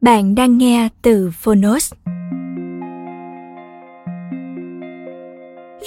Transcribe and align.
Bạn 0.00 0.34
đang 0.34 0.58
nghe 0.58 0.88
từ 1.02 1.30
Phonos. 1.30 1.92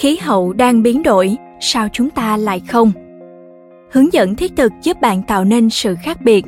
Khí 0.00 0.18
hậu 0.22 0.52
đang 0.52 0.82
biến 0.82 1.02
đổi, 1.02 1.36
sao 1.60 1.88
chúng 1.92 2.10
ta 2.10 2.36
lại 2.36 2.62
không? 2.68 2.92
Hướng 3.92 4.12
dẫn 4.12 4.34
thiết 4.34 4.56
thực 4.56 4.72
giúp 4.82 5.00
bạn 5.00 5.22
tạo 5.22 5.44
nên 5.44 5.70
sự 5.70 5.96
khác 6.02 6.18
biệt. 6.24 6.44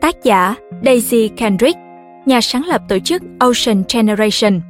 Tác 0.00 0.24
giả 0.24 0.54
Daisy 0.84 1.28
Kendrick, 1.28 1.78
nhà 2.26 2.40
sáng 2.40 2.64
lập 2.66 2.82
tổ 2.88 2.98
chức 2.98 3.22
Ocean 3.38 3.82
Generation. 3.94 4.60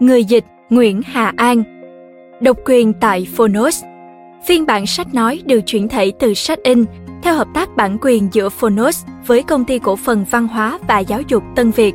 Người 0.00 0.24
dịch 0.24 0.44
Nguyễn 0.70 1.00
Hà 1.04 1.32
An. 1.36 1.62
Độc 2.40 2.56
quyền 2.64 2.92
tại 2.92 3.26
Phonos. 3.36 3.84
Phiên 4.46 4.66
bản 4.66 4.86
sách 4.86 5.14
nói 5.14 5.42
được 5.44 5.60
chuyển 5.66 5.88
thể 5.88 6.12
từ 6.18 6.34
sách 6.34 6.58
in 6.62 6.84
theo 7.26 7.34
hợp 7.34 7.48
tác 7.54 7.76
bản 7.76 7.98
quyền 8.00 8.28
giữa 8.32 8.48
Phonos 8.48 9.04
với 9.26 9.42
công 9.42 9.64
ty 9.64 9.78
cổ 9.78 9.96
phần 9.96 10.24
văn 10.30 10.48
hóa 10.48 10.78
và 10.88 10.98
giáo 10.98 11.22
dục 11.28 11.42
Tân 11.56 11.70
Việt. 11.70 11.94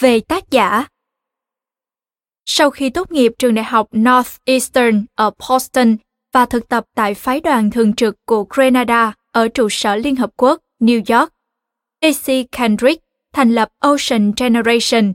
Về 0.00 0.20
tác 0.20 0.50
giả 0.50 0.86
Sau 2.46 2.70
khi 2.70 2.90
tốt 2.90 3.10
nghiệp 3.10 3.32
trường 3.38 3.54
đại 3.54 3.64
học 3.64 3.88
Northeastern 3.96 5.04
ở 5.14 5.30
Boston 5.30 5.96
và 6.36 6.46
thực 6.46 6.68
tập 6.68 6.84
tại 6.94 7.14
phái 7.14 7.40
đoàn 7.40 7.70
thường 7.70 7.94
trực 7.94 8.16
của 8.26 8.46
Grenada 8.50 9.12
ở 9.32 9.48
trụ 9.48 9.68
sở 9.68 9.96
Liên 9.96 10.16
Hợp 10.16 10.30
Quốc, 10.36 10.60
New 10.80 11.18
York. 11.18 11.32
AC 12.00 12.46
Kendrick 12.52 13.04
thành 13.32 13.50
lập 13.50 13.68
Ocean 13.78 14.32
Generation, 14.36 15.12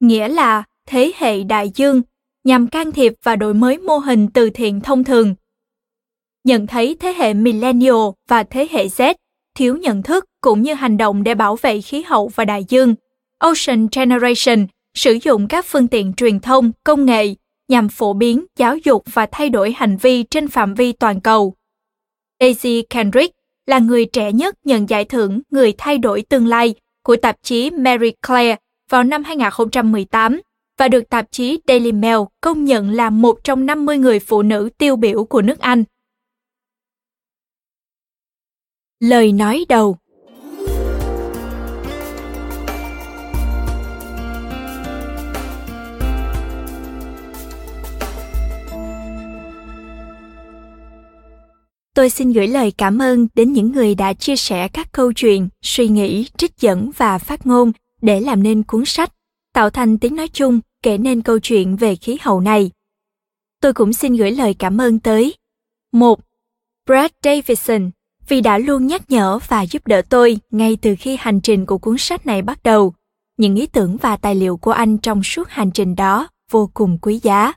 nghĩa 0.00 0.28
là 0.28 0.64
thế 0.86 1.12
hệ 1.16 1.44
đại 1.44 1.70
dương, 1.74 2.02
nhằm 2.44 2.66
can 2.66 2.92
thiệp 2.92 3.12
và 3.22 3.36
đổi 3.36 3.54
mới 3.54 3.78
mô 3.78 3.98
hình 3.98 4.28
từ 4.28 4.50
thiện 4.50 4.80
thông 4.80 5.04
thường. 5.04 5.34
Nhận 6.44 6.66
thấy 6.66 6.96
thế 7.00 7.12
hệ 7.12 7.34
Millennial 7.34 8.08
và 8.28 8.42
thế 8.42 8.68
hệ 8.70 8.86
Z 8.86 9.14
thiếu 9.56 9.76
nhận 9.76 10.02
thức 10.02 10.24
cũng 10.40 10.62
như 10.62 10.74
hành 10.74 10.96
động 10.96 11.22
để 11.22 11.34
bảo 11.34 11.56
vệ 11.56 11.80
khí 11.80 12.02
hậu 12.02 12.30
và 12.34 12.44
đại 12.44 12.64
dương, 12.68 12.94
Ocean 13.38 13.86
Generation 13.92 14.66
sử 14.94 15.18
dụng 15.22 15.48
các 15.48 15.66
phương 15.68 15.88
tiện 15.88 16.12
truyền 16.12 16.40
thông, 16.40 16.72
công 16.84 17.06
nghệ 17.06 17.34
nhằm 17.72 17.88
phổ 17.88 18.12
biến, 18.12 18.44
giáo 18.56 18.76
dục 18.76 19.02
và 19.12 19.26
thay 19.32 19.48
đổi 19.48 19.72
hành 19.72 19.96
vi 19.96 20.22
trên 20.22 20.48
phạm 20.48 20.74
vi 20.74 20.92
toàn 20.92 21.20
cầu. 21.20 21.54
Daisy 22.40 22.82
Kendrick 22.82 23.36
là 23.66 23.78
người 23.78 24.04
trẻ 24.04 24.32
nhất 24.32 24.54
nhận 24.64 24.88
giải 24.88 25.04
thưởng 25.04 25.40
Người 25.50 25.74
thay 25.78 25.98
đổi 25.98 26.22
tương 26.22 26.46
lai 26.46 26.74
của 27.04 27.16
tạp 27.16 27.36
chí 27.42 27.70
Marie 27.70 28.10
Claire 28.26 28.56
vào 28.90 29.04
năm 29.04 29.24
2018 29.24 30.40
và 30.78 30.88
được 30.88 31.08
tạp 31.08 31.26
chí 31.30 31.60
Daily 31.68 31.92
Mail 31.92 32.18
công 32.40 32.64
nhận 32.64 32.90
là 32.90 33.10
một 33.10 33.38
trong 33.44 33.66
50 33.66 33.98
người 33.98 34.18
phụ 34.18 34.42
nữ 34.42 34.70
tiêu 34.78 34.96
biểu 34.96 35.24
của 35.24 35.42
nước 35.42 35.58
Anh. 35.58 35.84
Lời 39.00 39.32
nói 39.32 39.64
đầu 39.68 39.96
tôi 51.94 52.10
xin 52.10 52.32
gửi 52.32 52.46
lời 52.46 52.72
cảm 52.78 52.98
ơn 52.98 53.28
đến 53.34 53.52
những 53.52 53.72
người 53.72 53.94
đã 53.94 54.12
chia 54.12 54.36
sẻ 54.36 54.68
các 54.68 54.92
câu 54.92 55.12
chuyện, 55.12 55.48
suy 55.62 55.88
nghĩ, 55.88 56.26
trích 56.36 56.58
dẫn 56.60 56.90
và 56.96 57.18
phát 57.18 57.46
ngôn 57.46 57.72
để 58.02 58.20
làm 58.20 58.42
nên 58.42 58.62
cuốn 58.62 58.84
sách, 58.86 59.12
tạo 59.52 59.70
thành 59.70 59.98
tiếng 59.98 60.16
nói 60.16 60.28
chung 60.28 60.60
kể 60.82 60.98
nên 60.98 61.22
câu 61.22 61.38
chuyện 61.38 61.76
về 61.76 61.96
khí 61.96 62.18
hậu 62.20 62.40
này 62.40 62.70
tôi 63.62 63.72
cũng 63.72 63.92
xin 63.92 64.16
gửi 64.16 64.30
lời 64.30 64.54
cảm 64.58 64.80
ơn 64.80 64.98
tới 64.98 65.34
một, 65.92 66.20
brad 66.86 67.10
davidson, 67.24 67.90
vì 68.28 68.40
đã 68.40 68.58
luôn 68.58 68.86
nhắc 68.86 69.10
nhở 69.10 69.38
và 69.48 69.62
giúp 69.62 69.86
đỡ 69.86 70.02
tôi 70.08 70.38
ngay 70.50 70.76
từ 70.82 70.94
khi 70.98 71.16
hành 71.20 71.40
trình 71.40 71.66
của 71.66 71.78
cuốn 71.78 71.96
sách 71.98 72.26
này 72.26 72.42
bắt 72.42 72.62
đầu 72.62 72.94
những 73.36 73.56
ý 73.56 73.66
tưởng 73.66 73.96
và 73.96 74.16
tài 74.16 74.34
liệu 74.34 74.56
của 74.56 74.70
anh 74.70 74.98
trong 74.98 75.22
suốt 75.22 75.48
hành 75.48 75.70
trình 75.70 75.96
đó 75.96 76.28
vô 76.50 76.70
cùng 76.74 76.98
quý 77.02 77.20
giá. 77.22 77.52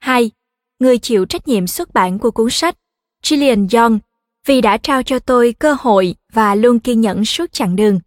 2. 0.00 0.30
Người 0.78 0.98
chịu 0.98 1.24
trách 1.24 1.48
nhiệm 1.48 1.66
xuất 1.66 1.94
bản 1.94 2.18
của 2.18 2.30
cuốn 2.30 2.50
sách 2.50 2.76
Gillian 3.22 3.66
Young, 3.72 3.98
vì 4.46 4.60
đã 4.60 4.76
trao 4.76 5.02
cho 5.02 5.18
tôi 5.18 5.54
cơ 5.58 5.76
hội 5.80 6.14
và 6.32 6.54
luôn 6.54 6.78
kiên 6.78 7.00
nhẫn 7.00 7.24
suốt 7.24 7.52
chặng 7.52 7.76
đường. 7.76 8.00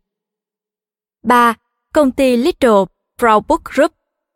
3. 1.24 1.54
Công 1.94 2.12
ty 2.12 2.38
Little 2.38 2.86
Brown 3.22 3.42
Book 3.48 3.66
Group, 3.66 3.92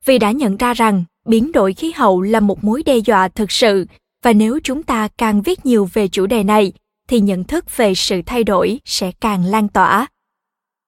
vì 0.06 0.18
đã 0.18 0.32
nhận 0.32 0.58
ra 0.58 0.74
rằng 0.74 1.04
biến 1.26 1.52
đổi 1.52 1.74
khí 1.74 1.92
hậu 1.92 2.22
là 2.22 2.40
một 2.40 2.64
mối 2.64 2.84
đe 2.84 2.98
dọa 2.98 3.28
thực 3.28 3.52
sự, 3.52 3.86
và 4.24 4.34
nếu 4.34 4.60
chúng 4.64 4.84
ta 4.84 5.08
càng 5.18 5.42
viết 5.42 5.66
nhiều 5.66 5.90
về 5.94 6.08
chủ 6.08 6.26
đề 6.26 6.44
này, 6.44 6.74
thì 7.08 7.20
nhận 7.20 7.44
thức 7.44 7.78
về 7.78 7.96
sự 7.96 8.22
thay 8.26 8.44
đổi 8.44 8.80
sẽ 8.86 9.12
càng 9.12 9.46
lan 9.46 9.70
tỏa. 9.70 10.08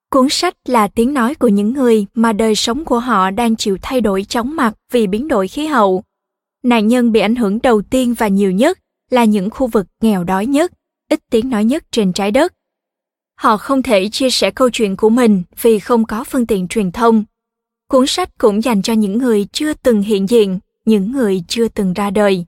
Cuốn 0.09 0.28
sách 0.29 0.56
là 0.66 0.88
tiếng 0.88 1.13
nói 1.13 1.35
của 1.35 1.47
những 1.47 1.73
người 1.73 2.06
mà 2.13 2.34
đời 2.34 2.56
sống 2.56 2.85
của 2.85 3.00
họ 3.00 3.31
đang 3.31 3.56
chịu 3.56 3.78
thay 3.81 4.02
đổi 4.02 4.23
chóng 4.23 4.56
mặt 4.56 4.73
vì 4.91 5.08
biến 5.08 5.28
đổi 5.28 5.47
khí 5.47 5.66
hậu. 5.66 6.03
Nạn 6.63 6.88
nhân 6.88 7.12
bị 7.12 7.19
ảnh 7.19 7.35
hưởng 7.35 7.62
đầu 7.62 7.81
tiên 7.81 8.13
và 8.13 8.28
nhiều 8.28 8.52
nhất 8.52 8.79
là 9.11 9.25
những 9.25 9.49
khu 9.49 9.67
vực 9.67 9.88
nghèo 10.01 10.23
đói 10.23 10.46
nhất, 10.46 10.72
ít 11.09 11.19
tiếng 11.29 11.49
nói 11.49 11.66
nhất 11.66 11.84
trên 11.91 12.13
trái 12.13 12.31
đất. 12.31 12.53
Họ 13.35 13.58
không 13.58 13.81
thể 13.81 14.09
chia 14.09 14.29
sẻ 14.29 14.52
câu 14.52 14.69
chuyện 14.69 14.97
của 14.97 15.09
mình 15.09 15.43
vì 15.61 15.79
không 15.79 16.05
có 16.05 16.23
phương 16.23 16.47
tiện 16.47 16.67
truyền 16.67 16.91
thông. 16.91 17.23
Cuốn 17.87 18.08
sách 18.08 18.29
cũng 18.37 18.63
dành 18.63 18.81
cho 18.81 18.93
những 18.93 19.17
người 19.17 19.47
chưa 19.52 19.73
từng 19.73 20.02
hiện 20.02 20.29
diện, 20.29 20.59
những 20.85 21.11
người 21.11 21.43
chưa 21.47 21.67
từng 21.67 21.93
ra 21.93 22.09
đời. 22.09 22.46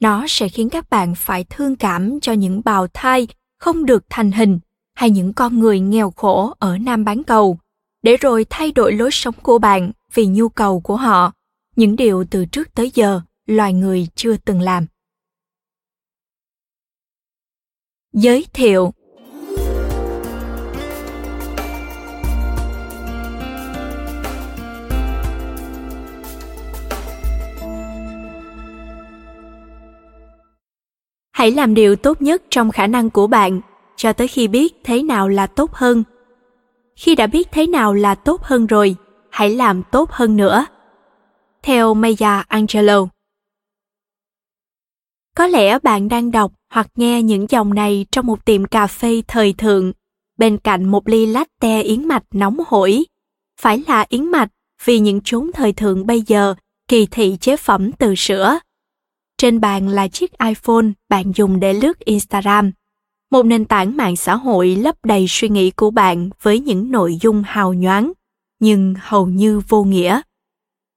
Nó 0.00 0.24
sẽ 0.28 0.48
khiến 0.48 0.70
các 0.70 0.90
bạn 0.90 1.14
phải 1.14 1.44
thương 1.44 1.76
cảm 1.76 2.20
cho 2.20 2.32
những 2.32 2.62
bào 2.64 2.86
thai 2.94 3.28
không 3.58 3.86
được 3.86 4.04
thành 4.10 4.32
hình 4.32 4.58
hay 4.94 5.10
những 5.10 5.32
con 5.32 5.58
người 5.58 5.80
nghèo 5.80 6.10
khổ 6.10 6.54
ở 6.58 6.78
Nam 6.78 7.04
bán 7.04 7.24
cầu, 7.24 7.58
để 8.02 8.16
rồi 8.16 8.46
thay 8.50 8.72
đổi 8.72 8.92
lối 8.92 9.10
sống 9.12 9.34
của 9.42 9.58
bạn 9.58 9.92
vì 10.14 10.26
nhu 10.26 10.48
cầu 10.48 10.80
của 10.80 10.96
họ, 10.96 11.32
những 11.76 11.96
điều 11.96 12.24
từ 12.30 12.44
trước 12.44 12.74
tới 12.74 12.90
giờ 12.94 13.20
loài 13.46 13.72
người 13.72 14.08
chưa 14.14 14.36
từng 14.36 14.60
làm. 14.60 14.86
Giới 18.12 18.46
thiệu 18.52 18.92
Hãy 31.32 31.50
làm 31.50 31.74
điều 31.74 31.96
tốt 31.96 32.22
nhất 32.22 32.42
trong 32.50 32.70
khả 32.70 32.86
năng 32.86 33.10
của 33.10 33.26
bạn 33.26 33.60
cho 33.96 34.12
tới 34.12 34.28
khi 34.28 34.48
biết 34.48 34.74
thế 34.84 35.02
nào 35.02 35.28
là 35.28 35.46
tốt 35.46 35.72
hơn. 35.72 36.04
Khi 36.96 37.14
đã 37.14 37.26
biết 37.26 37.48
thế 37.52 37.66
nào 37.66 37.94
là 37.94 38.14
tốt 38.14 38.42
hơn 38.42 38.66
rồi, 38.66 38.96
hãy 39.30 39.50
làm 39.50 39.82
tốt 39.82 40.10
hơn 40.10 40.36
nữa. 40.36 40.66
Theo 41.62 41.94
Maya 41.94 42.44
Angelou, 42.48 43.08
có 45.36 45.46
lẽ 45.46 45.78
bạn 45.78 46.08
đang 46.08 46.30
đọc 46.30 46.52
hoặc 46.70 46.88
nghe 46.96 47.22
những 47.22 47.46
dòng 47.48 47.74
này 47.74 48.06
trong 48.12 48.26
một 48.26 48.44
tiệm 48.44 48.64
cà 48.64 48.86
phê 48.86 49.22
thời 49.28 49.52
thượng, 49.52 49.92
bên 50.38 50.58
cạnh 50.58 50.84
một 50.84 51.08
ly 51.08 51.26
latte 51.26 51.82
yến 51.82 52.08
mạch 52.08 52.24
nóng 52.34 52.58
hổi. 52.66 53.04
Phải 53.60 53.82
là 53.88 54.06
yến 54.08 54.24
mạch 54.24 54.48
vì 54.84 54.98
những 54.98 55.20
chốn 55.20 55.50
thời 55.54 55.72
thượng 55.72 56.06
bây 56.06 56.22
giờ 56.22 56.54
kỳ 56.88 57.06
thị 57.06 57.36
chế 57.40 57.56
phẩm 57.56 57.92
từ 57.92 58.14
sữa. 58.14 58.58
Trên 59.38 59.60
bàn 59.60 59.88
là 59.88 60.08
chiếc 60.08 60.38
iPhone 60.38 60.86
bạn 61.08 61.32
dùng 61.34 61.60
để 61.60 61.72
lướt 61.74 61.98
Instagram, 61.98 62.72
một 63.30 63.46
nền 63.46 63.64
tảng 63.64 63.96
mạng 63.96 64.16
xã 64.16 64.36
hội 64.36 64.76
lấp 64.76 64.96
đầy 65.04 65.26
suy 65.28 65.48
nghĩ 65.48 65.70
của 65.70 65.90
bạn 65.90 66.30
với 66.42 66.60
những 66.60 66.90
nội 66.90 67.18
dung 67.20 67.42
hào 67.46 67.74
nhoáng, 67.74 68.12
nhưng 68.60 68.94
hầu 69.00 69.26
như 69.26 69.60
vô 69.68 69.84
nghĩa. 69.84 70.20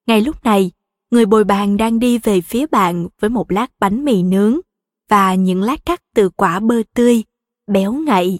Ngay 0.07 0.21
lúc 0.21 0.43
này, 0.43 0.71
người 1.11 1.25
bồi 1.25 1.43
bàn 1.43 1.77
đang 1.77 1.99
đi 1.99 2.17
về 2.17 2.41
phía 2.41 2.65
bạn 2.65 3.07
với 3.19 3.29
một 3.29 3.51
lát 3.51 3.71
bánh 3.79 4.05
mì 4.05 4.23
nướng 4.23 4.59
và 5.09 5.35
những 5.35 5.61
lát 5.61 5.85
cắt 5.85 6.01
từ 6.15 6.29
quả 6.29 6.59
bơ 6.59 6.81
tươi, 6.93 7.23
béo 7.67 7.93
ngậy. 7.93 8.39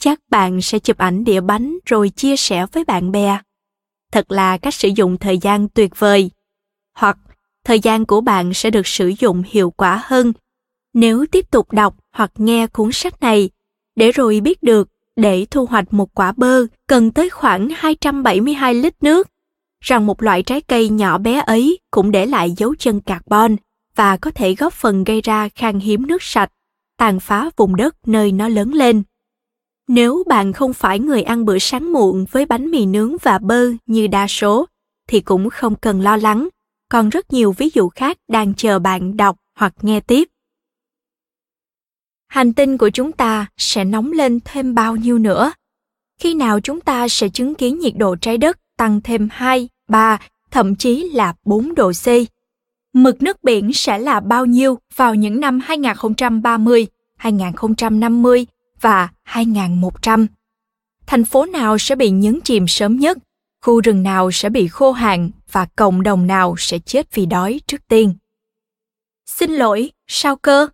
Chắc 0.00 0.20
bạn 0.30 0.62
sẽ 0.62 0.78
chụp 0.78 0.98
ảnh 0.98 1.24
đĩa 1.24 1.40
bánh 1.40 1.78
rồi 1.84 2.10
chia 2.10 2.36
sẻ 2.36 2.66
với 2.72 2.84
bạn 2.84 3.12
bè. 3.12 3.38
Thật 4.12 4.32
là 4.32 4.58
cách 4.58 4.74
sử 4.74 4.88
dụng 4.88 5.18
thời 5.18 5.38
gian 5.38 5.68
tuyệt 5.68 5.98
vời. 5.98 6.30
Hoặc 6.94 7.18
thời 7.64 7.80
gian 7.80 8.06
của 8.06 8.20
bạn 8.20 8.54
sẽ 8.54 8.70
được 8.70 8.86
sử 8.86 9.12
dụng 9.18 9.42
hiệu 9.46 9.70
quả 9.70 10.02
hơn 10.04 10.32
nếu 10.94 11.26
tiếp 11.32 11.50
tục 11.50 11.72
đọc 11.72 11.96
hoặc 12.12 12.32
nghe 12.36 12.66
cuốn 12.66 12.92
sách 12.92 13.20
này 13.20 13.50
để 13.96 14.12
rồi 14.12 14.40
biết 14.40 14.62
được 14.62 14.88
để 15.16 15.46
thu 15.50 15.66
hoạch 15.66 15.92
một 15.92 16.14
quả 16.14 16.32
bơ 16.36 16.66
cần 16.86 17.10
tới 17.10 17.30
khoảng 17.30 17.68
272 17.74 18.74
lít 18.74 19.02
nước, 19.02 19.28
rằng 19.80 20.06
một 20.06 20.22
loại 20.22 20.42
trái 20.42 20.60
cây 20.60 20.88
nhỏ 20.88 21.18
bé 21.18 21.42
ấy 21.46 21.78
cũng 21.90 22.10
để 22.10 22.26
lại 22.26 22.50
dấu 22.56 22.74
chân 22.78 23.00
carbon 23.00 23.56
và 23.94 24.16
có 24.16 24.30
thể 24.30 24.54
góp 24.54 24.72
phần 24.72 25.04
gây 25.04 25.20
ra 25.20 25.48
khan 25.48 25.80
hiếm 25.80 26.06
nước 26.06 26.22
sạch, 26.22 26.52
tàn 26.96 27.20
phá 27.20 27.50
vùng 27.56 27.76
đất 27.76 27.96
nơi 28.06 28.32
nó 28.32 28.48
lớn 28.48 28.72
lên. 28.72 29.02
Nếu 29.88 30.22
bạn 30.26 30.52
không 30.52 30.72
phải 30.72 30.98
người 30.98 31.22
ăn 31.22 31.44
bữa 31.44 31.58
sáng 31.58 31.92
muộn 31.92 32.24
với 32.30 32.46
bánh 32.46 32.70
mì 32.70 32.86
nướng 32.86 33.16
và 33.22 33.38
bơ 33.38 33.70
như 33.86 34.06
đa 34.06 34.26
số, 34.26 34.66
thì 35.08 35.20
cũng 35.20 35.50
không 35.50 35.74
cần 35.76 36.00
lo 36.00 36.16
lắng, 36.16 36.48
còn 36.88 37.08
rất 37.08 37.32
nhiều 37.32 37.52
ví 37.52 37.70
dụ 37.74 37.88
khác 37.88 38.16
đang 38.28 38.54
chờ 38.54 38.78
bạn 38.78 39.16
đọc 39.16 39.36
hoặc 39.54 39.74
nghe 39.82 40.00
tiếp. 40.00 40.28
Hành 42.28 42.52
tinh 42.52 42.78
của 42.78 42.90
chúng 42.90 43.12
ta 43.12 43.46
sẽ 43.56 43.84
nóng 43.84 44.12
lên 44.12 44.38
thêm 44.44 44.74
bao 44.74 44.96
nhiêu 44.96 45.18
nữa? 45.18 45.52
Khi 46.20 46.34
nào 46.34 46.60
chúng 46.60 46.80
ta 46.80 47.08
sẽ 47.08 47.28
chứng 47.28 47.54
kiến 47.54 47.78
nhiệt 47.78 47.92
độ 47.96 48.16
trái 48.16 48.38
đất 48.38 48.58
tăng 48.80 49.00
thêm 49.00 49.28
2, 49.32 49.68
3, 49.88 50.18
thậm 50.50 50.76
chí 50.76 51.10
là 51.12 51.34
4 51.44 51.74
độ 51.74 51.92
C? 51.92 52.06
Mực 52.92 53.22
nước 53.22 53.44
biển 53.44 53.72
sẽ 53.72 53.98
là 53.98 54.20
bao 54.20 54.46
nhiêu 54.46 54.78
vào 54.94 55.14
những 55.14 55.40
năm 55.40 55.60
2030, 55.60 56.86
2050 57.16 58.46
và 58.80 59.08
2100? 59.22 60.26
Thành 61.06 61.24
phố 61.24 61.46
nào 61.46 61.78
sẽ 61.78 61.94
bị 61.94 62.10
nhấn 62.10 62.40
chìm 62.40 62.68
sớm 62.68 62.96
nhất? 62.96 63.18
Khu 63.64 63.80
rừng 63.80 64.02
nào 64.02 64.30
sẽ 64.30 64.48
bị 64.48 64.68
khô 64.68 64.92
hạn 64.92 65.30
và 65.52 65.66
cộng 65.76 66.02
đồng 66.02 66.26
nào 66.26 66.54
sẽ 66.58 66.78
chết 66.78 67.14
vì 67.14 67.26
đói 67.26 67.60
trước 67.66 67.88
tiên? 67.88 68.14
Xin 69.26 69.50
lỗi, 69.50 69.90
sao 70.06 70.36
cơ? 70.36 70.68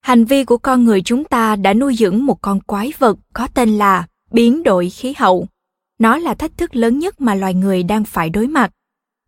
Hành 0.00 0.24
vi 0.24 0.44
của 0.44 0.58
con 0.58 0.84
người 0.84 1.02
chúng 1.02 1.24
ta 1.24 1.56
đã 1.56 1.74
nuôi 1.74 1.94
dưỡng 1.94 2.26
một 2.26 2.42
con 2.42 2.60
quái 2.60 2.92
vật 2.98 3.18
có 3.32 3.48
tên 3.54 3.78
là 3.78 4.06
biến 4.30 4.62
đổi 4.62 4.90
khí 4.90 5.14
hậu. 5.18 5.48
Nó 5.98 6.18
là 6.18 6.34
thách 6.34 6.56
thức 6.56 6.76
lớn 6.76 6.98
nhất 6.98 7.20
mà 7.20 7.34
loài 7.34 7.54
người 7.54 7.82
đang 7.82 8.04
phải 8.04 8.30
đối 8.30 8.46
mặt. 8.46 8.70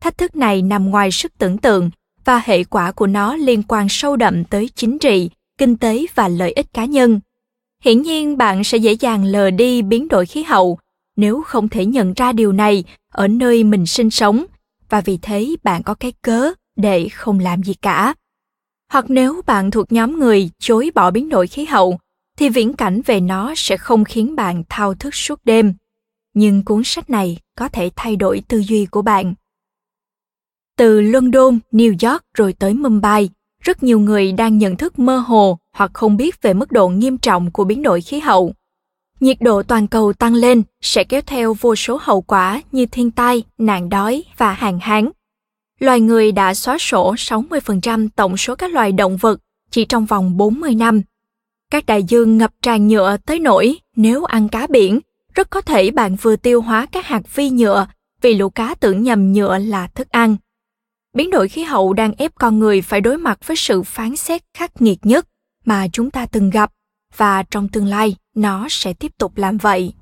Thách 0.00 0.18
thức 0.18 0.36
này 0.36 0.62
nằm 0.62 0.90
ngoài 0.90 1.10
sức 1.10 1.32
tưởng 1.38 1.58
tượng 1.58 1.90
và 2.24 2.42
hệ 2.44 2.64
quả 2.64 2.92
của 2.92 3.06
nó 3.06 3.36
liên 3.36 3.62
quan 3.68 3.86
sâu 3.88 4.16
đậm 4.16 4.44
tới 4.44 4.70
chính 4.74 4.98
trị, 4.98 5.30
kinh 5.58 5.76
tế 5.76 6.06
và 6.14 6.28
lợi 6.28 6.52
ích 6.52 6.72
cá 6.72 6.84
nhân. 6.84 7.20
Hiển 7.84 8.02
nhiên 8.02 8.36
bạn 8.36 8.64
sẽ 8.64 8.78
dễ 8.78 8.92
dàng 8.92 9.24
lờ 9.24 9.50
đi 9.50 9.82
biến 9.82 10.08
đổi 10.08 10.26
khí 10.26 10.42
hậu 10.42 10.78
nếu 11.16 11.42
không 11.42 11.68
thể 11.68 11.86
nhận 11.86 12.14
ra 12.14 12.32
điều 12.32 12.52
này 12.52 12.84
ở 13.12 13.28
nơi 13.28 13.64
mình 13.64 13.86
sinh 13.86 14.10
sống 14.10 14.44
và 14.88 15.00
vì 15.00 15.18
thế 15.22 15.56
bạn 15.62 15.82
có 15.82 15.94
cái 15.94 16.12
cớ 16.22 16.52
để 16.76 17.08
không 17.08 17.38
làm 17.38 17.62
gì 17.62 17.74
cả. 17.74 18.14
Hoặc 18.92 19.04
nếu 19.08 19.40
bạn 19.46 19.70
thuộc 19.70 19.92
nhóm 19.92 20.18
người 20.18 20.50
chối 20.58 20.90
bỏ 20.94 21.10
biến 21.10 21.28
đổi 21.28 21.46
khí 21.46 21.64
hậu 21.64 21.98
thì 22.38 22.48
viễn 22.48 22.72
cảnh 22.72 23.00
về 23.06 23.20
nó 23.20 23.52
sẽ 23.56 23.76
không 23.76 24.04
khiến 24.04 24.36
bạn 24.36 24.62
thao 24.68 24.94
thức 24.94 25.14
suốt 25.14 25.40
đêm. 25.44 25.74
Nhưng 26.34 26.64
cuốn 26.64 26.82
sách 26.84 27.10
này 27.10 27.38
có 27.58 27.68
thể 27.68 27.90
thay 27.96 28.16
đổi 28.16 28.42
tư 28.48 28.58
duy 28.58 28.86
của 28.86 29.02
bạn. 29.02 29.34
Từ 30.76 31.00
London, 31.00 31.58
New 31.72 32.10
York 32.10 32.22
rồi 32.34 32.52
tới 32.52 32.74
Mumbai, 32.74 33.30
rất 33.62 33.82
nhiều 33.82 34.00
người 34.00 34.32
đang 34.32 34.58
nhận 34.58 34.76
thức 34.76 34.98
mơ 34.98 35.16
hồ 35.18 35.58
hoặc 35.72 35.90
không 35.94 36.16
biết 36.16 36.42
về 36.42 36.54
mức 36.54 36.72
độ 36.72 36.88
nghiêm 36.88 37.18
trọng 37.18 37.50
của 37.50 37.64
biến 37.64 37.82
đổi 37.82 38.00
khí 38.00 38.20
hậu. 38.20 38.54
Nhiệt 39.20 39.36
độ 39.40 39.62
toàn 39.62 39.86
cầu 39.86 40.12
tăng 40.12 40.34
lên 40.34 40.62
sẽ 40.80 41.04
kéo 41.04 41.20
theo 41.26 41.54
vô 41.54 41.76
số 41.76 41.98
hậu 42.02 42.20
quả 42.20 42.62
như 42.72 42.86
thiên 42.86 43.10
tai, 43.10 43.42
nạn 43.58 43.88
đói 43.88 44.24
và 44.36 44.52
hạn 44.52 44.78
hán. 44.82 45.10
Loài 45.80 46.00
người 46.00 46.32
đã 46.32 46.54
xóa 46.54 46.78
sổ 46.78 47.14
60% 47.14 48.08
tổng 48.16 48.36
số 48.36 48.54
các 48.54 48.70
loài 48.70 48.92
động 48.92 49.16
vật 49.16 49.40
chỉ 49.70 49.84
trong 49.84 50.06
vòng 50.06 50.36
40 50.36 50.74
năm. 50.74 51.02
Các 51.70 51.86
đại 51.86 52.02
dương 52.02 52.38
ngập 52.38 52.50
tràn 52.62 52.88
nhựa 52.88 53.16
tới 53.26 53.38
nỗi 53.38 53.76
nếu 53.96 54.24
ăn 54.24 54.48
cá 54.48 54.66
biển, 54.66 55.00
rất 55.34 55.50
có 55.50 55.60
thể 55.60 55.90
bạn 55.90 56.16
vừa 56.16 56.36
tiêu 56.36 56.60
hóa 56.60 56.86
các 56.92 57.06
hạt 57.06 57.22
vi 57.34 57.50
nhựa 57.50 57.86
vì 58.20 58.34
lũ 58.34 58.50
cá 58.50 58.74
tưởng 58.74 59.02
nhầm 59.02 59.32
nhựa 59.32 59.58
là 59.58 59.86
thức 59.86 60.08
ăn. 60.08 60.36
Biến 61.14 61.30
đổi 61.30 61.48
khí 61.48 61.62
hậu 61.62 61.92
đang 61.92 62.12
ép 62.12 62.34
con 62.34 62.58
người 62.58 62.82
phải 62.82 63.00
đối 63.00 63.18
mặt 63.18 63.38
với 63.46 63.56
sự 63.56 63.82
phán 63.82 64.16
xét 64.16 64.42
khắc 64.54 64.82
nghiệt 64.82 64.98
nhất 65.02 65.26
mà 65.64 65.88
chúng 65.92 66.10
ta 66.10 66.26
từng 66.26 66.50
gặp 66.50 66.72
và 67.16 67.42
trong 67.42 67.68
tương 67.68 67.86
lai 67.86 68.16
nó 68.34 68.66
sẽ 68.70 68.92
tiếp 68.92 69.12
tục 69.18 69.36
làm 69.36 69.58
vậy. 69.58 69.92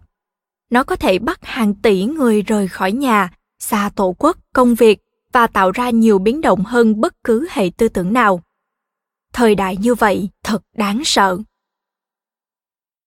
Nó 0.71 0.85
có 0.85 0.97
thể 0.97 1.19
bắt 1.19 1.39
hàng 1.43 1.75
tỷ 1.75 2.05
người 2.05 2.43
rời 2.43 2.69
khỏi 2.69 2.93
nhà, 2.93 3.31
xa 3.59 3.91
tổ 3.97 4.15
quốc, 4.19 4.37
công 4.53 4.75
việc 4.75 5.01
và 5.33 5.47
tạo 5.47 5.71
ra 5.71 5.91
nhiều 5.91 6.19
biến 6.19 6.41
động 6.41 6.65
hơn 6.65 7.01
bất 7.01 7.25
cứ 7.25 7.49
hệ 7.51 7.71
tư 7.77 7.89
tưởng 7.89 8.13
nào. 8.13 8.43
Thời 9.33 9.55
đại 9.55 9.77
như 9.77 9.95
vậy 9.95 10.29
thật 10.43 10.63
đáng 10.77 11.03
sợ. 11.05 11.39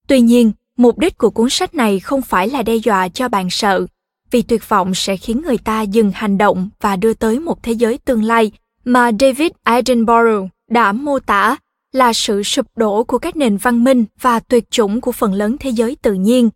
Tuy 0.08 0.22
nhiên, 0.22 0.52
mục 0.82 1.00
đích 1.00 1.18
của 1.18 1.30
cuốn 1.30 1.50
sách 1.50 1.76
này 1.76 2.00
không 2.00 2.22
phải 2.22 2.50
là 2.50 2.64
đe 2.64 2.76
dọa 2.76 3.10
cho 3.10 3.30
bạn 3.30 3.50
sợ, 3.50 3.86
vì 4.32 4.42
tuyệt 4.42 4.70
vọng 4.70 4.96
sẽ 4.96 5.18
khiến 5.18 5.42
người 5.46 5.58
ta 5.58 5.82
dừng 5.82 6.12
hành 6.16 6.38
động 6.38 6.70
và 6.82 6.96
đưa 6.96 7.14
tới 7.14 7.40
một 7.40 7.64
thế 7.64 7.72
giới 7.72 7.98
tương 7.98 8.24
lai 8.24 8.52
mà 8.86 9.12
David 9.20 9.52
Attenborough 9.64 10.50
đã 10.70 10.92
mô 10.92 11.20
tả 11.20 11.58
là 11.92 12.14
sự 12.14 12.44
sụp 12.44 12.66
đổ 12.76 13.04
của 13.04 13.18
các 13.18 13.36
nền 13.36 13.58
văn 13.58 13.84
minh 13.84 14.06
và 14.22 14.40
tuyệt 14.40 14.72
chủng 14.72 15.02
của 15.02 15.12
phần 15.12 15.34
lớn 15.34 15.56
thế 15.60 15.70
giới 15.70 15.96
tự 15.96 16.14
nhiên. 16.14 16.50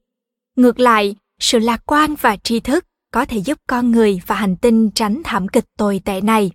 Ngược 0.55 0.79
lại, 0.79 1.15
sự 1.39 1.59
lạc 1.59 1.81
quan 1.85 2.15
và 2.21 2.37
tri 2.43 2.59
thức 2.59 2.85
có 3.11 3.25
thể 3.25 3.37
giúp 3.37 3.57
con 3.67 3.91
người 3.91 4.21
và 4.27 4.35
hành 4.35 4.55
tinh 4.55 4.91
tránh 4.91 5.21
thảm 5.23 5.47
kịch 5.47 5.65
tồi 5.77 6.01
tệ 6.05 6.21
này. 6.21 6.51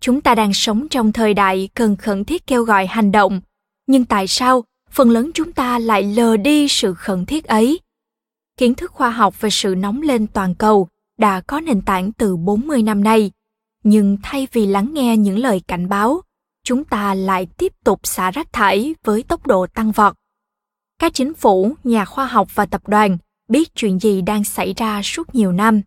Chúng 0.00 0.20
ta 0.20 0.34
đang 0.34 0.54
sống 0.54 0.88
trong 0.88 1.12
thời 1.12 1.34
đại 1.34 1.68
cần 1.74 1.96
khẩn 1.96 2.24
thiết 2.24 2.46
kêu 2.46 2.62
gọi 2.62 2.86
hành 2.86 3.12
động, 3.12 3.40
nhưng 3.86 4.04
tại 4.04 4.28
sao 4.28 4.64
phần 4.90 5.10
lớn 5.10 5.30
chúng 5.34 5.52
ta 5.52 5.78
lại 5.78 6.02
lờ 6.02 6.36
đi 6.36 6.68
sự 6.68 6.94
khẩn 6.94 7.26
thiết 7.26 7.44
ấy? 7.44 7.80
Kiến 8.56 8.74
thức 8.74 8.92
khoa 8.92 9.10
học 9.10 9.40
về 9.40 9.50
sự 9.50 9.74
nóng 9.74 10.02
lên 10.02 10.26
toàn 10.26 10.54
cầu 10.54 10.88
đã 11.18 11.40
có 11.40 11.60
nền 11.60 11.82
tảng 11.82 12.12
từ 12.12 12.36
40 12.36 12.82
năm 12.82 13.04
nay, 13.04 13.30
nhưng 13.84 14.16
thay 14.22 14.48
vì 14.52 14.66
lắng 14.66 14.94
nghe 14.94 15.16
những 15.16 15.38
lời 15.38 15.62
cảnh 15.68 15.88
báo, 15.88 16.20
chúng 16.64 16.84
ta 16.84 17.14
lại 17.14 17.46
tiếp 17.46 17.72
tục 17.84 18.00
xả 18.04 18.30
rác 18.30 18.52
thải 18.52 18.94
với 19.04 19.22
tốc 19.22 19.46
độ 19.46 19.66
tăng 19.66 19.92
vọt. 19.92 20.14
Các 20.98 21.14
chính 21.14 21.34
phủ, 21.34 21.74
nhà 21.84 22.04
khoa 22.04 22.26
học 22.26 22.48
và 22.54 22.66
tập 22.66 22.88
đoàn 22.88 23.18
biết 23.48 23.74
chuyện 23.74 23.98
gì 23.98 24.22
đang 24.22 24.44
xảy 24.44 24.74
ra 24.76 25.02
suốt 25.04 25.34
nhiều 25.34 25.52
năm. 25.52 25.80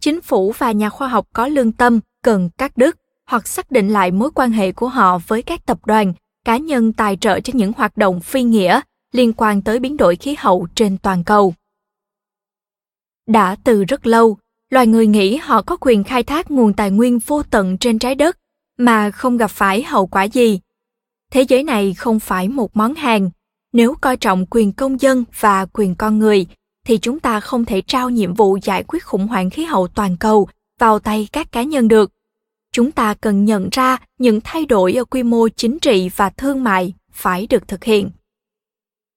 Chính 0.00 0.20
phủ 0.20 0.52
và 0.58 0.72
nhà 0.72 0.90
khoa 0.90 1.08
học 1.08 1.26
có 1.32 1.46
lương 1.46 1.72
tâm 1.72 2.00
cần 2.24 2.50
cắt 2.58 2.76
đứt 2.76 2.96
hoặc 3.26 3.48
xác 3.48 3.70
định 3.70 3.88
lại 3.88 4.10
mối 4.10 4.30
quan 4.34 4.52
hệ 4.52 4.72
của 4.72 4.88
họ 4.88 5.18
với 5.26 5.42
các 5.42 5.66
tập 5.66 5.86
đoàn, 5.86 6.12
cá 6.44 6.56
nhân 6.56 6.92
tài 6.92 7.16
trợ 7.16 7.40
cho 7.40 7.52
những 7.56 7.72
hoạt 7.76 7.96
động 7.96 8.20
phi 8.20 8.42
nghĩa 8.42 8.80
liên 9.12 9.32
quan 9.32 9.62
tới 9.62 9.78
biến 9.78 9.96
đổi 9.96 10.16
khí 10.16 10.34
hậu 10.38 10.66
trên 10.74 10.98
toàn 10.98 11.24
cầu. 11.24 11.54
Đã 13.26 13.56
từ 13.64 13.84
rất 13.84 14.06
lâu, 14.06 14.36
loài 14.70 14.86
người 14.86 15.06
nghĩ 15.06 15.36
họ 15.36 15.62
có 15.62 15.76
quyền 15.80 16.04
khai 16.04 16.22
thác 16.22 16.50
nguồn 16.50 16.72
tài 16.72 16.90
nguyên 16.90 17.18
vô 17.18 17.42
tận 17.42 17.78
trên 17.78 17.98
trái 17.98 18.14
đất 18.14 18.38
mà 18.78 19.10
không 19.10 19.36
gặp 19.36 19.50
phải 19.50 19.82
hậu 19.82 20.06
quả 20.06 20.24
gì. 20.24 20.60
Thế 21.32 21.44
giới 21.48 21.64
này 21.64 21.94
không 21.94 22.20
phải 22.20 22.48
một 22.48 22.76
món 22.76 22.94
hàng. 22.94 23.30
Nếu 23.72 23.94
coi 24.00 24.16
trọng 24.16 24.46
quyền 24.50 24.72
công 24.72 25.00
dân 25.00 25.24
và 25.40 25.66
quyền 25.72 25.94
con 25.94 26.18
người 26.18 26.46
thì 26.86 26.98
chúng 26.98 27.20
ta 27.20 27.40
không 27.40 27.64
thể 27.64 27.80
trao 27.80 28.10
nhiệm 28.10 28.34
vụ 28.34 28.58
giải 28.62 28.82
quyết 28.82 29.04
khủng 29.04 29.26
hoảng 29.26 29.50
khí 29.50 29.64
hậu 29.64 29.88
toàn 29.88 30.16
cầu 30.16 30.48
vào 30.78 30.98
tay 30.98 31.28
các 31.32 31.52
cá 31.52 31.62
nhân 31.62 31.88
được 31.88 32.12
chúng 32.72 32.92
ta 32.92 33.14
cần 33.14 33.44
nhận 33.44 33.68
ra 33.72 33.96
những 34.18 34.40
thay 34.44 34.66
đổi 34.66 34.94
ở 34.94 35.04
quy 35.04 35.22
mô 35.22 35.48
chính 35.48 35.78
trị 35.78 36.10
và 36.16 36.30
thương 36.30 36.64
mại 36.64 36.94
phải 37.12 37.46
được 37.46 37.68
thực 37.68 37.84
hiện. 37.84 38.10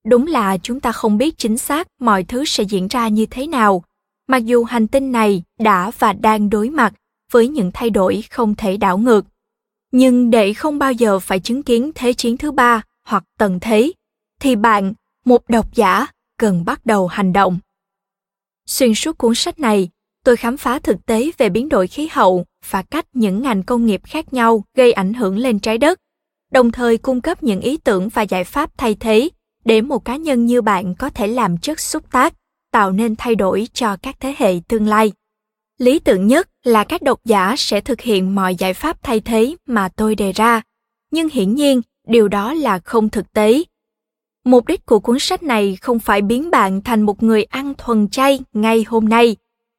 Đúng 0.06 0.28
là 0.28 0.58
chúng 0.58 0.80
ta 0.80 0.92
không 0.92 1.18
biết 1.18 1.38
chính 1.38 1.58
xác 1.58 1.88
mọi 2.00 2.24
thứ 2.24 2.46
sẽ 2.46 2.64
diễn 2.64 2.88
ra 2.88 3.08
như 3.08 3.26
thế 3.26 3.48
nào. 3.48 3.84
Mặc 4.28 4.46
dù 4.46 4.64
hành 4.64 4.88
tinh 4.88 5.12
này 5.12 5.44
đã 5.60 5.92
và 6.00 6.14
đang 6.14 6.50
đối 6.50 6.70
mặt 6.70 6.94
với 7.32 7.48
những 7.48 7.72
thay 7.74 7.90
đổi 7.90 8.24
không 8.30 8.56
thể 8.56 8.78
đảo 8.78 8.98
ngược 8.98 9.26
Nhưng 9.92 10.32
để 10.32 10.54
không 10.54 10.80
bao 10.80 10.92
giờ 10.92 11.20
phải 11.20 11.40
chứng 11.40 11.64
kiến 11.64 11.92
thế 11.96 12.14
chiến 12.14 12.38
thứ 12.38 12.52
ba 12.52 12.82
hoặc 13.04 13.24
tận 13.38 13.60
thế, 13.60 13.92
thì 14.42 14.56
bạn, 14.56 14.94
một 15.26 15.50
độc 15.50 15.76
giả, 15.76 16.08
cần 16.38 16.66
bắt 16.66 16.86
đầu 16.86 17.08
hành 17.08 17.34
động. 17.34 17.60
Xuyên 18.66 18.96
suốt 18.96 19.18
cuốn 19.18 19.36
sách 19.36 19.60
này, 19.60 19.90
tôi 20.24 20.38
khám 20.38 20.58
phá 20.58 20.80
thực 20.80 21.06
tế 21.06 21.32
về 21.38 21.50
biến 21.50 21.70
đổi 21.70 21.88
khí 21.88 22.10
hậu 22.12 22.46
và 22.70 22.82
cách 22.82 23.06
những 23.14 23.42
ngành 23.42 23.64
công 23.64 23.86
nghiệp 23.86 24.02
khác 24.04 24.34
nhau 24.34 24.64
gây 24.76 24.92
ảnh 24.92 25.14
hưởng 25.14 25.38
lên 25.38 25.60
trái 25.60 25.78
đất, 25.78 26.00
đồng 26.52 26.72
thời 26.72 26.98
cung 26.98 27.22
cấp 27.22 27.44
những 27.44 27.62
ý 27.62 27.78
tưởng 27.78 28.10
và 28.10 28.22
giải 28.22 28.44
pháp 28.44 28.78
thay 28.78 28.96
thế 28.96 29.30
để 29.66 29.82
một 29.82 30.06
cá 30.06 30.16
nhân 30.16 30.46
như 30.46 30.62
bạn 30.62 30.96
có 30.96 31.10
thể 31.10 31.28
làm 31.28 31.58
chất 31.58 31.80
xúc 31.80 32.12
tác, 32.12 32.34
tạo 32.72 32.92
nên 32.92 33.16
thay 33.16 33.36
đổi 33.36 33.68
cho 33.74 33.98
các 34.02 34.16
thế 34.20 34.36
hệ 34.38 34.60
tương 34.68 34.88
lai. 34.88 35.12
Lý 35.78 36.00
tưởng 36.00 36.28
nhất 36.28 36.50
là 36.64 36.84
các 36.84 37.02
độc 37.02 37.20
giả 37.26 37.56
sẽ 37.58 37.82
thực 37.82 38.02
hiện 38.02 38.36
mọi 38.36 38.56
giải 38.56 38.74
pháp 38.74 39.04
thay 39.04 39.20
thế 39.20 39.56
mà 39.66 39.90
tôi 39.90 40.16
đề 40.16 40.32
ra, 40.32 40.62
nhưng 41.12 41.30
hiển 41.30 41.56
nhiên 41.56 41.82
điều 42.08 42.28
đó 42.28 42.54
là 42.54 42.80
không 42.80 43.10
thực 43.10 43.34
tế. 43.34 43.64
Mục 44.44 44.68
đích 44.68 44.86
của 44.86 45.00
cuốn 45.00 45.20
sách 45.20 45.44
này 45.44 45.78
không 45.82 46.00
phải 46.00 46.22
biến 46.22 46.52
bạn 46.52 46.82
thành 46.82 47.02
một 47.02 47.24
người 47.24 47.44
ăn 47.44 47.74
thuần 47.78 48.10
chay 48.10 48.40
ngay 48.54 48.86
hôm 48.88 49.10
nay, 49.10 49.36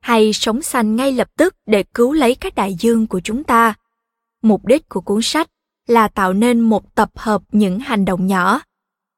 hay 0.07 0.33
sống 0.33 0.63
xanh 0.63 0.97
ngay 0.97 1.13
lập 1.13 1.29
tức 1.39 1.55
để 1.67 1.83
cứu 1.95 2.13
lấy 2.13 2.35
các 2.35 2.55
đại 2.55 2.75
dương 2.75 3.07
của 3.07 3.21
chúng 3.21 3.45
ta. 3.45 3.75
Mục 4.43 4.67
đích 4.67 4.89
của 4.89 5.01
cuốn 5.01 5.23
sách 5.23 5.51
là 5.87 6.09
tạo 6.09 6.33
nên 6.33 6.61
một 6.61 6.95
tập 6.95 7.11
hợp 7.15 7.43
những 7.53 7.79
hành 7.79 8.05
động 8.05 8.27
nhỏ. 8.27 8.61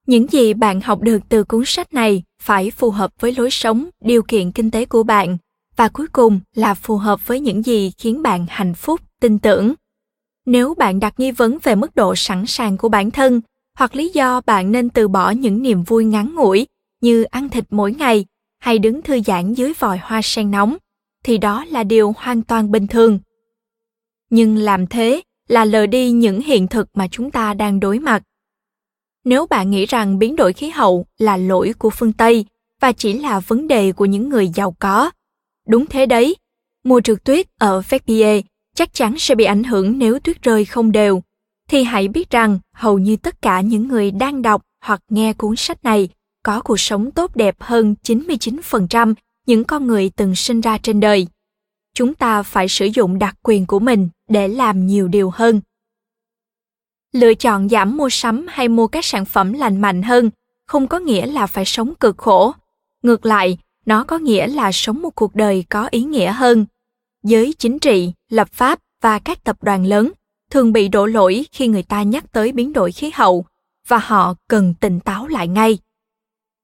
Những 0.07 0.27
gì 0.31 0.55
bạn 0.55 0.81
học 0.81 1.01
được 1.01 1.19
từ 1.29 1.45
cuốn 1.45 1.63
sách 1.67 1.95
này 1.95 2.23
phải 2.43 2.71
phù 2.71 2.91
hợp 2.91 3.11
với 3.21 3.35
lối 3.37 3.51
sống, 3.51 3.89
điều 4.01 4.23
kiện 4.23 4.53
kinh 4.53 4.71
tế 4.71 4.85
của 4.85 5.03
bạn 5.03 5.39
và 5.77 5.89
cuối 5.89 6.07
cùng 6.13 6.41
là 6.55 6.75
phù 6.75 6.97
hợp 6.97 7.27
với 7.27 7.41
những 7.41 7.63
gì 7.63 7.93
khiến 7.99 8.23
bạn 8.23 8.47
hạnh 8.49 8.75
phúc, 8.75 9.01
tin 9.21 9.39
tưởng. 9.39 9.75
Nếu 10.47 10.75
bạn 10.75 11.01
đặt 11.01 11.21
nghi 11.21 11.31
vấn 11.31 11.59
về 11.63 11.75
mức 11.75 11.95
độ 11.95 12.15
sẵn 12.17 12.47
sàng 12.47 12.77
của 12.77 12.89
bản 12.89 13.11
thân 13.11 13.41
hoặc 13.79 13.97
lý 13.97 14.09
do 14.15 14.41
bạn 14.41 14.73
nên 14.73 14.91
từ 14.91 15.09
bỏ 15.09 15.31
những 15.31 15.63
niềm 15.63 15.83
vui 15.83 16.05
ngắn 16.05 16.35
ngủi 16.35 16.67
như 17.01 17.23
ăn 17.23 17.49
thịt 17.49 17.65
mỗi 17.71 17.93
ngày 17.93 18.27
hay 18.59 18.79
đứng 18.79 19.03
thư 19.03 19.21
giãn 19.21 19.55
dưới 19.55 19.73
vòi 19.79 19.99
hoa 19.99 20.21
sen 20.23 20.51
nóng, 20.51 20.77
thì 21.25 21.39
đó 21.39 21.65
là 21.65 21.85
điều 21.85 22.15
hoàn 22.17 22.43
toàn 22.43 22.71
bình 22.71 22.87
thường. 22.87 23.19
Nhưng 24.31 24.57
làm 24.57 24.87
thế 24.87 25.23
là 25.49 25.65
lờ 25.65 25.87
đi 25.87 26.11
những 26.11 26.41
hiện 26.41 26.69
thực 26.69 26.89
mà 26.95 27.09
chúng 27.11 27.31
ta 27.31 27.55
đang 27.55 27.81
đối 27.81 27.99
mặt. 27.99 28.23
Nếu 29.25 29.47
bạn 29.47 29.71
nghĩ 29.71 29.87
rằng 29.87 30.19
biến 30.19 30.37
đổi 30.37 30.53
khí 30.53 30.69
hậu 30.69 31.07
là 31.19 31.37
lỗi 31.37 31.73
của 31.79 31.91
phương 31.91 32.13
tây 32.13 32.45
và 32.81 32.93
chỉ 32.93 33.13
là 33.13 33.41
vấn 33.41 33.69
đề 33.69 33.93
của 33.93 34.05
những 34.05 34.29
người 34.29 34.49
giàu 34.49 34.77
có, 34.79 35.11
đúng 35.69 35.87
thế 35.87 36.07
đấy. 36.07 36.37
Mùa 36.85 37.01
trượt 37.01 37.25
tuyết 37.25 37.47
ở 37.59 37.83
Verbier 37.89 38.45
chắc 38.75 38.95
chắn 38.95 39.15
sẽ 39.19 39.35
bị 39.35 39.45
ảnh 39.45 39.65
hưởng 39.65 39.99
nếu 39.99 40.19
tuyết 40.19 40.43
rơi 40.43 40.65
không 40.65 40.93
đều. 40.93 41.23
Thì 41.69 41.83
hãy 41.83 42.09
biết 42.09 42.31
rằng 42.31 42.59
hầu 42.73 42.99
như 42.99 43.17
tất 43.17 43.43
cả 43.43 43.61
những 43.61 43.89
người 43.89 44.11
đang 44.11 44.43
đọc 44.43 44.63
hoặc 44.81 45.03
nghe 45.09 45.33
cuốn 45.33 45.57
sách 45.57 45.85
này 45.85 46.09
có 46.49 46.61
cuộc 46.61 46.81
sống 46.81 47.11
tốt 47.11 47.37
đẹp 47.37 47.57
hơn 47.61 47.95
99% 48.03 49.15
những 49.47 49.65
con 49.65 49.87
người 49.87 50.11
từng 50.17 50.35
sinh 50.35 50.61
ra 50.61 50.79
trên 50.79 51.01
đời. 51.01 51.27
Chúng 51.95 52.15
ta 52.15 52.43
phải 52.43 52.69
sử 52.69 52.87
dụng 52.95 53.19
đặc 53.19 53.37
quyền 53.43 53.67
của 53.67 53.79
mình 53.79 54.09
để 54.29 54.49
làm 54.49 54.87
nhiều 54.87 55.09
điều 55.09 55.31
hơn. 55.31 55.61
Lựa 57.13 57.35
chọn 57.35 57.69
giảm 57.69 57.97
mua 57.97 58.09
sắm 58.11 58.47
hay 58.49 58.69
mua 58.69 58.87
các 58.87 59.05
sản 59.05 59.25
phẩm 59.25 59.53
lành 59.53 59.81
mạnh 59.81 60.03
hơn 60.03 60.31
không 60.67 60.87
có 60.87 60.99
nghĩa 60.99 61.27
là 61.27 61.47
phải 61.47 61.65
sống 61.65 61.95
cực 61.95 62.19
khổ. 62.19 62.53
Ngược 63.03 63.27
lại, 63.27 63.59
nó 63.87 64.05
có 64.05 64.19
nghĩa 64.19 64.47
là 64.47 64.73
sống 64.73 65.03
một 65.03 65.15
cuộc 65.15 65.35
đời 65.35 65.65
có 65.69 65.89
ý 65.91 66.03
nghĩa 66.03 66.33
hơn. 66.33 66.67
Giới 67.23 67.55
chính 67.59 67.79
trị, 67.79 68.13
lập 68.31 68.49
pháp 68.53 68.79
và 69.03 69.19
các 69.19 69.45
tập 69.45 69.57
đoàn 69.63 69.87
lớn 69.87 70.13
thường 70.51 70.73
bị 70.73 70.89
đổ 70.89 71.07
lỗi 71.07 71.45
khi 71.53 71.69
người 71.69 71.83
ta 71.83 72.03
nhắc 72.03 72.33
tới 72.33 72.53
biến 72.53 72.73
đổi 72.73 72.93
khí 72.93 73.11
hậu 73.15 73.45
và 73.89 73.99
họ 73.99 74.35
cần 74.49 74.75
tỉnh 74.81 75.01
táo 75.01 75.27
lại 75.27 75.49
ngay 75.49 75.79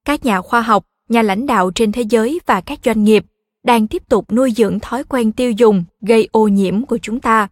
các 0.04 0.24
nhà 0.24 0.40
khoa 0.40 0.60
học, 0.60 0.84
nhà 1.08 1.22
lãnh 1.22 1.46
đạo 1.46 1.70
trên 1.74 1.92
thế 1.92 2.02
giới 2.02 2.40
và 2.46 2.60
các 2.60 2.78
doanh 2.84 3.04
nghiệp 3.04 3.24
đang 3.62 3.86
tiếp 3.86 4.08
tục 4.08 4.32
nuôi 4.32 4.52
dưỡng 4.56 4.80
thói 4.80 5.04
quen 5.04 5.32
tiêu 5.32 5.50
dùng 5.50 5.84
gây 6.00 6.28
ô 6.32 6.48
nhiễm 6.48 6.86
của 6.86 6.98
chúng 6.98 7.20
ta. 7.20 7.48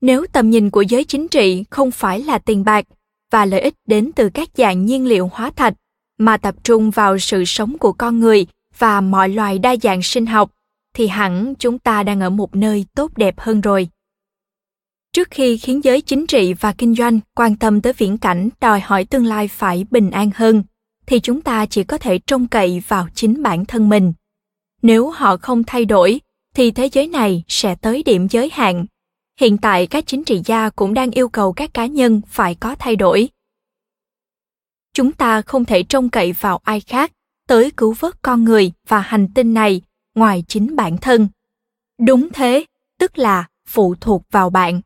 Nếu 0.00 0.26
tầm 0.32 0.50
nhìn 0.50 0.70
của 0.70 0.82
giới 0.82 1.04
chính 1.04 1.28
trị 1.28 1.64
không 1.70 1.90
phải 1.90 2.20
là 2.20 2.38
tiền 2.38 2.64
bạc 2.64 2.84
và 3.30 3.44
lợi 3.44 3.60
ích 3.60 3.74
đến 3.86 4.10
từ 4.16 4.28
các 4.28 4.48
dạng 4.56 4.86
nhiên 4.86 5.06
liệu 5.06 5.30
hóa 5.32 5.50
thạch, 5.56 5.74
mà 6.18 6.36
tập 6.36 6.54
trung 6.64 6.90
vào 6.90 7.18
sự 7.18 7.44
sống 7.44 7.78
của 7.78 7.92
con 7.92 8.20
người 8.20 8.46
và 8.78 9.00
mọi 9.00 9.28
loài 9.28 9.58
đa 9.58 9.76
dạng 9.82 10.02
sinh 10.02 10.26
học, 10.26 10.50
thì 10.94 11.06
hẳn 11.06 11.54
chúng 11.58 11.78
ta 11.78 12.02
đang 12.02 12.20
ở 12.20 12.30
một 12.30 12.56
nơi 12.56 12.86
tốt 12.94 13.10
đẹp 13.16 13.34
hơn 13.40 13.60
rồi. 13.60 13.88
Trước 15.12 15.28
khi 15.30 15.56
khiến 15.56 15.84
giới 15.84 16.00
chính 16.00 16.26
trị 16.26 16.52
và 16.52 16.72
kinh 16.72 16.94
doanh 16.94 17.20
quan 17.34 17.56
tâm 17.56 17.80
tới 17.80 17.92
viễn 17.92 18.18
cảnh 18.18 18.48
đòi 18.60 18.80
hỏi 18.80 19.04
tương 19.04 19.26
lai 19.26 19.48
phải 19.48 19.86
bình 19.90 20.10
an 20.10 20.30
hơn 20.34 20.62
thì 21.08 21.20
chúng 21.20 21.40
ta 21.40 21.66
chỉ 21.66 21.84
có 21.84 21.98
thể 21.98 22.18
trông 22.18 22.48
cậy 22.48 22.82
vào 22.88 23.08
chính 23.14 23.42
bản 23.42 23.64
thân 23.64 23.88
mình. 23.88 24.12
Nếu 24.82 25.10
họ 25.10 25.36
không 25.36 25.64
thay 25.64 25.84
đổi, 25.84 26.20
thì 26.54 26.70
thế 26.70 26.88
giới 26.92 27.08
này 27.08 27.44
sẽ 27.48 27.74
tới 27.74 28.02
điểm 28.02 28.26
giới 28.30 28.50
hạn. 28.52 28.86
Hiện 29.40 29.58
tại 29.58 29.86
các 29.86 30.06
chính 30.06 30.24
trị 30.24 30.42
gia 30.44 30.70
cũng 30.70 30.94
đang 30.94 31.10
yêu 31.10 31.28
cầu 31.28 31.52
các 31.52 31.74
cá 31.74 31.86
nhân 31.86 32.20
phải 32.28 32.54
có 32.54 32.74
thay 32.78 32.96
đổi. 32.96 33.28
Chúng 34.94 35.12
ta 35.12 35.42
không 35.42 35.64
thể 35.64 35.82
trông 35.82 36.10
cậy 36.10 36.32
vào 36.32 36.60
ai 36.64 36.80
khác, 36.80 37.12
tới 37.46 37.70
cứu 37.76 37.94
vớt 37.98 38.22
con 38.22 38.44
người 38.44 38.72
và 38.88 39.00
hành 39.00 39.28
tinh 39.34 39.54
này 39.54 39.80
ngoài 40.14 40.44
chính 40.48 40.76
bản 40.76 40.98
thân. 40.98 41.28
Đúng 41.98 42.28
thế, 42.32 42.64
tức 42.98 43.18
là 43.18 43.48
phụ 43.68 43.94
thuộc 44.00 44.22
vào 44.30 44.50
bạn. 44.50 44.80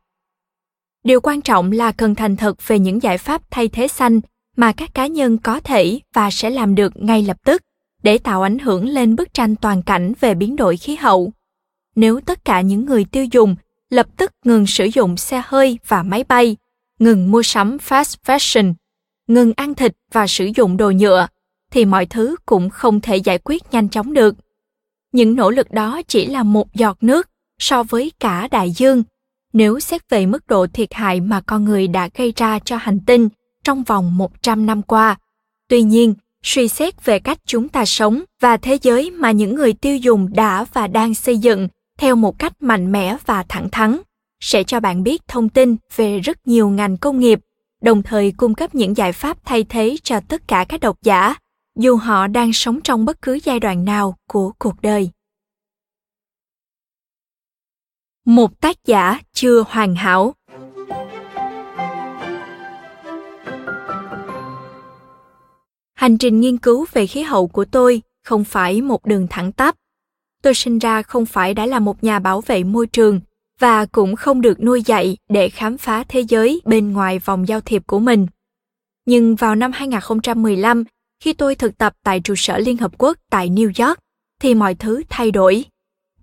Điều 1.03 1.21
quan 1.21 1.41
trọng 1.41 1.71
là 1.71 1.91
cần 1.91 2.15
thành 2.15 2.35
thật 2.35 2.67
về 2.67 2.79
những 2.79 3.03
giải 3.03 3.17
pháp 3.17 3.51
thay 3.51 3.67
thế 3.67 3.87
xanh 3.87 4.21
mà 4.57 4.71
các 4.71 4.93
cá 4.93 5.07
nhân 5.07 5.37
có 5.37 5.59
thể 5.59 5.99
và 6.13 6.31
sẽ 6.31 6.49
làm 6.49 6.75
được 6.75 6.93
ngay 6.95 7.23
lập 7.23 7.37
tức, 7.45 7.61
để 8.03 8.17
tạo 8.17 8.41
ảnh 8.41 8.59
hưởng 8.59 8.87
lên 8.87 9.15
bức 9.15 9.33
tranh 9.33 9.55
toàn 9.55 9.81
cảnh 9.81 10.13
về 10.19 10.35
biến 10.35 10.55
đổi 10.55 10.77
khí 10.77 10.95
hậu. 10.95 11.31
Nếu 11.95 12.19
tất 12.25 12.45
cả 12.45 12.61
những 12.61 12.85
người 12.85 13.05
tiêu 13.05 13.25
dùng 13.31 13.55
lập 13.89 14.07
tức 14.17 14.31
ngừng 14.45 14.67
sử 14.67 14.85
dụng 14.85 15.17
xe 15.17 15.41
hơi 15.45 15.79
và 15.87 16.03
máy 16.03 16.23
bay, 16.23 16.55
ngừng 16.99 17.31
mua 17.31 17.43
sắm 17.43 17.77
fast 17.77 18.15
fashion, 18.25 18.73
ngừng 19.27 19.53
ăn 19.55 19.73
thịt 19.73 19.93
và 20.11 20.27
sử 20.27 20.49
dụng 20.55 20.77
đồ 20.77 20.91
nhựa, 20.91 21.27
thì 21.71 21.85
mọi 21.85 22.05
thứ 22.05 22.35
cũng 22.45 22.69
không 22.69 23.01
thể 23.01 23.17
giải 23.17 23.39
quyết 23.43 23.63
nhanh 23.71 23.89
chóng 23.89 24.13
được. 24.13 24.35
Những 25.11 25.35
nỗ 25.35 25.49
lực 25.49 25.71
đó 25.71 26.01
chỉ 26.07 26.25
là 26.25 26.43
một 26.43 26.73
giọt 26.73 26.97
nước 27.01 27.29
so 27.59 27.83
với 27.83 28.11
cả 28.19 28.47
đại 28.51 28.71
dương. 28.71 29.03
Nếu 29.53 29.79
xét 29.79 30.09
về 30.09 30.25
mức 30.25 30.47
độ 30.47 30.67
thiệt 30.67 30.93
hại 30.93 31.21
mà 31.21 31.41
con 31.41 31.65
người 31.65 31.87
đã 31.87 32.09
gây 32.15 32.33
ra 32.35 32.59
cho 32.59 32.77
hành 32.77 32.99
tinh 33.05 33.29
trong 33.63 33.83
vòng 33.83 34.17
100 34.17 34.65
năm 34.65 34.81
qua. 34.81 35.17
Tuy 35.67 35.81
nhiên, 35.81 36.13
suy 36.43 36.67
xét 36.67 37.05
về 37.05 37.19
cách 37.19 37.37
chúng 37.45 37.69
ta 37.69 37.85
sống 37.85 38.23
và 38.39 38.57
thế 38.57 38.77
giới 38.81 39.11
mà 39.11 39.31
những 39.31 39.55
người 39.55 39.73
tiêu 39.73 39.97
dùng 39.97 40.33
đã 40.33 40.65
và 40.73 40.87
đang 40.87 41.15
xây 41.15 41.37
dựng 41.37 41.67
theo 41.97 42.15
một 42.15 42.39
cách 42.39 42.63
mạnh 42.63 42.91
mẽ 42.91 43.17
và 43.25 43.43
thẳng 43.49 43.69
thắn 43.69 43.97
sẽ 44.39 44.63
cho 44.63 44.79
bạn 44.79 45.03
biết 45.03 45.27
thông 45.27 45.49
tin 45.49 45.75
về 45.95 46.19
rất 46.19 46.47
nhiều 46.47 46.69
ngành 46.69 46.97
công 46.97 47.19
nghiệp 47.19 47.39
đồng 47.81 48.03
thời 48.03 48.31
cung 48.31 48.55
cấp 48.55 48.75
những 48.75 48.97
giải 48.97 49.13
pháp 49.13 49.37
thay 49.45 49.63
thế 49.63 49.95
cho 50.03 50.19
tất 50.19 50.47
cả 50.47 50.65
các 50.69 50.79
độc 50.79 50.97
giả 51.01 51.35
dù 51.79 51.95
họ 51.95 52.27
đang 52.27 52.53
sống 52.53 52.81
trong 52.81 53.05
bất 53.05 53.21
cứ 53.21 53.39
giai 53.43 53.59
đoạn 53.59 53.85
nào 53.85 54.17
của 54.27 54.51
cuộc 54.59 54.81
đời 54.81 55.09
một 58.25 58.61
tác 58.61 58.85
giả 58.85 59.19
chưa 59.33 59.63
hoàn 59.67 59.95
hảo 59.95 60.35
hành 66.03 66.17
trình 66.17 66.39
nghiên 66.39 66.57
cứu 66.57 66.85
về 66.93 67.07
khí 67.07 67.21
hậu 67.21 67.47
của 67.47 67.65
tôi 67.65 68.01
không 68.23 68.43
phải 68.43 68.81
một 68.81 69.05
đường 69.05 69.27
thẳng 69.29 69.51
tắp 69.51 69.75
tôi 70.41 70.53
sinh 70.53 70.79
ra 70.79 71.01
không 71.01 71.25
phải 71.25 71.53
đã 71.53 71.65
là 71.65 71.79
một 71.79 72.03
nhà 72.03 72.19
bảo 72.19 72.41
vệ 72.41 72.63
môi 72.63 72.87
trường 72.87 73.19
và 73.59 73.85
cũng 73.85 74.15
không 74.15 74.41
được 74.41 74.63
nuôi 74.63 74.83
dạy 74.85 75.17
để 75.29 75.49
khám 75.49 75.77
phá 75.77 76.03
thế 76.07 76.19
giới 76.19 76.61
bên 76.65 76.93
ngoài 76.93 77.19
vòng 77.19 77.47
giao 77.47 77.61
thiệp 77.61 77.83
của 77.87 77.99
mình. 77.99 78.27
Nhưng 79.05 79.35
vào 79.35 79.55
năm 79.55 79.71
2015, 79.71 80.83
khi 81.23 81.33
tôi 81.33 81.55
thực 81.55 81.77
tập 81.77 81.93
tại 82.03 82.19
trụ 82.19 82.33
sở 82.37 82.57
Liên 82.57 82.77
Hợp 82.77 82.91
Quốc 82.97 83.17
tại 83.29 83.49
New 83.49 83.87
York, 83.87 83.99
thì 84.41 84.55
mọi 84.55 84.75
thứ 84.75 85.03
thay 85.09 85.31
đổi. 85.31 85.65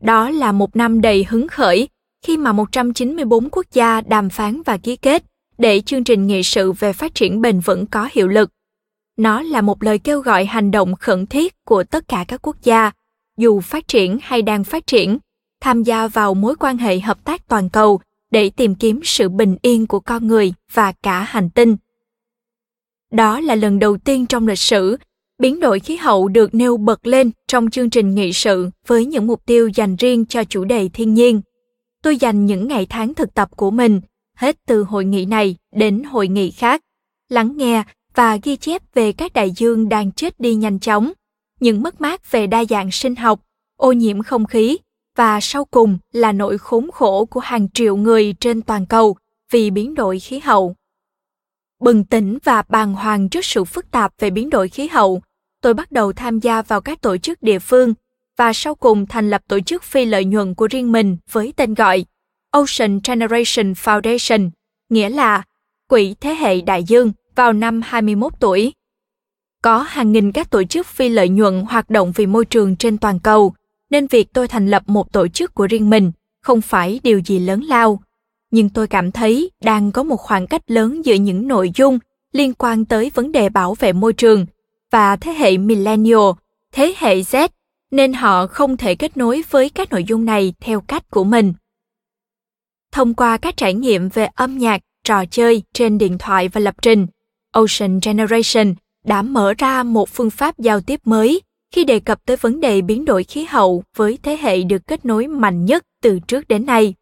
Đó 0.00 0.30
là 0.30 0.52
một 0.52 0.76
năm 0.76 1.00
đầy 1.00 1.24
hứng 1.28 1.48
khởi 1.48 1.88
khi 2.26 2.36
mà 2.36 2.52
194 2.52 3.48
quốc 3.50 3.66
gia 3.72 4.00
đàm 4.00 4.30
phán 4.30 4.62
và 4.62 4.76
ký 4.76 4.96
kết 4.96 5.24
để 5.58 5.80
chương 5.80 6.04
trình 6.04 6.26
nghị 6.26 6.42
sự 6.42 6.72
về 6.72 6.92
phát 6.92 7.14
triển 7.14 7.40
bền 7.40 7.60
vững 7.60 7.86
có 7.86 8.08
hiệu 8.12 8.28
lực. 8.28 8.50
Nó 9.20 9.42
là 9.42 9.60
một 9.60 9.82
lời 9.82 9.98
kêu 9.98 10.20
gọi 10.20 10.44
hành 10.44 10.70
động 10.70 10.94
khẩn 10.94 11.26
thiết 11.26 11.64
của 11.64 11.84
tất 11.84 12.08
cả 12.08 12.24
các 12.28 12.40
quốc 12.42 12.56
gia, 12.62 12.90
dù 13.38 13.60
phát 13.60 13.88
triển 13.88 14.18
hay 14.22 14.42
đang 14.42 14.64
phát 14.64 14.86
triển, 14.86 15.18
tham 15.60 15.82
gia 15.82 16.08
vào 16.08 16.34
mối 16.34 16.54
quan 16.56 16.78
hệ 16.78 17.00
hợp 17.00 17.24
tác 17.24 17.48
toàn 17.48 17.68
cầu 17.68 18.00
để 18.30 18.50
tìm 18.50 18.74
kiếm 18.74 19.00
sự 19.04 19.28
bình 19.28 19.56
yên 19.62 19.86
của 19.86 20.00
con 20.00 20.26
người 20.26 20.52
và 20.72 20.92
cả 21.02 21.22
hành 21.22 21.50
tinh. 21.50 21.76
Đó 23.12 23.40
là 23.40 23.54
lần 23.54 23.78
đầu 23.78 23.96
tiên 23.96 24.26
trong 24.26 24.48
lịch 24.48 24.58
sử 24.58 24.96
biến 25.38 25.60
đổi 25.60 25.80
khí 25.80 25.96
hậu 25.96 26.28
được 26.28 26.54
nêu 26.54 26.76
bật 26.76 27.06
lên 27.06 27.30
trong 27.48 27.70
chương 27.70 27.90
trình 27.90 28.14
nghị 28.14 28.32
sự 28.32 28.70
với 28.86 29.06
những 29.06 29.26
mục 29.26 29.46
tiêu 29.46 29.68
dành 29.74 29.96
riêng 29.96 30.26
cho 30.26 30.44
chủ 30.44 30.64
đề 30.64 30.88
thiên 30.88 31.14
nhiên 31.14 31.40
tôi 32.02 32.16
dành 32.16 32.46
những 32.46 32.68
ngày 32.68 32.86
tháng 32.90 33.14
thực 33.14 33.34
tập 33.34 33.48
của 33.56 33.70
mình 33.70 34.00
hết 34.36 34.56
từ 34.66 34.82
hội 34.82 35.04
nghị 35.04 35.24
này 35.24 35.56
đến 35.72 36.02
hội 36.04 36.28
nghị 36.28 36.50
khác, 36.50 36.82
lắng 37.28 37.56
nghe 37.56 37.84
và 38.14 38.38
ghi 38.42 38.56
chép 38.56 38.82
về 38.94 39.12
các 39.12 39.32
đại 39.32 39.50
dương 39.50 39.88
đang 39.88 40.12
chết 40.12 40.40
đi 40.40 40.54
nhanh 40.54 40.78
chóng, 40.78 41.12
những 41.60 41.82
mất 41.82 42.00
mát 42.00 42.30
về 42.30 42.46
đa 42.46 42.64
dạng 42.64 42.90
sinh 42.90 43.16
học, 43.16 43.40
ô 43.76 43.92
nhiễm 43.92 44.22
không 44.22 44.46
khí 44.46 44.78
và 45.16 45.40
sau 45.40 45.64
cùng 45.64 45.98
là 46.12 46.32
nỗi 46.32 46.58
khốn 46.58 46.90
khổ 46.90 47.24
của 47.24 47.40
hàng 47.40 47.68
triệu 47.74 47.96
người 47.96 48.34
trên 48.40 48.62
toàn 48.62 48.86
cầu 48.86 49.16
vì 49.50 49.70
biến 49.70 49.94
đổi 49.94 50.18
khí 50.18 50.38
hậu. 50.38 50.74
Bừng 51.80 52.04
tỉnh 52.04 52.38
và 52.44 52.62
bàng 52.68 52.94
hoàng 52.94 53.28
trước 53.28 53.44
sự 53.44 53.64
phức 53.64 53.90
tạp 53.90 54.12
về 54.18 54.30
biến 54.30 54.50
đổi 54.50 54.68
khí 54.68 54.88
hậu, 54.88 55.22
tôi 55.62 55.74
bắt 55.74 55.92
đầu 55.92 56.12
tham 56.12 56.38
gia 56.38 56.62
vào 56.62 56.80
các 56.80 57.00
tổ 57.00 57.16
chức 57.16 57.42
địa 57.42 57.58
phương 57.58 57.94
và 58.36 58.52
sau 58.52 58.74
cùng 58.74 59.06
thành 59.06 59.30
lập 59.30 59.42
tổ 59.48 59.60
chức 59.60 59.82
phi 59.82 60.04
lợi 60.04 60.24
nhuận 60.24 60.54
của 60.54 60.66
riêng 60.66 60.92
mình 60.92 61.16
với 61.30 61.52
tên 61.56 61.74
gọi 61.74 62.04
Ocean 62.50 63.00
Generation 63.04 63.72
Foundation, 63.72 64.50
nghĩa 64.88 65.08
là 65.08 65.42
Quỹ 65.88 66.14
Thế 66.20 66.34
hệ 66.34 66.60
Đại 66.60 66.84
Dương 66.84 67.12
vào 67.34 67.52
năm 67.52 67.80
21 67.84 68.32
tuổi. 68.40 68.72
Có 69.62 69.78
hàng 69.78 70.12
nghìn 70.12 70.32
các 70.32 70.50
tổ 70.50 70.64
chức 70.64 70.86
phi 70.86 71.08
lợi 71.08 71.28
nhuận 71.28 71.64
hoạt 71.68 71.90
động 71.90 72.12
vì 72.14 72.26
môi 72.26 72.44
trường 72.44 72.76
trên 72.76 72.98
toàn 72.98 73.18
cầu, 73.18 73.54
nên 73.90 74.06
việc 74.06 74.32
tôi 74.32 74.48
thành 74.48 74.66
lập 74.66 74.82
một 74.86 75.12
tổ 75.12 75.28
chức 75.28 75.54
của 75.54 75.66
riêng 75.66 75.90
mình 75.90 76.12
không 76.42 76.60
phải 76.60 77.00
điều 77.02 77.18
gì 77.18 77.38
lớn 77.38 77.60
lao. 77.60 78.00
Nhưng 78.50 78.68
tôi 78.68 78.86
cảm 78.86 79.12
thấy 79.12 79.50
đang 79.62 79.92
có 79.92 80.02
một 80.02 80.16
khoảng 80.16 80.46
cách 80.46 80.62
lớn 80.66 81.04
giữa 81.04 81.14
những 81.14 81.48
nội 81.48 81.70
dung 81.74 81.98
liên 82.32 82.54
quan 82.54 82.84
tới 82.84 83.10
vấn 83.14 83.32
đề 83.32 83.48
bảo 83.48 83.74
vệ 83.74 83.92
môi 83.92 84.12
trường 84.12 84.46
và 84.90 85.16
thế 85.16 85.32
hệ 85.32 85.58
millennial, 85.58 86.30
thế 86.72 86.94
hệ 86.98 87.16
Z, 87.16 87.48
nên 87.90 88.12
họ 88.12 88.46
không 88.46 88.76
thể 88.76 88.94
kết 88.94 89.16
nối 89.16 89.42
với 89.50 89.68
các 89.68 89.90
nội 89.90 90.04
dung 90.04 90.24
này 90.24 90.54
theo 90.60 90.80
cách 90.80 91.10
của 91.10 91.24
mình. 91.24 91.54
Thông 92.92 93.14
qua 93.14 93.36
các 93.36 93.56
trải 93.56 93.74
nghiệm 93.74 94.08
về 94.08 94.28
âm 94.34 94.58
nhạc, 94.58 94.80
trò 95.04 95.24
chơi 95.30 95.62
trên 95.72 95.98
điện 95.98 96.18
thoại 96.18 96.48
và 96.48 96.60
lập 96.60 96.74
trình, 96.82 97.06
Ocean 97.52 97.98
Generation 98.02 98.74
đã 99.04 99.22
mở 99.22 99.54
ra 99.58 99.82
một 99.82 100.08
phương 100.08 100.30
pháp 100.30 100.58
giao 100.58 100.80
tiếp 100.80 101.00
mới 101.04 101.40
khi 101.74 101.84
đề 101.84 102.00
cập 102.00 102.24
tới 102.24 102.36
vấn 102.36 102.60
đề 102.60 102.82
biến 102.82 103.04
đổi 103.04 103.24
khí 103.24 103.44
hậu 103.44 103.84
với 103.96 104.18
thế 104.22 104.36
hệ 104.40 104.62
được 104.62 104.86
kết 104.86 105.04
nối 105.04 105.26
mạnh 105.26 105.64
nhất 105.64 105.84
từ 106.02 106.18
trước 106.18 106.48
đến 106.48 106.66
nay. 106.66 106.94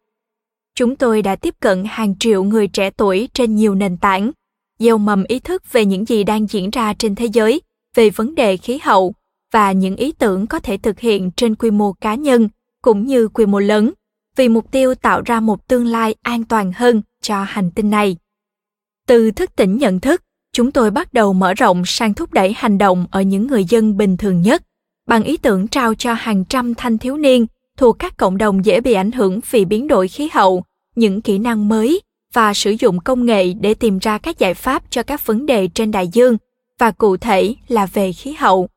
Chúng 0.75 0.95
tôi 0.95 1.21
đã 1.21 1.35
tiếp 1.35 1.55
cận 1.59 1.83
hàng 1.87 2.15
triệu 2.19 2.43
người 2.43 2.67
trẻ 2.67 2.89
tuổi 2.89 3.29
trên 3.33 3.55
nhiều 3.55 3.75
nền 3.75 3.97
tảng, 3.97 4.31
gieo 4.79 4.97
mầm 4.97 5.23
ý 5.23 5.39
thức 5.39 5.71
về 5.71 5.85
những 5.85 6.05
gì 6.05 6.23
đang 6.23 6.47
diễn 6.47 6.69
ra 6.69 6.93
trên 6.93 7.15
thế 7.15 7.25
giới 7.25 7.61
về 7.95 8.09
vấn 8.09 8.35
đề 8.35 8.57
khí 8.57 8.79
hậu 8.83 9.13
và 9.51 9.71
những 9.71 9.95
ý 9.95 10.11
tưởng 10.11 10.47
có 10.47 10.59
thể 10.59 10.77
thực 10.77 10.99
hiện 10.99 11.31
trên 11.31 11.55
quy 11.55 11.71
mô 11.71 11.93
cá 11.93 12.15
nhân 12.15 12.49
cũng 12.81 13.05
như 13.05 13.27
quy 13.27 13.45
mô 13.45 13.59
lớn 13.59 13.91
vì 14.35 14.49
mục 14.49 14.71
tiêu 14.71 14.95
tạo 14.95 15.21
ra 15.25 15.39
một 15.39 15.67
tương 15.67 15.85
lai 15.85 16.15
an 16.21 16.43
toàn 16.43 16.71
hơn 16.75 17.01
cho 17.21 17.43
hành 17.43 17.71
tinh 17.71 17.89
này. 17.89 18.17
Từ 19.07 19.31
thức 19.31 19.55
tỉnh 19.55 19.77
nhận 19.77 19.99
thức, 19.99 20.23
chúng 20.53 20.71
tôi 20.71 20.91
bắt 20.91 21.13
đầu 21.13 21.33
mở 21.33 21.53
rộng 21.53 21.83
sang 21.85 22.13
thúc 22.13 22.33
đẩy 22.33 22.53
hành 22.57 22.77
động 22.77 23.05
ở 23.11 23.21
những 23.21 23.47
người 23.47 23.65
dân 23.65 23.97
bình 23.97 24.17
thường 24.17 24.41
nhất. 24.41 24.63
Bằng 25.07 25.23
ý 25.23 25.37
tưởng 25.37 25.67
trao 25.67 25.95
cho 25.95 26.13
hàng 26.13 26.45
trăm 26.45 26.75
thanh 26.75 26.97
thiếu 26.97 27.17
niên 27.17 27.45
thuộc 27.77 27.99
các 27.99 28.17
cộng 28.17 28.37
đồng 28.37 28.65
dễ 28.65 28.81
bị 28.81 28.93
ảnh 28.93 29.11
hưởng 29.11 29.39
vì 29.51 29.65
biến 29.65 29.87
đổi 29.87 30.07
khí 30.07 30.29
hậu, 30.33 30.63
những 30.95 31.21
kỹ 31.21 31.37
năng 31.37 31.69
mới 31.69 32.01
và 32.33 32.53
sử 32.53 32.75
dụng 32.79 32.99
công 32.99 33.25
nghệ 33.25 33.53
để 33.53 33.73
tìm 33.73 33.99
ra 33.99 34.17
các 34.17 34.39
giải 34.39 34.53
pháp 34.53 34.83
cho 34.89 35.03
các 35.03 35.25
vấn 35.25 35.45
đề 35.45 35.67
trên 35.67 35.91
đại 35.91 36.07
dương 36.07 36.37
và 36.79 36.91
cụ 36.91 37.17
thể 37.17 37.55
là 37.67 37.85
về 37.85 38.13
khí 38.13 38.33
hậu. 38.33 38.69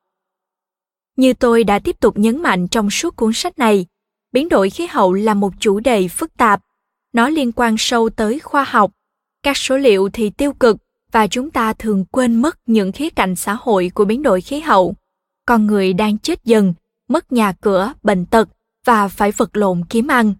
Như 1.17 1.33
tôi 1.33 1.65
đã 1.65 1.79
tiếp 1.79 1.97
tục 2.01 2.19
nhấn 2.19 2.43
mạnh 2.43 2.69
trong 2.69 2.91
suốt 2.91 3.17
cuốn 3.17 3.33
sách 3.33 3.59
này, 3.59 3.87
biến 4.33 4.49
đổi 4.49 4.71
khí 4.71 4.87
hậu 4.87 5.13
là 5.13 5.35
một 5.35 5.53
chủ 5.61 5.81
đề 5.81 6.09
phức 6.09 6.37
tạp. 6.37 6.61
Nó 7.13 7.29
liên 7.29 7.53
quan 7.53 7.75
sâu 7.79 8.11
tới 8.11 8.39
khoa 8.39 8.65
học. 8.65 8.91
Các 9.43 9.57
số 9.57 9.77
liệu 9.77 10.09
thì 10.13 10.31
tiêu 10.31 10.53
cực 10.53 10.77
và 11.13 11.27
chúng 11.27 11.51
ta 11.51 11.73
thường 11.73 12.05
quên 12.05 12.43
mất 12.43 12.59
những 12.67 12.93
khía 12.93 13.11
cạnh 13.11 13.37
xã 13.37 13.57
hội 13.61 13.91
của 13.95 14.05
biến 14.05 14.23
đổi 14.23 14.41
khí 14.41 14.61
hậu. 14.61 14.95
Con 15.47 15.67
người 15.67 15.93
đang 15.93 16.19
chết 16.19 16.45
dần, 16.45 16.75
mất 17.09 17.33
nhà 17.33 17.53
cửa, 17.53 17.93
bệnh 18.03 18.27
tật 18.27 18.49
và 18.85 19.09
phải 19.09 19.33
vật 19.33 19.57
lộn 19.57 19.85
kiếm 19.89 20.07
ăn. 20.07 20.35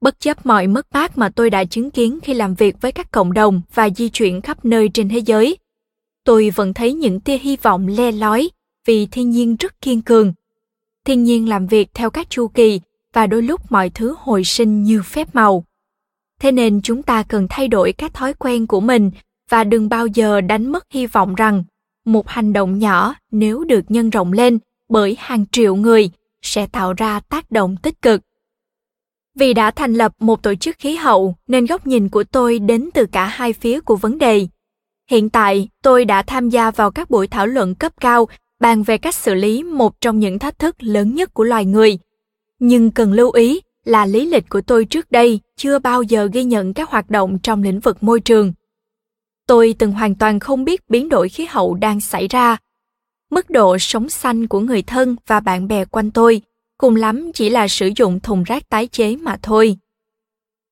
Bất 0.00 0.20
chấp 0.20 0.46
mọi 0.46 0.66
mất 0.66 0.86
mát 0.92 1.18
mà 1.18 1.28
tôi 1.28 1.50
đã 1.50 1.64
chứng 1.64 1.90
kiến 1.90 2.18
khi 2.22 2.34
làm 2.34 2.54
việc 2.54 2.80
với 2.80 2.92
các 2.92 3.10
cộng 3.10 3.32
đồng 3.32 3.60
và 3.74 3.90
di 3.90 4.08
chuyển 4.08 4.40
khắp 4.40 4.64
nơi 4.64 4.88
trên 4.94 5.08
thế 5.08 5.18
giới, 5.18 5.56
tôi 6.24 6.50
vẫn 6.50 6.74
thấy 6.74 6.92
những 6.92 7.20
tia 7.20 7.38
hy 7.38 7.56
vọng 7.56 7.86
le 7.86 8.12
lói 8.12 8.50
vì 8.86 9.06
thiên 9.06 9.30
nhiên 9.30 9.56
rất 9.56 9.80
kiên 9.80 10.02
cường. 10.02 10.32
Thiên 11.04 11.24
nhiên 11.24 11.48
làm 11.48 11.66
việc 11.66 11.94
theo 11.94 12.10
các 12.10 12.30
chu 12.30 12.48
kỳ 12.48 12.80
và 13.12 13.26
đôi 13.26 13.42
lúc 13.42 13.72
mọi 13.72 13.90
thứ 13.90 14.14
hồi 14.18 14.44
sinh 14.44 14.82
như 14.82 15.02
phép 15.02 15.34
màu. 15.34 15.64
Thế 16.40 16.52
nên 16.52 16.82
chúng 16.82 17.02
ta 17.02 17.22
cần 17.22 17.46
thay 17.50 17.68
đổi 17.68 17.92
các 17.92 18.14
thói 18.14 18.34
quen 18.34 18.66
của 18.66 18.80
mình 18.80 19.10
và 19.50 19.64
đừng 19.64 19.88
bao 19.88 20.06
giờ 20.06 20.40
đánh 20.40 20.66
mất 20.72 20.86
hy 20.90 21.06
vọng 21.06 21.34
rằng 21.34 21.64
một 22.04 22.28
hành 22.28 22.52
động 22.52 22.78
nhỏ 22.78 23.14
nếu 23.30 23.64
được 23.64 23.84
nhân 23.88 24.10
rộng 24.10 24.32
lên 24.32 24.58
bởi 24.88 25.16
hàng 25.18 25.44
triệu 25.52 25.76
người 25.76 26.10
sẽ 26.42 26.66
tạo 26.66 26.92
ra 26.92 27.20
tác 27.20 27.50
động 27.50 27.76
tích 27.76 28.02
cực. 28.02 28.20
Vì 29.34 29.54
đã 29.54 29.70
thành 29.70 29.94
lập 29.94 30.12
một 30.18 30.42
tổ 30.42 30.54
chức 30.54 30.76
khí 30.78 30.94
hậu 30.94 31.34
nên 31.46 31.66
góc 31.66 31.86
nhìn 31.86 32.08
của 32.08 32.24
tôi 32.24 32.58
đến 32.58 32.90
từ 32.94 33.06
cả 33.06 33.26
hai 33.26 33.52
phía 33.52 33.80
của 33.80 33.96
vấn 33.96 34.18
đề. 34.18 34.46
Hiện 35.10 35.30
tại, 35.30 35.68
tôi 35.82 36.04
đã 36.04 36.22
tham 36.22 36.48
gia 36.48 36.70
vào 36.70 36.90
các 36.90 37.10
buổi 37.10 37.26
thảo 37.26 37.46
luận 37.46 37.74
cấp 37.74 37.92
cao 38.00 38.28
bàn 38.60 38.82
về 38.82 38.98
cách 38.98 39.14
xử 39.14 39.34
lý 39.34 39.62
một 39.62 40.00
trong 40.00 40.18
những 40.18 40.38
thách 40.38 40.58
thức 40.58 40.76
lớn 40.82 41.14
nhất 41.14 41.34
của 41.34 41.44
loài 41.44 41.64
người. 41.64 41.98
Nhưng 42.58 42.90
cần 42.90 43.12
lưu 43.12 43.30
ý 43.30 43.60
là 43.84 44.06
lý 44.06 44.26
lịch 44.26 44.48
của 44.48 44.60
tôi 44.60 44.84
trước 44.84 45.10
đây 45.10 45.40
chưa 45.56 45.78
bao 45.78 46.02
giờ 46.02 46.28
ghi 46.32 46.44
nhận 46.44 46.74
các 46.74 46.90
hoạt 46.90 47.10
động 47.10 47.38
trong 47.38 47.62
lĩnh 47.62 47.80
vực 47.80 48.02
môi 48.02 48.20
trường 48.20 48.52
tôi 49.50 49.74
từng 49.78 49.92
hoàn 49.92 50.14
toàn 50.14 50.40
không 50.40 50.64
biết 50.64 50.90
biến 50.90 51.08
đổi 51.08 51.28
khí 51.28 51.46
hậu 51.50 51.74
đang 51.74 52.00
xảy 52.00 52.28
ra. 52.28 52.56
Mức 53.30 53.50
độ 53.50 53.78
sống 53.78 54.08
xanh 54.08 54.46
của 54.46 54.60
người 54.60 54.82
thân 54.82 55.16
và 55.26 55.40
bạn 55.40 55.68
bè 55.68 55.84
quanh 55.84 56.10
tôi, 56.10 56.42
cùng 56.78 56.96
lắm 56.96 57.30
chỉ 57.34 57.50
là 57.50 57.68
sử 57.68 57.90
dụng 57.96 58.20
thùng 58.20 58.42
rác 58.42 58.68
tái 58.68 58.86
chế 58.86 59.16
mà 59.16 59.38
thôi. 59.42 59.76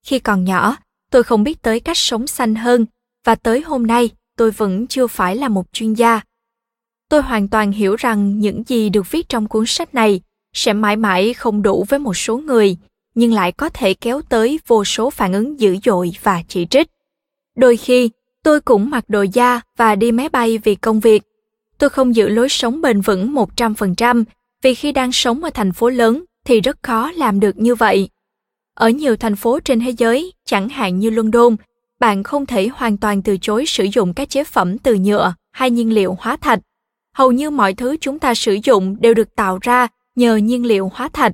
Khi 0.06 0.18
còn 0.18 0.44
nhỏ, 0.44 0.76
tôi 1.10 1.22
không 1.22 1.44
biết 1.44 1.62
tới 1.62 1.80
cách 1.80 1.96
sống 1.96 2.26
xanh 2.26 2.54
hơn, 2.54 2.86
và 3.24 3.34
tới 3.34 3.60
hôm 3.60 3.86
nay, 3.86 4.10
tôi 4.36 4.50
vẫn 4.50 4.86
chưa 4.86 5.06
phải 5.06 5.36
là 5.36 5.48
một 5.48 5.66
chuyên 5.72 5.94
gia. 5.94 6.20
Tôi 7.08 7.22
hoàn 7.22 7.48
toàn 7.48 7.72
hiểu 7.72 7.96
rằng 7.96 8.38
những 8.38 8.62
gì 8.66 8.88
được 8.88 9.10
viết 9.10 9.28
trong 9.28 9.48
cuốn 9.48 9.64
sách 9.66 9.94
này 9.94 10.20
sẽ 10.54 10.72
mãi 10.72 10.96
mãi 10.96 11.34
không 11.34 11.62
đủ 11.62 11.84
với 11.88 11.98
một 11.98 12.16
số 12.16 12.38
người, 12.38 12.76
nhưng 13.14 13.32
lại 13.32 13.52
có 13.52 13.68
thể 13.68 13.94
kéo 13.94 14.20
tới 14.28 14.60
vô 14.66 14.84
số 14.84 15.10
phản 15.10 15.32
ứng 15.32 15.60
dữ 15.60 15.76
dội 15.84 16.10
và 16.22 16.42
chỉ 16.48 16.66
trích. 16.70 16.88
Đôi 17.56 17.76
khi 17.76 18.10
tôi 18.44 18.60
cũng 18.60 18.90
mặc 18.90 19.04
đồ 19.08 19.22
da 19.22 19.60
và 19.76 19.94
đi 19.94 20.12
máy 20.12 20.28
bay 20.28 20.58
vì 20.58 20.74
công 20.74 21.00
việc 21.00 21.22
tôi 21.78 21.90
không 21.90 22.16
giữ 22.16 22.28
lối 22.28 22.48
sống 22.48 22.80
bền 22.80 23.00
vững 23.00 23.34
100% 23.34 24.24
vì 24.62 24.74
khi 24.74 24.92
đang 24.92 25.12
sống 25.12 25.44
ở 25.44 25.50
thành 25.50 25.72
phố 25.72 25.88
lớn 25.88 26.24
thì 26.44 26.60
rất 26.60 26.82
khó 26.82 27.12
làm 27.12 27.40
được 27.40 27.58
như 27.58 27.74
vậy. 27.74 28.08
Ở 28.74 28.88
nhiều 28.88 29.16
thành 29.16 29.36
phố 29.36 29.60
trên 29.60 29.80
thế 29.80 29.90
giới, 29.90 30.32
chẳng 30.44 30.68
hạn 30.68 30.98
như 30.98 31.10
London, 31.10 31.56
bạn 32.00 32.22
không 32.22 32.46
thể 32.46 32.68
hoàn 32.68 32.96
toàn 32.96 33.22
từ 33.22 33.36
chối 33.40 33.66
sử 33.66 33.84
dụng 33.84 34.14
các 34.14 34.30
chế 34.30 34.44
phẩm 34.44 34.78
từ 34.78 34.94
nhựa 34.94 35.34
hay 35.52 35.70
nhiên 35.70 35.94
liệu 35.94 36.16
hóa 36.20 36.36
thạch. 36.36 36.58
Hầu 37.14 37.32
như 37.32 37.50
mọi 37.50 37.74
thứ 37.74 37.96
chúng 38.00 38.18
ta 38.18 38.34
sử 38.34 38.58
dụng 38.64 38.96
đều 39.00 39.14
được 39.14 39.34
tạo 39.36 39.58
ra 39.62 39.88
nhờ 40.16 40.36
nhiên 40.36 40.66
liệu 40.66 40.90
hóa 40.94 41.08
thạch. 41.12 41.32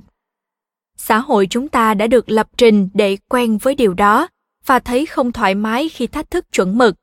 Xã 0.97 1.17
hội 1.17 1.47
chúng 1.49 1.67
ta 1.67 1.93
đã 1.93 2.07
được 2.07 2.29
lập 2.29 2.47
trình 2.57 2.89
để 2.93 3.17
quen 3.29 3.57
với 3.57 3.75
điều 3.75 3.93
đó 3.93 4.27
và 4.65 4.79
thấy 4.79 5.05
không 5.05 5.31
thoải 5.31 5.55
mái 5.55 5.89
khi 5.89 6.07
thách 6.07 6.31
thức 6.31 6.45
chuẩn 6.51 6.77
mực. 6.77 6.95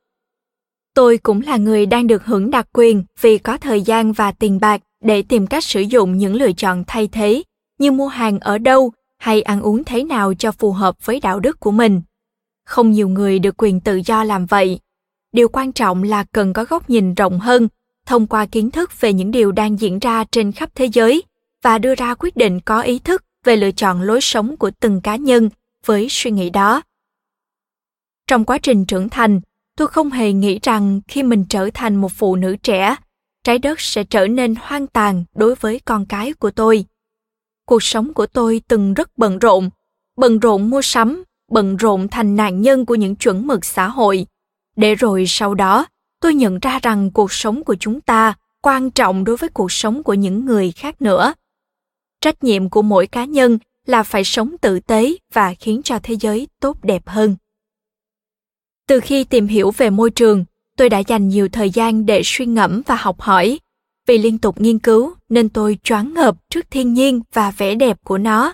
Tôi 0.93 1.17
cũng 1.17 1.41
là 1.41 1.57
người 1.57 1.85
đang 1.85 2.07
được 2.07 2.25
hưởng 2.25 2.51
đặc 2.51 2.67
quyền 2.73 3.03
vì 3.21 3.37
có 3.37 3.57
thời 3.57 3.81
gian 3.81 4.13
và 4.13 4.31
tiền 4.31 4.59
bạc 4.59 4.81
để 5.01 5.21
tìm 5.21 5.47
cách 5.47 5.63
sử 5.63 5.81
dụng 5.81 6.17
những 6.17 6.35
lựa 6.35 6.51
chọn 6.51 6.83
thay 6.87 7.07
thế, 7.07 7.43
như 7.79 7.91
mua 7.91 8.07
hàng 8.07 8.39
ở 8.39 8.57
đâu 8.57 8.91
hay 9.17 9.41
ăn 9.41 9.61
uống 9.61 9.83
thế 9.83 10.03
nào 10.03 10.33
cho 10.33 10.51
phù 10.51 10.71
hợp 10.71 11.05
với 11.05 11.19
đạo 11.19 11.39
đức 11.39 11.59
của 11.59 11.71
mình. 11.71 12.01
Không 12.65 12.91
nhiều 12.91 13.09
người 13.09 13.39
được 13.39 13.55
quyền 13.57 13.79
tự 13.79 14.01
do 14.05 14.23
làm 14.23 14.45
vậy. 14.45 14.79
Điều 15.31 15.47
quan 15.47 15.71
trọng 15.71 16.03
là 16.03 16.23
cần 16.23 16.53
có 16.53 16.63
góc 16.63 16.89
nhìn 16.89 17.13
rộng 17.13 17.39
hơn, 17.39 17.67
thông 18.05 18.27
qua 18.27 18.45
kiến 18.45 18.71
thức 18.71 19.01
về 19.01 19.13
những 19.13 19.31
điều 19.31 19.51
đang 19.51 19.79
diễn 19.79 19.99
ra 19.99 20.23
trên 20.31 20.51
khắp 20.51 20.69
thế 20.75 20.85
giới 20.85 21.23
và 21.61 21.77
đưa 21.77 21.95
ra 21.95 22.15
quyết 22.15 22.35
định 22.35 22.59
có 22.59 22.81
ý 22.81 22.99
thức 22.99 23.23
về 23.43 23.55
lựa 23.55 23.71
chọn 23.71 24.01
lối 24.01 24.21
sống 24.21 24.57
của 24.57 24.71
từng 24.79 25.01
cá 25.01 25.15
nhân 25.15 25.49
với 25.85 26.07
suy 26.09 26.31
nghĩ 26.31 26.49
đó 26.49 26.81
trong 28.27 28.45
quá 28.45 28.57
trình 28.57 28.85
trưởng 28.85 29.09
thành, 29.09 29.41
tôi 29.77 29.87
không 29.87 30.09
hề 30.09 30.33
nghĩ 30.33 30.59
rằng 30.63 31.01
khi 31.07 31.23
mình 31.23 31.45
trở 31.49 31.69
thành 31.73 31.95
một 31.95 32.11
phụ 32.11 32.35
nữ 32.35 32.55
trẻ, 32.63 32.95
trái 33.43 33.59
đất 33.59 33.81
sẽ 33.81 34.03
trở 34.03 34.27
nên 34.27 34.55
hoang 34.61 34.87
tàn 34.87 35.23
đối 35.35 35.55
với 35.55 35.79
con 35.85 36.05
cái 36.05 36.33
của 36.33 36.51
tôi. 36.51 36.85
Cuộc 37.65 37.83
sống 37.83 38.13
của 38.13 38.25
tôi 38.25 38.61
từng 38.67 38.93
rất 38.93 39.17
bận 39.17 39.39
rộn 39.39 39.69
bận 40.15 40.39
rộn 40.39 40.69
mua 40.69 40.81
sắm, 40.81 41.23
bận 41.51 41.77
rộn 41.77 42.07
thành 42.07 42.35
nạn 42.35 42.61
nhân 42.61 42.85
của 42.85 42.95
những 42.95 43.15
chuẩn 43.15 43.47
mực 43.47 43.65
xã 43.65 43.87
hội. 43.87 44.25
Để 44.75 44.95
rồi 44.95 45.25
sau 45.27 45.55
đó, 45.55 45.85
tôi 46.21 46.33
nhận 46.33 46.59
ra 46.59 46.79
rằng 46.83 47.11
cuộc 47.11 47.33
sống 47.33 47.63
của 47.63 47.75
chúng 47.79 48.01
ta 48.01 48.33
quan 48.61 48.91
trọng 48.91 49.23
đối 49.23 49.37
với 49.37 49.49
cuộc 49.49 49.71
sống 49.71 50.03
của 50.03 50.13
những 50.13 50.45
người 50.45 50.71
khác 50.71 51.01
nữa. 51.01 51.33
Trách 52.21 52.43
nhiệm 52.43 52.69
của 52.69 52.81
mỗi 52.81 53.07
cá 53.07 53.25
nhân 53.25 53.57
là 53.85 54.03
phải 54.03 54.23
sống 54.23 54.57
tử 54.61 54.79
tế 54.79 55.13
và 55.33 55.53
khiến 55.59 55.81
cho 55.83 55.99
thế 56.03 56.15
giới 56.19 56.47
tốt 56.59 56.77
đẹp 56.83 57.07
hơn. 57.07 57.35
Từ 58.87 58.99
khi 58.99 59.23
tìm 59.23 59.47
hiểu 59.47 59.71
về 59.71 59.89
môi 59.89 60.11
trường, 60.11 60.45
tôi 60.77 60.89
đã 60.89 60.99
dành 60.99 61.27
nhiều 61.27 61.49
thời 61.49 61.69
gian 61.69 62.05
để 62.05 62.21
suy 62.25 62.45
ngẫm 62.45 62.81
và 62.85 62.95
học 62.95 63.21
hỏi. 63.21 63.59
Vì 64.07 64.17
liên 64.17 64.37
tục 64.37 64.61
nghiên 64.61 64.79
cứu 64.79 65.13
nên 65.29 65.49
tôi 65.49 65.77
choáng 65.83 66.13
ngợp 66.13 66.35
trước 66.49 66.71
thiên 66.71 66.93
nhiên 66.93 67.21
và 67.33 67.51
vẻ 67.51 67.75
đẹp 67.75 67.97
của 68.03 68.17
nó. 68.17 68.53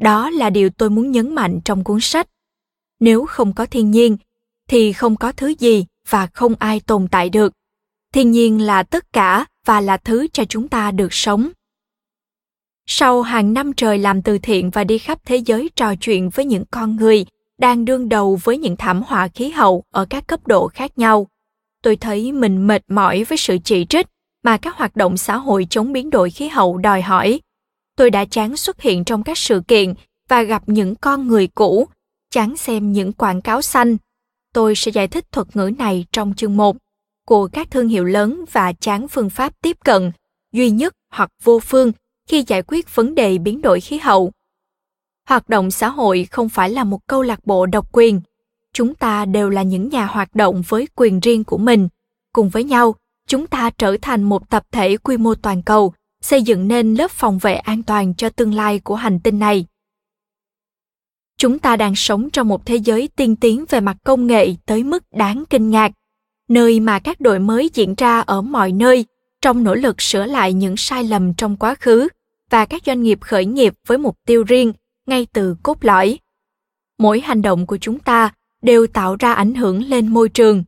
Đó 0.00 0.30
là 0.30 0.50
điều 0.50 0.70
tôi 0.70 0.90
muốn 0.90 1.10
nhấn 1.10 1.34
mạnh 1.34 1.60
trong 1.64 1.84
cuốn 1.84 2.00
sách. 2.00 2.28
Nếu 3.00 3.26
không 3.26 3.54
có 3.54 3.66
thiên 3.66 3.90
nhiên, 3.90 4.16
thì 4.68 4.92
không 4.92 5.16
có 5.16 5.32
thứ 5.32 5.54
gì 5.58 5.86
và 6.08 6.26
không 6.26 6.54
ai 6.58 6.80
tồn 6.80 7.08
tại 7.08 7.30
được. 7.30 7.52
Thiên 8.14 8.30
nhiên 8.30 8.60
là 8.60 8.82
tất 8.82 9.12
cả 9.12 9.46
và 9.66 9.80
là 9.80 9.96
thứ 9.96 10.26
cho 10.32 10.44
chúng 10.44 10.68
ta 10.68 10.90
được 10.90 11.12
sống. 11.14 11.50
Sau 12.86 13.22
hàng 13.22 13.52
năm 13.52 13.72
trời 13.72 13.98
làm 13.98 14.22
từ 14.22 14.38
thiện 14.38 14.70
và 14.70 14.84
đi 14.84 14.98
khắp 14.98 15.18
thế 15.24 15.36
giới 15.36 15.70
trò 15.76 15.94
chuyện 16.00 16.30
với 16.30 16.44
những 16.44 16.64
con 16.70 16.96
người 16.96 17.26
đang 17.60 17.84
đương 17.84 18.08
đầu 18.08 18.38
với 18.44 18.58
những 18.58 18.76
thảm 18.76 19.02
họa 19.02 19.28
khí 19.28 19.50
hậu 19.50 19.84
ở 19.90 20.06
các 20.10 20.26
cấp 20.26 20.46
độ 20.46 20.68
khác 20.68 20.98
nhau, 20.98 21.26
tôi 21.82 21.96
thấy 21.96 22.32
mình 22.32 22.66
mệt 22.66 22.82
mỏi 22.88 23.24
với 23.24 23.38
sự 23.38 23.58
chỉ 23.64 23.84
trích 23.84 24.06
mà 24.42 24.56
các 24.56 24.76
hoạt 24.76 24.96
động 24.96 25.16
xã 25.16 25.36
hội 25.36 25.66
chống 25.70 25.92
biến 25.92 26.10
đổi 26.10 26.30
khí 26.30 26.48
hậu 26.48 26.78
đòi 26.78 27.02
hỏi. 27.02 27.40
Tôi 27.96 28.10
đã 28.10 28.24
chán 28.24 28.56
xuất 28.56 28.80
hiện 28.80 29.04
trong 29.04 29.22
các 29.22 29.38
sự 29.38 29.62
kiện 29.68 29.94
và 30.28 30.42
gặp 30.42 30.62
những 30.66 30.94
con 30.94 31.28
người 31.28 31.46
cũ, 31.46 31.88
chán 32.30 32.56
xem 32.56 32.92
những 32.92 33.12
quảng 33.12 33.42
cáo 33.42 33.62
xanh. 33.62 33.96
Tôi 34.54 34.74
sẽ 34.76 34.92
giải 34.92 35.08
thích 35.08 35.32
thuật 35.32 35.56
ngữ 35.56 35.70
này 35.78 36.06
trong 36.12 36.34
chương 36.34 36.56
1 36.56 36.76
của 37.26 37.46
các 37.46 37.70
thương 37.70 37.88
hiệu 37.88 38.04
lớn 38.04 38.44
và 38.52 38.72
chán 38.72 39.08
phương 39.08 39.30
pháp 39.30 39.52
tiếp 39.62 39.76
cận 39.84 40.12
duy 40.52 40.70
nhất 40.70 40.94
hoặc 41.12 41.30
vô 41.42 41.58
phương 41.58 41.92
khi 42.28 42.44
giải 42.46 42.62
quyết 42.62 42.94
vấn 42.94 43.14
đề 43.14 43.38
biến 43.38 43.62
đổi 43.62 43.80
khí 43.80 43.98
hậu. 43.98 44.32
Hoạt 45.30 45.48
động 45.48 45.70
xã 45.70 45.88
hội 45.88 46.26
không 46.30 46.48
phải 46.48 46.70
là 46.70 46.84
một 46.84 47.06
câu 47.06 47.22
lạc 47.22 47.46
bộ 47.46 47.66
độc 47.66 47.88
quyền. 47.92 48.20
Chúng 48.72 48.94
ta 48.94 49.24
đều 49.24 49.50
là 49.50 49.62
những 49.62 49.88
nhà 49.88 50.06
hoạt 50.06 50.34
động 50.34 50.62
với 50.68 50.88
quyền 50.96 51.20
riêng 51.20 51.44
của 51.44 51.58
mình. 51.58 51.88
Cùng 52.32 52.48
với 52.48 52.64
nhau, 52.64 52.94
chúng 53.26 53.46
ta 53.46 53.70
trở 53.78 53.96
thành 54.02 54.22
một 54.22 54.50
tập 54.50 54.62
thể 54.72 54.96
quy 54.96 55.16
mô 55.16 55.34
toàn 55.34 55.62
cầu, 55.62 55.92
xây 56.20 56.42
dựng 56.42 56.68
nên 56.68 56.94
lớp 56.94 57.10
phòng 57.10 57.38
vệ 57.38 57.54
an 57.54 57.82
toàn 57.82 58.14
cho 58.14 58.28
tương 58.28 58.54
lai 58.54 58.78
của 58.78 58.94
hành 58.94 59.20
tinh 59.20 59.38
này. 59.38 59.66
Chúng 61.38 61.58
ta 61.58 61.76
đang 61.76 61.96
sống 61.96 62.30
trong 62.30 62.48
một 62.48 62.66
thế 62.66 62.76
giới 62.76 63.08
tiên 63.16 63.36
tiến 63.36 63.64
về 63.68 63.80
mặt 63.80 63.96
công 64.04 64.26
nghệ 64.26 64.54
tới 64.66 64.84
mức 64.84 65.04
đáng 65.14 65.44
kinh 65.50 65.70
ngạc, 65.70 65.92
nơi 66.48 66.80
mà 66.80 66.98
các 66.98 67.20
đổi 67.20 67.38
mới 67.38 67.70
diễn 67.74 67.94
ra 67.94 68.20
ở 68.20 68.42
mọi 68.42 68.72
nơi 68.72 69.04
trong 69.42 69.64
nỗ 69.64 69.74
lực 69.74 70.02
sửa 70.02 70.26
lại 70.26 70.52
những 70.52 70.76
sai 70.76 71.04
lầm 71.04 71.34
trong 71.34 71.56
quá 71.56 71.74
khứ 71.74 72.08
và 72.50 72.64
các 72.64 72.82
doanh 72.86 73.02
nghiệp 73.02 73.18
khởi 73.20 73.44
nghiệp 73.44 73.74
với 73.86 73.98
mục 73.98 74.16
tiêu 74.26 74.44
riêng 74.44 74.72
ngay 75.10 75.26
từ 75.32 75.56
cốt 75.62 75.84
lõi. 75.84 76.18
Mỗi 76.98 77.20
hành 77.20 77.42
động 77.42 77.66
của 77.66 77.76
chúng 77.76 77.98
ta 77.98 78.32
đều 78.62 78.86
tạo 78.86 79.16
ra 79.18 79.32
ảnh 79.32 79.54
hưởng 79.54 79.84
lên 79.84 80.08
môi 80.08 80.28
trường. 80.28 80.64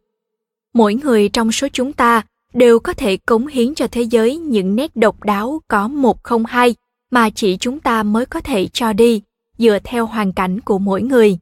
Mỗi 0.74 0.94
người 0.94 1.28
trong 1.28 1.52
số 1.52 1.68
chúng 1.72 1.92
ta 1.92 2.22
đều 2.54 2.78
có 2.78 2.92
thể 2.92 3.16
cống 3.16 3.46
hiến 3.46 3.74
cho 3.74 3.86
thế 3.86 4.02
giới 4.02 4.36
những 4.36 4.76
nét 4.76 4.96
độc 4.96 5.24
đáo 5.24 5.60
có 5.68 5.88
một 5.88 6.22
không 6.22 6.46
hai 6.46 6.74
mà 7.10 7.30
chỉ 7.30 7.56
chúng 7.56 7.80
ta 7.80 8.02
mới 8.02 8.26
có 8.26 8.40
thể 8.40 8.68
cho 8.72 8.92
đi 8.92 9.22
dựa 9.58 9.78
theo 9.84 10.06
hoàn 10.06 10.32
cảnh 10.32 10.60
của 10.60 10.78
mỗi 10.78 11.02
người. 11.02 11.38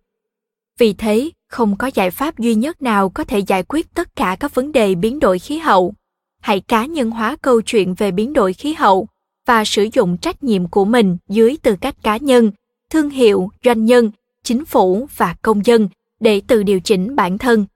Vì 0.79 0.93
thế, 0.93 1.31
không 1.49 1.77
có 1.77 1.91
giải 1.95 2.11
pháp 2.11 2.39
duy 2.39 2.55
nhất 2.55 2.83
nào 2.83 3.09
có 3.09 3.25
thể 3.25 3.39
giải 3.39 3.63
quyết 3.69 3.95
tất 3.95 4.17
cả 4.17 4.37
các 4.41 4.55
vấn 4.55 4.73
đề 4.73 4.95
biến 4.95 5.21
đổi 5.21 5.39
khí 5.39 5.59
hậu. 5.59 5.95
Hãy 6.41 6.61
cá 6.61 6.87
nhân 6.87 7.11
hóa 7.11 7.37
câu 7.43 7.63
chuyện 7.63 7.95
về 7.95 8.11
biến 8.11 8.33
đổi 8.33 8.53
khí 8.53 8.73
hậu 8.73 9.09
và 9.47 9.65
sử 9.65 9.89
dụng 9.93 10.17
trách 10.17 10.43
nhiệm 10.43 10.69
của 10.69 10.85
mình 10.85 11.17
dưới 11.29 11.57
tư 11.63 11.77
cách 11.81 11.97
cá 12.03 12.17
nhân, 12.17 12.51
thương 12.91 13.11
hiệu, 13.11 13.51
doanh 13.65 13.85
nhân, 13.85 14.11
chính 14.43 14.65
phủ 14.65 15.09
và 15.17 15.35
công 15.43 15.67
dân 15.67 15.89
để 16.21 16.41
tự 16.47 16.63
điều 16.63 16.81
chỉnh 16.81 17.17
bản 17.17 17.39
thân. 17.39 17.67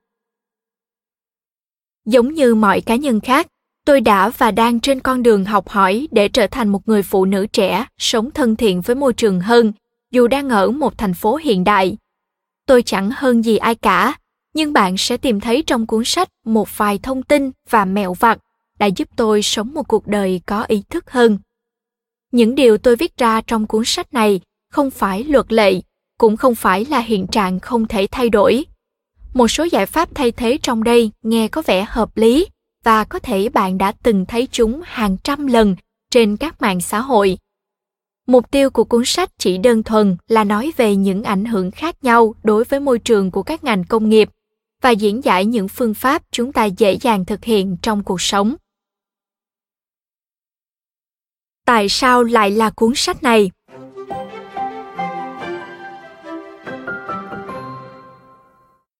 Giống 2.05 2.33
như 2.33 2.55
mọi 2.55 2.81
cá 2.81 2.95
nhân 2.95 3.19
khác, 3.19 3.47
tôi 3.85 4.01
đã 4.01 4.29
và 4.29 4.51
đang 4.51 4.79
trên 4.79 4.99
con 4.99 5.23
đường 5.23 5.45
học 5.45 5.69
hỏi 5.69 6.07
để 6.11 6.29
trở 6.29 6.47
thành 6.47 6.69
một 6.69 6.87
người 6.87 7.03
phụ 7.03 7.25
nữ 7.25 7.47
trẻ 7.53 7.85
sống 7.97 8.31
thân 8.31 8.55
thiện 8.55 8.81
với 8.81 8.95
môi 8.95 9.13
trường 9.13 9.39
hơn 9.39 9.73
dù 10.11 10.27
đang 10.27 10.49
ở 10.49 10.71
một 10.71 10.97
thành 10.97 11.13
phố 11.13 11.35
hiện 11.35 11.63
đại 11.63 11.97
tôi 12.65 12.83
chẳng 12.83 13.11
hơn 13.15 13.43
gì 13.43 13.57
ai 13.57 13.75
cả 13.75 14.17
nhưng 14.53 14.73
bạn 14.73 14.97
sẽ 14.97 15.17
tìm 15.17 15.39
thấy 15.39 15.63
trong 15.67 15.87
cuốn 15.87 16.05
sách 16.05 16.29
một 16.45 16.77
vài 16.77 16.99
thông 17.03 17.23
tin 17.23 17.51
và 17.69 17.85
mẹo 17.85 18.13
vặt 18.13 18.37
đã 18.79 18.85
giúp 18.85 19.09
tôi 19.15 19.41
sống 19.41 19.73
một 19.73 19.87
cuộc 19.87 20.07
đời 20.07 20.41
có 20.45 20.63
ý 20.63 20.83
thức 20.89 21.11
hơn 21.11 21.37
những 22.31 22.55
điều 22.55 22.77
tôi 22.77 22.95
viết 22.95 23.17
ra 23.17 23.41
trong 23.41 23.67
cuốn 23.67 23.85
sách 23.85 24.13
này 24.13 24.41
không 24.75 24.91
phải 24.91 25.23
luật 25.23 25.53
lệ, 25.53 25.81
cũng 26.17 26.37
không 26.37 26.55
phải 26.55 26.85
là 26.85 26.99
hiện 26.99 27.27
trạng 27.27 27.59
không 27.59 27.87
thể 27.87 28.07
thay 28.11 28.29
đổi. 28.29 28.65
Một 29.33 29.47
số 29.47 29.63
giải 29.63 29.85
pháp 29.85 30.09
thay 30.15 30.31
thế 30.31 30.57
trong 30.61 30.83
đây 30.83 31.11
nghe 31.23 31.47
có 31.47 31.61
vẻ 31.65 31.85
hợp 31.89 32.17
lý, 32.17 32.47
và 32.83 33.03
có 33.03 33.19
thể 33.19 33.49
bạn 33.49 33.77
đã 33.77 33.91
từng 34.03 34.25
thấy 34.25 34.47
chúng 34.51 34.81
hàng 34.85 35.17
trăm 35.23 35.47
lần 35.47 35.75
trên 36.11 36.37
các 36.37 36.61
mạng 36.61 36.81
xã 36.81 36.99
hội. 36.99 37.37
Mục 38.27 38.51
tiêu 38.51 38.69
của 38.69 38.83
cuốn 38.83 39.05
sách 39.05 39.29
chỉ 39.37 39.57
đơn 39.57 39.83
thuần 39.83 40.17
là 40.27 40.43
nói 40.43 40.71
về 40.77 40.95
những 40.95 41.23
ảnh 41.23 41.45
hưởng 41.45 41.71
khác 41.71 42.03
nhau 42.03 42.35
đối 42.43 42.63
với 42.63 42.79
môi 42.79 42.99
trường 42.99 43.31
của 43.31 43.43
các 43.43 43.63
ngành 43.63 43.83
công 43.83 44.09
nghiệp, 44.09 44.29
và 44.81 44.89
diễn 44.89 45.23
giải 45.23 45.45
những 45.45 45.67
phương 45.67 45.93
pháp 45.93 46.23
chúng 46.31 46.51
ta 46.51 46.65
dễ 46.65 46.97
dàng 47.01 47.25
thực 47.25 47.43
hiện 47.43 47.77
trong 47.81 48.03
cuộc 48.03 48.21
sống. 48.21 48.55
Tại 51.65 51.89
sao 51.89 52.23
lại 52.23 52.51
là 52.51 52.69
cuốn 52.69 52.93
sách 52.95 53.23
này? 53.23 53.51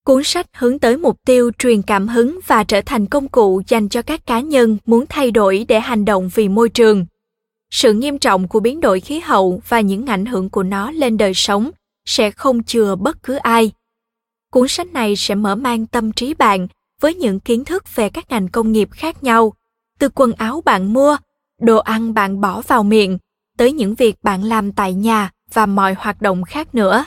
Cuốn 0.06 0.24
sách 0.24 0.48
hướng 0.54 0.80
tới 0.80 0.98
mục 0.98 1.20
tiêu 1.26 1.52
truyền 1.60 1.82
cảm 1.82 2.08
hứng 2.08 2.40
và 2.48 2.64
trở 2.64 2.82
thành 2.82 3.06
công 3.06 3.28
cụ 3.28 3.62
dành 3.68 3.90
cho 3.90 4.02
các 4.02 4.26
cá 4.26 4.40
nhân 4.40 4.78
muốn 4.86 5.06
thay 5.10 5.32
đổi 5.32 5.66
để 5.68 5.80
hành 5.80 6.06
động 6.06 6.30
vì 6.36 6.50
môi 6.50 6.70
trường. 6.70 7.06
Sự 7.72 7.94
nghiêm 7.94 8.20
trọng 8.20 8.48
của 8.48 8.60
biến 8.60 8.82
đổi 8.82 9.00
khí 9.00 9.20
hậu 9.20 9.62
và 9.68 9.80
những 9.80 10.06
ảnh 10.06 10.26
hưởng 10.26 10.50
của 10.50 10.64
nó 10.64 10.92
lên 10.92 11.18
đời 11.18 11.34
sống 11.34 11.72
sẽ 12.06 12.32
không 12.32 12.64
chừa 12.64 12.96
bất 12.96 13.24
cứ 13.24 13.36
ai. 13.36 13.72
Cuốn 14.52 14.68
sách 14.68 14.88
này 14.88 15.16
sẽ 15.16 15.36
mở 15.36 15.56
mang 15.56 15.86
tâm 15.86 16.12
trí 16.12 16.34
bạn 16.34 16.68
với 17.02 17.16
những 17.16 17.40
kiến 17.40 17.66
thức 17.66 17.96
về 17.96 18.10
các 18.10 18.30
ngành 18.30 18.48
công 18.48 18.72
nghiệp 18.72 18.90
khác 18.92 19.24
nhau, 19.24 19.54
từ 20.00 20.10
quần 20.10 20.34
áo 20.34 20.62
bạn 20.66 20.94
mua, 20.94 21.18
đồ 21.62 21.78
ăn 21.78 22.14
bạn 22.14 22.42
bỏ 22.42 22.62
vào 22.62 22.84
miệng, 22.84 23.18
tới 23.58 23.72
những 23.72 23.96
việc 23.96 24.16
bạn 24.24 24.44
làm 24.44 24.72
tại 24.72 24.94
nhà 24.94 25.32
và 25.54 25.66
mọi 25.66 25.94
hoạt 25.94 26.22
động 26.22 26.44
khác 26.44 26.76
nữa 26.76 27.06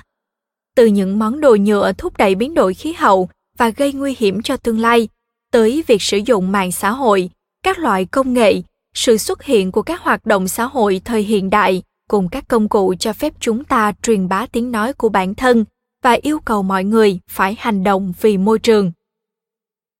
từ 0.78 0.86
những 0.86 1.18
món 1.18 1.40
đồ 1.40 1.56
nhựa 1.56 1.92
thúc 1.92 2.16
đẩy 2.16 2.34
biến 2.34 2.54
đổi 2.54 2.74
khí 2.74 2.92
hậu 2.92 3.28
và 3.56 3.70
gây 3.70 3.92
nguy 3.92 4.16
hiểm 4.18 4.42
cho 4.42 4.56
tương 4.56 4.80
lai, 4.80 5.08
tới 5.52 5.84
việc 5.86 6.02
sử 6.02 6.16
dụng 6.16 6.52
mạng 6.52 6.72
xã 6.72 6.90
hội, 6.90 7.30
các 7.62 7.78
loại 7.78 8.04
công 8.04 8.32
nghệ, 8.32 8.62
sự 8.94 9.16
xuất 9.16 9.42
hiện 9.42 9.72
của 9.72 9.82
các 9.82 10.00
hoạt 10.00 10.26
động 10.26 10.48
xã 10.48 10.64
hội 10.64 11.00
thời 11.04 11.22
hiện 11.22 11.50
đại 11.50 11.82
cùng 12.08 12.28
các 12.28 12.48
công 12.48 12.68
cụ 12.68 12.94
cho 12.98 13.12
phép 13.12 13.32
chúng 13.40 13.64
ta 13.64 13.92
truyền 14.02 14.28
bá 14.28 14.46
tiếng 14.46 14.70
nói 14.70 14.92
của 14.92 15.08
bản 15.08 15.34
thân 15.34 15.64
và 16.04 16.12
yêu 16.22 16.38
cầu 16.40 16.62
mọi 16.62 16.84
người 16.84 17.20
phải 17.30 17.56
hành 17.58 17.84
động 17.84 18.12
vì 18.20 18.36
môi 18.36 18.58
trường. 18.58 18.92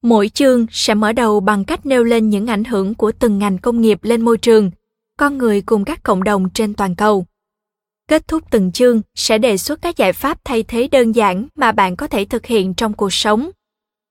Mỗi 0.03 0.29
chương 0.29 0.67
sẽ 0.71 0.95
mở 0.95 1.12
đầu 1.12 1.41
bằng 1.41 1.64
cách 1.64 1.87
nêu 1.87 2.05
lên 2.05 2.31
những 2.31 2.47
ảnh 2.47 2.64
hưởng 2.64 2.95
của 2.95 3.12
từng 3.12 3.38
ngành 3.38 3.59
công 3.59 3.81
nghiệp 3.81 3.99
lên 4.03 4.23
môi 4.23 4.38
trường, 4.38 4.71
con 5.19 5.38
người 5.38 5.62
cùng 5.62 5.85
các 5.85 6.03
cộng 6.03 6.25
đồng 6.25 6.51
trên 6.51 6.75
toàn 6.75 6.95
cầu 6.95 7.27
kết 8.09 8.29
thúc 8.29 8.42
từng 8.51 8.73
chương 8.73 9.03
sẽ 9.14 9.38
đề 9.38 9.57
xuất 9.57 9.83
các 9.83 9.97
giải 9.97 10.12
pháp 10.12 10.44
thay 10.44 10.62
thế 10.62 10.88
đơn 10.88 11.12
giản 11.12 11.47
mà 11.55 11.73
bạn 11.73 11.97
có 11.97 12.07
thể 12.07 12.25
thực 12.25 12.47
hiện 12.47 12.75
trong 12.75 12.92
cuộc 12.92 13.12
sống. 13.12 13.51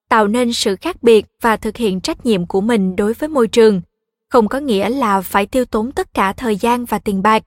Tạo 0.09 0.27
nên 0.27 0.53
sự 0.53 0.75
khác 0.75 1.03
biệt 1.03 1.25
và 1.41 1.57
thực 1.57 1.77
hiện 1.77 2.01
trách 2.01 2.25
nhiệm 2.25 2.45
của 2.45 2.61
mình 2.61 2.95
đối 2.95 3.13
với 3.13 3.29
môi 3.29 3.47
trường. 3.47 3.81
Không 4.29 4.47
có 4.47 4.59
nghĩa 4.59 4.89
là 4.89 5.21
phải 5.21 5.45
tiêu 5.45 5.65
tốn 5.65 5.91
tất 5.91 6.13
cả 6.13 6.33
thời 6.33 6.55
gian 6.55 6.85
và 6.85 6.99
tiền 6.99 7.21
bạc. 7.21 7.43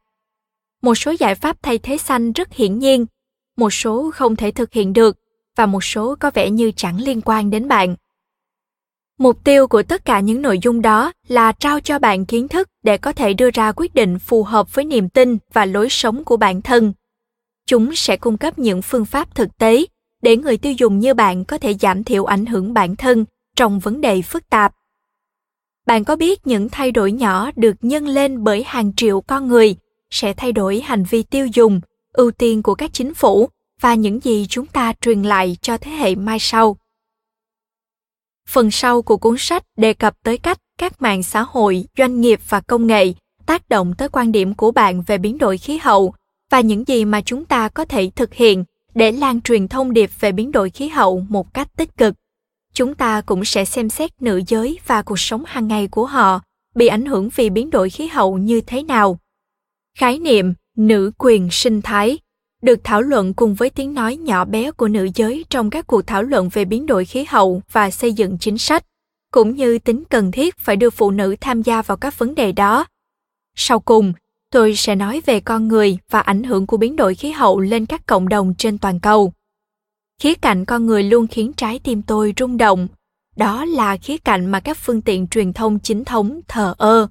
Một 0.83 0.95
số 0.95 1.15
giải 1.19 1.35
pháp 1.35 1.63
thay 1.63 1.79
thế 1.79 1.99
xanh 1.99 2.33
rất 2.33 2.53
hiển 2.53 2.79
nhiên, 2.79 3.07
một 3.57 3.71
số 3.71 4.11
không 4.15 4.37
thể 4.37 4.51
thực 4.51 4.73
hiện 4.73 4.93
được 4.93 5.17
và 5.57 5.67
một 5.67 5.85
số 5.85 6.17
có 6.21 6.31
vẻ 6.35 6.51
như 6.51 6.73
chẳng 6.77 7.01
liên 7.01 7.21
quan 7.21 7.51
đến 7.51 7.69
bạn 7.69 7.97
mục 9.21 9.45
tiêu 9.45 9.67
của 9.67 9.83
tất 9.83 10.05
cả 10.05 10.21
những 10.21 10.43
nội 10.43 10.59
dung 10.63 10.83
đó 10.83 11.13
là 11.29 11.53
trao 11.53 11.81
cho 11.81 11.99
bạn 11.99 12.27
kiến 12.27 12.49
thức 12.49 12.69
để 12.83 12.99
có 12.99 13.13
thể 13.13 13.35
đưa 13.35 13.51
ra 13.51 13.73
quyết 13.73 13.95
định 13.95 14.19
phù 14.19 14.43
hợp 14.43 14.75
với 14.75 14.85
niềm 14.85 15.09
tin 15.09 15.39
và 15.53 15.65
lối 15.65 15.89
sống 15.91 16.25
của 16.25 16.37
bản 16.37 16.63
thân. 16.63 16.93
Chúng 17.67 17.95
sẽ 17.95 18.17
cung 18.17 18.37
cấp 18.37 18.59
những 18.59 18.83
phương 18.83 19.05
pháp 19.05 19.35
thực 19.35 19.59
tế 19.59 19.85
để 20.23 20.37
người 20.37 20.57
tiêu 20.57 20.73
dùng 20.73 20.99
như 20.99 21.15
bạn 21.15 21.45
có 21.45 21.59
thể 21.59 21.75
giảm 21.75 22.05
thiểu 22.05 22.25
ảnh 22.25 22.47
hưởng 22.47 22.75
bản 22.75 22.97
thân 22.97 23.25
trong 23.57 23.79
vấn 23.79 24.01
đề 24.01 24.23
phức 24.23 24.51
tạp. 24.51 24.73
Bạn 25.87 26.05
có 26.05 26.17
biết 26.17 26.47
những 26.47 26.69
thay 26.69 26.93
đổi 26.93 27.13
nhỏ 27.13 27.51
được 27.57 27.77
nhân 27.83 28.09
lên 28.09 28.45
bởi 28.45 28.63
hàng 28.67 28.93
triệu 28.97 29.21
con 29.21 29.49
người 29.49 29.77
sẽ 30.11 30.33
thay 30.33 30.53
đổi 30.53 30.81
hành 30.81 31.05
vi 31.05 31.23
tiêu 31.23 31.47
dùng, 31.47 31.81
ưu 32.13 32.31
tiên 32.31 32.63
của 32.63 32.75
các 32.75 32.91
chính 32.93 33.15
phủ 33.15 33.49
và 33.81 33.95
những 33.95 34.21
gì 34.21 34.47
chúng 34.49 34.67
ta 34.67 34.93
truyền 35.01 35.23
lại 35.23 35.57
cho 35.63 35.79
thế 35.79 35.91
hệ 35.91 36.15
mai 36.15 36.39
sau? 36.41 36.77
Phần 38.51 38.71
sau 38.71 39.03
của 39.03 39.17
cuốn 39.17 39.35
sách 39.39 39.63
đề 39.77 39.95
cập 39.95 40.15
tới 40.23 40.39
cách 40.39 40.59
các 40.79 41.03
mạng 41.03 41.23
xã 41.23 41.43
hội, 41.49 41.85
doanh 41.99 42.21
nghiệp 42.21 42.41
và 42.49 42.61
công 42.61 42.87
nghệ 42.87 43.13
tác 43.47 43.69
động 43.69 43.95
tới 43.99 44.09
quan 44.09 44.33
điểm 44.33 44.55
của 44.55 44.71
bạn 44.71 45.03
về 45.03 45.19
biến 45.19 45.39
đổi 45.39 45.59
khí 45.59 45.79
hậu 45.83 46.15
và 46.51 46.61
những 46.61 46.89
gì 46.89 47.05
mà 47.05 47.21
chúng 47.21 47.45
ta 47.45 47.69
có 47.69 47.85
thể 47.85 48.11
thực 48.17 48.35
hiện 48.35 48.65
để 48.95 49.13
lan 49.13 49.41
truyền 49.41 49.69
thông 49.69 49.93
điệp 49.93 50.11
về 50.21 50.33
biến 50.33 50.53
đổi 50.53 50.71
khí 50.71 50.89
hậu 50.89 51.25
một 51.29 51.55
cách 51.55 51.69
tích 51.77 51.97
cực. 51.97 52.15
Chúng 52.75 52.95
ta 52.95 53.21
cũng 53.21 53.45
sẽ 53.45 53.65
xem 53.65 53.91
xét 53.91 54.23
nữ 54.23 54.43
giới 54.47 54.79
và 54.87 55.03
cuộc 55.03 55.19
sống 55.19 55.45
hàng 55.47 55.69
ngày 55.69 55.87
của 55.87 56.07
họ 56.07 56.41
bị 56.75 56.87
ảnh 56.87 57.07
hưởng 57.07 57.29
vì 57.35 57.51
biến 57.51 57.71
đổi 57.71 57.91
khí 57.91 58.07
hậu 58.07 58.39
như 58.39 58.61
thế 58.61 58.83
nào. 58.83 59.19
Khái 59.99 60.19
niệm 60.19 60.55
nữ 60.77 61.13
quyền 61.19 61.49
sinh 61.51 61.83
thái 61.83 62.19
được 62.63 62.81
thảo 62.85 63.03
luận 63.03 63.35
cùng 63.35 63.55
với 63.55 63.71
tiếng 63.71 63.95
nói 63.95 64.17
nhỏ 64.17 64.45
bé 64.45 64.71
của 64.71 64.89
nữ 64.89 65.09
giới 65.15 65.45
trong 65.51 65.71
các 65.71 65.87
cuộc 65.87 66.07
thảo 66.07 66.23
luận 66.23 66.49
về 66.49 66.65
biến 66.65 66.87
đổi 66.87 67.05
khí 67.05 67.25
hậu 67.29 67.63
và 67.73 67.91
xây 67.91 68.13
dựng 68.13 68.39
chính 68.39 68.59
sách, 68.59 68.85
cũng 69.33 69.57
như 69.57 69.79
tính 69.79 70.03
cần 70.11 70.31
thiết 70.31 70.59
phải 70.59 70.77
đưa 70.77 70.91
phụ 70.91 71.11
nữ 71.11 71.37
tham 71.41 71.63
gia 71.63 71.83
vào 71.83 71.97
các 71.97 72.19
vấn 72.19 72.35
đề 72.35 72.53
đó. 72.53 72.87
Sau 73.57 73.81
cùng, 73.81 74.13
tôi 74.51 74.77
sẽ 74.77 74.95
nói 74.95 75.23
về 75.27 75.41
con 75.41 75.69
người 75.69 75.99
và 76.11 76.21
ảnh 76.21 76.43
hưởng 76.43 76.67
của 76.67 76.77
biến 76.77 76.97
đổi 76.97 77.15
khí 77.15 77.31
hậu 77.31 77.61
lên 77.61 77.87
các 77.87 78.07
cộng 78.07 78.29
đồng 78.29 78.55
trên 78.59 78.79
toàn 78.79 79.01
cầu. 79.01 79.33
Khía 80.21 80.35
cạnh 80.35 80.65
con 80.65 80.87
người 80.87 81.03
luôn 81.03 81.27
khiến 81.27 81.53
trái 81.53 81.79
tim 81.79 82.03
tôi 82.03 82.33
rung 82.39 82.57
động. 82.57 82.89
Đó 83.37 83.65
là 83.65 83.97
khía 83.97 84.19
cạnh 84.19 84.47
mà 84.47 84.61
các 84.61 84.77
phương 84.77 85.03
tiện 85.03 85.27
truyền 85.27 85.53
thông 85.53 85.79
chính 85.79 86.05
thống 86.05 86.41
thờ 86.49 86.75
ơ. 86.79 87.09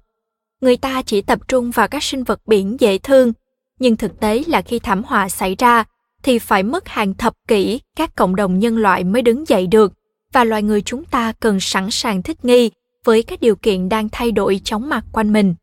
Người 0.61 0.77
ta 0.77 1.01
chỉ 1.01 1.21
tập 1.21 1.39
trung 1.47 1.71
vào 1.71 1.87
các 1.87 2.03
sinh 2.03 2.23
vật 2.23 2.41
biển 2.45 2.77
dễ 2.79 2.97
thương 2.97 3.33
nhưng 3.79 3.97
thực 3.97 4.19
tế 4.19 4.43
là 4.47 4.61
khi 4.61 4.79
thảm 4.79 5.03
họa 5.03 5.29
xảy 5.29 5.55
ra, 5.55 5.83
thì 6.23 6.39
phải 6.39 6.63
mất 6.63 6.87
hàng 6.87 7.13
thập 7.13 7.33
kỷ 7.47 7.79
các 7.95 8.15
cộng 8.15 8.35
đồng 8.35 8.59
nhân 8.59 8.77
loại 8.77 9.03
mới 9.03 9.21
đứng 9.21 9.47
dậy 9.47 9.67
được. 9.67 9.93
Và 10.33 10.43
loài 10.43 10.63
người 10.63 10.81
chúng 10.81 11.05
ta 11.05 11.33
cần 11.39 11.59
sẵn 11.59 11.91
sàng 11.91 12.23
thích 12.23 12.45
nghi 12.45 12.71
với 13.03 13.23
các 13.23 13.41
điều 13.41 13.55
kiện 13.55 13.89
đang 13.89 14.09
thay 14.09 14.31
đổi 14.31 14.61
chóng 14.63 14.89
mặt 14.89 15.05
quanh 15.11 15.33
mình. 15.33 15.55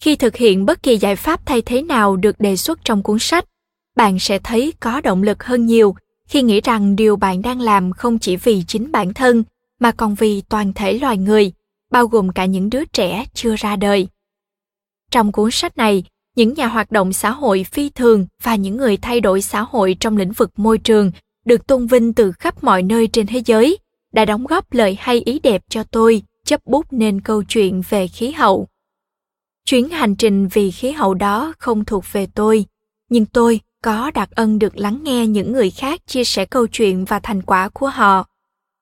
Khi 0.00 0.16
thực 0.16 0.36
hiện 0.36 0.66
bất 0.66 0.82
kỳ 0.82 0.96
giải 0.96 1.16
pháp 1.16 1.46
thay 1.46 1.62
thế 1.62 1.82
nào 1.82 2.16
được 2.16 2.40
đề 2.40 2.56
xuất 2.56 2.84
trong 2.84 3.02
cuốn 3.02 3.18
sách, 3.20 3.44
bạn 3.96 4.18
sẽ 4.18 4.38
thấy 4.38 4.72
có 4.80 5.00
động 5.00 5.22
lực 5.22 5.44
hơn 5.44 5.66
nhiều 5.66 5.94
khi 6.28 6.42
nghĩ 6.42 6.60
rằng 6.60 6.96
điều 6.96 7.16
bạn 7.16 7.42
đang 7.42 7.60
làm 7.60 7.92
không 7.92 8.18
chỉ 8.18 8.36
vì 8.36 8.62
chính 8.66 8.92
bản 8.92 9.14
thân, 9.14 9.44
mà 9.80 9.92
còn 9.92 10.14
vì 10.14 10.40
toàn 10.40 10.72
thể 10.72 10.98
loài 10.98 11.18
người, 11.18 11.52
bao 11.90 12.06
gồm 12.06 12.32
cả 12.32 12.44
những 12.44 12.70
đứa 12.70 12.84
trẻ 12.84 13.24
chưa 13.34 13.56
ra 13.56 13.76
đời. 13.76 14.08
Trong 15.10 15.32
cuốn 15.32 15.50
sách 15.50 15.76
này 15.76 16.04
những 16.34 16.54
nhà 16.54 16.66
hoạt 16.66 16.92
động 16.92 17.12
xã 17.12 17.30
hội 17.30 17.64
phi 17.64 17.90
thường 17.90 18.26
và 18.42 18.54
những 18.54 18.76
người 18.76 18.96
thay 18.96 19.20
đổi 19.20 19.42
xã 19.42 19.60
hội 19.62 19.96
trong 20.00 20.16
lĩnh 20.16 20.32
vực 20.32 20.50
môi 20.56 20.78
trường 20.78 21.10
được 21.44 21.66
tôn 21.66 21.86
vinh 21.86 22.12
từ 22.12 22.32
khắp 22.32 22.64
mọi 22.64 22.82
nơi 22.82 23.06
trên 23.06 23.26
thế 23.26 23.42
giới, 23.46 23.78
đã 24.12 24.24
đóng 24.24 24.46
góp 24.46 24.72
lời 24.72 24.96
hay 25.00 25.20
ý 25.20 25.38
đẹp 25.38 25.62
cho 25.68 25.84
tôi 25.84 26.22
chấp 26.44 26.66
bút 26.66 26.86
nên 26.90 27.20
câu 27.20 27.42
chuyện 27.42 27.82
về 27.88 28.08
khí 28.08 28.30
hậu. 28.30 28.68
Chuyến 29.64 29.88
hành 29.88 30.16
trình 30.16 30.48
vì 30.48 30.70
khí 30.70 30.90
hậu 30.90 31.14
đó 31.14 31.52
không 31.58 31.84
thuộc 31.84 32.04
về 32.12 32.26
tôi, 32.34 32.64
nhưng 33.08 33.26
tôi 33.26 33.60
có 33.82 34.10
đặc 34.10 34.28
ân 34.30 34.58
được 34.58 34.76
lắng 34.76 35.00
nghe 35.02 35.26
những 35.26 35.52
người 35.52 35.70
khác 35.70 36.00
chia 36.06 36.24
sẻ 36.24 36.44
câu 36.44 36.66
chuyện 36.66 37.04
và 37.04 37.18
thành 37.18 37.42
quả 37.42 37.68
của 37.68 37.88
họ. 37.88 38.26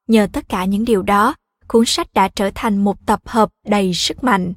Nhờ 0.08 0.26
tất 0.32 0.48
cả 0.48 0.64
những 0.64 0.84
điều 0.84 1.02
đó, 1.02 1.34
cuốn 1.68 1.84
sách 1.86 2.12
đã 2.14 2.28
trở 2.28 2.50
thành 2.54 2.84
một 2.84 3.06
tập 3.06 3.20
hợp 3.26 3.50
đầy 3.66 3.94
sức 3.94 4.24
mạnh 4.24 4.52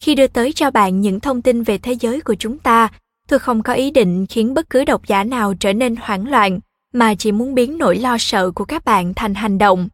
khi 0.00 0.14
đưa 0.14 0.26
tới 0.26 0.52
cho 0.52 0.70
bạn 0.70 1.00
những 1.00 1.20
thông 1.20 1.42
tin 1.42 1.62
về 1.62 1.78
thế 1.78 1.92
giới 1.92 2.20
của 2.20 2.34
chúng 2.34 2.58
ta, 2.58 2.88
tôi 3.28 3.38
không 3.38 3.62
có 3.62 3.72
ý 3.72 3.90
định 3.90 4.26
khiến 4.26 4.54
bất 4.54 4.70
cứ 4.70 4.84
độc 4.84 5.06
giả 5.06 5.24
nào 5.24 5.54
trở 5.54 5.72
nên 5.72 5.96
hoảng 5.96 6.28
loạn, 6.28 6.60
mà 6.92 7.14
chỉ 7.14 7.32
muốn 7.32 7.54
biến 7.54 7.78
nỗi 7.78 7.96
lo 7.96 8.16
sợ 8.18 8.50
của 8.50 8.64
các 8.64 8.84
bạn 8.84 9.14
thành 9.14 9.34
hành 9.34 9.58
động. 9.58 9.88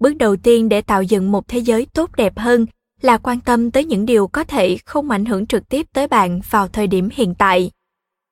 Bước 0.00 0.14
đầu 0.14 0.36
tiên 0.36 0.68
để 0.68 0.80
tạo 0.82 1.02
dựng 1.02 1.32
một 1.32 1.48
thế 1.48 1.58
giới 1.58 1.86
tốt 1.86 2.16
đẹp 2.16 2.38
hơn 2.38 2.66
là 3.02 3.18
quan 3.18 3.40
tâm 3.40 3.70
tới 3.70 3.84
những 3.84 4.06
điều 4.06 4.26
có 4.26 4.44
thể 4.44 4.76
không 4.84 5.10
ảnh 5.10 5.24
hưởng 5.24 5.46
trực 5.46 5.68
tiếp 5.68 5.86
tới 5.92 6.08
bạn 6.08 6.40
vào 6.50 6.68
thời 6.68 6.86
điểm 6.86 7.08
hiện 7.12 7.34
tại. 7.34 7.70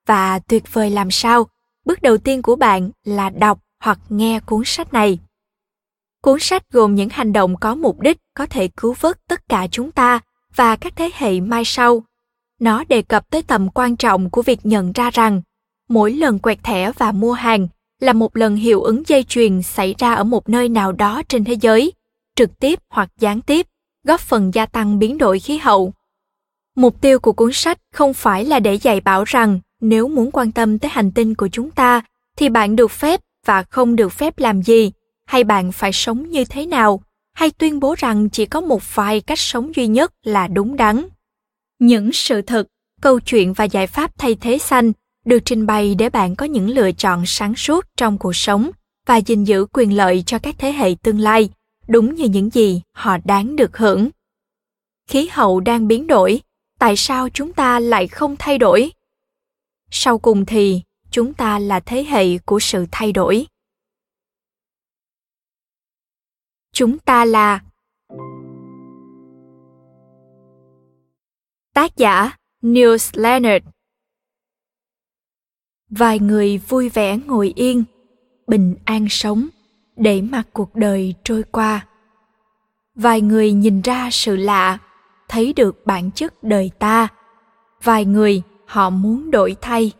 Và 0.07 0.39
tuyệt 0.39 0.73
vời 0.73 0.91
làm 0.91 1.11
sao? 1.11 1.47
Bước 1.85 2.03
đầu 2.03 2.19
tiên 2.19 2.43
của 2.43 2.57
bạn 2.57 2.91
là 3.05 3.31
đọc 3.31 3.61
hoặc 3.81 3.99
nghe 4.09 4.41
cuốn 4.41 4.63
sách 4.65 4.93
này. 4.93 5.19
Cuốn 6.23 6.41
sách 6.41 6.71
gồm 6.73 6.95
những 6.95 7.09
hành 7.09 7.33
động 7.33 7.57
có 7.57 7.75
mục 7.75 8.01
đích 8.01 8.19
có 8.35 8.47
thể 8.47 8.69
cứu 8.69 8.95
vớt 9.01 9.19
tất 9.29 9.49
cả 9.49 9.67
chúng 9.71 9.91
ta 9.91 10.21
và 10.57 10.77
các 10.77 10.93
thế 10.97 11.11
hệ 11.15 11.41
mai 11.41 11.63
sau. 11.65 12.03
Nó 12.61 12.85
đề 12.85 13.03
cập 13.03 13.31
tới 13.31 13.43
tầm 13.43 13.69
quan 13.71 13.97
trọng 13.97 14.31
của 14.31 14.43
việc 14.43 14.67
nhận 14.67 14.93
ra 14.93 15.11
rằng, 15.11 15.43
mỗi 15.89 16.13
lần 16.13 16.39
quẹt 16.39 16.59
thẻ 16.63 16.93
và 16.93 17.13
mua 17.13 17.33
hàng 17.33 17.69
là 18.01 18.13
một 18.13 18.37
lần 18.37 18.57
hiệu 18.57 18.83
ứng 18.83 19.03
dây 19.07 19.25
chuyền 19.29 19.63
xảy 19.63 19.95
ra 19.99 20.15
ở 20.15 20.25
một 20.25 20.49
nơi 20.49 20.69
nào 20.69 20.93
đó 20.93 21.23
trên 21.29 21.45
thế 21.45 21.53
giới, 21.61 21.93
trực 22.37 22.59
tiếp 22.59 22.81
hoặc 22.89 23.11
gián 23.19 23.41
tiếp, 23.41 23.67
góp 24.05 24.21
phần 24.21 24.55
gia 24.55 24.67
tăng 24.67 24.99
biến 24.99 25.19
đổi 25.19 25.39
khí 25.41 25.59
hậu. 25.59 25.93
Mục 26.77 27.01
tiêu 27.01 27.19
của 27.19 27.33
cuốn 27.33 27.53
sách 27.53 27.79
không 27.93 28.15
phải 28.15 28.45
là 28.45 28.61
để 28.61 28.75
dạy 28.75 29.01
bảo 29.01 29.25
rằng 29.25 29.61
nếu 29.81 30.09
muốn 30.09 30.31
quan 30.31 30.53
tâm 30.53 30.79
tới 30.79 30.91
hành 30.91 31.11
tinh 31.11 31.35
của 31.35 31.49
chúng 31.49 31.71
ta 31.71 32.03
thì 32.37 32.49
bạn 32.49 32.77
được 32.77 32.91
phép 32.91 33.21
và 33.47 33.63
không 33.63 33.97
được 33.97 34.09
phép 34.09 34.39
làm 34.39 34.63
gì, 34.63 34.93
hay 35.27 35.45
bạn 35.45 35.73
phải 35.73 35.93
sống 35.93 36.31
như 36.31 36.45
thế 36.45 36.67
nào 36.67 37.01
hay 37.35 37.51
tuyên 37.51 37.81
bố 37.81 37.95
rằng 37.99 38.29
chỉ 38.29 38.47
có 38.47 38.61
một 38.61 38.95
vài 38.95 39.21
cách 39.21 39.39
sống 39.39 39.75
duy 39.77 39.87
nhất 39.87 40.13
là 40.23 40.49
đúng 40.49 40.77
đắn. 40.77 41.09
Những 41.79 42.13
sự 42.13 42.43
thật, 42.43 42.67
câu 43.01 43.21
chuyện 43.21 43.53
và 43.53 43.65
giải 43.65 43.87
pháp 43.87 44.19
thay 44.19 44.35
thế 44.35 44.59
xanh 44.59 44.93
được 45.25 45.39
trình 45.45 45.67
bày 45.67 45.95
để 45.95 46.11
bạn 46.11 46.37
có 46.37 46.47
những 46.47 46.71
lựa 46.71 46.93
chọn 46.93 47.27
sáng 47.27 47.55
suốt 47.55 47.87
trong 47.97 48.19
cuộc 48.19 48.37
sống 48.37 48.71
và 49.07 49.17
gìn 49.17 49.45
giữ 49.45 49.67
quyền 49.73 49.97
lợi 49.97 50.23
cho 50.27 50.39
các 50.39 50.55
thế 50.59 50.73
hệ 50.73 50.95
tương 51.03 51.19
lai, 51.19 51.51
đúng 51.89 52.15
như 52.15 52.25
những 52.25 52.51
gì 52.51 52.83
họ 52.93 53.17
đáng 53.25 53.57
được 53.57 53.77
hưởng. 53.77 54.11
Khí 55.09 55.29
hậu 55.33 55.61
đang 55.61 55.89
biến 55.89 56.07
đổi, 56.07 56.41
tại 56.79 56.97
sao 56.97 57.29
chúng 57.29 57.53
ta 57.53 57.81
lại 57.81 58.09
không 58.09 58.37
thay 58.39 58.59
đổi? 58.59 58.93
Sau 59.91 60.19
cùng 60.19 60.45
thì, 60.45 60.81
chúng 61.11 61.35
ta 61.35 61.59
là 61.59 61.81
thế 61.81 62.05
hệ 62.05 62.39
của 62.39 62.61
sự 62.61 62.87
thay 62.93 63.13
đổi. 63.13 63.47
Chúng 66.75 66.99
ta 66.99 67.25
là 67.25 67.61
tác 71.75 71.97
giả 71.97 72.31
Niels 72.63 73.11
Leonard. 73.15 73.67
Vài 75.91 76.19
người 76.19 76.59
vui 76.59 76.89
vẻ 76.89 77.19
ngồi 77.27 77.53
yên, 77.57 77.85
bình 78.47 78.77
an 78.85 79.07
sống, 79.11 79.49
để 79.97 80.23
mặc 80.23 80.49
cuộc 80.53 80.75
đời 80.75 81.15
trôi 81.25 81.43
qua. 81.43 81.87
Vài 82.95 83.21
người 83.21 83.53
nhìn 83.53 83.81
ra 83.81 84.09
sự 84.13 84.37
lạ, 84.37 84.79
thấy 85.29 85.53
được 85.53 85.87
bản 85.87 86.11
chất 86.11 86.43
đời 86.43 86.71
ta. 86.79 87.09
Vài 87.83 88.05
người, 88.05 88.43
họ 88.67 88.91
muốn 88.91 89.31
đổi 89.31 89.57
thay. 89.61 89.93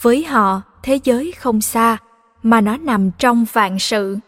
Với 0.00 0.24
họ, 0.24 0.62
thế 0.82 0.98
giới 1.04 1.32
không 1.32 1.60
xa, 1.60 1.98
mà 2.42 2.60
nó 2.60 2.76
nằm 2.76 3.10
trong 3.18 3.46
vạn 3.52 3.78
sự 3.78 4.18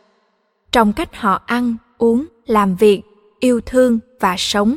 trong 0.72 0.92
cách 0.92 1.16
họ 1.16 1.42
ăn, 1.46 1.76
uống, 1.98 2.26
làm 2.46 2.76
việc, 2.76 3.02
yêu 3.40 3.61
thương 3.66 3.98
và 4.20 4.35
sống. 4.38 4.76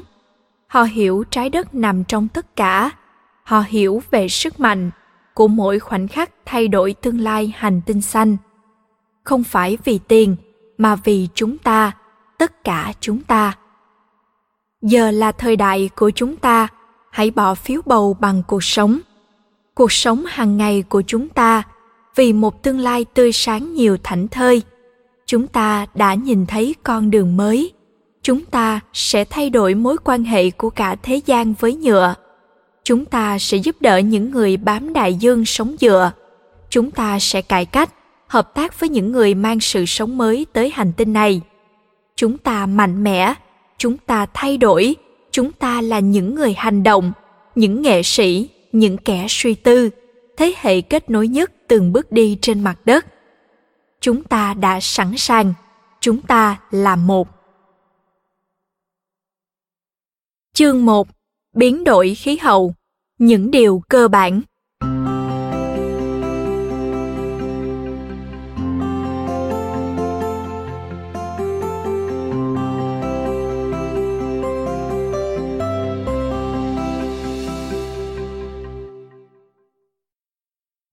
Họ 0.68 0.84
hiểu 0.84 1.24
trái 1.30 1.50
đất 1.50 1.76
nằm 1.76 2.04
trong 2.04 2.28
tất 2.28 2.56
cả. 2.56 2.92
Họ 3.44 3.64
hiểu 3.68 4.02
về 4.12 4.28
sức 4.28 4.60
mạnh 4.60 4.92
của 5.34 5.48
mỗi 5.48 5.80
khoảnh 5.80 6.08
khắc 6.08 6.32
thay 6.46 6.68
đổi 6.68 6.96
tương 7.02 7.20
lai 7.20 7.54
hành 7.58 7.82
tinh 7.86 8.02
xanh. 8.02 8.38
Không 9.24 9.44
phải 9.44 9.78
vì 9.84 10.00
tiền, 10.08 10.36
mà 10.78 10.96
vì 10.96 11.28
chúng 11.34 11.58
ta, 11.58 11.92
tất 12.38 12.64
cả 12.64 12.94
chúng 13.00 13.22
ta. 13.22 13.54
Giờ 14.82 15.12
là 15.12 15.32
thời 15.32 15.56
đại 15.56 15.90
của 15.96 16.10
chúng 16.10 16.36
ta. 16.36 16.68
Hãy 17.12 17.32
bỏ 17.32 17.56
phiếu 17.56 17.82
bầu 17.86 18.14
bằng 18.20 18.44
cuộc 18.48 18.64
sống. 18.64 19.00
Cuộc 19.76 19.92
sống 19.92 20.26
hàng 20.28 20.58
ngày 20.58 20.84
của 20.90 21.02
chúng 21.08 21.30
ta 21.30 21.64
vì 22.16 22.34
một 22.34 22.64
tương 22.64 22.80
lai 22.80 23.06
tươi 23.14 23.32
sáng 23.32 23.74
nhiều 23.74 23.98
thảnh 24.04 24.28
thơi 24.28 24.64
chúng 25.26 25.48
ta 25.48 25.86
đã 25.96 26.14
nhìn 26.14 26.46
thấy 26.46 26.76
con 26.84 27.12
đường 27.12 27.38
mới. 27.38 27.72
Chúng 28.22 28.46
ta 28.46 28.80
sẽ 28.94 29.26
thay 29.26 29.50
đổi 29.50 29.74
mối 29.74 29.98
quan 30.04 30.24
hệ 30.24 30.52
của 30.52 30.70
cả 30.70 30.96
thế 31.04 31.22
gian 31.26 31.54
với 31.60 31.76
nhựa. 31.76 32.16
Chúng 32.84 33.06
ta 33.06 33.40
sẽ 33.40 33.58
giúp 33.58 33.76
đỡ 33.80 33.98
những 33.98 34.32
người 34.32 34.58
bám 34.58 34.94
đại 34.94 35.14
dương 35.14 35.46
sống 35.46 35.76
dựa. 35.80 36.12
Chúng 36.70 36.92
ta 36.92 37.20
sẽ 37.20 37.42
cải 37.42 37.66
cách, 37.66 37.94
hợp 38.28 38.54
tác 38.54 38.80
với 38.80 38.90
những 38.90 39.12
người 39.12 39.34
mang 39.34 39.60
sự 39.60 39.86
sống 39.86 40.18
mới 40.18 40.46
tới 40.54 40.72
hành 40.74 40.94
tinh 40.98 41.14
này. 41.14 41.42
Chúng 42.16 42.38
ta 42.38 42.66
mạnh 42.66 43.04
mẽ, 43.04 43.34
chúng 43.78 43.98
ta 43.98 44.26
thay 44.34 44.58
đổi, 44.58 44.96
chúng 45.32 45.52
ta 45.52 45.82
là 45.82 46.00
những 46.00 46.36
người 46.36 46.54
hành 46.54 46.84
động, 46.84 47.12
những 47.56 47.82
nghệ 47.82 48.04
sĩ, 48.04 48.50
những 48.72 48.98
kẻ 48.98 49.26
suy 49.30 49.54
tư. 49.54 49.90
Thế 50.38 50.54
hệ 50.58 50.82
kết 50.82 51.10
nối 51.10 51.28
nhất 51.28 51.52
từng 51.68 51.94
bước 51.94 52.12
đi 52.12 52.38
trên 52.42 52.64
mặt 52.64 52.86
đất 52.86 53.06
chúng 54.06 54.24
ta 54.24 54.54
đã 54.54 54.80
sẵn 54.82 55.18
sàng. 55.18 55.54
Chúng 56.00 56.22
ta 56.22 56.62
là 56.72 56.96
một. 56.96 57.28
Chương 60.54 60.86
1 60.86 61.08
biến 61.54 61.84
đổi 61.84 62.16
khí 62.16 62.38
hậu. 62.38 62.74
Những 63.18 63.52
điều 63.52 63.82
cơ 63.90 64.08
bản. 64.08 64.42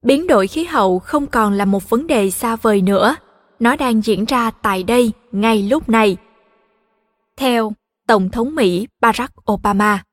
Biến 0.02 0.26
đổi 0.26 0.46
khí 0.46 0.64
hậu 0.64 0.98
không 0.98 1.26
còn 1.26 1.52
là 1.52 1.64
một 1.64 1.90
vấn 1.90 2.06
đề 2.06 2.30
xa 2.30 2.56
vời 2.56 2.82
nữa. 2.82 3.16
Nó 3.60 3.76
đang 3.76 4.04
diễn 4.04 4.24
ra 4.24 4.50
tại 4.50 4.82
đây, 4.82 5.12
ngay 5.32 5.62
lúc 5.62 5.88
này. 5.88 6.16
Theo 7.36 7.72
tổng 8.06 8.30
thống 8.30 8.54
mỹ 8.54 8.86
barack 9.00 9.52
obama, 9.52 10.04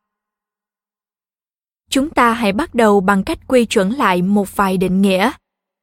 chúng 1.89 2.09
ta 2.09 2.33
hãy 2.33 2.51
bắt 2.51 2.75
đầu 2.75 2.99
bằng 2.99 3.23
cách 3.23 3.39
quy 3.47 3.65
chuẩn 3.65 3.89
lại 3.89 4.21
một 4.21 4.55
vài 4.55 4.77
định 4.77 5.01
nghĩa. 5.01 5.31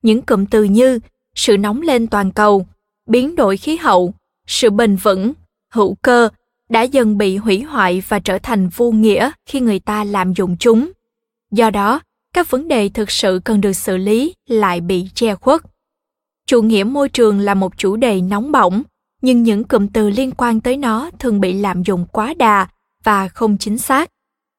Những 0.02 0.22
cụm 0.22 0.46
từ 0.46 0.64
như 0.64 0.98
sự 1.34 1.56
nóng 1.56 1.82
lên 1.82 2.06
toàn 2.06 2.30
cầu, 2.32 2.66
biến 3.06 3.36
đổi 3.36 3.56
khí 3.56 3.76
hậu, 3.76 4.14
sự 4.46 4.70
bền 4.70 4.96
vững, 4.96 5.32
hữu 5.72 5.94
cơ 6.02 6.28
đã 6.68 6.82
dần 6.82 7.18
bị 7.18 7.36
hủy 7.36 7.62
hoại 7.62 8.02
và 8.08 8.18
trở 8.18 8.38
thành 8.38 8.68
vô 8.68 8.90
nghĩa 8.90 9.30
khi 9.46 9.60
người 9.60 9.78
ta 9.78 10.04
lạm 10.04 10.34
dụng 10.34 10.56
chúng. 10.60 10.90
Do 11.50 11.70
đó 11.70 12.00
các 12.36 12.50
vấn 12.50 12.68
đề 12.68 12.88
thực 12.88 13.10
sự 13.10 13.40
cần 13.44 13.60
được 13.60 13.72
xử 13.72 13.96
lý 13.96 14.34
lại 14.48 14.80
bị 14.80 15.06
che 15.14 15.34
khuất. 15.34 15.60
Chủ 16.46 16.62
nghĩa 16.62 16.84
môi 16.84 17.08
trường 17.08 17.40
là 17.40 17.54
một 17.54 17.78
chủ 17.78 17.96
đề 17.96 18.20
nóng 18.20 18.52
bỏng, 18.52 18.82
nhưng 19.22 19.42
những 19.42 19.64
cụm 19.64 19.86
từ 19.86 20.10
liên 20.10 20.30
quan 20.30 20.60
tới 20.60 20.76
nó 20.76 21.10
thường 21.18 21.40
bị 21.40 21.52
lạm 21.52 21.82
dụng 21.82 22.06
quá 22.12 22.34
đà 22.34 22.68
và 23.04 23.28
không 23.28 23.58
chính 23.58 23.78
xác, 23.78 24.10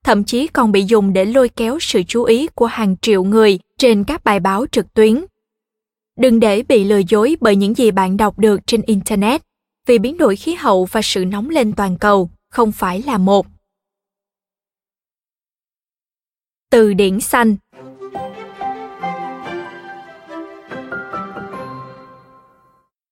thậm 0.06 0.24
chí 0.24 0.48
còn 0.48 0.72
bị 0.72 0.84
dùng 0.84 1.14
để 1.14 1.26
lôi 1.26 1.50
kéo 1.50 1.78
sự 1.82 2.04
chú 2.08 2.24
ý 2.24 2.48
của 2.48 2.66
hàng 2.66 2.96
triệu 3.02 3.24
người 3.24 3.60
trên 3.78 4.04
các 4.04 4.24
bài 4.24 4.40
báo 4.40 4.66
trực 4.72 4.94
tuyến. 4.94 5.26
Đừng 6.20 6.40
để 6.40 6.64
bị 6.64 6.84
lừa 6.84 7.02
dối 7.10 7.38
bởi 7.42 7.56
những 7.56 7.76
gì 7.76 7.92
bạn 7.92 8.18
đọc 8.18 8.40
được 8.40 8.60
trên 8.68 8.82
internet, 8.82 9.42
vì 9.88 10.00
biến 10.00 10.18
đổi 10.18 10.36
khí 10.36 10.54
hậu 10.54 10.86
và 10.86 11.02
sự 11.04 11.26
nóng 11.26 11.50
lên 11.50 11.74
toàn 11.74 11.98
cầu 11.98 12.30
không 12.52 12.72
phải 12.72 13.02
là 13.02 13.18
một. 13.18 13.48
Từ 16.72 16.94
điển 16.94 17.20
xanh. 17.20 17.56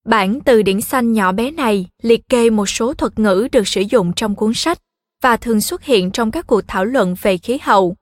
Bản 0.06 0.40
từ 0.46 0.62
điển 0.62 0.82
xanh 0.82 1.14
nhỏ 1.14 1.32
bé 1.32 1.52
này 1.52 1.88
liệt 2.02 2.30
kê 2.30 2.50
một 2.50 2.66
số 2.66 2.94
thuật 2.94 3.20
ngữ 3.20 3.48
được 3.52 3.68
sử 3.68 3.82
dụng 3.82 4.14
trong 4.16 4.36
cuốn 4.36 4.54
sách 4.54 4.80
và 5.24 5.38
thường 5.38 5.62
xuất 5.62 5.84
hiện 5.84 6.12
trong 6.12 6.32
các 6.32 6.48
cuộc 6.48 6.62
thảo 6.68 6.86
luận 6.86 7.16
về 7.22 7.38
khí 7.38 7.58
hậu. 7.62 7.96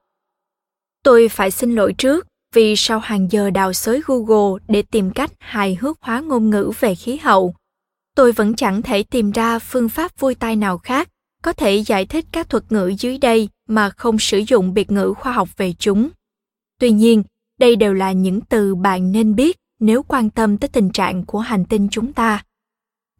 Tôi 1.04 1.30
phải 1.30 1.52
xin 1.52 1.76
lỗi 1.76 1.94
trước 1.98 2.28
vì 2.54 2.76
sau 2.76 3.00
hàng 3.00 3.28
giờ 3.32 3.50
đào 3.50 3.74
xới 3.74 4.02
Google 4.06 4.64
để 4.68 4.82
tìm 4.82 5.12
cách 5.12 5.32
hài 5.40 5.76
hước 5.76 5.98
hóa 6.02 6.20
ngôn 6.20 6.50
ngữ 6.50 6.72
về 6.80 6.96
khí 6.96 7.18
hậu, 7.18 7.56
tôi 8.16 8.32
vẫn 8.32 8.56
chẳng 8.56 8.82
thể 8.82 9.04
tìm 9.04 9.32
ra 9.32 9.60
phương 9.60 9.90
pháp 9.90 10.20
vui 10.20 10.36
tai 10.36 10.56
nào 10.56 10.78
khác 10.78 11.10
có 11.44 11.54
thể 11.54 11.76
giải 11.76 12.06
thích 12.06 12.26
các 12.32 12.50
thuật 12.50 12.72
ngữ 12.72 12.94
dưới 13.00 13.18
đây 13.18 13.50
mà 13.68 13.90
không 13.90 14.20
sử 14.20 14.42
dụng 14.48 14.74
biệt 14.74 14.92
ngữ 14.92 15.14
khoa 15.18 15.32
học 15.32 15.50
về 15.58 15.74
chúng. 15.80 16.10
Tuy 16.80 16.92
nhiên, 16.92 17.24
đây 17.60 17.76
đều 17.76 17.94
là 17.94 18.12
những 18.12 18.42
từ 18.42 18.76
bạn 18.76 19.12
nên 19.12 19.36
biết 19.36 19.58
nếu 19.84 20.04
quan 20.04 20.30
tâm 20.30 20.58
tới 20.58 20.68
tình 20.68 20.90
trạng 20.90 21.26
của 21.26 21.40
hành 21.40 21.66
tinh 21.66 21.88
chúng 21.92 22.14
ta. 22.14 22.44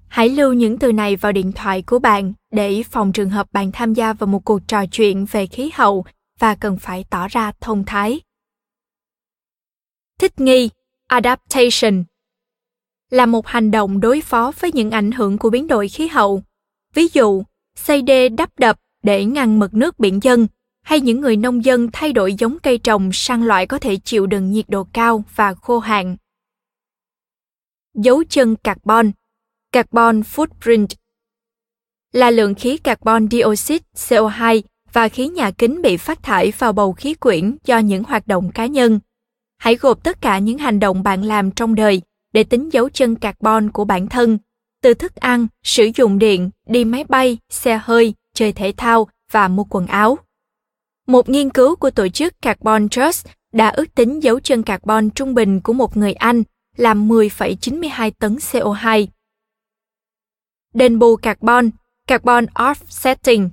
Hãy 0.08 0.30
lưu 0.30 0.54
những 0.54 0.78
từ 0.78 0.92
này 0.92 1.16
vào 1.16 1.32
điện 1.32 1.52
thoại 1.52 1.82
của 1.82 2.00
bạn 2.00 2.34
để 2.52 2.84
phòng 2.84 3.12
trường 3.12 3.30
hợp 3.30 3.48
bạn 3.52 3.72
tham 3.72 3.94
gia 3.94 4.14
vào 4.14 4.28
một 4.28 4.46
cuộc 4.46 4.60
trò 4.68 4.86
chuyện 4.86 5.26
về 5.32 5.48
khí 5.48 5.72
hậu 5.74 6.06
và 6.40 6.56
cần 6.56 6.78
phải 6.78 7.06
tỏ 7.10 7.28
ra 7.28 7.52
thông 7.62 7.84
thái. 7.86 8.22
Thích 10.20 10.40
nghi, 10.40 10.70
adaptation 11.08 12.04
là 13.10 13.26
một 13.26 13.48
hành 13.48 13.72
động 13.72 14.00
đối 14.00 14.22
phó 14.22 14.52
với 14.60 14.72
những 14.72 14.92
ảnh 14.92 15.12
hưởng 15.12 15.38
của 15.38 15.50
biến 15.50 15.68
đổi 15.68 15.90
khí 15.90 16.08
hậu. 16.08 16.42
Ví 16.94 17.08
dụ, 17.14 17.44
xây 17.76 18.02
đê 18.02 18.30
đắp 18.30 18.50
đập 18.60 18.80
để 19.04 19.26
ngăn 19.26 19.60
mực 19.60 19.74
nước 19.74 20.00
biển 20.00 20.20
dân 20.24 20.48
hay 20.82 21.02
những 21.02 21.22
người 21.22 21.36
nông 21.36 21.66
dân 21.66 21.90
thay 21.94 22.14
đổi 22.14 22.34
giống 22.34 22.58
cây 22.60 22.78
trồng 22.78 23.10
sang 23.14 23.44
loại 23.44 23.68
có 23.68 23.80
thể 23.80 23.96
chịu 23.96 24.28
đựng 24.28 24.52
nhiệt 24.52 24.66
độ 24.70 24.88
cao 24.94 25.24
và 25.36 25.54
khô 25.54 25.80
hạn. 25.80 26.16
Dấu 27.94 28.24
chân 28.30 28.56
carbon 28.56 29.12
Carbon 29.72 30.22
footprint 30.22 30.88
là 32.14 32.32
lượng 32.32 32.56
khí 32.56 32.78
carbon 32.78 33.28
dioxide 33.32 33.86
CO2 33.96 34.62
và 34.94 35.10
khí 35.10 35.28
nhà 35.28 35.52
kính 35.52 35.82
bị 35.82 35.98
phát 35.98 36.24
thải 36.24 36.54
vào 36.58 36.74
bầu 36.74 36.94
khí 36.94 37.14
quyển 37.14 37.58
do 37.66 37.78
những 37.78 38.04
hoạt 38.04 38.28
động 38.28 38.52
cá 38.52 38.66
nhân. 38.66 39.00
Hãy 39.58 39.76
gộp 39.76 40.04
tất 40.04 40.22
cả 40.22 40.40
những 40.40 40.58
hành 40.58 40.80
động 40.80 41.04
bạn 41.04 41.24
làm 41.24 41.52
trong 41.52 41.76
đời 41.76 42.02
để 42.34 42.44
tính 42.44 42.70
dấu 42.74 42.90
chân 42.90 43.16
carbon 43.16 43.72
của 43.72 43.86
bản 43.86 44.08
thân, 44.08 44.38
từ 44.82 44.94
thức 44.94 45.16
ăn, 45.16 45.48
sử 45.64 45.90
dụng 45.96 46.20
điện, 46.20 46.50
đi 46.68 46.86
máy 46.86 47.04
bay, 47.04 47.38
xe 47.50 47.80
hơi, 47.84 48.14
chơi 48.34 48.54
thể 48.54 48.74
thao 48.78 49.08
và 49.32 49.48
mua 49.48 49.64
quần 49.70 49.88
áo. 49.88 50.18
Một 51.08 51.30
nghiên 51.30 51.50
cứu 51.50 51.76
của 51.76 51.92
tổ 51.92 52.08
chức 52.08 52.42
Carbon 52.42 52.90
Trust 52.90 53.28
đã 53.52 53.70
ước 53.70 53.96
tính 53.96 54.24
dấu 54.24 54.40
chân 54.40 54.64
carbon 54.64 55.10
trung 55.10 55.34
bình 55.34 55.60
của 55.60 55.74
một 55.74 55.98
người 55.98 56.14
Anh 56.14 56.44
là 56.78 56.94
10,92 56.94 58.12
tấn 58.20 58.36
CO2. 58.36 59.08
Đền 60.74 61.00
bù 61.00 61.16
carbon, 61.16 61.70
carbon 62.08 62.46
offsetting, 62.46 63.50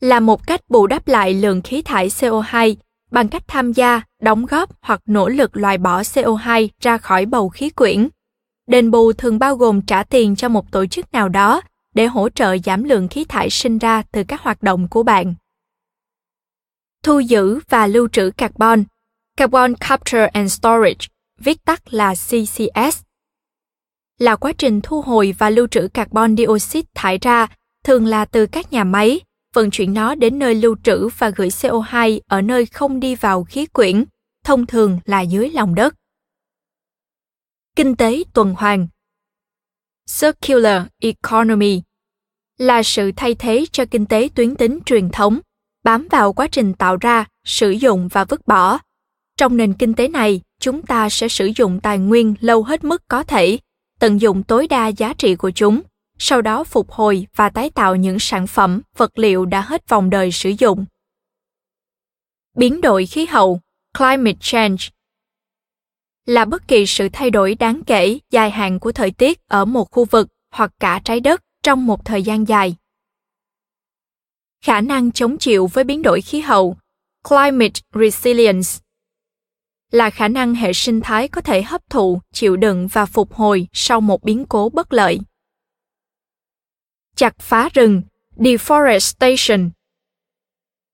là 0.00 0.20
một 0.20 0.46
cách 0.46 0.60
bù 0.68 0.86
đắp 0.86 1.08
lại 1.08 1.34
lượng 1.34 1.62
khí 1.62 1.82
thải 1.82 2.08
CO2 2.08 2.76
bằng 3.10 3.28
cách 3.28 3.42
tham 3.46 3.72
gia, 3.72 4.02
đóng 4.22 4.46
góp 4.46 4.70
hoặc 4.80 5.00
nỗ 5.06 5.28
lực 5.28 5.56
loại 5.56 5.78
bỏ 5.78 6.02
CO2 6.02 6.68
ra 6.80 6.98
khỏi 6.98 7.26
bầu 7.26 7.48
khí 7.48 7.70
quyển. 7.70 8.08
Đền 8.66 8.90
bù 8.90 9.12
thường 9.12 9.38
bao 9.38 9.56
gồm 9.56 9.82
trả 9.82 10.02
tiền 10.02 10.36
cho 10.36 10.48
một 10.48 10.72
tổ 10.72 10.86
chức 10.86 11.12
nào 11.12 11.28
đó 11.28 11.60
để 11.94 12.06
hỗ 12.06 12.28
trợ 12.28 12.56
giảm 12.64 12.84
lượng 12.84 13.08
khí 13.08 13.24
thải 13.24 13.50
sinh 13.50 13.78
ra 13.78 14.02
từ 14.12 14.24
các 14.28 14.40
hoạt 14.40 14.62
động 14.62 14.88
của 14.88 15.02
bạn. 15.02 15.34
Thu 17.02 17.18
giữ 17.18 17.60
và 17.68 17.86
lưu 17.86 18.08
trữ 18.08 18.30
carbon 18.30 18.84
Carbon 19.36 19.74
Capture 19.74 20.26
and 20.26 20.52
Storage, 20.52 21.06
viết 21.38 21.64
tắt 21.64 21.94
là 21.94 22.14
CCS, 22.14 23.02
là 24.18 24.36
quá 24.36 24.52
trình 24.58 24.80
thu 24.80 25.02
hồi 25.02 25.34
và 25.38 25.50
lưu 25.50 25.66
trữ 25.66 25.88
carbon 25.88 26.36
dioxide 26.36 26.88
thải 26.94 27.18
ra, 27.18 27.46
thường 27.84 28.06
là 28.06 28.24
từ 28.24 28.46
các 28.46 28.72
nhà 28.72 28.84
máy, 28.84 29.20
vận 29.54 29.70
chuyển 29.70 29.94
nó 29.94 30.14
đến 30.14 30.38
nơi 30.38 30.54
lưu 30.54 30.76
trữ 30.82 31.08
và 31.18 31.30
gửi 31.30 31.48
CO2 31.48 32.20
ở 32.26 32.40
nơi 32.40 32.66
không 32.66 33.00
đi 33.00 33.14
vào 33.14 33.44
khí 33.44 33.66
quyển, 33.66 34.04
thông 34.44 34.66
thường 34.66 35.00
là 35.04 35.20
dưới 35.20 35.50
lòng 35.50 35.74
đất. 35.74 35.94
Kinh 37.76 37.96
tế 37.96 38.22
tuần 38.32 38.54
hoàn 38.58 38.88
Circular 40.20 40.82
Economy 41.00 41.82
là 42.58 42.82
sự 42.82 43.12
thay 43.16 43.34
thế 43.34 43.66
cho 43.72 43.84
kinh 43.90 44.06
tế 44.06 44.28
tuyến 44.34 44.56
tính 44.56 44.78
truyền 44.86 45.08
thống, 45.08 45.40
bám 45.84 46.08
vào 46.10 46.32
quá 46.32 46.46
trình 46.52 46.74
tạo 46.74 46.96
ra, 46.96 47.24
sử 47.44 47.70
dụng 47.70 48.08
và 48.08 48.24
vứt 48.24 48.46
bỏ. 48.46 48.78
Trong 49.36 49.56
nền 49.56 49.74
kinh 49.74 49.94
tế 49.94 50.08
này, 50.08 50.40
chúng 50.60 50.82
ta 50.82 51.08
sẽ 51.08 51.28
sử 51.28 51.50
dụng 51.56 51.80
tài 51.80 51.98
nguyên 51.98 52.34
lâu 52.40 52.62
hết 52.62 52.84
mức 52.84 53.02
có 53.08 53.22
thể, 53.22 53.58
tận 53.98 54.20
dụng 54.20 54.42
tối 54.42 54.66
đa 54.68 54.88
giá 54.88 55.14
trị 55.14 55.34
của 55.34 55.50
chúng– 55.50 55.80
sau 56.18 56.42
đó 56.42 56.64
phục 56.64 56.90
hồi 56.90 57.26
và 57.36 57.50
tái 57.50 57.70
tạo 57.70 57.96
những 57.96 58.18
sản 58.18 58.46
phẩm, 58.46 58.82
vật 58.96 59.18
liệu 59.18 59.46
đã 59.46 59.60
hết 59.60 59.88
vòng 59.88 60.10
đời 60.10 60.32
sử 60.32 60.52
dụng. 60.58 60.84
Biến 62.56 62.80
đổi 62.80 63.06
khí 63.06 63.26
hậu, 63.26 63.60
climate 63.98 64.38
change, 64.40 64.88
là 66.26 66.44
bất 66.44 66.68
kỳ 66.68 66.86
sự 66.86 67.08
thay 67.12 67.30
đổi 67.30 67.54
đáng 67.54 67.80
kể 67.86 68.18
dài 68.30 68.50
hạn 68.50 68.80
của 68.80 68.92
thời 68.92 69.10
tiết 69.10 69.38
ở 69.46 69.64
một 69.64 69.90
khu 69.90 70.04
vực 70.04 70.28
hoặc 70.50 70.72
cả 70.80 71.00
trái 71.04 71.20
đất 71.20 71.42
trong 71.62 71.86
một 71.86 72.04
thời 72.04 72.22
gian 72.22 72.48
dài. 72.48 72.76
Khả 74.64 74.80
năng 74.80 75.12
chống 75.12 75.38
chịu 75.38 75.66
với 75.66 75.84
biến 75.84 76.02
đổi 76.02 76.20
khí 76.20 76.40
hậu, 76.40 76.76
climate 77.28 77.80
resilience, 77.94 78.68
là 79.90 80.10
khả 80.10 80.28
năng 80.28 80.54
hệ 80.54 80.72
sinh 80.72 81.00
thái 81.00 81.28
có 81.28 81.40
thể 81.40 81.62
hấp 81.62 81.90
thụ, 81.90 82.20
chịu 82.32 82.56
đựng 82.56 82.88
và 82.92 83.06
phục 83.06 83.34
hồi 83.34 83.68
sau 83.72 84.00
một 84.00 84.24
biến 84.24 84.44
cố 84.48 84.68
bất 84.68 84.92
lợi 84.92 85.20
chặt 87.16 87.38
phá 87.38 87.68
rừng 87.74 88.02
deforestation 88.36 89.70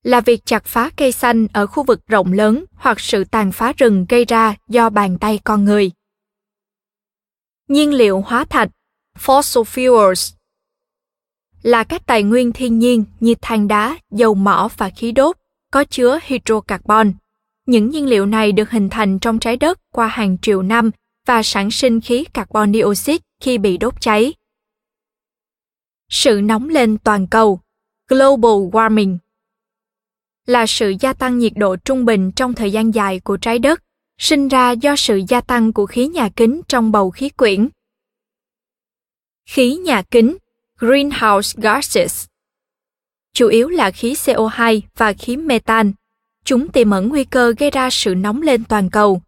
là 0.03 0.21
việc 0.21 0.41
chặt 0.45 0.65
phá 0.65 0.91
cây 0.97 1.13
xanh 1.13 1.47
ở 1.53 1.67
khu 1.67 1.83
vực 1.83 2.07
rộng 2.07 2.33
lớn 2.33 2.65
hoặc 2.75 3.01
sự 3.01 3.25
tàn 3.25 3.53
phá 3.53 3.73
rừng 3.77 4.07
gây 4.09 4.25
ra 4.25 4.55
do 4.69 4.91
bàn 4.91 5.19
tay 5.19 5.41
con 5.45 5.65
người. 5.65 5.91
Nhiên 7.69 7.95
liệu 7.95 8.21
hóa 8.21 8.45
thạch 8.45 8.69
fossil 9.19 9.63
fuels 9.63 10.35
là 11.63 11.85
các 11.85 12.07
tài 12.07 12.23
nguyên 12.23 12.53
thiên 12.53 12.79
nhiên 12.79 13.05
như 13.21 13.35
than 13.43 13.69
đá, 13.69 13.99
dầu 14.11 14.35
mỏ 14.35 14.69
và 14.77 14.91
khí 14.91 15.13
đốt 15.13 15.37
có 15.71 15.85
chứa 15.85 16.19
hydrocarbon. 16.23 17.13
Những 17.67 17.91
nhiên 17.91 18.07
liệu 18.07 18.27
này 18.27 18.53
được 18.53 18.71
hình 18.71 18.89
thành 18.91 19.19
trong 19.19 19.39
trái 19.39 19.57
đất 19.57 19.79
qua 19.93 20.09
hàng 20.09 20.39
triệu 20.39 20.63
năm 20.63 20.91
và 21.27 21.43
sản 21.43 21.71
sinh 21.71 22.01
khí 22.01 22.25
carbon 22.35 22.73
dioxide 22.73 23.25
khi 23.41 23.59
bị 23.59 23.77
đốt 23.77 24.01
cháy. 24.01 24.35
Sự 26.09 26.41
nóng 26.45 26.69
lên 26.69 26.99
toàn 26.99 27.27
cầu, 27.27 27.61
global 28.09 28.69
warming, 28.73 29.19
là 30.47 30.67
sự 30.67 30.95
gia 31.01 31.13
tăng 31.13 31.39
nhiệt 31.39 31.53
độ 31.57 31.77
trung 31.77 32.05
bình 32.05 32.33
trong 32.33 32.55
thời 32.55 32.73
gian 32.73 32.95
dài 32.95 33.21
của 33.21 33.37
trái 33.37 33.59
đất, 33.59 33.83
sinh 34.19 34.49
ra 34.49 34.71
do 34.71 34.97
sự 34.97 35.21
gia 35.29 35.41
tăng 35.41 35.73
của 35.73 35.87
khí 35.87 36.07
nhà 36.07 36.29
kính 36.37 36.61
trong 36.69 36.93
bầu 36.93 37.11
khí 37.11 37.29
quyển. 37.29 37.69
Khí 39.47 39.75
nhà 39.77 40.03
kính, 40.03 40.37
greenhouse 40.79 41.63
gases, 41.63 42.27
chủ 43.35 43.49
yếu 43.49 43.69
là 43.69 43.91
khí 43.91 44.13
CO2 44.13 44.81
và 44.97 45.13
khí 45.13 45.37
metan 45.37 45.93
chúng 46.45 46.69
tiềm 46.69 46.91
ẩn 46.91 47.09
nguy 47.09 47.25
cơ 47.25 47.55
gây 47.59 47.71
ra 47.71 47.91
sự 47.91 48.15
nóng 48.15 48.43
lên 48.43 48.65
toàn 48.65 48.91
cầu. 48.91 49.23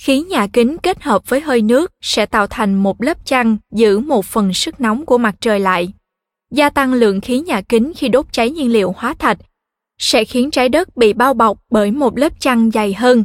Khí 0.00 0.22
nhà 0.22 0.46
kính 0.52 0.76
kết 0.82 1.02
hợp 1.02 1.28
với 1.28 1.40
hơi 1.40 1.62
nước 1.62 1.92
sẽ 2.00 2.26
tạo 2.26 2.46
thành 2.46 2.74
một 2.74 3.02
lớp 3.02 3.26
chăn 3.26 3.56
giữ 3.70 3.98
một 3.98 4.24
phần 4.24 4.54
sức 4.54 4.80
nóng 4.80 5.06
của 5.06 5.18
mặt 5.18 5.34
trời 5.40 5.60
lại. 5.60 5.88
Gia 6.50 6.70
tăng 6.70 6.92
lượng 6.92 7.20
khí 7.20 7.40
nhà 7.40 7.60
kính 7.60 7.92
khi 7.96 8.08
đốt 8.08 8.26
cháy 8.32 8.50
nhiên 8.50 8.72
liệu 8.72 8.94
hóa 8.96 9.14
thạch 9.18 9.38
sẽ 9.98 10.24
khiến 10.24 10.50
trái 10.50 10.68
đất 10.68 10.96
bị 10.96 11.12
bao 11.12 11.34
bọc 11.34 11.58
bởi 11.70 11.90
một 11.90 12.18
lớp 12.18 12.40
chăn 12.40 12.70
dày 12.70 12.94
hơn. 12.94 13.24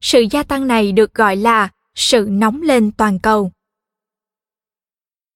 Sự 0.00 0.24
gia 0.30 0.42
tăng 0.42 0.66
này 0.66 0.92
được 0.92 1.14
gọi 1.14 1.36
là 1.36 1.68
sự 1.94 2.26
nóng 2.30 2.62
lên 2.62 2.92
toàn 2.92 3.18
cầu. 3.18 3.52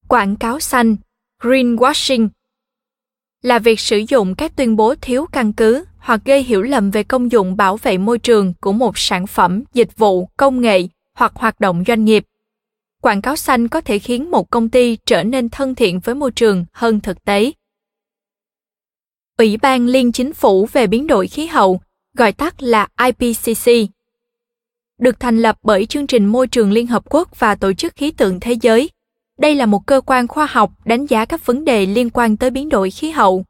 Quảng 0.09 0.37
cáo 0.37 0.61
xanh, 0.61 0.97
greenwashing 1.41 2.29
là 3.43 3.59
việc 3.59 3.81
sử 3.81 4.03
dụng 4.09 4.35
các 4.35 4.57
tuyên 4.57 4.77
bố 4.77 4.95
thiếu 5.01 5.27
căn 5.33 5.53
cứ 5.53 5.85
hoặc 6.05 6.21
gây 6.25 6.43
hiểu 6.43 6.63
lầm 6.63 6.91
về 6.91 7.03
công 7.03 7.33
dụng 7.33 7.57
bảo 7.57 7.77
vệ 7.77 7.99
môi 7.99 8.19
trường 8.19 8.55
của 8.61 8.73
một 8.73 8.99
sản 8.99 9.27
phẩm, 9.27 9.63
dịch 9.73 9.97
vụ, 9.97 10.29
công 10.37 10.61
nghệ 10.61 10.83
hoặc 11.15 11.33
hoạt 11.35 11.61
động 11.61 11.85
doanh 11.87 12.05
nghiệp. 12.05 12.25
Quảng 13.03 13.23
cáo 13.23 13.37
xanh 13.37 13.69
có 13.69 13.81
thể 13.81 13.99
khiến 13.99 14.31
một 14.31 14.51
công 14.51 14.69
ty 14.69 14.97
trở 15.07 15.23
nên 15.23 15.49
thân 15.49 15.75
thiện 15.75 16.01
với 16.01 16.15
môi 16.15 16.31
trường 16.31 16.65
hơn 16.73 17.01
thực 17.01 17.25
tế. 17.25 17.53
Ủy 19.39 19.57
ban 19.57 19.87
Liên 19.87 20.13
Chính 20.13 20.33
phủ 20.33 20.67
về 20.73 20.87
biến 20.87 21.07
đổi 21.07 21.27
khí 21.27 21.47
hậu, 21.47 21.81
gọi 22.15 22.33
tắt 22.33 22.63
là 22.63 22.89
IPCC, 23.05 23.71
được 24.99 25.21
thành 25.21 25.39
lập 25.39 25.59
bởi 25.63 25.87
chương 25.87 26.07
trình 26.07 26.27
môi 26.27 26.47
trường 26.47 26.73
Liên 26.73 26.87
Hợp 26.87 27.05
Quốc 27.11 27.39
và 27.39 27.55
Tổ 27.55 27.73
chức 27.73 27.97
Khí 27.97 28.11
tượng 28.11 28.41
Thế 28.41 28.57
giới. 28.63 28.91
Đây 29.39 29.55
là 29.55 29.67
một 29.67 29.87
cơ 29.87 30.01
quan 30.01 30.29
khoa 30.29 30.47
học 30.47 30.73
đánh 30.85 31.07
giá 31.07 31.25
các 31.25 31.47
vấn 31.47 31.65
đề 31.65 31.87
liên 31.87 32.11
quan 32.11 32.37
tới 32.37 32.51
biến 32.51 32.69
đổi 32.69 32.91
khí 32.91 33.11
hậu. 33.11 33.45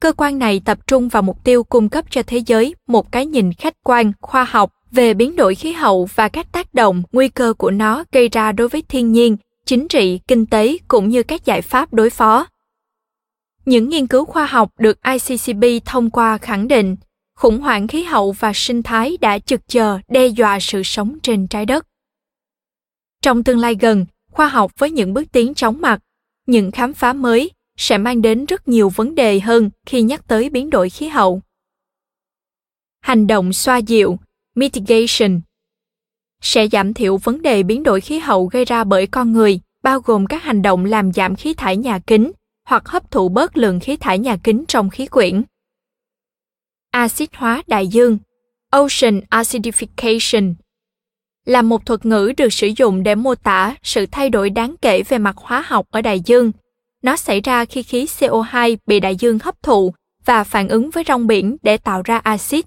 Cơ 0.00 0.12
quan 0.12 0.38
này 0.38 0.60
tập 0.64 0.86
trung 0.86 1.08
vào 1.08 1.22
mục 1.22 1.44
tiêu 1.44 1.64
cung 1.64 1.88
cấp 1.88 2.04
cho 2.10 2.22
thế 2.26 2.38
giới 2.46 2.74
một 2.86 3.12
cái 3.12 3.26
nhìn 3.26 3.52
khách 3.52 3.74
quan, 3.82 4.12
khoa 4.20 4.44
học 4.44 4.72
về 4.90 5.14
biến 5.14 5.36
đổi 5.36 5.54
khí 5.54 5.72
hậu 5.72 6.08
và 6.14 6.28
các 6.28 6.52
tác 6.52 6.74
động, 6.74 7.02
nguy 7.12 7.28
cơ 7.28 7.54
của 7.58 7.70
nó 7.70 8.04
gây 8.12 8.28
ra 8.28 8.52
đối 8.52 8.68
với 8.68 8.82
thiên 8.82 9.12
nhiên, 9.12 9.36
chính 9.66 9.88
trị, 9.88 10.20
kinh 10.28 10.46
tế 10.46 10.78
cũng 10.88 11.08
như 11.08 11.22
các 11.22 11.44
giải 11.44 11.62
pháp 11.62 11.94
đối 11.94 12.10
phó. 12.10 12.46
Những 13.64 13.88
nghiên 13.88 14.06
cứu 14.06 14.24
khoa 14.24 14.46
học 14.46 14.70
được 14.78 14.98
ICCB 15.02 15.64
thông 15.84 16.10
qua 16.10 16.38
khẳng 16.38 16.68
định 16.68 16.96
khủng 17.36 17.60
hoảng 17.60 17.88
khí 17.88 18.02
hậu 18.02 18.32
và 18.32 18.52
sinh 18.54 18.82
thái 18.82 19.16
đã 19.20 19.38
chực 19.38 19.68
chờ 19.68 19.98
đe 20.08 20.26
dọa 20.26 20.60
sự 20.60 20.82
sống 20.82 21.18
trên 21.22 21.46
trái 21.46 21.66
đất. 21.66 21.86
Trong 23.22 23.44
tương 23.44 23.58
lai 23.58 23.76
gần, 23.80 24.06
khoa 24.30 24.48
học 24.48 24.72
với 24.78 24.90
những 24.90 25.14
bước 25.14 25.32
tiến 25.32 25.54
chóng 25.54 25.80
mặt, 25.80 26.00
những 26.46 26.70
khám 26.70 26.94
phá 26.94 27.12
mới 27.12 27.50
sẽ 27.76 27.98
mang 27.98 28.22
đến 28.22 28.44
rất 28.44 28.68
nhiều 28.68 28.88
vấn 28.88 29.14
đề 29.14 29.40
hơn 29.40 29.70
khi 29.86 30.02
nhắc 30.02 30.26
tới 30.28 30.50
biến 30.50 30.70
đổi 30.70 30.90
khí 30.90 31.08
hậu. 31.08 31.42
Hành 33.00 33.26
động 33.26 33.52
xoa 33.52 33.76
dịu, 33.76 34.18
mitigation 34.54 35.40
sẽ 36.42 36.68
giảm 36.68 36.94
thiểu 36.94 37.16
vấn 37.16 37.42
đề 37.42 37.62
biến 37.62 37.82
đổi 37.82 38.00
khí 38.00 38.18
hậu 38.18 38.46
gây 38.46 38.64
ra 38.64 38.84
bởi 38.84 39.06
con 39.06 39.32
người, 39.32 39.60
bao 39.82 40.00
gồm 40.00 40.26
các 40.26 40.42
hành 40.42 40.62
động 40.62 40.84
làm 40.84 41.12
giảm 41.12 41.36
khí 41.36 41.54
thải 41.54 41.76
nhà 41.76 41.98
kính 41.98 42.32
hoặc 42.64 42.88
hấp 42.88 43.10
thụ 43.10 43.28
bớt 43.28 43.56
lượng 43.56 43.80
khí 43.80 43.96
thải 43.96 44.18
nhà 44.18 44.36
kính 44.44 44.64
trong 44.68 44.90
khí 44.90 45.06
quyển 45.06 45.42
axit 46.90 47.36
hóa 47.36 47.62
đại 47.66 47.86
dương, 47.86 48.18
ocean 48.70 49.20
acidification, 49.30 50.54
là 51.44 51.62
một 51.62 51.86
thuật 51.86 52.06
ngữ 52.06 52.32
được 52.36 52.52
sử 52.52 52.70
dụng 52.76 53.02
để 53.02 53.14
mô 53.14 53.34
tả 53.34 53.76
sự 53.82 54.06
thay 54.06 54.30
đổi 54.30 54.50
đáng 54.50 54.74
kể 54.82 55.02
về 55.02 55.18
mặt 55.18 55.36
hóa 55.36 55.64
học 55.66 55.86
ở 55.90 56.02
đại 56.02 56.20
dương. 56.20 56.52
Nó 57.06 57.16
xảy 57.16 57.40
ra 57.40 57.64
khi 57.64 57.82
khí 57.82 58.04
CO2 58.04 58.76
bị 58.86 59.00
đại 59.00 59.16
dương 59.16 59.38
hấp 59.38 59.62
thụ 59.62 59.94
và 60.24 60.44
phản 60.44 60.68
ứng 60.68 60.90
với 60.90 61.04
rong 61.08 61.26
biển 61.26 61.56
để 61.62 61.76
tạo 61.76 62.02
ra 62.04 62.18
axit. 62.18 62.64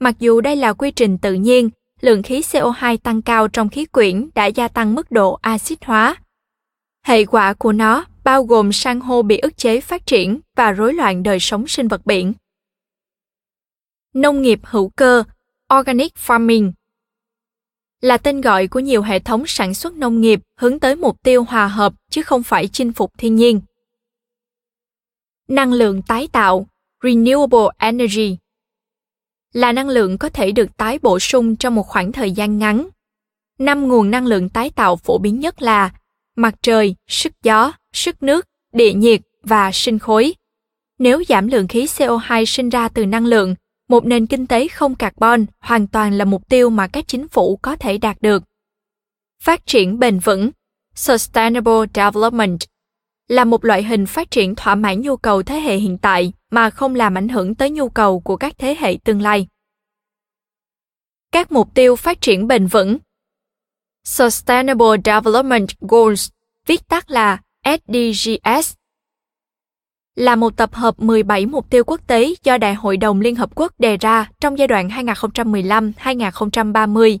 Mặc 0.00 0.14
dù 0.18 0.40
đây 0.40 0.56
là 0.56 0.72
quy 0.72 0.90
trình 0.90 1.18
tự 1.18 1.34
nhiên, 1.34 1.70
lượng 2.00 2.22
khí 2.22 2.40
CO2 2.40 2.96
tăng 2.96 3.22
cao 3.22 3.48
trong 3.48 3.68
khí 3.68 3.84
quyển 3.84 4.28
đã 4.34 4.46
gia 4.46 4.68
tăng 4.68 4.94
mức 4.94 5.10
độ 5.10 5.38
axit 5.42 5.84
hóa. 5.84 6.16
Hệ 7.06 7.24
quả 7.24 7.54
của 7.54 7.72
nó 7.72 8.04
bao 8.24 8.44
gồm 8.44 8.72
san 8.72 9.00
hô 9.00 9.22
bị 9.22 9.38
ức 9.38 9.56
chế 9.56 9.80
phát 9.80 10.06
triển 10.06 10.40
và 10.56 10.72
rối 10.72 10.94
loạn 10.94 11.22
đời 11.22 11.40
sống 11.40 11.66
sinh 11.66 11.88
vật 11.88 12.06
biển 12.06 12.32
nông 14.14 14.42
nghiệp 14.42 14.60
hữu 14.62 14.88
cơ, 14.88 15.24
organic 15.78 16.12
farming 16.26 16.72
là 18.00 18.18
tên 18.18 18.40
gọi 18.40 18.66
của 18.66 18.80
nhiều 18.80 19.02
hệ 19.02 19.18
thống 19.18 19.46
sản 19.46 19.74
xuất 19.74 19.96
nông 19.96 20.20
nghiệp 20.20 20.40
hướng 20.60 20.80
tới 20.80 20.96
mục 20.96 21.22
tiêu 21.22 21.44
hòa 21.44 21.68
hợp 21.68 21.92
chứ 22.16 22.22
không 22.22 22.42
phải 22.42 22.68
chinh 22.68 22.92
phục 22.92 23.12
thiên 23.18 23.36
nhiên. 23.36 23.60
Năng 25.48 25.72
lượng 25.72 26.02
tái 26.02 26.28
tạo, 26.32 26.66
renewable 27.00 27.70
energy 27.78 28.36
là 29.52 29.72
năng 29.72 29.88
lượng 29.88 30.18
có 30.18 30.28
thể 30.28 30.52
được 30.52 30.76
tái 30.76 30.98
bổ 30.98 31.18
sung 31.18 31.56
trong 31.56 31.74
một 31.74 31.82
khoảng 31.82 32.12
thời 32.12 32.32
gian 32.32 32.58
ngắn. 32.58 32.88
Năm 33.58 33.88
nguồn 33.88 34.10
năng 34.10 34.26
lượng 34.26 34.48
tái 34.48 34.70
tạo 34.70 34.96
phổ 34.96 35.18
biến 35.18 35.40
nhất 35.40 35.62
là 35.62 35.90
mặt 36.36 36.54
trời, 36.62 36.94
sức 37.08 37.32
gió, 37.42 37.72
sức 37.92 38.22
nước, 38.22 38.46
địa 38.72 38.92
nhiệt 38.92 39.20
và 39.42 39.70
sinh 39.72 39.98
khối. 39.98 40.34
Nếu 40.98 41.24
giảm 41.28 41.48
lượng 41.48 41.68
khí 41.68 41.84
CO2 41.84 42.44
sinh 42.44 42.68
ra 42.68 42.88
từ 42.88 43.06
năng 43.06 43.26
lượng, 43.26 43.54
một 43.88 44.06
nền 44.06 44.26
kinh 44.26 44.46
tế 44.46 44.68
không 44.68 44.94
carbon 44.94 45.46
hoàn 45.60 45.86
toàn 45.86 46.18
là 46.18 46.24
mục 46.24 46.48
tiêu 46.48 46.70
mà 46.70 46.86
các 46.86 47.08
chính 47.08 47.28
phủ 47.28 47.56
có 47.56 47.76
thể 47.76 47.98
đạt 47.98 48.16
được. 48.20 48.42
Phát 49.42 49.66
triển 49.66 49.98
bền 49.98 50.18
vững, 50.18 50.50
sustainable 50.96 51.86
development 51.94 52.58
là 53.28 53.44
một 53.44 53.64
loại 53.64 53.82
hình 53.82 54.06
phát 54.06 54.30
triển 54.30 54.54
thỏa 54.54 54.74
mãn 54.74 55.00
nhu 55.00 55.16
cầu 55.16 55.42
thế 55.42 55.60
hệ 55.60 55.76
hiện 55.76 55.98
tại 55.98 56.32
mà 56.50 56.70
không 56.70 56.94
làm 56.94 57.18
ảnh 57.18 57.28
hưởng 57.28 57.54
tới 57.54 57.70
nhu 57.70 57.88
cầu 57.88 58.20
của 58.20 58.36
các 58.36 58.58
thế 58.58 58.76
hệ 58.78 58.98
tương 59.04 59.22
lai. 59.22 59.46
Các 61.32 61.52
mục 61.52 61.74
tiêu 61.74 61.96
phát 61.96 62.20
triển 62.20 62.46
bền 62.46 62.66
vững 62.66 62.98
Sustainable 64.04 64.96
Development 65.04 65.68
Goals, 65.80 66.28
viết 66.66 66.88
tắt 66.88 67.10
là 67.10 67.40
SDGs, 67.64 68.74
là 70.16 70.36
một 70.36 70.56
tập 70.56 70.74
hợp 70.74 71.00
17 71.00 71.46
mục 71.46 71.70
tiêu 71.70 71.84
quốc 71.84 72.00
tế 72.06 72.34
do 72.44 72.58
Đại 72.58 72.74
hội 72.74 72.96
đồng 72.96 73.20
Liên 73.20 73.36
Hợp 73.36 73.50
Quốc 73.54 73.72
đề 73.78 73.96
ra 73.96 74.30
trong 74.40 74.58
giai 74.58 74.68
đoạn 74.68 74.88
2015-2030. 74.88 77.18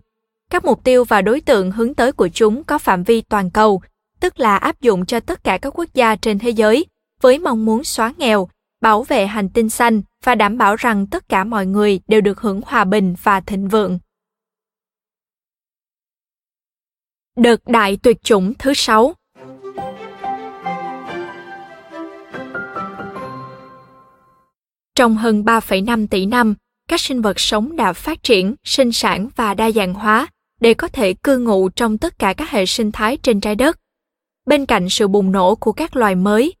Các 0.50 0.64
mục 0.64 0.84
tiêu 0.84 1.04
và 1.04 1.22
đối 1.22 1.40
tượng 1.40 1.72
hướng 1.72 1.94
tới 1.94 2.12
của 2.12 2.28
chúng 2.28 2.64
có 2.64 2.78
phạm 2.78 3.02
vi 3.02 3.20
toàn 3.20 3.50
cầu, 3.50 3.82
tức 4.20 4.40
là 4.40 4.56
áp 4.56 4.80
dụng 4.80 5.06
cho 5.06 5.20
tất 5.20 5.44
cả 5.44 5.58
các 5.58 5.78
quốc 5.78 5.94
gia 5.94 6.16
trên 6.16 6.38
thế 6.38 6.50
giới, 6.50 6.86
với 7.20 7.38
mong 7.38 7.64
muốn 7.64 7.84
xóa 7.84 8.14
nghèo, 8.18 8.48
bảo 8.80 9.02
vệ 9.02 9.26
hành 9.26 9.48
tinh 9.48 9.70
xanh 9.70 10.02
và 10.24 10.34
đảm 10.34 10.58
bảo 10.58 10.76
rằng 10.76 11.06
tất 11.06 11.28
cả 11.28 11.44
mọi 11.44 11.66
người 11.66 12.00
đều 12.08 12.20
được 12.20 12.40
hưởng 12.40 12.60
hòa 12.66 12.84
bình 12.84 13.14
và 13.22 13.40
thịnh 13.40 13.68
vượng. 13.68 13.98
Đợt 17.36 17.66
đại 17.66 17.96
tuyệt 17.96 18.22
chủng 18.22 18.54
thứ 18.58 18.74
sáu 18.74 19.14
Trong 24.94 25.16
hơn 25.16 25.42
3,5 25.42 26.06
tỷ 26.06 26.26
năm, 26.26 26.54
các 26.88 27.00
sinh 27.00 27.22
vật 27.22 27.40
sống 27.40 27.76
đã 27.76 27.92
phát 27.92 28.22
triển, 28.22 28.54
sinh 28.64 28.92
sản 28.92 29.28
và 29.36 29.54
đa 29.54 29.70
dạng 29.70 29.94
hóa 29.94 30.28
để 30.60 30.74
có 30.74 30.88
thể 30.88 31.12
cư 31.12 31.38
ngụ 31.38 31.68
trong 31.68 31.98
tất 31.98 32.18
cả 32.18 32.32
các 32.32 32.50
hệ 32.50 32.66
sinh 32.66 32.92
thái 32.92 33.16
trên 33.16 33.40
trái 33.40 33.54
đất. 33.54 33.78
Bên 34.46 34.66
cạnh 34.66 34.88
sự 34.88 35.08
bùng 35.08 35.32
nổ 35.32 35.54
của 35.54 35.72
các 35.72 35.96
loài 35.96 36.14
mới, 36.14 36.54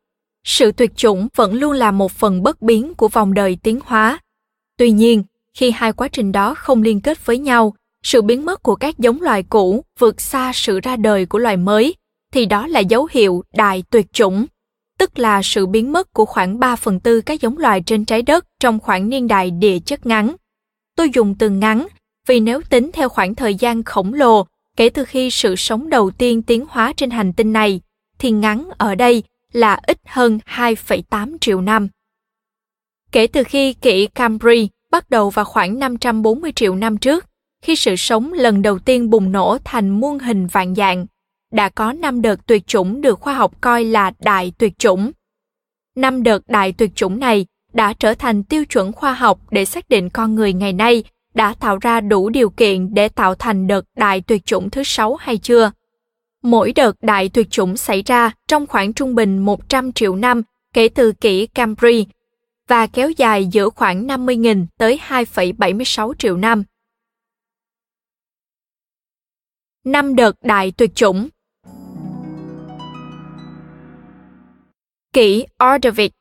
sự 0.44 0.72
tuyệt 0.72 0.96
chủng 0.96 1.28
vẫn 1.34 1.54
luôn 1.54 1.72
là 1.72 1.90
một 1.90 2.12
phần 2.12 2.42
bất 2.42 2.62
biến 2.62 2.94
của 2.94 3.08
vòng 3.08 3.34
đời 3.34 3.58
tiến 3.62 3.80
hóa. 3.84 4.18
Tuy 4.78 4.90
nhiên, 4.90 5.22
khi 5.54 5.70
hai 5.70 5.92
quá 5.92 6.08
trình 6.08 6.32
đó 6.32 6.54
không 6.54 6.82
liên 6.82 7.00
kết 7.00 7.26
với 7.26 7.38
nhau, 7.38 7.74
sự 8.02 8.22
biến 8.22 8.44
mất 8.44 8.62
của 8.62 8.74
các 8.74 8.98
giống 8.98 9.22
loài 9.22 9.42
cũ 9.42 9.84
vượt 9.98 10.20
xa 10.20 10.52
sự 10.54 10.80
ra 10.80 10.96
đời 10.96 11.26
của 11.26 11.38
loài 11.38 11.56
mới, 11.56 11.94
thì 12.32 12.46
đó 12.46 12.66
là 12.66 12.80
dấu 12.80 13.08
hiệu 13.12 13.44
đại 13.52 13.82
tuyệt 13.90 14.12
chủng 14.12 14.46
tức 14.98 15.18
là 15.18 15.42
sự 15.42 15.66
biến 15.66 15.92
mất 15.92 16.12
của 16.12 16.24
khoảng 16.24 16.58
3 16.58 16.76
phần 16.76 17.00
tư 17.00 17.20
các 17.20 17.40
giống 17.40 17.58
loài 17.58 17.82
trên 17.86 18.04
trái 18.04 18.22
đất 18.22 18.46
trong 18.60 18.80
khoảng 18.80 19.08
niên 19.08 19.28
đại 19.28 19.50
địa 19.50 19.78
chất 19.78 20.06
ngắn. 20.06 20.36
Tôi 20.96 21.10
dùng 21.14 21.34
từ 21.38 21.50
ngắn 21.50 21.86
vì 22.26 22.40
nếu 22.40 22.60
tính 22.70 22.90
theo 22.92 23.08
khoảng 23.08 23.34
thời 23.34 23.54
gian 23.54 23.82
khổng 23.82 24.14
lồ 24.14 24.46
kể 24.76 24.88
từ 24.88 25.04
khi 25.04 25.30
sự 25.30 25.56
sống 25.56 25.90
đầu 25.90 26.10
tiên 26.10 26.42
tiến 26.42 26.64
hóa 26.68 26.92
trên 26.96 27.10
hành 27.10 27.32
tinh 27.32 27.52
này, 27.52 27.80
thì 28.18 28.30
ngắn 28.30 28.68
ở 28.78 28.94
đây 28.94 29.22
là 29.52 29.80
ít 29.86 29.98
hơn 30.06 30.38
2,8 30.46 31.36
triệu 31.40 31.60
năm. 31.60 31.88
Kể 33.12 33.26
từ 33.26 33.44
khi 33.44 33.72
kỷ 33.72 34.06
Cambri 34.06 34.68
bắt 34.90 35.10
đầu 35.10 35.30
vào 35.30 35.44
khoảng 35.44 35.78
540 35.78 36.52
triệu 36.52 36.76
năm 36.76 36.98
trước, 36.98 37.24
khi 37.62 37.76
sự 37.76 37.96
sống 37.96 38.32
lần 38.32 38.62
đầu 38.62 38.78
tiên 38.78 39.10
bùng 39.10 39.32
nổ 39.32 39.58
thành 39.64 39.90
muôn 39.90 40.18
hình 40.18 40.46
vạn 40.46 40.74
dạng, 40.74 41.06
đã 41.52 41.68
có 41.68 41.92
năm 41.92 42.22
đợt 42.22 42.46
tuyệt 42.46 42.66
chủng 42.66 43.00
được 43.00 43.20
khoa 43.20 43.34
học 43.34 43.60
coi 43.60 43.84
là 43.84 44.12
đại 44.18 44.52
tuyệt 44.58 44.78
chủng. 44.78 45.12
Năm 45.96 46.22
đợt 46.22 46.48
đại 46.48 46.72
tuyệt 46.72 46.90
chủng 46.94 47.18
này 47.18 47.46
đã 47.72 47.92
trở 47.92 48.14
thành 48.14 48.42
tiêu 48.42 48.64
chuẩn 48.64 48.92
khoa 48.92 49.12
học 49.12 49.40
để 49.50 49.64
xác 49.64 49.88
định 49.88 50.10
con 50.10 50.34
người 50.34 50.52
ngày 50.52 50.72
nay 50.72 51.04
đã 51.36 51.54
tạo 51.60 51.78
ra 51.80 52.00
đủ 52.00 52.28
điều 52.30 52.50
kiện 52.50 52.94
để 52.94 53.08
tạo 53.08 53.34
thành 53.34 53.66
đợt 53.66 53.84
đại 53.96 54.20
tuyệt 54.20 54.46
chủng 54.46 54.70
thứ 54.70 54.82
sáu 54.84 55.14
hay 55.14 55.38
chưa. 55.38 55.70
Mỗi 56.42 56.72
đợt 56.72 56.96
đại 57.02 57.28
tuyệt 57.28 57.50
chủng 57.50 57.76
xảy 57.76 58.02
ra 58.02 58.30
trong 58.48 58.66
khoảng 58.66 58.92
trung 58.92 59.14
bình 59.14 59.38
100 59.38 59.92
triệu 59.92 60.16
năm 60.16 60.42
kể 60.72 60.88
từ 60.88 61.12
kỷ 61.12 61.46
Cambri 61.46 62.06
và 62.68 62.86
kéo 62.86 63.10
dài 63.10 63.46
giữa 63.46 63.70
khoảng 63.70 64.06
50.000 64.06 64.66
tới 64.78 65.00
2,76 65.08 66.14
triệu 66.18 66.36
năm. 66.36 66.64
Năm 69.84 70.14
đợt 70.14 70.36
đại 70.42 70.72
tuyệt 70.76 70.94
chủng 70.94 71.28
Kỷ 75.12 75.46
Ordovic 75.64 76.12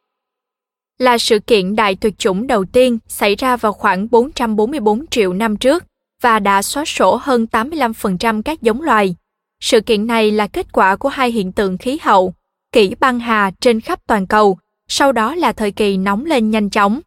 là 0.99 1.17
sự 1.17 1.39
kiện 1.39 1.75
đại 1.75 1.95
tuyệt 1.95 2.17
chủng 2.17 2.47
đầu 2.47 2.65
tiên 2.65 2.97
xảy 3.07 3.35
ra 3.35 3.57
vào 3.57 3.73
khoảng 3.73 4.07
444 4.11 5.07
triệu 5.07 5.33
năm 5.33 5.57
trước 5.57 5.83
và 6.21 6.39
đã 6.39 6.61
xóa 6.61 6.85
sổ 6.85 7.19
hơn 7.21 7.47
85% 7.51 8.41
các 8.41 8.61
giống 8.61 8.81
loài. 8.81 9.15
Sự 9.59 9.81
kiện 9.81 10.07
này 10.07 10.31
là 10.31 10.47
kết 10.47 10.71
quả 10.71 10.95
của 10.95 11.09
hai 11.09 11.31
hiện 11.31 11.51
tượng 11.51 11.77
khí 11.77 11.97
hậu, 12.01 12.33
kỷ 12.71 12.95
băng 12.99 13.19
hà 13.19 13.51
trên 13.59 13.81
khắp 13.81 13.99
toàn 14.07 14.27
cầu, 14.27 14.57
sau 14.87 15.11
đó 15.11 15.35
là 15.35 15.53
thời 15.53 15.71
kỳ 15.71 15.97
nóng 15.97 16.25
lên 16.25 16.51
nhanh 16.51 16.69
chóng. 16.69 17.01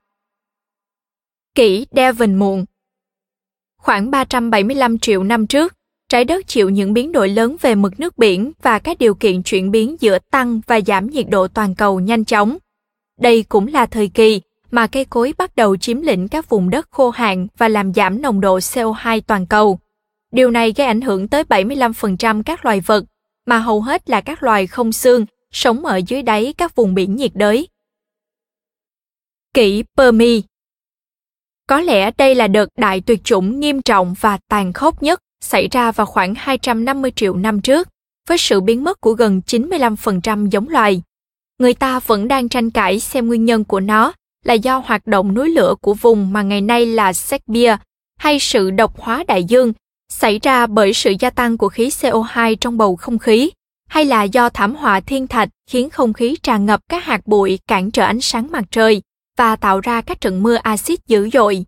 Kỷ 1.55 1.87
Devon 1.91 2.35
muộn 2.35 2.65
Khoảng 3.79 4.11
375 4.11 4.99
triệu 4.99 5.25
năm 5.25 5.47
trước, 5.47 5.75
trái 6.09 6.25
đất 6.25 6.49
chịu 6.49 6.71
những 6.71 6.93
biến 6.93 7.13
đổi 7.13 7.29
lớn 7.29 7.57
về 7.61 7.75
mực 7.75 8.01
nước 8.01 8.19
biển 8.19 8.53
và 8.63 8.79
các 8.79 8.99
điều 8.99 9.15
kiện 9.15 9.43
chuyển 9.43 9.71
biến 9.71 9.97
giữa 10.01 10.19
tăng 10.31 10.61
và 10.67 10.81
giảm 10.87 11.11
nhiệt 11.11 11.27
độ 11.29 11.49
toàn 11.49 11.75
cầu 11.75 12.01
nhanh 12.01 12.25
chóng. 12.25 12.59
Đây 13.19 13.43
cũng 13.49 13.67
là 13.67 13.87
thời 13.87 14.09
kỳ 14.09 14.41
mà 14.71 14.87
cây 14.87 15.05
cối 15.05 15.35
bắt 15.39 15.57
đầu 15.57 15.77
chiếm 15.77 16.01
lĩnh 16.01 16.29
các 16.29 16.49
vùng 16.49 16.71
đất 16.71 16.89
khô 16.91 17.11
hạn 17.11 17.47
và 17.59 17.69
làm 17.69 17.95
giảm 17.95 18.23
nồng 18.23 18.41
độ 18.41 18.59
CO2 18.59 19.21
toàn 19.27 19.47
cầu. 19.47 19.79
Điều 20.33 20.51
này 20.51 20.73
gây 20.77 20.87
ảnh 20.87 21.01
hưởng 21.01 21.29
tới 21.29 21.45
75% 21.45 22.43
các 22.43 22.65
loài 22.65 22.81
vật, 22.81 23.05
mà 23.47 23.59
hầu 23.59 23.81
hết 23.81 24.11
là 24.11 24.21
các 24.21 24.43
loài 24.43 24.67
không 24.67 24.93
xương, 24.93 25.27
sống 25.53 25.85
ở 25.85 26.01
dưới 26.07 26.23
đáy 26.23 26.55
các 26.59 26.75
vùng 26.75 26.95
biển 26.95 27.17
nhiệt 27.17 27.31
đới. 27.35 27.69
Kỷ 29.55 29.85
Permi 29.97 30.43
Có 31.67 31.81
lẽ 31.81 32.11
đây 32.19 32.35
là 32.35 32.49
đợt 32.49 32.69
đại 32.77 33.01
tuyệt 33.01 33.25
chủng 33.25 33.61
nghiêm 33.61 33.83
trọng 33.83 34.15
và 34.21 34.39
tàn 34.49 34.73
khốc 34.73 35.03
nhất 35.03 35.21
xảy 35.41 35.69
ra 35.69 35.93
vào 35.93 36.07
khoảng 36.07 36.35
250 36.35 37.11
triệu 37.17 37.37
năm 37.37 37.61
trước, 37.61 37.89
với 38.29 38.39
sự 38.39 38.61
biến 38.61 38.85
mất 38.85 39.01
của 39.01 39.13
gần 39.13 39.41
95% 39.47 40.49
giống 40.49 40.69
loài. 40.69 41.03
Người 41.59 41.75
ta 41.75 42.01
vẫn 42.01 42.29
đang 42.29 42.49
tranh 42.49 42.71
cãi 42.71 43.01
xem 43.01 43.27
nguyên 43.27 43.45
nhân 43.45 43.65
của 43.65 43.81
nó 43.81 44.13
là 44.45 44.55
do 44.55 44.79
hoạt 44.79 45.07
động 45.07 45.35
núi 45.35 45.51
lửa 45.51 45.75
của 45.81 45.95
vùng 45.95 46.33
mà 46.33 46.43
ngày 46.43 46.61
nay 46.61 46.87
là 46.87 47.13
Serbia 47.13 47.77
hay 48.19 48.39
sự 48.39 48.71
độc 48.71 49.01
hóa 49.01 49.25
đại 49.29 49.45
dương 49.45 49.73
xảy 50.09 50.39
ra 50.39 50.67
bởi 50.67 50.93
sự 50.93 51.15
gia 51.21 51.31
tăng 51.31 51.59
của 51.59 51.69
khí 51.69 51.89
CO2 51.89 52.57
trong 52.61 52.79
bầu 52.79 52.97
không 52.97 53.19
khí, 53.19 53.51
hay 53.89 54.05
là 54.05 54.23
do 54.23 54.49
thảm 54.49 54.75
họa 54.75 55.01
thiên 55.01 55.27
thạch 55.27 55.49
khiến 55.67 55.91
không 55.91 56.13
khí 56.13 56.37
tràn 56.43 56.67
ngập 56.67 56.81
các 56.89 57.05
hạt 57.05 57.27
bụi 57.27 57.59
cản 57.67 57.91
trở 57.91 58.05
ánh 58.05 58.21
sáng 58.21 58.51
mặt 58.51 58.65
trời 58.71 59.03
và 59.37 59.57
tạo 59.57 59.81
ra 59.81 60.01
các 60.01 60.21
trận 60.21 60.43
mưa 60.43 60.55
axit 60.55 61.07
dữ 61.07 61.31
dội. 61.33 61.65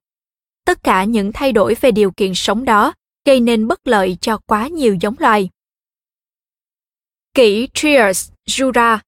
Tất 0.65 0.83
cả 0.83 1.05
những 1.05 1.33
thay 1.33 1.53
đổi 1.53 1.75
về 1.81 1.91
điều 1.91 2.11
kiện 2.11 2.35
sống 2.35 2.65
đó 2.65 2.93
gây 3.27 3.41
nên 3.41 3.69
bất 3.69 3.87
lợi 3.87 4.19
cho 4.21 4.39
quá 4.47 4.69
nhiều 4.69 4.97
giống 5.01 5.15
loài. 5.19 5.49
Kỷ 7.35 7.69
Trias 7.75 8.31
Jura 8.49 8.99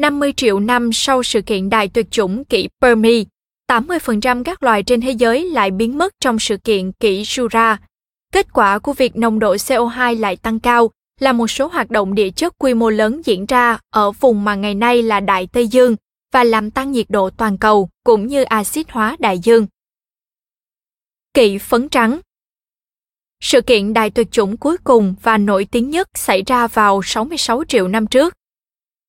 50 0.00 0.32
triệu 0.32 0.60
năm 0.60 0.92
sau 0.92 1.22
sự 1.22 1.42
kiện 1.42 1.70
đại 1.70 1.88
tuyệt 1.88 2.10
chủng 2.10 2.44
kỷ 2.44 2.68
Permi, 2.80 3.26
80% 3.70 4.44
các 4.44 4.62
loài 4.62 4.82
trên 4.82 5.00
thế 5.00 5.10
giới 5.10 5.50
lại 5.50 5.70
biến 5.70 5.98
mất 5.98 6.14
trong 6.20 6.38
sự 6.38 6.56
kiện 6.56 6.92
kỷ 6.92 7.22
Jura. 7.22 7.76
Kết 8.32 8.52
quả 8.52 8.78
của 8.78 8.92
việc 8.92 9.16
nồng 9.16 9.38
độ 9.38 9.54
CO2 9.54 10.20
lại 10.20 10.36
tăng 10.36 10.60
cao 10.60 10.90
là 11.20 11.32
một 11.32 11.46
số 11.46 11.66
hoạt 11.66 11.90
động 11.90 12.14
địa 12.14 12.30
chất 12.30 12.58
quy 12.58 12.74
mô 12.74 12.90
lớn 12.90 13.22
diễn 13.24 13.46
ra 13.46 13.78
ở 13.90 14.10
vùng 14.10 14.44
mà 14.44 14.54
ngày 14.54 14.74
nay 14.74 15.02
là 15.02 15.20
Đại 15.20 15.46
Tây 15.46 15.68
Dương 15.68 15.96
và 16.32 16.44
làm 16.44 16.70
tăng 16.70 16.92
nhiệt 16.92 17.06
độ 17.08 17.30
toàn 17.30 17.58
cầu 17.58 17.88
cũng 18.04 18.26
như 18.26 18.42
axit 18.42 18.90
hóa 18.90 19.16
đại 19.18 19.38
dương. 19.38 19.66
Kỵ 21.34 21.58
phấn 21.58 21.88
trắng 21.88 22.20
Sự 23.40 23.60
kiện 23.60 23.92
đại 23.92 24.10
tuyệt 24.10 24.30
chủng 24.30 24.56
cuối 24.56 24.76
cùng 24.84 25.14
và 25.22 25.38
nổi 25.38 25.64
tiếng 25.64 25.90
nhất 25.90 26.08
xảy 26.14 26.42
ra 26.46 26.66
vào 26.66 27.02
66 27.02 27.64
triệu 27.68 27.88
năm 27.88 28.06
trước. 28.06 28.34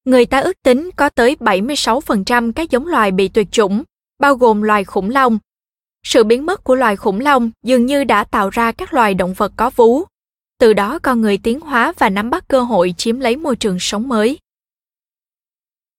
Người 0.05 0.25
ta 0.25 0.39
ước 0.39 0.63
tính 0.63 0.89
có 0.95 1.09
tới 1.09 1.35
76% 1.39 2.51
các 2.51 2.69
giống 2.69 2.87
loài 2.87 3.11
bị 3.11 3.27
tuyệt 3.27 3.47
chủng, 3.51 3.83
bao 4.19 4.35
gồm 4.35 4.61
loài 4.61 4.83
khủng 4.83 5.09
long. 5.09 5.39
Sự 6.03 6.23
biến 6.23 6.45
mất 6.45 6.63
của 6.63 6.75
loài 6.75 6.95
khủng 6.95 7.19
long 7.19 7.51
dường 7.63 7.85
như 7.85 8.03
đã 8.03 8.23
tạo 8.23 8.49
ra 8.49 8.71
các 8.71 8.93
loài 8.93 9.13
động 9.13 9.33
vật 9.33 9.53
có 9.55 9.69
vú. 9.69 10.03
Từ 10.59 10.73
đó 10.73 10.99
con 10.99 11.21
người 11.21 11.37
tiến 11.37 11.59
hóa 11.59 11.93
và 11.97 12.09
nắm 12.09 12.29
bắt 12.29 12.47
cơ 12.47 12.61
hội 12.61 12.93
chiếm 12.97 13.19
lấy 13.19 13.35
môi 13.37 13.55
trường 13.55 13.77
sống 13.79 14.07
mới. 14.07 14.39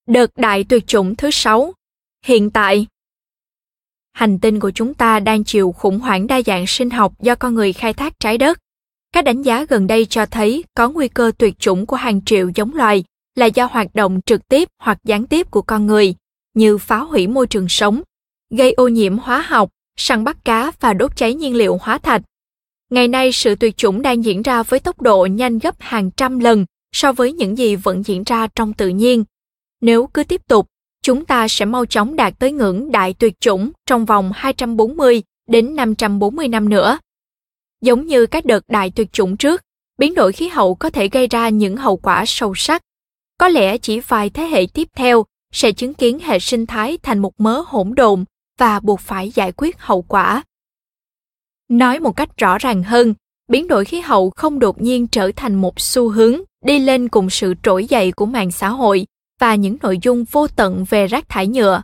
Đợt 0.07 0.31
đại 0.37 0.65
tuyệt 0.65 0.87
chủng 0.87 1.17
thứ 1.17 1.31
sáu 1.31 1.73
Hiện 2.25 2.51
tại 2.51 2.87
Hành 4.13 4.39
tinh 4.39 4.61
của 4.61 4.71
chúng 4.71 4.95
ta 4.95 5.21
đang 5.21 5.45
chịu 5.45 5.73
khủng 5.73 6.01
hoảng 6.01 6.27
đa 6.27 6.43
dạng 6.47 6.67
sinh 6.67 6.91
học 6.91 7.13
do 7.21 7.35
con 7.35 7.55
người 7.55 7.73
khai 7.73 7.93
thác 7.95 8.21
trái 8.21 8.39
đất. 8.39 8.59
Các 9.13 9.25
đánh 9.25 9.43
giá 9.43 9.65
gần 9.65 9.87
đây 9.87 10.07
cho 10.07 10.27
thấy 10.27 10.65
có 10.75 10.89
nguy 10.89 11.09
cơ 11.09 11.33
tuyệt 11.39 11.59
chủng 11.59 11.87
của 11.87 11.97
hàng 11.97 12.25
triệu 12.25 12.51
giống 12.55 12.75
loài 12.75 13.05
là 13.35 13.47
do 13.47 13.67
hoạt 13.67 13.95
động 13.95 14.21
trực 14.27 14.49
tiếp 14.49 14.69
hoặc 14.79 14.99
gián 15.05 15.27
tiếp 15.27 15.51
của 15.51 15.63
con 15.63 15.87
người, 15.87 16.15
như 16.55 16.79
phá 16.79 16.99
hủy 16.99 17.27
môi 17.27 17.47
trường 17.47 17.69
sống, 17.69 18.03
gây 18.51 18.73
ô 18.73 18.89
nhiễm 18.89 19.19
hóa 19.19 19.45
học, 19.49 19.71
săn 19.97 20.25
bắt 20.25 20.45
cá 20.45 20.73
và 20.81 20.95
đốt 20.95 21.17
cháy 21.17 21.35
nhiên 21.35 21.57
liệu 21.57 21.79
hóa 21.83 21.99
thạch. 21.99 22.23
Ngày 22.91 23.09
nay, 23.09 23.33
sự 23.33 23.55
tuyệt 23.55 23.77
chủng 23.77 24.03
đang 24.03 24.25
diễn 24.25 24.43
ra 24.43 24.63
với 24.63 24.81
tốc 24.81 25.01
độ 25.01 25.27
nhanh 25.27 25.59
gấp 25.59 25.75
hàng 25.79 26.11
trăm 26.11 26.39
lần 26.39 26.65
so 26.93 27.13
với 27.13 27.33
những 27.33 27.59
gì 27.59 27.77
vẫn 27.77 28.03
diễn 28.03 28.23
ra 28.25 28.47
trong 28.55 28.73
tự 28.73 28.89
nhiên. 28.89 29.25
Nếu 29.81 30.07
cứ 30.07 30.25
tiếp 30.25 30.41
tục, 30.49 30.67
chúng 31.03 31.25
ta 31.25 31.49
sẽ 31.49 31.65
mau 31.65 31.87
chóng 31.87 32.17
đạt 32.17 32.39
tới 32.39 32.53
ngưỡng 32.53 32.93
đại 32.93 33.15
tuyệt 33.15 33.41
chủng 33.41 33.71
trong 33.87 34.05
vòng 34.05 34.31
240 34.35 35.23
đến 35.49 35.77
540 35.77 36.49
năm 36.49 36.69
nữa. 36.69 36.99
Giống 37.81 38.07
như 38.07 38.27
các 38.27 38.45
đợt 38.45 38.65
đại 38.69 38.91
tuyệt 38.91 39.13
chủng 39.13 39.37
trước, 39.37 39.63
biến 39.99 40.15
đổi 40.15 40.33
khí 40.33 40.49
hậu 40.49 40.75
có 40.75 40.91
thể 40.91 41.09
gây 41.09 41.27
ra 41.27 41.49
những 41.49 41.77
hậu 41.77 41.97
quả 41.97 42.25
sâu 42.27 42.55
sắc. 42.55 42.83
Có 43.39 43.49
lẽ 43.49 43.79
chỉ 43.79 44.01
vài 44.01 44.31
thế 44.31 44.43
hệ 44.45 44.67
tiếp 44.75 44.89
theo 44.97 45.25
sẽ 45.53 45.73
chứng 45.73 45.95
kiến 45.95 46.19
hệ 46.19 46.39
sinh 46.39 46.67
thái 46.67 46.99
thành 47.03 47.19
một 47.19 47.41
mớ 47.41 47.63
hỗn 47.67 47.95
độn 47.95 48.25
và 48.59 48.81
buộc 48.81 49.01
phải 49.01 49.31
giải 49.31 49.53
quyết 49.53 49.79
hậu 49.79 50.03
quả. 50.03 50.43
Nói 51.69 52.01
một 52.01 52.17
cách 52.17 52.37
rõ 52.37 52.59
ràng 52.59 52.83
hơn, 52.83 53.15
biến 53.49 53.69
đổi 53.69 53.85
khí 53.85 54.01
hậu 54.01 54.31
không 54.31 54.59
đột 54.59 54.83
nhiên 54.83 55.07
trở 55.07 55.31
thành 55.37 55.55
một 55.55 55.81
xu 55.81 56.09
hướng 56.09 56.41
đi 56.65 56.79
lên 56.79 57.09
cùng 57.09 57.31
sự 57.31 57.55
trỗi 57.63 57.87
dậy 57.87 58.13
của 58.13 58.27
mạng 58.27 58.53
xã 58.53 58.69
hội 58.69 59.07
và 59.41 59.55
những 59.55 59.77
nội 59.83 59.99
dung 60.03 60.25
vô 60.25 60.49
tận 60.49 60.85
về 60.91 61.07
rác 61.07 61.29
thải 61.29 61.47
nhựa. 61.47 61.83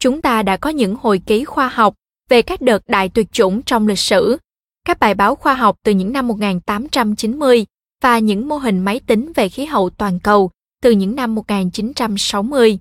Chúng 0.00 0.22
ta 0.22 0.42
đã 0.42 0.56
có 0.56 0.70
những 0.70 0.96
hồi 1.00 1.20
ký 1.26 1.44
khoa 1.44 1.68
học 1.68 1.94
về 2.28 2.42
các 2.42 2.60
đợt 2.60 2.82
đại 2.88 3.08
tuyệt 3.08 3.32
chủng 3.32 3.62
trong 3.62 3.88
lịch 3.88 3.98
sử, 3.98 4.38
các 4.84 4.98
bài 4.98 5.14
báo 5.14 5.34
khoa 5.34 5.54
học 5.54 5.76
từ 5.84 5.92
những 5.92 6.12
năm 6.12 6.28
1890 6.28 7.66
và 8.02 8.18
những 8.18 8.48
mô 8.48 8.56
hình 8.56 8.78
máy 8.78 9.00
tính 9.06 9.32
về 9.34 9.48
khí 9.48 9.64
hậu 9.64 9.90
toàn 9.90 10.20
cầu 10.20 10.50
từ 10.84 10.90
những 10.90 11.16
năm 11.16 11.34
1960. 11.34 12.78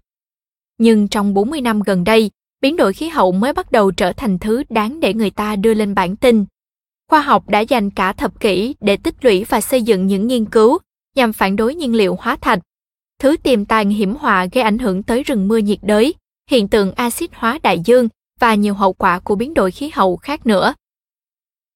Nhưng 0.77 1.07
trong 1.07 1.33
40 1.33 1.61
năm 1.61 1.81
gần 1.81 2.03
đây, 2.03 2.31
biến 2.61 2.75
đổi 2.75 2.93
khí 2.93 3.07
hậu 3.07 3.31
mới 3.31 3.53
bắt 3.53 3.71
đầu 3.71 3.91
trở 3.91 4.13
thành 4.13 4.39
thứ 4.39 4.63
đáng 4.69 4.99
để 4.99 5.13
người 5.13 5.29
ta 5.29 5.55
đưa 5.55 5.73
lên 5.73 5.95
bản 5.95 6.15
tin. 6.15 6.45
Khoa 7.09 7.21
học 7.21 7.49
đã 7.49 7.59
dành 7.59 7.89
cả 7.89 8.13
thập 8.13 8.39
kỷ 8.39 8.75
để 8.79 8.97
tích 8.97 9.15
lũy 9.21 9.43
và 9.43 9.61
xây 9.61 9.81
dựng 9.81 10.07
những 10.07 10.27
nghiên 10.27 10.45
cứu 10.45 10.77
nhằm 11.15 11.33
phản 11.33 11.55
đối 11.55 11.75
nhiên 11.75 11.95
liệu 11.95 12.17
hóa 12.19 12.35
thạch, 12.35 12.59
thứ 13.19 13.37
tiềm 13.37 13.65
tàng 13.65 13.89
hiểm 13.89 14.15
họa 14.15 14.45
gây 14.51 14.63
ảnh 14.63 14.79
hưởng 14.79 15.03
tới 15.03 15.23
rừng 15.23 15.47
mưa 15.47 15.57
nhiệt 15.57 15.79
đới, 15.81 16.13
hiện 16.49 16.67
tượng 16.67 16.93
axit 16.93 17.29
hóa 17.33 17.59
đại 17.63 17.79
dương 17.85 18.09
và 18.39 18.55
nhiều 18.55 18.73
hậu 18.73 18.93
quả 18.93 19.19
của 19.19 19.35
biến 19.35 19.53
đổi 19.53 19.71
khí 19.71 19.91
hậu 19.93 20.17
khác 20.17 20.45
nữa. 20.45 20.73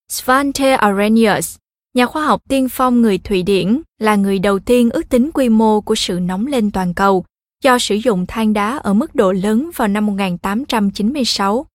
Svante 0.08 0.72
Arrhenius, 0.72 1.56
nhà 1.98 2.06
khoa 2.06 2.26
học 2.26 2.42
tiên 2.48 2.68
phong 2.68 3.02
người 3.02 3.18
Thụy 3.18 3.42
Điển, 3.42 3.80
là 3.98 4.16
người 4.16 4.38
đầu 4.38 4.58
tiên 4.58 4.90
ước 4.90 5.08
tính 5.08 5.30
quy 5.34 5.48
mô 5.48 5.80
của 5.80 5.94
sự 5.94 6.20
nóng 6.20 6.46
lên 6.46 6.70
toàn 6.70 6.94
cầu 6.94 7.24
do 7.64 7.78
sử 7.78 7.94
dụng 7.94 8.26
than 8.26 8.52
đá 8.52 8.76
ở 8.76 8.94
mức 8.94 9.14
độ 9.14 9.32
lớn 9.32 9.70
vào 9.76 9.88
năm 9.88 10.06
1896. 10.06 11.66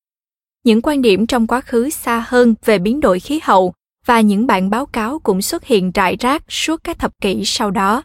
Những 0.64 0.82
quan 0.82 1.02
điểm 1.02 1.28
trong 1.28 1.48
quá 1.48 1.62
khứ 1.62 1.90
xa 1.90 2.26
hơn 2.28 2.56
về 2.66 2.80
biến 2.80 3.00
đổi 3.00 3.20
khí 3.20 3.40
hậu 3.44 3.74
và 4.06 4.22
những 4.22 4.48
bản 4.48 4.70
báo 4.70 4.86
cáo 4.86 5.20
cũng 5.20 5.42
xuất 5.42 5.66
hiện 5.66 5.92
rải 5.92 6.16
rác 6.20 6.44
suốt 6.50 6.84
các 6.84 7.00
thập 7.00 7.22
kỷ 7.22 7.46
sau 7.46 7.72
đó. 7.72 8.04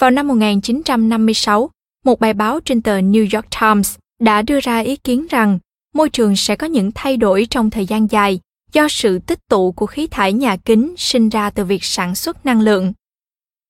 Vào 0.00 0.10
năm 0.10 0.28
1956, 0.28 1.70
một 2.04 2.20
bài 2.20 2.34
báo 2.34 2.60
trên 2.60 2.82
tờ 2.82 3.00
New 3.00 3.36
York 3.36 3.46
Times 3.60 3.96
đã 4.20 4.42
đưa 4.42 4.60
ra 4.60 4.78
ý 4.78 4.96
kiến 4.96 5.26
rằng 5.30 5.58
môi 5.94 6.10
trường 6.10 6.36
sẽ 6.36 6.56
có 6.56 6.66
những 6.66 6.90
thay 6.94 7.16
đổi 7.16 7.46
trong 7.50 7.70
thời 7.70 7.86
gian 7.86 8.06
dài 8.10 8.40
do 8.72 8.88
sự 8.88 9.18
tích 9.18 9.48
tụ 9.48 9.72
của 9.72 9.86
khí 9.86 10.06
thải 10.06 10.32
nhà 10.32 10.56
kính 10.56 10.94
sinh 10.96 11.28
ra 11.28 11.50
từ 11.50 11.64
việc 11.64 11.84
sản 11.84 12.14
xuất 12.14 12.46
năng 12.46 12.60
lượng. 12.60 12.92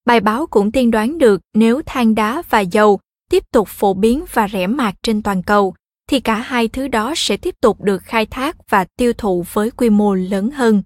Bài 0.05 0.21
báo 0.21 0.47
cũng 0.47 0.73
tiên 0.73 0.91
đoán 0.91 1.19
được 1.19 1.41
nếu 1.55 1.83
than 1.87 2.15
đá 2.15 2.43
và 2.51 2.61
dầu 2.61 3.01
tiếp 3.31 3.45
tục 3.53 3.69
phổ 3.69 3.95
biến 3.95 4.25
và 4.33 4.49
rẻ 4.49 4.67
mạt 4.67 4.95
trên 5.03 5.23
toàn 5.23 5.43
cầu, 5.43 5.75
thì 6.09 6.21
cả 6.21 6.35
hai 6.35 6.69
thứ 6.69 6.89
đó 6.89 7.15
sẽ 7.17 7.37
tiếp 7.37 7.55
tục 7.61 7.81
được 7.81 8.03
khai 8.03 8.27
thác 8.27 8.57
và 8.71 8.85
tiêu 8.97 9.13
thụ 9.13 9.45
với 9.53 9.71
quy 9.71 9.91
mô 9.91 10.15
lớn 10.15 10.51
hơn. 10.51 10.83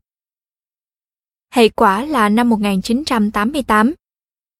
Hệ 1.55 1.69
quả 1.69 2.05
là 2.05 2.29
năm 2.29 2.49
1988, 2.49 3.95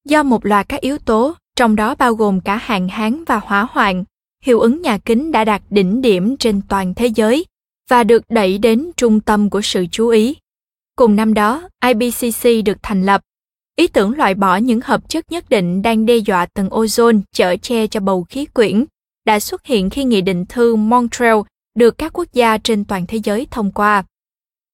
do 0.05 0.23
một 0.23 0.45
loạt 0.45 0.69
các 0.69 0.81
yếu 0.81 0.97
tố, 0.97 1.33
trong 1.55 1.75
đó 1.75 1.95
bao 1.95 2.13
gồm 2.13 2.41
cả 2.41 2.57
hạn 2.57 2.87
hán 2.87 3.23
và 3.23 3.39
hỏa 3.39 3.67
hoạn, 3.69 4.03
hiệu 4.43 4.59
ứng 4.59 4.81
nhà 4.81 4.97
kính 4.97 5.31
đã 5.31 5.45
đạt 5.45 5.61
đỉnh 5.69 6.01
điểm 6.01 6.37
trên 6.37 6.61
toàn 6.69 6.93
thế 6.93 7.07
giới 7.07 7.45
và 7.89 8.03
được 8.03 8.23
đẩy 8.29 8.57
đến 8.57 8.91
trung 8.97 9.19
tâm 9.19 9.49
của 9.49 9.61
sự 9.61 9.85
chú 9.91 10.07
ý. 10.07 10.35
Cùng 10.95 11.15
năm 11.15 11.33
đó, 11.33 11.69
IPCC 11.85 12.65
được 12.65 12.77
thành 12.83 13.05
lập. 13.05 13.21
Ý 13.75 13.87
tưởng 13.87 14.17
loại 14.17 14.33
bỏ 14.33 14.55
những 14.55 14.81
hợp 14.83 15.09
chất 15.09 15.31
nhất 15.31 15.49
định 15.49 15.81
đang 15.81 16.05
đe 16.05 16.17
dọa 16.17 16.45
tầng 16.45 16.69
ozone 16.69 17.21
chở 17.31 17.55
che 17.61 17.87
cho 17.87 17.99
bầu 17.99 18.25
khí 18.29 18.45
quyển 18.45 18.85
đã 19.25 19.39
xuất 19.39 19.65
hiện 19.65 19.89
khi 19.89 20.03
Nghị 20.03 20.21
định 20.21 20.45
thư 20.45 20.75
Montreal 20.75 21.37
được 21.75 21.97
các 21.97 22.13
quốc 22.13 22.27
gia 22.33 22.57
trên 22.57 22.85
toàn 22.85 23.05
thế 23.07 23.19
giới 23.23 23.47
thông 23.51 23.71
qua. 23.71 24.03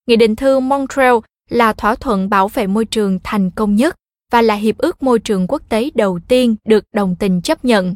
Nghị 0.08 0.16
định 0.16 0.36
thư 0.36 0.60
Montreal 0.60 1.16
là 1.50 1.74
thỏa 1.74 1.96
thuận 1.96 2.30
bảo 2.30 2.48
vệ 2.48 2.68
môi 2.68 2.86
trường 2.86 3.20
thành 3.24 3.52
công 3.52 3.76
nhất 3.76 3.96
và 4.32 4.42
là 4.42 4.56
hiệp 4.56 4.78
ước 4.78 5.04
môi 5.04 5.20
trường 5.20 5.48
quốc 5.48 5.62
tế 5.70 5.90
đầu 5.96 6.20
tiên 6.28 6.56
được 6.66 6.84
đồng 6.94 7.16
tình 7.20 7.42
chấp 7.42 7.66
nhận. 7.66 7.96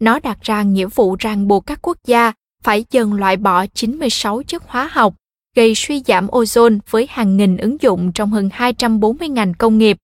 Nó 0.00 0.20
đặt 0.20 0.38
ra 0.42 0.62
nghĩa 0.62 0.86
vụ 0.86 1.16
ràng 1.18 1.48
buộc 1.48 1.66
các 1.66 1.78
quốc 1.82 1.96
gia 2.06 2.32
phải 2.62 2.84
dần 2.90 3.14
loại 3.14 3.36
bỏ 3.36 3.66
96 3.66 4.42
chất 4.42 4.62
hóa 4.66 4.88
học 4.92 5.14
gây 5.58 5.74
suy 5.74 6.02
giảm 6.06 6.26
ozone 6.26 6.78
với 6.90 7.06
hàng 7.10 7.36
nghìn 7.36 7.56
ứng 7.56 7.76
dụng 7.80 8.12
trong 8.12 8.30
hơn 8.30 8.48
240 8.52 9.28
ngành 9.28 9.54
công 9.54 9.78
nghiệp. 9.78 9.96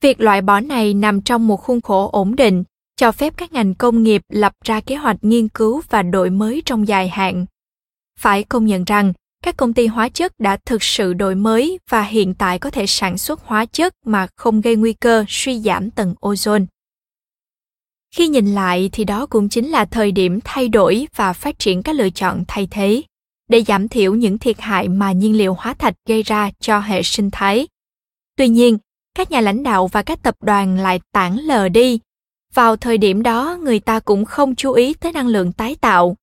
Việc 0.00 0.20
loại 0.20 0.42
bỏ 0.42 0.60
này 0.60 0.94
nằm 0.94 1.20
trong 1.20 1.48
một 1.48 1.56
khuôn 1.56 1.80
khổ 1.80 2.10
ổn 2.12 2.36
định, 2.36 2.64
cho 2.96 3.12
phép 3.12 3.34
các 3.36 3.52
ngành 3.52 3.74
công 3.74 4.02
nghiệp 4.02 4.22
lập 4.28 4.52
ra 4.64 4.80
kế 4.80 4.96
hoạch 4.96 5.16
nghiên 5.22 5.48
cứu 5.48 5.82
và 5.90 6.02
đổi 6.02 6.30
mới 6.30 6.62
trong 6.64 6.88
dài 6.88 7.08
hạn. 7.08 7.46
Phải 8.18 8.42
công 8.44 8.66
nhận 8.66 8.84
rằng, 8.84 9.12
các 9.44 9.56
công 9.56 9.74
ty 9.74 9.86
hóa 9.86 10.08
chất 10.08 10.32
đã 10.38 10.56
thực 10.64 10.82
sự 10.82 11.12
đổi 11.12 11.34
mới 11.34 11.78
và 11.90 12.02
hiện 12.02 12.34
tại 12.34 12.58
có 12.58 12.70
thể 12.70 12.86
sản 12.86 13.18
xuất 13.18 13.40
hóa 13.44 13.66
chất 13.66 13.94
mà 14.06 14.26
không 14.36 14.60
gây 14.60 14.76
nguy 14.76 14.92
cơ 14.92 15.24
suy 15.28 15.60
giảm 15.60 15.90
tầng 15.90 16.14
ozone. 16.20 16.66
Khi 18.16 18.28
nhìn 18.28 18.54
lại 18.54 18.90
thì 18.92 19.04
đó 19.04 19.26
cũng 19.26 19.48
chính 19.48 19.68
là 19.68 19.84
thời 19.84 20.12
điểm 20.12 20.38
thay 20.44 20.68
đổi 20.68 21.06
và 21.16 21.32
phát 21.32 21.58
triển 21.58 21.82
các 21.82 21.96
lựa 21.96 22.10
chọn 22.10 22.44
thay 22.48 22.68
thế 22.70 23.02
để 23.48 23.62
giảm 23.62 23.88
thiểu 23.88 24.14
những 24.14 24.38
thiệt 24.38 24.60
hại 24.60 24.88
mà 24.88 25.12
nhiên 25.12 25.36
liệu 25.36 25.54
hóa 25.54 25.74
thạch 25.74 25.94
gây 26.08 26.22
ra 26.22 26.50
cho 26.60 26.80
hệ 26.80 27.02
sinh 27.02 27.30
thái. 27.30 27.68
Tuy 28.36 28.48
nhiên, 28.48 28.78
các 29.14 29.30
nhà 29.30 29.40
lãnh 29.40 29.62
đạo 29.62 29.86
và 29.86 30.02
các 30.02 30.22
tập 30.22 30.34
đoàn 30.40 30.78
lại 30.78 31.00
tản 31.12 31.36
lờ 31.36 31.68
đi. 31.68 31.98
Vào 32.54 32.76
thời 32.76 32.98
điểm 32.98 33.22
đó, 33.22 33.58
người 33.62 33.80
ta 33.80 34.00
cũng 34.00 34.24
không 34.24 34.54
chú 34.54 34.72
ý 34.72 34.94
tới 34.94 35.12
năng 35.12 35.28
lượng 35.28 35.52
tái 35.52 35.76
tạo. 35.80 36.16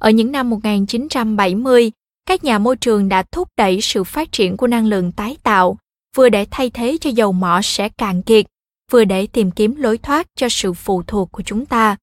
Ở 0.00 0.10
những 0.10 0.32
năm 0.32 0.50
1970, 0.50 1.92
các 2.26 2.44
nhà 2.44 2.58
môi 2.58 2.76
trường 2.76 3.08
đã 3.08 3.22
thúc 3.22 3.48
đẩy 3.56 3.80
sự 3.80 4.04
phát 4.04 4.32
triển 4.32 4.56
của 4.56 4.66
năng 4.66 4.86
lượng 4.86 5.12
tái 5.12 5.36
tạo, 5.42 5.78
vừa 6.16 6.28
để 6.28 6.46
thay 6.50 6.70
thế 6.70 6.98
cho 7.00 7.10
dầu 7.10 7.32
mỏ 7.32 7.60
sẽ 7.62 7.88
cạn 7.88 8.22
kiệt, 8.22 8.46
vừa 8.90 9.04
để 9.04 9.26
tìm 9.26 9.50
kiếm 9.50 9.74
lối 9.76 9.98
thoát 9.98 10.26
cho 10.34 10.48
sự 10.48 10.72
phụ 10.72 11.02
thuộc 11.02 11.32
của 11.32 11.42
chúng 11.42 11.66
ta. 11.66 11.96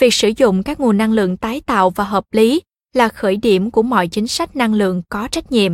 Việc 0.00 0.14
sử 0.14 0.32
dụng 0.36 0.62
các 0.62 0.80
nguồn 0.80 0.96
năng 0.96 1.12
lượng 1.12 1.36
tái 1.36 1.60
tạo 1.60 1.90
và 1.90 2.04
hợp 2.04 2.24
lý 2.32 2.62
là 2.92 3.08
khởi 3.08 3.36
điểm 3.36 3.70
của 3.70 3.82
mọi 3.82 4.08
chính 4.08 4.26
sách 4.26 4.56
năng 4.56 4.74
lượng 4.74 5.02
có 5.08 5.28
trách 5.28 5.52
nhiệm. 5.52 5.72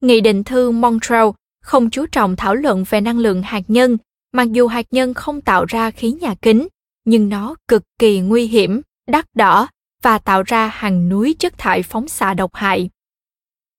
Nghị 0.00 0.20
định 0.20 0.44
thư 0.44 0.70
Montreal 0.70 1.28
không 1.62 1.90
chú 1.90 2.06
trọng 2.06 2.36
thảo 2.36 2.54
luận 2.54 2.84
về 2.88 3.00
năng 3.00 3.18
lượng 3.18 3.42
hạt 3.42 3.62
nhân, 3.68 3.98
mặc 4.32 4.52
dù 4.52 4.66
hạt 4.66 4.86
nhân 4.90 5.14
không 5.14 5.40
tạo 5.40 5.64
ra 5.64 5.90
khí 5.90 6.12
nhà 6.12 6.34
kính, 6.42 6.68
nhưng 7.04 7.28
nó 7.28 7.54
cực 7.68 7.82
kỳ 7.98 8.20
nguy 8.20 8.46
hiểm, 8.46 8.80
đắt 9.06 9.26
đỏ 9.34 9.68
và 10.02 10.18
tạo 10.18 10.42
ra 10.42 10.66
hàng 10.66 11.08
núi 11.08 11.36
chất 11.38 11.58
thải 11.58 11.82
phóng 11.82 12.08
xạ 12.08 12.34
độc 12.34 12.54
hại. 12.54 12.90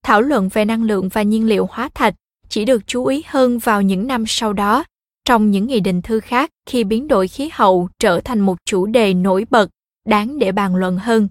Thảo 0.03 0.21
luận 0.21 0.49
về 0.53 0.65
năng 0.65 0.83
lượng 0.83 1.09
và 1.09 1.21
nhiên 1.21 1.47
liệu 1.47 1.67
hóa 1.71 1.89
thạch 1.93 2.15
chỉ 2.49 2.65
được 2.65 2.87
chú 2.87 3.05
ý 3.05 3.23
hơn 3.27 3.59
vào 3.59 3.81
những 3.81 4.07
năm 4.07 4.23
sau 4.27 4.53
đó 4.53 4.83
trong 5.29 5.51
những 5.51 5.67
nghị 5.67 5.79
định 5.79 6.01
thư 6.01 6.19
khác 6.19 6.51
khi 6.65 6.83
biến 6.83 7.07
đổi 7.07 7.27
khí 7.27 7.49
hậu 7.53 7.89
trở 7.99 8.21
thành 8.21 8.39
một 8.39 8.57
chủ 8.65 8.85
đề 8.85 9.13
nổi 9.13 9.45
bật, 9.49 9.69
đáng 10.05 10.39
để 10.39 10.51
bàn 10.51 10.75
luận 10.75 10.97
hơn 10.97 11.27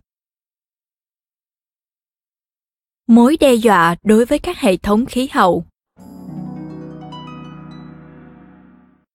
mối 3.07 3.37
đe 3.41 3.55
dọa 3.55 3.97
đối 4.03 4.25
với 4.25 4.39
các 4.39 4.59
hệ 4.59 4.77
thống 4.77 5.07
khí 5.07 5.29
hậu 5.33 5.65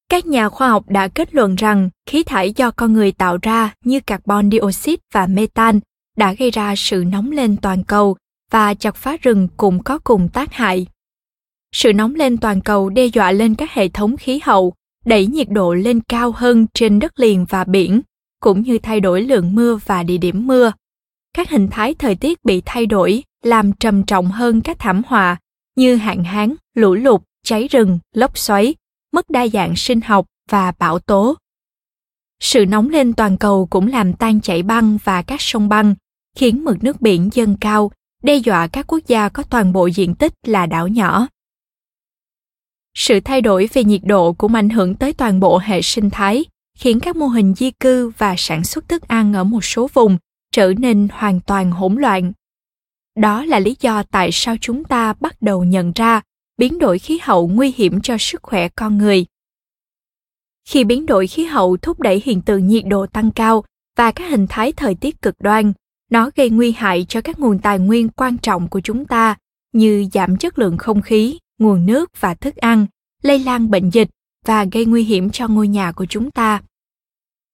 các 0.09 0.25
nhà 0.25 0.49
khoa 0.49 0.69
học 0.69 0.89
đã 0.89 1.07
kết 1.07 1.35
luận 1.35 1.55
rằng 1.55 1.89
khí 2.05 2.23
thải 2.23 2.53
do 2.55 2.71
con 2.71 2.93
người 2.93 3.11
tạo 3.11 3.37
ra 3.41 3.73
như 3.85 3.99
carbon 3.99 4.51
dioxide 4.51 5.01
và 5.13 5.27
metan 5.27 5.79
đã 6.17 6.33
gây 6.33 6.51
ra 6.51 6.73
sự 6.77 7.03
nóng 7.07 7.31
lên 7.31 7.57
toàn 7.57 7.83
cầu 7.83 8.17
và 8.51 8.73
chặt 8.73 8.95
phá 8.95 9.17
rừng 9.21 9.47
cũng 9.57 9.83
có 9.83 9.99
cùng 9.99 10.29
tác 10.29 10.53
hại. 10.53 10.87
Sự 11.73 11.93
nóng 11.93 12.15
lên 12.15 12.37
toàn 12.37 12.61
cầu 12.61 12.89
đe 12.89 13.05
dọa 13.05 13.31
lên 13.31 13.55
các 13.55 13.71
hệ 13.71 13.89
thống 13.89 14.17
khí 14.17 14.39
hậu, 14.43 14.73
đẩy 15.05 15.27
nhiệt 15.27 15.49
độ 15.49 15.73
lên 15.73 16.01
cao 16.01 16.31
hơn 16.31 16.65
trên 16.73 16.99
đất 16.99 17.19
liền 17.19 17.45
và 17.49 17.63
biển, 17.63 18.01
cũng 18.39 18.61
như 18.61 18.77
thay 18.77 18.99
đổi 18.99 19.21
lượng 19.21 19.55
mưa 19.55 19.79
và 19.85 20.03
địa 20.03 20.17
điểm 20.17 20.47
mưa. 20.47 20.71
Các 21.33 21.49
hình 21.49 21.67
thái 21.71 21.93
thời 21.93 22.15
tiết 22.15 22.45
bị 22.45 22.61
thay 22.65 22.85
đổi 22.85 23.23
làm 23.43 23.73
trầm 23.73 24.03
trọng 24.03 24.31
hơn 24.31 24.61
các 24.61 24.79
thảm 24.79 25.01
họa 25.07 25.37
như 25.75 25.95
hạn 25.95 26.23
hán, 26.23 26.55
lũ 26.75 26.93
lụt, 26.93 27.21
cháy 27.43 27.67
rừng, 27.67 27.99
lốc 28.13 28.37
xoáy, 28.37 28.75
mất 29.11 29.29
đa 29.29 29.47
dạng 29.47 29.75
sinh 29.75 30.01
học 30.01 30.25
và 30.49 30.73
bão 30.79 30.99
tố. 30.99 31.35
Sự 32.39 32.65
nóng 32.65 32.89
lên 32.89 33.13
toàn 33.13 33.37
cầu 33.37 33.67
cũng 33.69 33.87
làm 33.87 34.13
tan 34.13 34.41
chảy 34.41 34.63
băng 34.63 34.97
và 35.03 35.21
các 35.21 35.41
sông 35.41 35.69
băng, 35.69 35.95
khiến 36.35 36.63
mực 36.63 36.83
nước 36.83 37.01
biển 37.01 37.29
dâng 37.33 37.57
cao, 37.61 37.91
đe 38.23 38.35
dọa 38.35 38.67
các 38.67 38.87
quốc 38.87 38.99
gia 39.07 39.29
có 39.29 39.43
toàn 39.43 39.73
bộ 39.73 39.87
diện 39.87 40.15
tích 40.15 40.33
là 40.43 40.65
đảo 40.65 40.87
nhỏ. 40.87 41.27
Sự 42.93 43.19
thay 43.19 43.41
đổi 43.41 43.69
về 43.73 43.83
nhiệt 43.83 44.01
độ 44.03 44.33
cũng 44.33 44.55
ảnh 44.55 44.69
hưởng 44.69 44.95
tới 44.95 45.13
toàn 45.13 45.39
bộ 45.39 45.57
hệ 45.57 45.81
sinh 45.81 46.09
thái, 46.09 46.45
khiến 46.77 46.99
các 46.99 47.15
mô 47.15 47.27
hình 47.27 47.53
di 47.55 47.71
cư 47.71 48.09
và 48.17 48.35
sản 48.37 48.63
xuất 48.63 48.89
thức 48.89 49.07
ăn 49.07 49.33
ở 49.33 49.43
một 49.43 49.65
số 49.65 49.89
vùng 49.93 50.17
trở 50.51 50.73
nên 50.77 51.07
hoàn 51.11 51.39
toàn 51.39 51.71
hỗn 51.71 51.95
loạn. 51.95 52.31
Đó 53.15 53.45
là 53.45 53.59
lý 53.59 53.75
do 53.79 54.03
tại 54.03 54.29
sao 54.31 54.55
chúng 54.61 54.83
ta 54.83 55.13
bắt 55.13 55.41
đầu 55.41 55.63
nhận 55.63 55.91
ra 55.95 56.21
biến 56.57 56.79
đổi 56.79 56.99
khí 56.99 57.19
hậu 57.21 57.47
nguy 57.47 57.73
hiểm 57.75 58.01
cho 58.01 58.17
sức 58.17 58.43
khỏe 58.43 58.69
con 58.69 58.97
người. 58.97 59.25
Khi 60.65 60.83
biến 60.83 61.05
đổi 61.05 61.27
khí 61.27 61.45
hậu 61.45 61.77
thúc 61.77 61.99
đẩy 61.99 62.21
hiện 62.25 62.41
tượng 62.41 62.67
nhiệt 62.67 62.83
độ 62.87 63.05
tăng 63.05 63.31
cao 63.31 63.63
và 63.97 64.11
các 64.11 64.29
hình 64.29 64.47
thái 64.49 64.71
thời 64.71 64.95
tiết 64.95 65.21
cực 65.21 65.35
đoan, 65.39 65.73
nó 66.11 66.29
gây 66.35 66.49
nguy 66.49 66.71
hại 66.71 67.05
cho 67.09 67.21
các 67.21 67.39
nguồn 67.39 67.59
tài 67.59 67.79
nguyên 67.79 68.09
quan 68.09 68.37
trọng 68.37 68.67
của 68.67 68.81
chúng 68.81 69.05
ta 69.05 69.37
như 69.73 70.05
giảm 70.13 70.37
chất 70.37 70.59
lượng 70.59 70.77
không 70.77 71.01
khí, 71.01 71.39
nguồn 71.57 71.85
nước 71.85 72.11
và 72.19 72.33
thức 72.33 72.55
ăn, 72.55 72.85
lây 73.21 73.39
lan 73.39 73.69
bệnh 73.69 73.89
dịch 73.89 74.09
và 74.45 74.65
gây 74.71 74.85
nguy 74.85 75.03
hiểm 75.03 75.29
cho 75.29 75.47
ngôi 75.47 75.67
nhà 75.67 75.91
của 75.91 76.05
chúng 76.05 76.31
ta. 76.31 76.61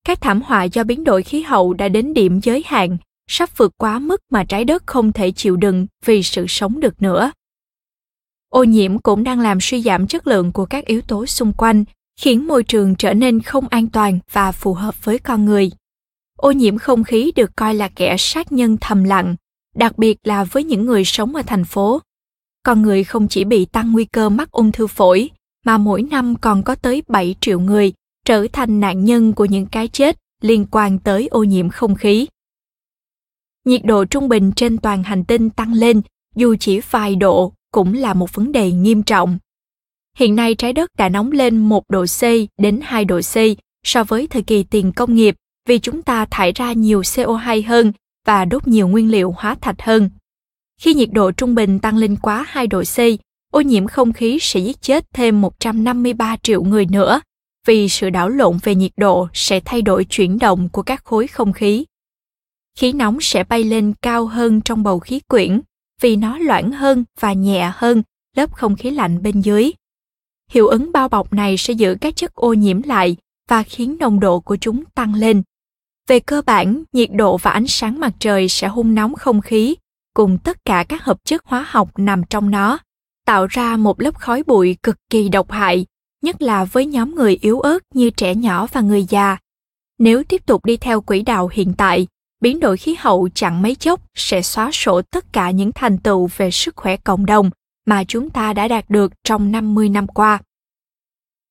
Các 0.06 0.22
thảm 0.22 0.42
họa 0.42 0.64
do 0.64 0.84
biến 0.84 1.04
đổi 1.04 1.24
khí 1.24 1.42
hậu 1.42 1.74
đã 1.74 1.90
đến 1.90 2.14
điểm 2.14 2.40
giới 2.44 2.64
hạn, 2.66 2.98
sắp 3.28 3.58
vượt 3.58 3.74
quá 3.78 4.00
mức 4.00 4.22
mà 4.32 4.44
trái 4.44 4.66
đất 4.66 4.84
không 4.88 5.12
thể 5.12 5.32
chịu 5.32 5.56
đựng 5.56 5.88
vì 6.06 6.24
sự 6.24 6.46
sống 6.48 6.80
được 6.80 7.02
nữa. 7.02 7.32
Ô 8.50 8.64
nhiễm 8.64 9.00
cũng 9.00 9.24
đang 9.24 9.40
làm 9.40 9.58
suy 9.62 9.82
giảm 9.82 10.08
chất 10.08 10.28
lượng 10.28 10.52
của 10.52 10.66
các 10.66 10.86
yếu 10.86 11.02
tố 11.02 11.26
xung 11.26 11.54
quanh, 11.54 11.84
khiến 12.20 12.48
môi 12.48 12.64
trường 12.64 12.96
trở 12.96 13.14
nên 13.14 13.42
không 13.42 13.68
an 13.68 13.88
toàn 13.88 14.20
và 14.32 14.52
phù 14.52 14.74
hợp 14.74 15.06
với 15.06 15.20
con 15.20 15.46
người. 15.46 15.72
Ô 16.38 16.52
nhiễm 16.52 16.78
không 16.78 17.04
khí 17.04 17.32
được 17.36 17.56
coi 17.56 17.74
là 17.74 17.88
kẻ 17.88 18.16
sát 18.20 18.52
nhân 18.52 18.78
thầm 18.82 19.04
lặng, 19.04 19.36
đặc 19.76 19.98
biệt 19.98 20.18
là 20.24 20.44
với 20.44 20.64
những 20.64 20.86
người 20.86 21.06
sống 21.06 21.36
ở 21.36 21.42
thành 21.42 21.66
phố. 21.66 22.02
Con 22.70 22.82
người 22.82 23.04
không 23.04 23.28
chỉ 23.28 23.44
bị 23.44 23.66
tăng 23.66 23.92
nguy 23.92 24.06
cơ 24.06 24.30
mắc 24.30 24.52
ung 24.52 24.72
thư 24.72 24.88
phổi, 24.88 25.30
mà 25.66 25.78
mỗi 25.78 26.02
năm 26.02 26.36
còn 26.36 26.64
có 26.64 26.76
tới 26.76 27.04
7 27.08 27.36
triệu 27.42 27.60
người 27.60 27.94
trở 28.26 28.48
thành 28.54 28.80
nạn 28.80 29.06
nhân 29.06 29.34
của 29.34 29.46
những 29.46 29.66
cái 29.66 29.88
chết 29.88 30.18
liên 30.42 30.66
quan 30.72 31.00
tới 31.00 31.28
ô 31.28 31.44
nhiễm 31.44 31.70
không 31.70 31.96
khí. 31.96 32.28
Nhiệt 33.66 33.82
độ 33.86 34.06
trung 34.06 34.30
bình 34.30 34.52
trên 34.56 34.78
toàn 34.78 35.04
hành 35.04 35.24
tinh 35.24 35.50
tăng 35.50 35.74
lên 35.74 36.02
dù 36.36 36.56
chỉ 36.60 36.82
vài 36.90 37.16
độ 37.16 37.54
cũng 37.72 37.94
là 37.94 38.14
một 38.14 38.36
vấn 38.36 38.52
đề 38.52 38.72
nghiêm 38.72 39.04
trọng. 39.04 39.38
Hiện 40.18 40.36
nay 40.36 40.56
trái 40.56 40.74
đất 40.74 40.90
đã 40.98 41.10
nóng 41.10 41.32
lên 41.32 41.58
1 41.58 41.84
độ 41.90 42.06
C 42.06 42.22
đến 42.58 42.80
2 42.84 43.06
độ 43.06 43.20
C 43.20 43.36
so 43.84 44.04
với 44.04 44.28
thời 44.28 44.42
kỳ 44.42 44.64
tiền 44.64 44.92
công 44.92 45.16
nghiệp 45.16 45.36
vì 45.68 45.80
chúng 45.80 46.02
ta 46.02 46.26
thải 46.26 46.52
ra 46.52 46.74
nhiều 46.74 47.02
CO2 47.02 47.68
hơn 47.68 47.92
và 48.26 48.46
đốt 48.46 48.68
nhiều 48.68 48.88
nguyên 48.88 49.12
liệu 49.12 49.34
hóa 49.38 49.56
thạch 49.62 49.82
hơn. 49.82 50.10
Khi 50.80 50.94
nhiệt 50.94 51.10
độ 51.12 51.32
trung 51.32 51.56
bình 51.56 51.80
tăng 51.80 51.98
lên 51.98 52.16
quá 52.22 52.46
2 52.48 52.68
độ 52.68 52.84
C, 52.84 52.98
ô 53.52 53.62
nhiễm 53.62 53.88
không 53.88 54.14
khí 54.14 54.38
sẽ 54.42 54.60
giết 54.60 54.82
chết 54.82 55.06
thêm 55.14 55.42
153 55.42 56.38
triệu 56.44 56.64
người 56.64 56.86
nữa 56.86 57.22
vì 57.68 57.90
sự 57.90 58.10
đảo 58.10 58.30
lộn 58.30 58.58
về 58.64 58.76
nhiệt 58.76 58.92
độ 58.98 59.28
sẽ 59.34 59.60
thay 59.60 59.82
đổi 59.82 60.06
chuyển 60.06 60.40
động 60.40 60.70
của 60.70 60.82
các 60.82 61.06
khối 61.06 61.28
không 61.28 61.54
khí. 61.54 61.86
Khí 62.78 62.94
nóng 62.94 63.18
sẽ 63.22 63.44
bay 63.44 63.64
lên 63.64 63.94
cao 64.02 64.26
hơn 64.26 64.62
trong 64.62 64.84
bầu 64.84 65.00
khí 65.00 65.20
quyển 65.20 65.62
vì 66.02 66.16
nó 66.16 66.38
loãng 66.38 66.72
hơn 66.72 67.06
và 67.20 67.34
nhẹ 67.34 67.72
hơn 67.76 68.04
lớp 68.36 68.54
không 68.54 68.76
khí 68.76 68.92
lạnh 68.92 69.24
bên 69.24 69.42
dưới. 69.42 69.72
Hiệu 70.52 70.68
ứng 70.68 70.92
bao 70.92 71.10
bọc 71.10 71.34
này 71.34 71.58
sẽ 71.58 71.74
giữ 71.74 71.98
các 72.02 72.16
chất 72.16 72.36
ô 72.36 72.54
nhiễm 72.54 72.82
lại 72.82 73.16
và 73.50 73.64
khiến 73.64 73.98
nồng 74.00 74.20
độ 74.20 74.40
của 74.40 74.56
chúng 74.56 74.84
tăng 74.96 75.14
lên. 75.14 75.44
Về 76.08 76.20
cơ 76.20 76.42
bản, 76.46 76.84
nhiệt 76.94 77.10
độ 77.14 77.38
và 77.38 77.52
ánh 77.52 77.68
sáng 77.68 78.00
mặt 78.00 78.14
trời 78.20 78.50
sẽ 78.50 78.68
hung 78.68 78.96
nóng 78.96 79.16
không 79.16 79.42
khí 79.42 79.76
cùng 80.20 80.38
tất 80.38 80.66
cả 80.66 80.86
các 80.90 81.04
hợp 81.04 81.18
chất 81.26 81.46
hóa 81.46 81.66
học 81.70 81.90
nằm 81.98 82.24
trong 82.30 82.52
nó, 82.52 82.80
tạo 83.26 83.48
ra 83.48 83.78
một 83.78 84.02
lớp 84.02 84.16
khói 84.16 84.44
bụi 84.44 84.78
cực 84.84 84.98
kỳ 85.10 85.30
độc 85.30 85.52
hại, 85.52 85.86
nhất 86.22 86.42
là 86.42 86.66
với 86.66 86.86
nhóm 86.86 87.16
người 87.16 87.38
yếu 87.42 87.60
ớt 87.60 87.80
như 87.94 88.10
trẻ 88.10 88.36
nhỏ 88.36 88.68
và 88.72 88.82
người 88.82 89.04
già. 89.04 89.38
Nếu 90.00 90.24
tiếp 90.24 90.46
tục 90.46 90.66
đi 90.66 90.78
theo 90.78 91.02
quỹ 91.02 91.22
đạo 91.22 91.50
hiện 91.54 91.74
tại, 91.78 92.08
biến 92.42 92.60
đổi 92.60 92.78
khí 92.78 92.96
hậu 93.00 93.30
chẳng 93.34 93.62
mấy 93.62 93.76
chốc 93.76 94.02
sẽ 94.16 94.42
xóa 94.42 94.72
sổ 94.72 95.02
tất 95.02 95.34
cả 95.34 95.52
những 95.52 95.72
thành 95.72 95.98
tựu 95.98 96.30
về 96.38 96.52
sức 96.52 96.76
khỏe 96.76 96.98
cộng 96.98 97.26
đồng 97.26 97.50
mà 97.86 98.04
chúng 98.04 98.30
ta 98.30 98.54
đã 98.54 98.68
đạt 98.68 98.90
được 98.90 99.14
trong 99.24 99.52
50 99.52 99.90
năm 99.90 100.08
qua. 100.08 100.42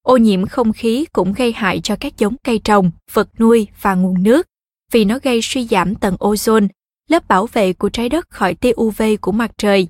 Ô 0.03 0.17
nhiễm 0.17 0.47
không 0.47 0.73
khí 0.73 1.07
cũng 1.13 1.33
gây 1.33 1.53
hại 1.53 1.81
cho 1.81 1.97
các 2.01 2.19
giống 2.19 2.37
cây 2.45 2.61
trồng, 2.65 2.91
vật 3.13 3.29
nuôi 3.41 3.67
và 3.81 3.95
nguồn 3.95 4.23
nước, 4.23 4.47
vì 4.93 5.05
nó 5.05 5.19
gây 5.23 5.41
suy 5.43 5.67
giảm 5.67 5.95
tầng 5.95 6.17
ozone, 6.19 6.69
lớp 7.09 7.29
bảo 7.29 7.47
vệ 7.47 7.73
của 7.73 7.89
trái 7.89 8.09
đất 8.09 8.31
khỏi 8.31 8.55
tia 8.55 8.73
UV 8.81 9.03
của 9.21 9.33
mặt 9.33 9.51
trời. 9.59 9.89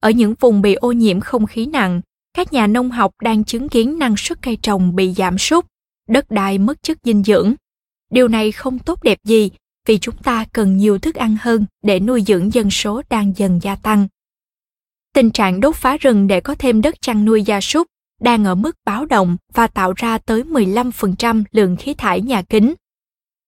Ở 0.00 0.10
những 0.10 0.34
vùng 0.40 0.62
bị 0.62 0.74
ô 0.74 0.92
nhiễm 0.92 1.20
không 1.20 1.46
khí 1.46 1.66
nặng, 1.66 2.00
các 2.34 2.52
nhà 2.52 2.66
nông 2.66 2.90
học 2.90 3.12
đang 3.22 3.44
chứng 3.44 3.68
kiến 3.68 3.98
năng 3.98 4.16
suất 4.16 4.42
cây 4.42 4.58
trồng 4.62 4.96
bị 4.96 5.12
giảm 5.12 5.38
sút, 5.38 5.66
đất 6.08 6.30
đai 6.30 6.58
mất 6.58 6.82
chất 6.82 6.98
dinh 7.04 7.24
dưỡng. 7.24 7.54
Điều 8.10 8.28
này 8.28 8.52
không 8.52 8.78
tốt 8.78 9.02
đẹp 9.02 9.18
gì 9.24 9.50
vì 9.86 9.98
chúng 9.98 10.16
ta 10.16 10.44
cần 10.52 10.76
nhiều 10.76 10.98
thức 10.98 11.14
ăn 11.14 11.36
hơn 11.40 11.66
để 11.82 12.00
nuôi 12.00 12.22
dưỡng 12.26 12.52
dân 12.52 12.70
số 12.70 13.02
đang 13.10 13.32
dần 13.36 13.58
gia 13.62 13.76
tăng. 13.76 14.08
Tình 15.14 15.30
trạng 15.30 15.60
đốt 15.60 15.76
phá 15.76 15.96
rừng 15.96 16.26
để 16.26 16.40
có 16.40 16.54
thêm 16.54 16.82
đất 16.82 16.94
chăn 17.00 17.24
nuôi 17.24 17.42
gia 17.42 17.60
súc 17.60 17.86
đang 18.20 18.44
ở 18.44 18.54
mức 18.54 18.76
báo 18.84 19.06
động 19.06 19.36
và 19.54 19.66
tạo 19.66 19.92
ra 19.96 20.18
tới 20.18 20.42
15% 20.42 21.44
lượng 21.52 21.76
khí 21.76 21.94
thải 21.94 22.20
nhà 22.20 22.42
kính. 22.42 22.74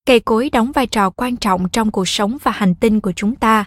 Cây 0.07 0.20
cối 0.20 0.50
đóng 0.50 0.72
vai 0.72 0.86
trò 0.86 1.11
quan 1.11 1.36
trọng 1.36 1.68
trong 1.68 1.90
cuộc 1.90 2.09
sống 2.09 2.38
và 2.42 2.50
hành 2.50 2.74
tinh 2.74 3.00
của 3.00 3.12
chúng 3.12 3.36
ta. 3.36 3.64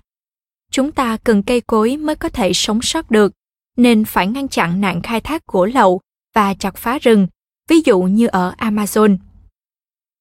Chúng 0.72 0.92
ta 0.92 1.18
cần 1.24 1.44
cây 1.44 1.62
cối 1.62 1.98
mới 1.98 2.16
có 2.16 2.30
thể 2.30 2.54
sống 2.54 2.82
sót 2.82 3.12
được, 3.12 3.34
nên 3.78 4.06
phải 4.06 4.28
ngăn 4.28 4.48
chặn 4.48 4.82
nạn 4.82 5.02
khai 5.02 5.22
thác 5.22 5.48
gỗ 5.48 5.66
lậu 5.66 6.02
và 6.34 6.54
chặt 6.54 6.76
phá 6.78 7.00
rừng, 7.00 7.28
ví 7.70 7.82
dụ 7.86 8.02
như 8.02 8.28
ở 8.28 8.54
Amazon. 8.58 9.18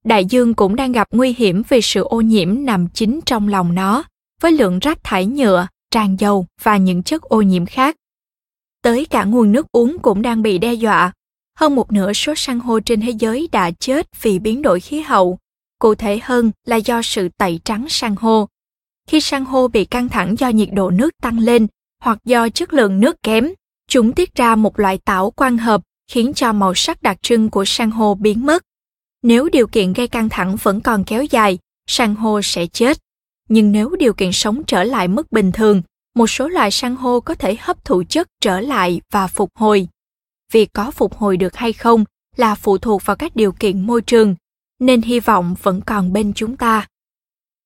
Đại 0.05 0.25
dương 0.25 0.55
cũng 0.55 0.77
đang 0.77 0.93
gặp 0.93 1.09
nguy 1.11 1.33
hiểm 1.33 1.63
vì 1.69 1.81
sự 1.83 2.03
ô 2.03 2.21
nhiễm 2.21 2.65
nằm 2.65 2.89
chính 2.89 3.21
trong 3.27 3.49
lòng 3.49 3.75
nó, 3.75 4.05
với 4.41 4.53
lượng 4.53 4.79
rác 4.79 5.05
thải 5.05 5.27
nhựa, 5.27 5.67
tràn 5.91 6.17
dầu 6.17 6.47
và 6.63 6.77
những 6.77 7.03
chất 7.03 7.23
ô 7.23 7.43
nhiễm 7.43 7.67
khác. 7.67 7.97
Tới 8.83 9.07
cả 9.11 9.25
nguồn 9.25 9.53
nước 9.53 9.67
uống 9.73 9.99
cũng 10.03 10.23
đang 10.23 10.43
bị 10.43 10.59
đe 10.59 10.75
dọa. 10.75 11.13
Hơn 11.59 11.75
một 11.75 11.93
nửa 11.93 12.13
số 12.13 12.35
san 12.37 12.61
hô 12.61 12.81
trên 12.81 13.01
thế 13.01 13.11
giới 13.11 13.49
đã 13.53 13.71
chết 13.71 14.23
vì 14.23 14.39
biến 14.39 14.63
đổi 14.63 14.81
khí 14.81 15.01
hậu, 15.01 15.39
cụ 15.79 15.95
thể 15.95 16.19
hơn 16.23 16.53
là 16.67 16.77
do 16.77 17.03
sự 17.03 17.29
tẩy 17.29 17.61
trắng 17.65 17.87
san 17.89 18.15
hô. 18.17 18.49
Khi 19.09 19.21
san 19.21 19.45
hô 19.45 19.69
bị 19.69 19.85
căng 19.85 20.09
thẳng 20.09 20.35
do 20.39 20.49
nhiệt 20.49 20.69
độ 20.73 20.91
nước 20.91 21.11
tăng 21.23 21.39
lên 21.39 21.67
hoặc 22.01 22.19
do 22.25 22.49
chất 22.49 22.73
lượng 22.73 23.01
nước 23.01 23.23
kém, 23.23 23.49
chúng 23.89 24.13
tiết 24.13 24.35
ra 24.35 24.57
một 24.57 24.79
loại 24.79 24.99
tảo 24.99 25.31
quang 25.31 25.59
hợp 25.59 25.81
khiến 26.11 26.33
cho 26.35 26.53
màu 26.53 26.75
sắc 26.75 27.03
đặc 27.03 27.23
trưng 27.23 27.51
của 27.51 27.65
san 27.65 27.91
hô 27.91 28.15
biến 28.15 28.47
mất. 28.47 28.63
Nếu 29.23 29.49
điều 29.49 29.67
kiện 29.67 29.93
gây 29.93 30.09
căng 30.09 30.29
thẳng 30.29 30.57
vẫn 30.63 30.81
còn 30.81 31.05
kéo 31.05 31.25
dài, 31.25 31.59
san 31.87 32.15
hô 32.15 32.43
sẽ 32.43 32.67
chết. 32.67 32.99
Nhưng 33.49 33.73
nếu 33.73 33.97
điều 33.99 34.13
kiện 34.13 34.33
sống 34.33 34.63
trở 34.67 34.85
lại 34.85 35.09
mức 35.09 35.33
bình 35.33 35.53
thường, 35.53 35.83
một 36.15 36.27
số 36.27 36.49
loài 36.49 36.71
san 36.71 36.97
hô 36.97 37.21
có 37.21 37.35
thể 37.35 37.57
hấp 37.61 37.85
thụ 37.85 38.03
chất 38.09 38.29
trở 38.41 38.61
lại 38.61 39.01
và 39.11 39.27
phục 39.27 39.51
hồi. 39.55 39.89
Việc 40.53 40.73
có 40.73 40.91
phục 40.91 41.15
hồi 41.17 41.37
được 41.37 41.57
hay 41.57 41.73
không 41.73 42.05
là 42.37 42.55
phụ 42.55 42.79
thuộc 42.79 43.03
vào 43.05 43.17
các 43.17 43.37
điều 43.37 43.53
kiện 43.53 43.87
môi 43.87 44.03
trường, 44.03 44.35
nên 44.79 45.03
hy 45.03 45.21
vọng 45.21 45.55
vẫn 45.63 45.81
còn 45.81 46.13
bên 46.13 46.33
chúng 46.35 46.57
ta. 46.57 46.87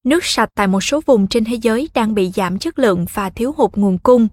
Nước 0.04 0.24
sạch 0.24 0.48
tại 0.54 0.66
một 0.66 0.80
số 0.80 1.00
vùng 1.06 1.26
trên 1.26 1.44
thế 1.44 1.54
giới 1.54 1.88
đang 1.94 2.14
bị 2.14 2.30
giảm 2.34 2.58
chất 2.58 2.78
lượng 2.78 3.06
và 3.12 3.30
thiếu 3.30 3.54
hụt 3.56 3.76
nguồn 3.76 3.98
cung. 3.98 4.28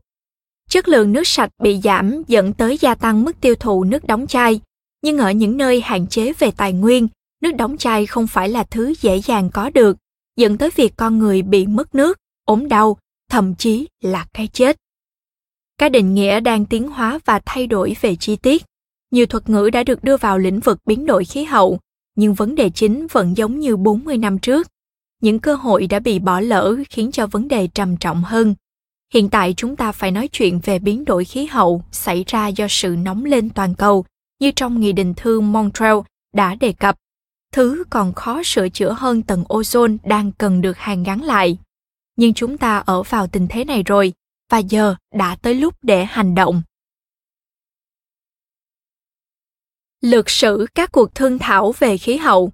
Chất 0.69 0.88
lượng 0.88 1.11
nước 1.11 1.28
sạch 1.28 1.49
bị 1.63 1.82
giảm 1.84 2.23
dẫn 2.28 2.53
tới 2.53 2.78
gia 2.82 2.95
tăng 2.95 3.23
mức 3.23 3.41
tiêu 3.41 3.55
thụ 3.55 3.84
nước 3.84 4.07
đóng 4.07 4.28
chai, 4.28 4.61
nhưng 5.01 5.17
ở 5.17 5.32
những 5.32 5.57
nơi 5.57 5.82
hạn 5.82 6.07
chế 6.07 6.34
về 6.39 6.51
tài 6.51 6.73
nguyên, 6.73 7.07
nước 7.41 7.51
đóng 7.51 7.78
chai 7.78 8.05
không 8.05 8.28
phải 8.28 8.49
là 8.49 8.63
thứ 8.63 8.93
dễ 9.01 9.21
dàng 9.21 9.49
có 9.53 9.69
được, 9.69 9.97
dẫn 10.38 10.57
tới 10.57 10.69
việc 10.76 10.93
con 10.95 11.19
người 11.19 11.41
bị 11.41 11.67
mất 11.67 11.95
nước, 11.95 12.17
ốm 12.45 12.67
đau, 12.67 12.97
thậm 13.30 13.55
chí 13.55 13.88
là 14.01 14.26
cái 14.34 14.47
chết. 14.47 14.78
Các 15.78 15.89
định 15.89 16.13
nghĩa 16.13 16.39
đang 16.39 16.65
tiến 16.65 16.89
hóa 16.89 17.19
và 17.26 17.39
thay 17.45 17.67
đổi 17.67 17.95
về 18.01 18.15
chi 18.15 18.36
tiết. 18.36 18.63
Nhiều 19.11 19.26
thuật 19.26 19.49
ngữ 19.49 19.69
đã 19.73 19.84
được 19.84 20.03
đưa 20.03 20.17
vào 20.17 20.38
lĩnh 20.39 20.59
vực 20.59 20.78
biến 20.86 21.05
đổi 21.05 21.26
khí 21.26 21.43
hậu, 21.43 21.80
nhưng 22.16 22.34
vấn 22.34 22.55
đề 22.55 22.70
chính 22.70 23.07
vẫn 23.11 23.38
giống 23.38 23.59
như 23.59 23.78
40 23.78 24.18
năm 24.18 24.39
trước. 24.39 24.68
Những 25.22 25.39
cơ 25.39 25.55
hội 25.55 25.88
đã 25.88 25.99
bị 25.99 26.20
bỏ 26.20 26.39
lỡ 26.39 26.76
khiến 26.89 27.11
cho 27.11 27.28
vấn 27.28 27.47
đề 27.47 27.68
trầm 27.68 27.97
trọng 27.97 28.24
hơn. 28.24 28.55
Hiện 29.13 29.30
tại 29.30 29.53
chúng 29.57 29.76
ta 29.76 29.91
phải 29.91 30.11
nói 30.11 30.30
chuyện 30.32 30.59
về 30.63 30.80
biến 30.80 31.05
đổi 31.05 31.26
khí 31.26 31.45
hậu 31.45 31.84
xảy 31.91 32.24
ra 32.28 32.47
do 32.47 32.68
sự 32.70 32.95
nóng 33.03 33.26
lên 33.26 33.49
toàn 33.49 33.76
cầu, 33.76 34.05
như 34.39 34.51
trong 34.51 34.80
Nghị 34.80 34.91
định 34.91 35.13
thư 35.18 35.41
Montreal 35.41 35.97
đã 36.34 36.55
đề 36.55 36.72
cập. 36.72 36.95
Thứ 37.53 37.84
còn 37.89 38.13
khó 38.13 38.41
sửa 38.43 38.70
chữa 38.70 38.95
hơn 38.97 39.22
tầng 39.22 39.43
ozone 39.43 39.97
đang 40.03 40.32
cần 40.32 40.61
được 40.61 40.78
hàn 40.78 41.03
gắn 41.03 41.22
lại. 41.22 41.57
Nhưng 42.16 42.34
chúng 42.34 42.57
ta 42.57 42.78
ở 42.78 43.03
vào 43.03 43.28
tình 43.28 43.47
thế 43.47 43.63
này 43.63 43.84
rồi, 43.84 44.13
và 44.51 44.57
giờ 44.57 44.95
đã 45.13 45.36
tới 45.41 45.53
lúc 45.53 45.74
để 45.82 46.05
hành 46.05 46.36
động. 46.36 46.61
Lược 50.06 50.30
sử 50.30 50.66
các 50.76 50.91
cuộc 50.91 51.16
thương 51.16 51.39
thảo 51.39 51.74
về 51.80 51.97
khí 51.97 52.18
hậu 52.18 52.51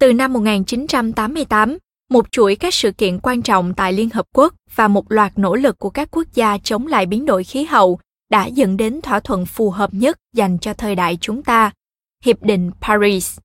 Từ 0.00 0.12
năm 0.12 0.32
1988, 0.32 1.78
một 2.10 2.32
chuỗi 2.32 2.56
các 2.56 2.74
sự 2.74 2.92
kiện 2.92 3.18
quan 3.22 3.42
trọng 3.42 3.74
tại 3.74 3.92
Liên 3.92 4.10
Hợp 4.10 4.26
Quốc 4.34 4.54
và 4.74 4.88
một 4.88 5.12
loạt 5.12 5.32
nỗ 5.38 5.54
lực 5.54 5.78
của 5.78 5.90
các 5.90 6.08
quốc 6.10 6.26
gia 6.34 6.58
chống 6.58 6.86
lại 6.86 7.06
biến 7.06 7.26
đổi 7.26 7.44
khí 7.44 7.64
hậu 7.64 8.00
đã 8.30 8.46
dẫn 8.46 8.76
đến 8.76 9.00
thỏa 9.00 9.20
thuận 9.20 9.46
phù 9.46 9.70
hợp 9.70 9.94
nhất 9.94 10.18
dành 10.34 10.58
cho 10.58 10.74
thời 10.74 10.94
đại 10.94 11.18
chúng 11.20 11.42
ta, 11.42 11.70
Hiệp 12.24 12.42
định 12.42 12.70
Paris. 12.80 13.38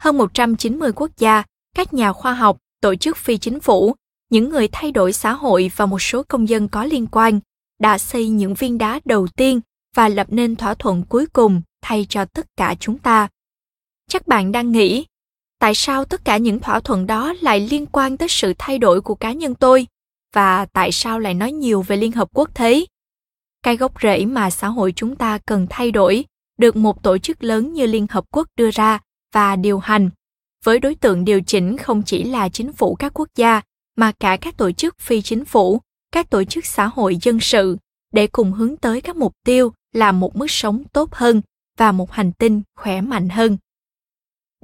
Hơn 0.00 0.18
190 0.18 0.92
quốc 0.96 1.10
gia, 1.18 1.42
các 1.76 1.94
nhà 1.94 2.12
khoa 2.12 2.34
học, 2.34 2.58
tổ 2.80 2.94
chức 2.94 3.16
phi 3.16 3.36
chính 3.36 3.60
phủ, 3.60 3.94
những 4.30 4.48
người 4.48 4.68
thay 4.72 4.92
đổi 4.92 5.12
xã 5.12 5.32
hội 5.32 5.70
và 5.76 5.86
một 5.86 6.02
số 6.02 6.22
công 6.22 6.48
dân 6.48 6.68
có 6.68 6.84
liên 6.84 7.06
quan 7.06 7.40
đã 7.78 7.98
xây 7.98 8.28
những 8.28 8.54
viên 8.54 8.78
đá 8.78 9.00
đầu 9.04 9.26
tiên 9.26 9.60
và 9.94 10.08
lập 10.08 10.26
nên 10.30 10.56
thỏa 10.56 10.74
thuận 10.74 11.02
cuối 11.02 11.26
cùng 11.26 11.62
thay 11.82 12.06
cho 12.08 12.24
tất 12.24 12.46
cả 12.56 12.74
chúng 12.80 12.98
ta. 12.98 13.28
Chắc 14.08 14.28
bạn 14.28 14.52
đang 14.52 14.72
nghĩ, 14.72 15.06
tại 15.58 15.74
sao 15.74 16.04
tất 16.04 16.24
cả 16.24 16.36
những 16.36 16.60
thỏa 16.60 16.80
thuận 16.80 17.06
đó 17.06 17.34
lại 17.40 17.60
liên 17.60 17.86
quan 17.86 18.16
tới 18.16 18.28
sự 18.28 18.52
thay 18.58 18.78
đổi 18.78 19.00
của 19.00 19.14
cá 19.14 19.32
nhân 19.32 19.54
tôi 19.54 19.86
và 20.34 20.66
tại 20.72 20.92
sao 20.92 21.18
lại 21.18 21.34
nói 21.34 21.52
nhiều 21.52 21.82
về 21.82 21.96
Liên 21.96 22.12
Hợp 22.12 22.28
Quốc 22.34 22.50
thế? 22.54 22.86
Cái 23.62 23.76
gốc 23.76 23.92
rễ 24.02 24.24
mà 24.24 24.50
xã 24.50 24.68
hội 24.68 24.92
chúng 24.96 25.16
ta 25.16 25.38
cần 25.38 25.66
thay 25.70 25.90
đổi 25.90 26.24
được 26.58 26.76
một 26.76 27.02
tổ 27.02 27.18
chức 27.18 27.42
lớn 27.42 27.72
như 27.72 27.86
Liên 27.86 28.06
Hợp 28.10 28.24
Quốc 28.30 28.48
đưa 28.56 28.70
ra 28.70 28.98
và 29.32 29.56
điều 29.56 29.78
hành, 29.78 30.10
với 30.64 30.78
đối 30.78 30.94
tượng 30.94 31.24
điều 31.24 31.40
chỉnh 31.40 31.76
không 31.76 32.02
chỉ 32.02 32.24
là 32.24 32.48
chính 32.48 32.72
phủ 32.72 32.94
các 32.94 33.12
quốc 33.14 33.28
gia 33.36 33.60
mà 33.96 34.12
cả 34.20 34.36
các 34.36 34.56
tổ 34.56 34.72
chức 34.72 34.98
phi 34.98 35.22
chính 35.22 35.44
phủ 35.44 35.80
các 36.14 36.30
tổ 36.30 36.44
chức 36.44 36.66
xã 36.66 36.86
hội 36.86 37.16
dân 37.22 37.40
sự 37.40 37.76
để 38.12 38.26
cùng 38.26 38.52
hướng 38.52 38.76
tới 38.76 39.00
các 39.00 39.16
mục 39.16 39.32
tiêu 39.46 39.72
là 39.92 40.12
một 40.12 40.36
mức 40.36 40.50
sống 40.50 40.84
tốt 40.92 41.14
hơn 41.14 41.42
và 41.78 41.92
một 41.92 42.12
hành 42.12 42.32
tinh 42.32 42.62
khỏe 42.76 43.00
mạnh 43.00 43.28
hơn. 43.28 43.56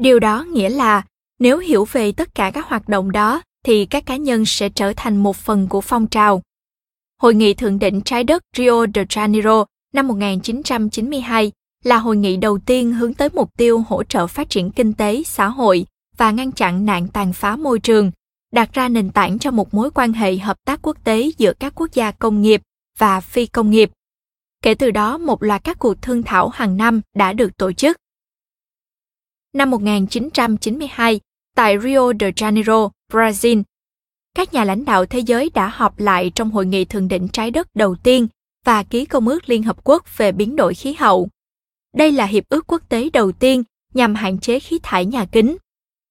Điều 0.01 0.19
đó 0.19 0.45
nghĩa 0.53 0.69
là 0.69 1.03
nếu 1.39 1.59
hiểu 1.59 1.85
về 1.93 2.13
tất 2.13 2.35
cả 2.35 2.51
các 2.51 2.67
hoạt 2.67 2.89
động 2.89 3.13
đó 3.13 3.43
thì 3.65 3.87
các 3.87 4.07
cá 4.07 4.17
nhân 4.17 4.45
sẽ 4.47 4.69
trở 4.69 4.93
thành 4.97 5.17
một 5.17 5.37
phần 5.37 5.69
của 5.69 5.81
phong 5.81 6.07
trào. 6.07 6.43
Hội 7.23 7.35
nghị 7.35 7.55
thượng 7.55 7.79
đỉnh 7.79 8.01
trái 8.01 8.25
đất 8.25 8.43
Rio 8.57 8.87
de 8.95 9.05
Janeiro 9.05 9.65
năm 9.95 10.09
1992 10.09 11.53
là 11.85 11.99
hội 11.99 12.17
nghị 12.17 12.37
đầu 12.37 12.59
tiên 12.59 12.93
hướng 12.93 13.15
tới 13.15 13.29
mục 13.33 13.51
tiêu 13.59 13.85
hỗ 13.89 14.05
trợ 14.05 14.27
phát 14.27 14.51
triển 14.51 14.71
kinh 14.71 14.93
tế, 14.93 15.23
xã 15.27 15.49
hội 15.49 15.87
và 16.17 16.31
ngăn 16.31 16.53
chặn 16.53 16.87
nạn 16.87 17.09
tàn 17.09 17.33
phá 17.33 17.57
môi 17.57 17.79
trường 17.79 18.11
đặt 18.51 18.73
ra 18.73 18.89
nền 18.89 19.11
tảng 19.11 19.39
cho 19.39 19.51
một 19.51 19.75
mối 19.75 19.91
quan 19.91 20.13
hệ 20.13 20.37
hợp 20.37 20.57
tác 20.65 20.83
quốc 20.83 21.05
tế 21.05 21.31
giữa 21.39 21.53
các 21.53 21.73
quốc 21.75 21.89
gia 21.93 22.11
công 22.11 22.43
nghiệp 22.43 22.63
và 22.99 23.21
phi 23.21 23.47
công 23.47 23.71
nghiệp. 23.71 23.91
Kể 24.63 24.75
từ 24.75 24.91
đó, 24.91 25.19
một 25.19 25.43
loạt 25.43 25.65
các 25.65 25.79
cuộc 25.79 26.03
thương 26.03 26.23
thảo 26.23 26.49
hàng 26.49 26.77
năm 26.77 27.01
đã 27.15 27.33
được 27.33 27.57
tổ 27.57 27.73
chức. 27.73 27.97
Năm 29.53 29.71
1992, 29.71 31.21
tại 31.57 31.79
Rio 31.83 32.13
de 32.21 32.31
Janeiro, 32.31 32.91
Brazil, 33.13 33.63
các 34.35 34.55
nhà 34.55 34.65
lãnh 34.65 34.85
đạo 34.85 35.07
thế 35.07 35.19
giới 35.19 35.51
đã 35.55 35.69
họp 35.69 35.99
lại 35.99 36.31
trong 36.35 36.51
hội 36.51 36.67
nghị 36.67 36.85
thượng 36.85 37.09
đỉnh 37.09 37.29
trái 37.29 37.51
đất 37.51 37.69
đầu 37.75 37.97
tiên 38.03 38.29
và 38.65 38.83
ký 38.83 39.05
công 39.05 39.29
ước 39.29 39.49
Liên 39.49 39.63
Hợp 39.63 39.85
Quốc 39.85 40.19
về 40.19 40.33
biến 40.33 40.57
đổi 40.57 40.75
khí 40.75 40.93
hậu. 40.93 41.29
Đây 41.95 42.13
là 42.13 42.27
hiệp 42.27 42.45
ước 42.49 42.67
quốc 42.67 42.83
tế 42.89 43.11
đầu 43.11 43.33
tiên 43.33 43.63
nhằm 43.95 44.15
hạn 44.15 44.39
chế 44.39 44.61
khí 44.61 44.79
thải 44.83 45.07
nhà 45.07 45.25
kính. 45.25 45.57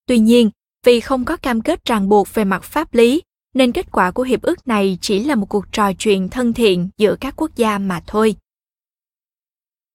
Tuy 0.07 0.19
nhiên, 0.19 0.49
vì 0.85 0.99
không 0.99 1.25
có 1.25 1.37
cam 1.37 1.61
kết 1.61 1.85
ràng 1.85 2.09
buộc 2.09 2.33
về 2.33 2.43
mặt 2.43 2.63
pháp 2.63 2.93
lý, 2.93 3.21
nên 3.53 3.71
kết 3.71 3.91
quả 3.91 4.11
của 4.11 4.23
hiệp 4.23 4.41
ước 4.41 4.67
này 4.67 4.97
chỉ 5.01 5.23
là 5.23 5.35
một 5.35 5.45
cuộc 5.49 5.65
trò 5.71 5.93
chuyện 5.93 6.29
thân 6.29 6.53
thiện 6.53 6.89
giữa 6.97 7.15
các 7.19 7.33
quốc 7.37 7.55
gia 7.55 7.77
mà 7.77 8.03
thôi. 8.07 8.35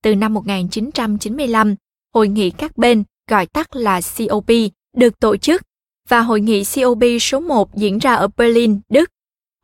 Từ 0.02 0.14
năm 0.14 0.34
1995, 0.34 1.74
hội 2.14 2.28
nghị 2.28 2.50
các 2.50 2.76
bên, 2.76 3.04
gọi 3.30 3.46
tắt 3.46 3.76
là 3.76 4.00
COP, 4.18 4.50
được 4.96 5.20
tổ 5.20 5.36
chức 5.36 5.62
và 6.08 6.20
hội 6.20 6.40
nghị 6.40 6.62
COP 6.74 7.02
số 7.20 7.40
1 7.40 7.76
diễn 7.76 7.98
ra 7.98 8.14
ở 8.14 8.28
Berlin, 8.36 8.80
Đức. 8.88 9.10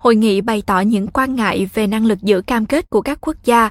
Hội 0.00 0.16
nghị 0.16 0.40
bày 0.40 0.62
tỏ 0.66 0.80
những 0.80 1.06
quan 1.06 1.34
ngại 1.34 1.68
về 1.74 1.86
năng 1.86 2.06
lực 2.06 2.18
giữ 2.22 2.42
cam 2.46 2.66
kết 2.66 2.90
của 2.90 3.00
các 3.00 3.18
quốc 3.20 3.36
gia 3.44 3.70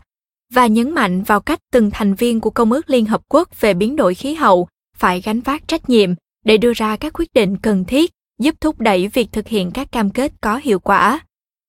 và 0.53 0.67
nhấn 0.67 0.91
mạnh 0.91 1.23
vào 1.23 1.41
cách 1.41 1.59
từng 1.71 1.91
thành 1.93 2.15
viên 2.15 2.39
của 2.39 2.49
Công 2.49 2.71
ước 2.71 2.89
Liên 2.89 3.05
Hợp 3.05 3.21
Quốc 3.29 3.61
về 3.61 3.73
biến 3.73 3.95
đổi 3.95 4.15
khí 4.15 4.33
hậu 4.33 4.67
phải 4.97 5.21
gánh 5.21 5.41
vác 5.41 5.67
trách 5.67 5.89
nhiệm 5.89 6.09
để 6.45 6.57
đưa 6.57 6.73
ra 6.73 6.95
các 6.95 7.13
quyết 7.13 7.33
định 7.33 7.57
cần 7.57 7.85
thiết 7.85 8.11
giúp 8.39 8.55
thúc 8.61 8.79
đẩy 8.79 9.07
việc 9.07 9.31
thực 9.31 9.47
hiện 9.47 9.71
các 9.71 9.91
cam 9.91 10.09
kết 10.09 10.31
có 10.41 10.57
hiệu 10.63 10.79
quả. 10.79 11.19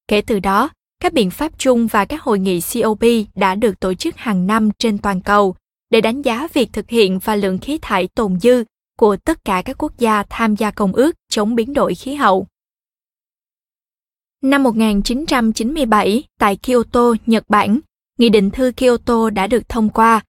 Kể 0.08 0.20
từ 0.20 0.40
đó, 0.40 0.70
các 1.00 1.12
biện 1.12 1.30
pháp 1.30 1.52
chung 1.58 1.86
và 1.86 2.04
các 2.04 2.22
hội 2.22 2.38
nghị 2.38 2.60
COP 2.60 3.02
đã 3.34 3.54
được 3.54 3.80
tổ 3.80 3.94
chức 3.94 4.16
hàng 4.16 4.46
năm 4.46 4.70
trên 4.78 4.98
toàn 4.98 5.20
cầu 5.20 5.54
để 5.90 6.00
đánh 6.00 6.22
giá 6.22 6.48
việc 6.52 6.72
thực 6.72 6.90
hiện 6.90 7.18
và 7.18 7.36
lượng 7.36 7.58
khí 7.58 7.78
thải 7.82 8.08
tồn 8.08 8.40
dư 8.40 8.64
của 8.98 9.16
tất 9.16 9.44
cả 9.44 9.62
các 9.64 9.78
quốc 9.78 9.98
gia 9.98 10.22
tham 10.22 10.56
gia 10.56 10.70
công 10.70 10.92
ước 10.92 11.16
chống 11.28 11.54
biến 11.54 11.72
đổi 11.72 11.94
khí 11.94 12.14
hậu. 12.14 12.46
Năm 14.42 14.62
1997, 14.62 16.24
tại 16.38 16.56
Kyoto, 16.56 17.14
Nhật 17.26 17.44
Bản, 17.48 17.80
Nghị 18.18 18.28
định 18.28 18.50
thư 18.50 18.72
Kyoto 18.76 19.30
đã 19.30 19.46
được 19.46 19.68
thông 19.68 19.88
qua. 19.88 20.24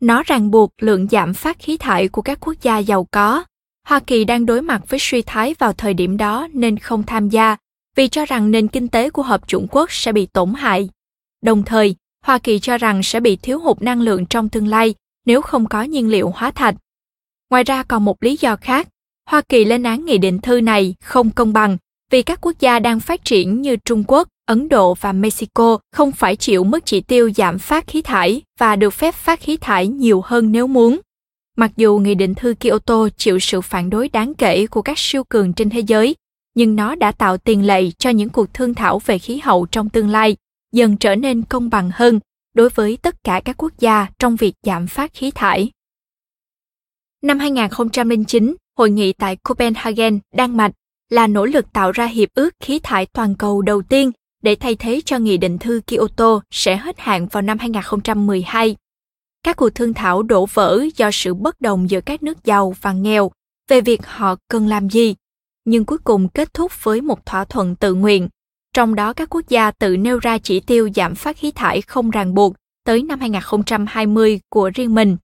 Nó 0.00 0.22
ràng 0.22 0.50
buộc 0.50 0.70
lượng 0.78 1.08
giảm 1.08 1.34
phát 1.34 1.58
khí 1.58 1.76
thải 1.76 2.08
của 2.08 2.22
các 2.22 2.38
quốc 2.40 2.54
gia 2.62 2.78
giàu 2.78 3.06
có. 3.10 3.44
Hoa 3.86 4.00
Kỳ 4.00 4.24
đang 4.24 4.46
đối 4.46 4.62
mặt 4.62 4.82
với 4.88 4.98
suy 5.00 5.22
thoái 5.22 5.54
vào 5.58 5.72
thời 5.72 5.94
điểm 5.94 6.16
đó 6.16 6.48
nên 6.52 6.78
không 6.78 7.02
tham 7.02 7.28
gia 7.28 7.56
vì 7.96 8.08
cho 8.08 8.24
rằng 8.24 8.50
nền 8.50 8.68
kinh 8.68 8.88
tế 8.88 9.10
của 9.10 9.22
Hợp 9.22 9.48
chủng 9.48 9.66
quốc 9.70 9.92
sẽ 9.92 10.12
bị 10.12 10.26
tổn 10.26 10.54
hại. 10.54 10.88
Đồng 11.42 11.62
thời, 11.62 11.96
Hoa 12.24 12.38
Kỳ 12.38 12.58
cho 12.58 12.78
rằng 12.78 13.02
sẽ 13.02 13.20
bị 13.20 13.36
thiếu 13.36 13.58
hụt 13.58 13.82
năng 13.82 14.00
lượng 14.00 14.26
trong 14.26 14.48
tương 14.48 14.66
lai 14.66 14.94
nếu 15.26 15.42
không 15.42 15.66
có 15.66 15.82
nhiên 15.82 16.08
liệu 16.08 16.32
hóa 16.36 16.50
thạch. 16.50 16.74
Ngoài 17.50 17.64
ra 17.64 17.82
còn 17.82 18.04
một 18.04 18.22
lý 18.22 18.36
do 18.40 18.56
khác, 18.56 18.88
Hoa 19.30 19.40
Kỳ 19.40 19.64
lên 19.64 19.82
án 19.82 20.04
nghị 20.04 20.18
định 20.18 20.38
thư 20.38 20.60
này 20.60 20.94
không 21.00 21.30
công 21.30 21.52
bằng 21.52 21.76
vì 22.10 22.22
các 22.22 22.38
quốc 22.40 22.56
gia 22.60 22.78
đang 22.78 23.00
phát 23.00 23.24
triển 23.24 23.62
như 23.62 23.76
Trung 23.76 24.04
Quốc, 24.06 24.28
Ấn 24.46 24.68
Độ 24.68 24.94
và 24.94 25.12
Mexico 25.12 25.78
không 25.92 26.12
phải 26.12 26.36
chịu 26.36 26.64
mức 26.64 26.80
chỉ 26.84 27.00
tiêu 27.00 27.30
giảm 27.36 27.58
phát 27.58 27.86
khí 27.86 28.02
thải 28.02 28.42
và 28.58 28.76
được 28.76 28.90
phép 28.90 29.14
phát 29.14 29.40
khí 29.40 29.56
thải 29.56 29.88
nhiều 29.88 30.22
hơn 30.24 30.52
nếu 30.52 30.66
muốn. 30.66 31.00
Mặc 31.56 31.70
dù 31.76 31.98
Nghị 31.98 32.14
định 32.14 32.34
thư 32.34 32.54
Kyoto 32.60 33.08
chịu 33.16 33.38
sự 33.38 33.60
phản 33.60 33.90
đối 33.90 34.08
đáng 34.08 34.34
kể 34.34 34.66
của 34.66 34.82
các 34.82 34.98
siêu 34.98 35.24
cường 35.24 35.52
trên 35.52 35.70
thế 35.70 35.80
giới, 35.80 36.16
nhưng 36.54 36.76
nó 36.76 36.94
đã 36.94 37.12
tạo 37.12 37.38
tiền 37.38 37.66
lệ 37.66 37.90
cho 37.98 38.10
những 38.10 38.28
cuộc 38.28 38.54
thương 38.54 38.74
thảo 38.74 38.98
về 38.98 39.18
khí 39.18 39.38
hậu 39.38 39.66
trong 39.66 39.88
tương 39.88 40.08
lai 40.08 40.36
dần 40.72 40.96
trở 40.96 41.14
nên 41.14 41.42
công 41.42 41.70
bằng 41.70 41.90
hơn 41.94 42.20
đối 42.54 42.68
với 42.68 42.98
tất 43.02 43.24
cả 43.24 43.40
các 43.44 43.56
quốc 43.56 43.72
gia 43.78 44.06
trong 44.18 44.36
việc 44.36 44.54
giảm 44.62 44.86
phát 44.86 45.14
khí 45.14 45.30
thải. 45.30 45.70
Năm 47.22 47.38
2009, 47.38 48.54
hội 48.78 48.90
nghị 48.90 49.12
tại 49.12 49.36
Copenhagen, 49.36 50.18
Đan 50.34 50.56
Mạch 50.56 50.72
là 51.10 51.26
nỗ 51.26 51.46
lực 51.46 51.72
tạo 51.72 51.92
ra 51.92 52.06
hiệp 52.06 52.28
ước 52.34 52.54
khí 52.60 52.78
thải 52.82 53.06
toàn 53.06 53.34
cầu 53.34 53.62
đầu 53.62 53.82
tiên 53.82 54.10
để 54.42 54.54
thay 54.54 54.74
thế 54.74 55.00
cho 55.04 55.18
nghị 55.18 55.36
định 55.36 55.58
thư 55.58 55.80
Kyoto 55.86 56.40
sẽ 56.50 56.76
hết 56.76 56.98
hạn 56.98 57.26
vào 57.26 57.42
năm 57.42 57.58
2012. 57.58 58.76
Các 59.42 59.56
cuộc 59.56 59.70
thương 59.70 59.94
thảo 59.94 60.22
đổ 60.22 60.46
vỡ 60.46 60.84
do 60.96 61.10
sự 61.12 61.34
bất 61.34 61.60
đồng 61.60 61.90
giữa 61.90 62.00
các 62.00 62.22
nước 62.22 62.44
giàu 62.44 62.74
và 62.80 62.92
nghèo 62.92 63.30
về 63.68 63.80
việc 63.80 64.06
họ 64.06 64.36
cần 64.48 64.68
làm 64.68 64.90
gì, 64.90 65.14
nhưng 65.64 65.84
cuối 65.84 65.98
cùng 65.98 66.28
kết 66.28 66.54
thúc 66.54 66.84
với 66.84 67.00
một 67.00 67.26
thỏa 67.26 67.44
thuận 67.44 67.76
tự 67.76 67.94
nguyện, 67.94 68.28
trong 68.74 68.94
đó 68.94 69.12
các 69.12 69.28
quốc 69.30 69.48
gia 69.48 69.70
tự 69.70 69.96
nêu 69.96 70.18
ra 70.18 70.38
chỉ 70.38 70.60
tiêu 70.60 70.88
giảm 70.94 71.14
phát 71.14 71.36
khí 71.36 71.50
thải 71.50 71.82
không 71.82 72.10
ràng 72.10 72.34
buộc 72.34 72.54
tới 72.84 73.02
năm 73.02 73.20
2020 73.20 74.40
của 74.48 74.70
riêng 74.74 74.94
mình. 74.94 75.16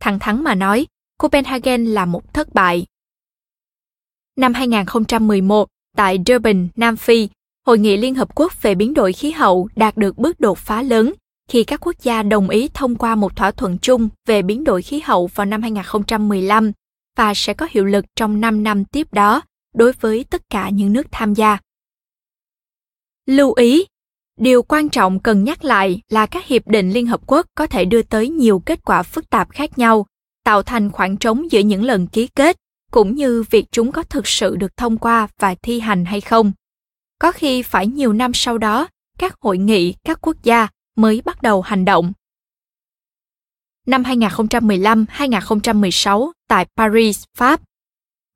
Thẳng 0.00 0.18
thắn 0.18 0.44
mà 0.44 0.54
nói, 0.54 0.86
Copenhagen 1.18 1.84
là 1.84 2.04
một 2.04 2.34
thất 2.34 2.54
bại. 2.54 2.86
Năm 4.36 4.54
2011, 4.54 5.68
tại 5.96 6.18
Durban, 6.26 6.68
Nam 6.76 6.96
Phi, 6.96 7.28
Hội 7.66 7.78
nghị 7.78 7.96
Liên 7.96 8.14
Hợp 8.14 8.34
Quốc 8.34 8.62
về 8.62 8.74
biến 8.74 8.94
đổi 8.94 9.12
khí 9.12 9.30
hậu 9.30 9.68
đạt 9.76 9.96
được 9.96 10.18
bước 10.18 10.40
đột 10.40 10.58
phá 10.58 10.82
lớn 10.82 11.12
khi 11.52 11.64
các 11.64 11.80
quốc 11.80 11.96
gia 12.02 12.22
đồng 12.22 12.48
ý 12.48 12.68
thông 12.74 12.96
qua 12.96 13.14
một 13.14 13.36
thỏa 13.36 13.50
thuận 13.50 13.78
chung 13.78 14.08
về 14.26 14.42
biến 14.42 14.64
đổi 14.64 14.82
khí 14.82 15.00
hậu 15.04 15.26
vào 15.26 15.44
năm 15.44 15.62
2015 15.62 16.72
và 17.16 17.34
sẽ 17.34 17.54
có 17.54 17.66
hiệu 17.70 17.84
lực 17.84 18.04
trong 18.16 18.40
5 18.40 18.62
năm 18.62 18.84
tiếp 18.84 19.12
đó 19.12 19.42
đối 19.74 19.92
với 19.92 20.24
tất 20.30 20.42
cả 20.50 20.70
những 20.70 20.92
nước 20.92 21.06
tham 21.10 21.34
gia. 21.34 21.58
Lưu 23.26 23.52
ý, 23.52 23.84
điều 24.40 24.62
quan 24.62 24.88
trọng 24.88 25.20
cần 25.20 25.44
nhắc 25.44 25.64
lại 25.64 26.00
là 26.08 26.26
các 26.26 26.46
hiệp 26.46 26.68
định 26.68 26.90
Liên 26.90 27.06
Hợp 27.06 27.20
Quốc 27.26 27.46
có 27.54 27.66
thể 27.66 27.84
đưa 27.84 28.02
tới 28.02 28.28
nhiều 28.28 28.62
kết 28.66 28.84
quả 28.84 29.02
phức 29.02 29.30
tạp 29.30 29.50
khác 29.50 29.78
nhau, 29.78 30.06
tạo 30.44 30.62
thành 30.62 30.90
khoảng 30.90 31.16
trống 31.16 31.52
giữa 31.52 31.60
những 31.60 31.84
lần 31.84 32.06
ký 32.06 32.26
kết 32.26 32.56
cũng 32.90 33.14
như 33.14 33.44
việc 33.50 33.66
chúng 33.72 33.92
có 33.92 34.02
thực 34.02 34.26
sự 34.26 34.56
được 34.56 34.76
thông 34.76 34.98
qua 34.98 35.28
và 35.38 35.54
thi 35.62 35.80
hành 35.80 36.04
hay 36.04 36.20
không. 36.20 36.52
Có 37.18 37.32
khi 37.32 37.62
phải 37.62 37.86
nhiều 37.86 38.12
năm 38.12 38.30
sau 38.34 38.58
đó, 38.58 38.88
các 39.18 39.34
hội 39.40 39.58
nghị 39.58 39.94
các 40.04 40.18
quốc 40.20 40.36
gia 40.42 40.68
mới 40.96 41.22
bắt 41.24 41.42
đầu 41.42 41.62
hành 41.62 41.84
động. 41.84 42.12
Năm 43.86 44.02
2015-2016 44.02 46.30
tại 46.48 46.66
Paris, 46.76 47.24
Pháp, 47.36 47.60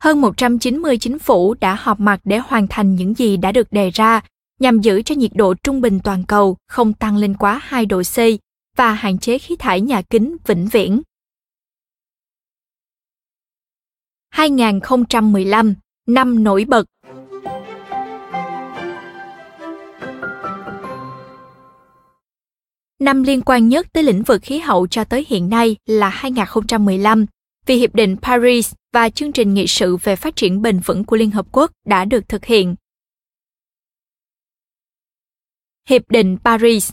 hơn 0.02 0.20
190 0.20 0.98
chính 0.98 1.18
phủ 1.18 1.54
đã 1.54 1.74
họp 1.74 2.00
mặt 2.00 2.20
để 2.24 2.38
hoàn 2.38 2.68
thành 2.68 2.94
những 2.94 3.14
gì 3.14 3.36
đã 3.36 3.52
được 3.52 3.72
đề 3.72 3.90
ra 3.90 4.20
nhằm 4.60 4.80
giữ 4.80 5.02
cho 5.02 5.14
nhiệt 5.14 5.30
độ 5.34 5.54
trung 5.54 5.80
bình 5.80 6.00
toàn 6.04 6.24
cầu 6.24 6.56
không 6.68 6.92
tăng 6.92 7.16
lên 7.16 7.36
quá 7.36 7.60
2 7.62 7.86
độ 7.86 8.02
C 8.02 8.16
và 8.76 8.92
hạn 8.92 9.18
chế 9.18 9.38
khí 9.38 9.56
thải 9.56 9.80
nhà 9.80 10.02
kính 10.02 10.36
vĩnh 10.46 10.68
viễn. 10.68 11.02
2015, 14.30 15.74
năm 16.06 16.44
nổi 16.44 16.64
bật 16.64 16.84
Năm 23.00 23.22
liên 23.22 23.42
quan 23.42 23.68
nhất 23.68 23.86
tới 23.92 24.02
lĩnh 24.02 24.22
vực 24.22 24.42
khí 24.42 24.58
hậu 24.58 24.86
cho 24.86 25.04
tới 25.04 25.26
hiện 25.28 25.48
nay 25.48 25.76
là 25.86 26.08
2015, 26.08 27.26
vì 27.66 27.76
Hiệp 27.76 27.94
định 27.94 28.16
Paris 28.22 28.74
và 28.92 29.08
chương 29.08 29.32
trình 29.32 29.54
nghị 29.54 29.66
sự 29.66 29.96
về 29.96 30.16
phát 30.16 30.36
triển 30.36 30.62
bền 30.62 30.78
vững 30.78 31.04
của 31.04 31.16
Liên 31.16 31.30
Hợp 31.30 31.46
Quốc 31.52 31.70
đã 31.86 32.04
được 32.04 32.28
thực 32.28 32.44
hiện. 32.44 32.74
Hiệp 35.88 36.10
định 36.10 36.36
Paris 36.44 36.92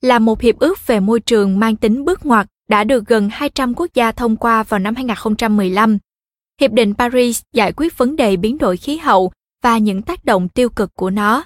là 0.00 0.18
một 0.18 0.40
hiệp 0.40 0.58
ước 0.58 0.86
về 0.86 1.00
môi 1.00 1.20
trường 1.20 1.58
mang 1.58 1.76
tính 1.76 2.04
bước 2.04 2.26
ngoặt 2.26 2.46
đã 2.68 2.84
được 2.84 3.06
gần 3.06 3.28
200 3.32 3.74
quốc 3.74 3.94
gia 3.94 4.12
thông 4.12 4.36
qua 4.36 4.62
vào 4.62 4.80
năm 4.80 4.94
2015. 4.94 5.98
Hiệp 6.60 6.72
định 6.72 6.94
Paris 6.94 7.42
giải 7.52 7.72
quyết 7.72 7.98
vấn 7.98 8.16
đề 8.16 8.36
biến 8.36 8.58
đổi 8.58 8.76
khí 8.76 8.96
hậu 8.96 9.32
và 9.64 9.78
những 9.78 10.02
tác 10.02 10.24
động 10.24 10.48
tiêu 10.48 10.68
cực 10.68 10.94
của 10.94 11.10
nó. 11.10 11.44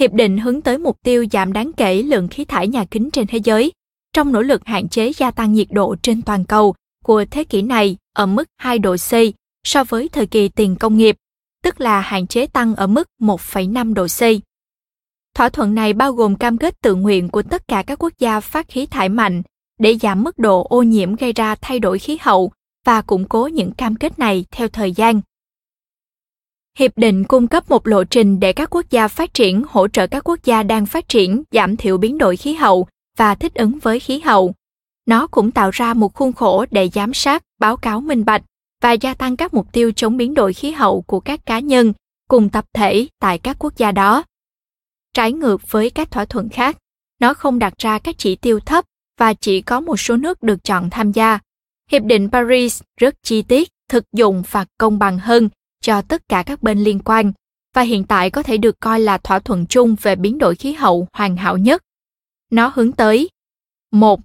Hiệp 0.00 0.12
định 0.12 0.38
hướng 0.38 0.62
tới 0.62 0.78
mục 0.78 0.96
tiêu 1.04 1.26
giảm 1.32 1.52
đáng 1.52 1.72
kể 1.76 2.02
lượng 2.02 2.28
khí 2.28 2.44
thải 2.44 2.68
nhà 2.68 2.84
kính 2.84 3.10
trên 3.10 3.26
thế 3.26 3.38
giới 3.44 3.72
trong 4.12 4.32
nỗ 4.32 4.42
lực 4.42 4.62
hạn 4.64 4.88
chế 4.88 5.12
gia 5.16 5.30
tăng 5.30 5.52
nhiệt 5.52 5.66
độ 5.70 5.96
trên 6.02 6.22
toàn 6.22 6.44
cầu 6.44 6.74
của 7.04 7.24
thế 7.30 7.44
kỷ 7.44 7.62
này 7.62 7.96
ở 8.14 8.26
mức 8.26 8.48
2 8.56 8.78
độ 8.78 8.96
C 8.96 9.12
so 9.64 9.84
với 9.84 10.08
thời 10.08 10.26
kỳ 10.26 10.48
tiền 10.48 10.76
công 10.76 10.96
nghiệp, 10.96 11.16
tức 11.62 11.80
là 11.80 12.00
hạn 12.00 12.26
chế 12.26 12.46
tăng 12.46 12.74
ở 12.74 12.86
mức 12.86 13.08
1,5 13.20 13.94
độ 13.94 14.06
C. 14.06 14.20
Thỏa 15.34 15.48
thuận 15.48 15.74
này 15.74 15.92
bao 15.92 16.12
gồm 16.12 16.36
cam 16.36 16.58
kết 16.58 16.80
tự 16.82 16.94
nguyện 16.94 17.28
của 17.28 17.42
tất 17.42 17.68
cả 17.68 17.82
các 17.86 18.02
quốc 18.02 18.12
gia 18.18 18.40
phát 18.40 18.68
khí 18.68 18.86
thải 18.86 19.08
mạnh 19.08 19.42
để 19.78 19.98
giảm 20.02 20.22
mức 20.22 20.38
độ 20.38 20.66
ô 20.70 20.82
nhiễm 20.82 21.14
gây 21.16 21.32
ra 21.32 21.54
thay 21.54 21.78
đổi 21.78 21.98
khí 21.98 22.18
hậu 22.20 22.52
và 22.86 23.02
củng 23.02 23.24
cố 23.28 23.46
những 23.46 23.72
cam 23.72 23.96
kết 23.96 24.18
này 24.18 24.44
theo 24.50 24.68
thời 24.68 24.92
gian. 24.92 25.20
Hiệp 26.78 26.92
định 26.96 27.24
cung 27.24 27.46
cấp 27.46 27.70
một 27.70 27.86
lộ 27.86 28.04
trình 28.04 28.40
để 28.40 28.52
các 28.52 28.70
quốc 28.70 28.86
gia 28.90 29.08
phát 29.08 29.34
triển 29.34 29.62
hỗ 29.68 29.88
trợ 29.88 30.06
các 30.06 30.28
quốc 30.28 30.38
gia 30.44 30.62
đang 30.62 30.86
phát 30.86 31.08
triển 31.08 31.42
giảm 31.50 31.76
thiểu 31.76 31.98
biến 31.98 32.18
đổi 32.18 32.36
khí 32.36 32.54
hậu 32.54 32.86
và 33.18 33.34
thích 33.34 33.54
ứng 33.54 33.78
với 33.78 34.00
khí 34.00 34.20
hậu. 34.20 34.54
Nó 35.06 35.26
cũng 35.26 35.50
tạo 35.50 35.70
ra 35.70 35.94
một 35.94 36.14
khuôn 36.14 36.32
khổ 36.32 36.64
để 36.70 36.88
giám 36.88 37.14
sát, 37.14 37.42
báo 37.60 37.76
cáo 37.76 38.00
minh 38.00 38.24
bạch 38.24 38.42
và 38.82 38.92
gia 38.92 39.14
tăng 39.14 39.36
các 39.36 39.54
mục 39.54 39.72
tiêu 39.72 39.92
chống 39.92 40.16
biến 40.16 40.34
đổi 40.34 40.52
khí 40.52 40.70
hậu 40.70 41.02
của 41.02 41.20
các 41.20 41.46
cá 41.46 41.58
nhân 41.58 41.92
cùng 42.28 42.48
tập 42.48 42.64
thể 42.74 43.06
tại 43.20 43.38
các 43.38 43.56
quốc 43.58 43.76
gia 43.76 43.92
đó. 43.92 44.24
Trái 45.14 45.32
ngược 45.32 45.70
với 45.70 45.90
các 45.90 46.10
thỏa 46.10 46.24
thuận 46.24 46.48
khác, 46.48 46.78
nó 47.20 47.34
không 47.34 47.58
đặt 47.58 47.74
ra 47.78 47.98
các 47.98 48.14
chỉ 48.18 48.36
tiêu 48.36 48.60
thấp 48.60 48.84
và 49.18 49.34
chỉ 49.34 49.60
có 49.60 49.80
một 49.80 50.00
số 50.00 50.16
nước 50.16 50.42
được 50.42 50.64
chọn 50.64 50.90
tham 50.90 51.12
gia. 51.12 51.38
Hiệp 51.90 52.02
định 52.02 52.30
Paris 52.30 52.82
rất 53.00 53.14
chi 53.22 53.42
tiết, 53.42 53.68
thực 53.88 54.04
dụng 54.12 54.42
và 54.50 54.64
công 54.78 54.98
bằng 54.98 55.18
hơn 55.18 55.48
cho 55.82 56.02
tất 56.02 56.28
cả 56.28 56.42
các 56.46 56.62
bên 56.62 56.78
liên 56.78 56.98
quan 56.98 57.32
và 57.74 57.82
hiện 57.82 58.04
tại 58.04 58.30
có 58.30 58.42
thể 58.42 58.56
được 58.56 58.80
coi 58.80 59.00
là 59.00 59.18
thỏa 59.18 59.38
thuận 59.38 59.66
chung 59.66 59.96
về 60.02 60.16
biến 60.16 60.38
đổi 60.38 60.54
khí 60.54 60.72
hậu 60.72 61.08
hoàn 61.12 61.36
hảo 61.36 61.58
nhất. 61.58 61.82
Nó 62.50 62.72
hướng 62.74 62.92
tới 62.92 63.28
một 63.90 64.20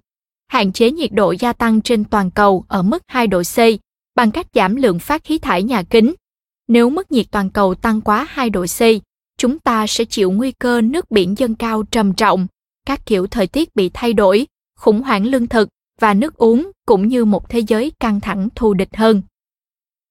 Hạn 0.48 0.72
chế 0.72 0.90
nhiệt 0.90 1.12
độ 1.12 1.34
gia 1.38 1.52
tăng 1.52 1.80
trên 1.80 2.04
toàn 2.04 2.30
cầu 2.30 2.64
ở 2.68 2.82
mức 2.82 3.02
2 3.06 3.26
độ 3.26 3.42
C 3.42 3.58
bằng 4.14 4.30
cách 4.30 4.46
giảm 4.54 4.76
lượng 4.76 4.98
phát 4.98 5.24
khí 5.24 5.38
thải 5.38 5.62
nhà 5.62 5.82
kính. 5.82 6.14
Nếu 6.68 6.90
mức 6.90 7.12
nhiệt 7.12 7.26
toàn 7.30 7.50
cầu 7.50 7.74
tăng 7.74 8.00
quá 8.00 8.26
2 8.30 8.50
độ 8.50 8.66
C, 8.66 8.80
chúng 9.38 9.58
ta 9.58 9.86
sẽ 9.86 10.04
chịu 10.04 10.30
nguy 10.30 10.52
cơ 10.52 10.80
nước 10.80 11.10
biển 11.10 11.38
dâng 11.38 11.54
cao 11.54 11.82
trầm 11.82 12.14
trọng, 12.14 12.46
các 12.86 13.06
kiểu 13.06 13.26
thời 13.26 13.46
tiết 13.46 13.76
bị 13.76 13.90
thay 13.94 14.12
đổi, 14.12 14.46
khủng 14.78 15.02
hoảng 15.02 15.26
lương 15.26 15.46
thực 15.46 15.68
và 16.00 16.14
nước 16.14 16.36
uống 16.36 16.70
cũng 16.86 17.08
như 17.08 17.24
một 17.24 17.48
thế 17.48 17.58
giới 17.58 17.92
căng 18.00 18.20
thẳng 18.20 18.48
thù 18.54 18.74
địch 18.74 18.96
hơn. 18.96 19.22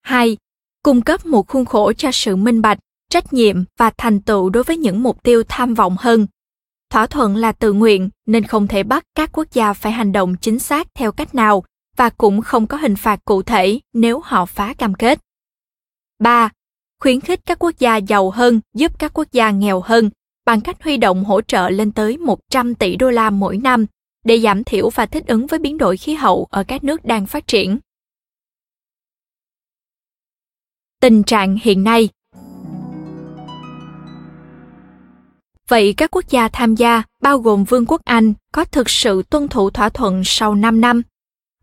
2 0.01 0.37
cung 0.88 1.01
cấp 1.01 1.25
một 1.25 1.47
khuôn 1.47 1.65
khổ 1.65 1.93
cho 1.97 2.11
sự 2.11 2.35
minh 2.35 2.61
bạch, 2.61 2.77
trách 3.09 3.33
nhiệm 3.33 3.63
và 3.77 3.91
thành 3.97 4.21
tựu 4.21 4.49
đối 4.49 4.63
với 4.63 4.77
những 4.77 5.03
mục 5.03 5.23
tiêu 5.23 5.43
tham 5.47 5.73
vọng 5.73 5.95
hơn 5.99 6.27
thỏa 6.89 7.07
thuận 7.07 7.35
là 7.35 7.51
tự 7.51 7.73
nguyện, 7.73 8.09
nên 8.25 8.43
không 8.43 8.67
thể 8.67 8.83
bắt 8.83 9.03
các 9.15 9.29
quốc 9.33 9.47
gia 9.53 9.73
phải 9.73 9.91
hành 9.91 10.11
động 10.11 10.35
chính 10.35 10.59
xác 10.59 10.88
theo 10.93 11.11
cách 11.11 11.35
nào 11.35 11.63
và 11.97 12.09
cũng 12.09 12.41
không 12.41 12.67
có 12.67 12.77
hình 12.77 12.95
phạt 12.95 13.19
cụ 13.25 13.41
thể 13.41 13.79
nếu 13.93 14.21
họ 14.23 14.45
phá 14.45 14.73
cam 14.73 14.93
kết. 14.93 15.19
3. 16.19 16.49
Khuyến 17.01 17.21
khích 17.21 17.39
các 17.45 17.59
quốc 17.59 17.73
gia 17.79 17.97
giàu 17.97 18.29
hơn 18.29 18.61
giúp 18.73 18.99
các 18.99 19.13
quốc 19.13 19.27
gia 19.31 19.51
nghèo 19.51 19.81
hơn 19.81 20.09
bằng 20.45 20.61
cách 20.61 20.83
huy 20.83 20.97
động 20.97 21.23
hỗ 21.23 21.41
trợ 21.41 21.69
lên 21.69 21.91
tới 21.91 22.17
100 22.17 22.75
tỷ 22.75 22.95
đô 22.95 23.09
la 23.09 23.29
mỗi 23.29 23.57
năm 23.57 23.85
để 24.25 24.39
giảm 24.39 24.63
thiểu 24.63 24.89
và 24.89 25.05
thích 25.05 25.27
ứng 25.27 25.47
với 25.47 25.59
biến 25.59 25.77
đổi 25.77 25.97
khí 25.97 26.13
hậu 26.13 26.47
ở 26.49 26.63
các 26.63 26.83
nước 26.83 27.05
đang 27.05 27.25
phát 27.25 27.47
triển. 27.47 27.77
Tình 31.01 31.23
trạng 31.23 31.57
hiện 31.61 31.83
nay 31.83 32.09
Vậy 35.67 35.93
các 35.93 36.11
quốc 36.11 36.25
gia 36.29 36.47
tham 36.47 36.75
gia, 36.75 37.03
bao 37.21 37.39
gồm 37.39 37.63
Vương 37.63 37.85
quốc 37.85 38.01
Anh, 38.05 38.33
có 38.51 38.65
thực 38.65 38.89
sự 38.89 39.23
tuân 39.29 39.47
thủ 39.47 39.69
thỏa 39.69 39.89
thuận 39.89 40.21
sau 40.25 40.55
5 40.55 40.81
năm? 40.81 41.01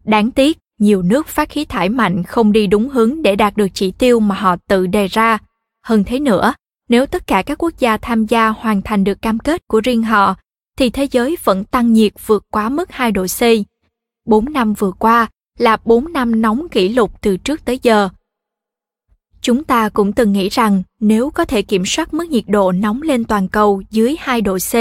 Đáng 0.05 0.31
tiếc, 0.31 0.59
nhiều 0.79 1.03
nước 1.03 1.27
phát 1.27 1.49
khí 1.49 1.65
thải 1.65 1.89
mạnh 1.89 2.23
không 2.23 2.53
đi 2.53 2.67
đúng 2.67 2.89
hướng 2.89 3.23
để 3.23 3.37
đạt 3.37 3.57
được 3.57 3.67
chỉ 3.75 3.91
tiêu 3.91 4.21
mà 4.21 4.35
họ 4.35 4.57
tự 4.69 4.87
đề 4.87 5.07
ra. 5.07 5.39
Hơn 5.83 6.05
thế 6.05 6.21
nữa, 6.21 6.55
nếu 6.89 7.07
tất 7.07 7.27
cả 7.27 7.43
các 7.43 7.59
quốc 7.59 7.73
gia 7.79 7.97
tham 7.97 8.27
gia 8.27 8.49
hoàn 8.49 8.83
thành 8.83 9.05
được 9.05 9.23
cam 9.23 9.39
kết 9.39 9.69
của 9.69 9.81
riêng 9.81 10.03
họ, 10.03 10.35
thì 10.79 10.91
thế 10.91 11.09
giới 11.11 11.37
vẫn 11.45 11.65
tăng 11.65 11.93
nhiệt 11.93 12.13
vượt 12.27 12.45
quá 12.51 12.69
mức 12.69 12.93
2 12.93 13.13
độ 13.13 13.27
C. 13.27 13.43
4 14.27 14.53
năm 14.53 14.75
vừa 14.75 14.93
qua 14.93 15.27
là 15.59 15.77
4 15.85 16.13
năm 16.13 16.43
nóng 16.43 16.69
kỷ 16.69 16.89
lục 16.89 17.13
từ 17.21 17.37
trước 17.37 17.65
tới 17.65 17.79
giờ. 17.83 18.09
Chúng 19.45 19.65
ta 19.65 19.89
cũng 19.89 20.13
từng 20.13 20.33
nghĩ 20.33 20.49
rằng 20.49 20.83
nếu 21.01 21.31
có 21.31 21.45
thể 21.45 21.63
kiểm 21.63 21.87
soát 21.87 22.15
mức 22.15 22.31
nhiệt 22.31 22.45
độ 22.47 22.73
nóng 22.73 23.03
lên 23.03 23.25
toàn 23.25 23.49
cầu 23.49 23.83
dưới 23.91 24.17
2 24.21 24.41
độ 24.41 24.59
C 24.59 24.73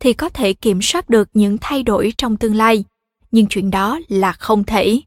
thì 0.00 0.12
có 0.12 0.28
thể 0.28 0.52
kiểm 0.52 0.82
soát 0.82 1.10
được 1.10 1.28
những 1.34 1.58
thay 1.60 1.82
đổi 1.82 2.12
trong 2.18 2.36
tương 2.36 2.54
lai. 2.54 2.84
Nhưng 3.30 3.46
chuyện 3.46 3.70
đó 3.70 4.00
là 4.08 4.32
không 4.32 4.64
thể. 4.64 5.00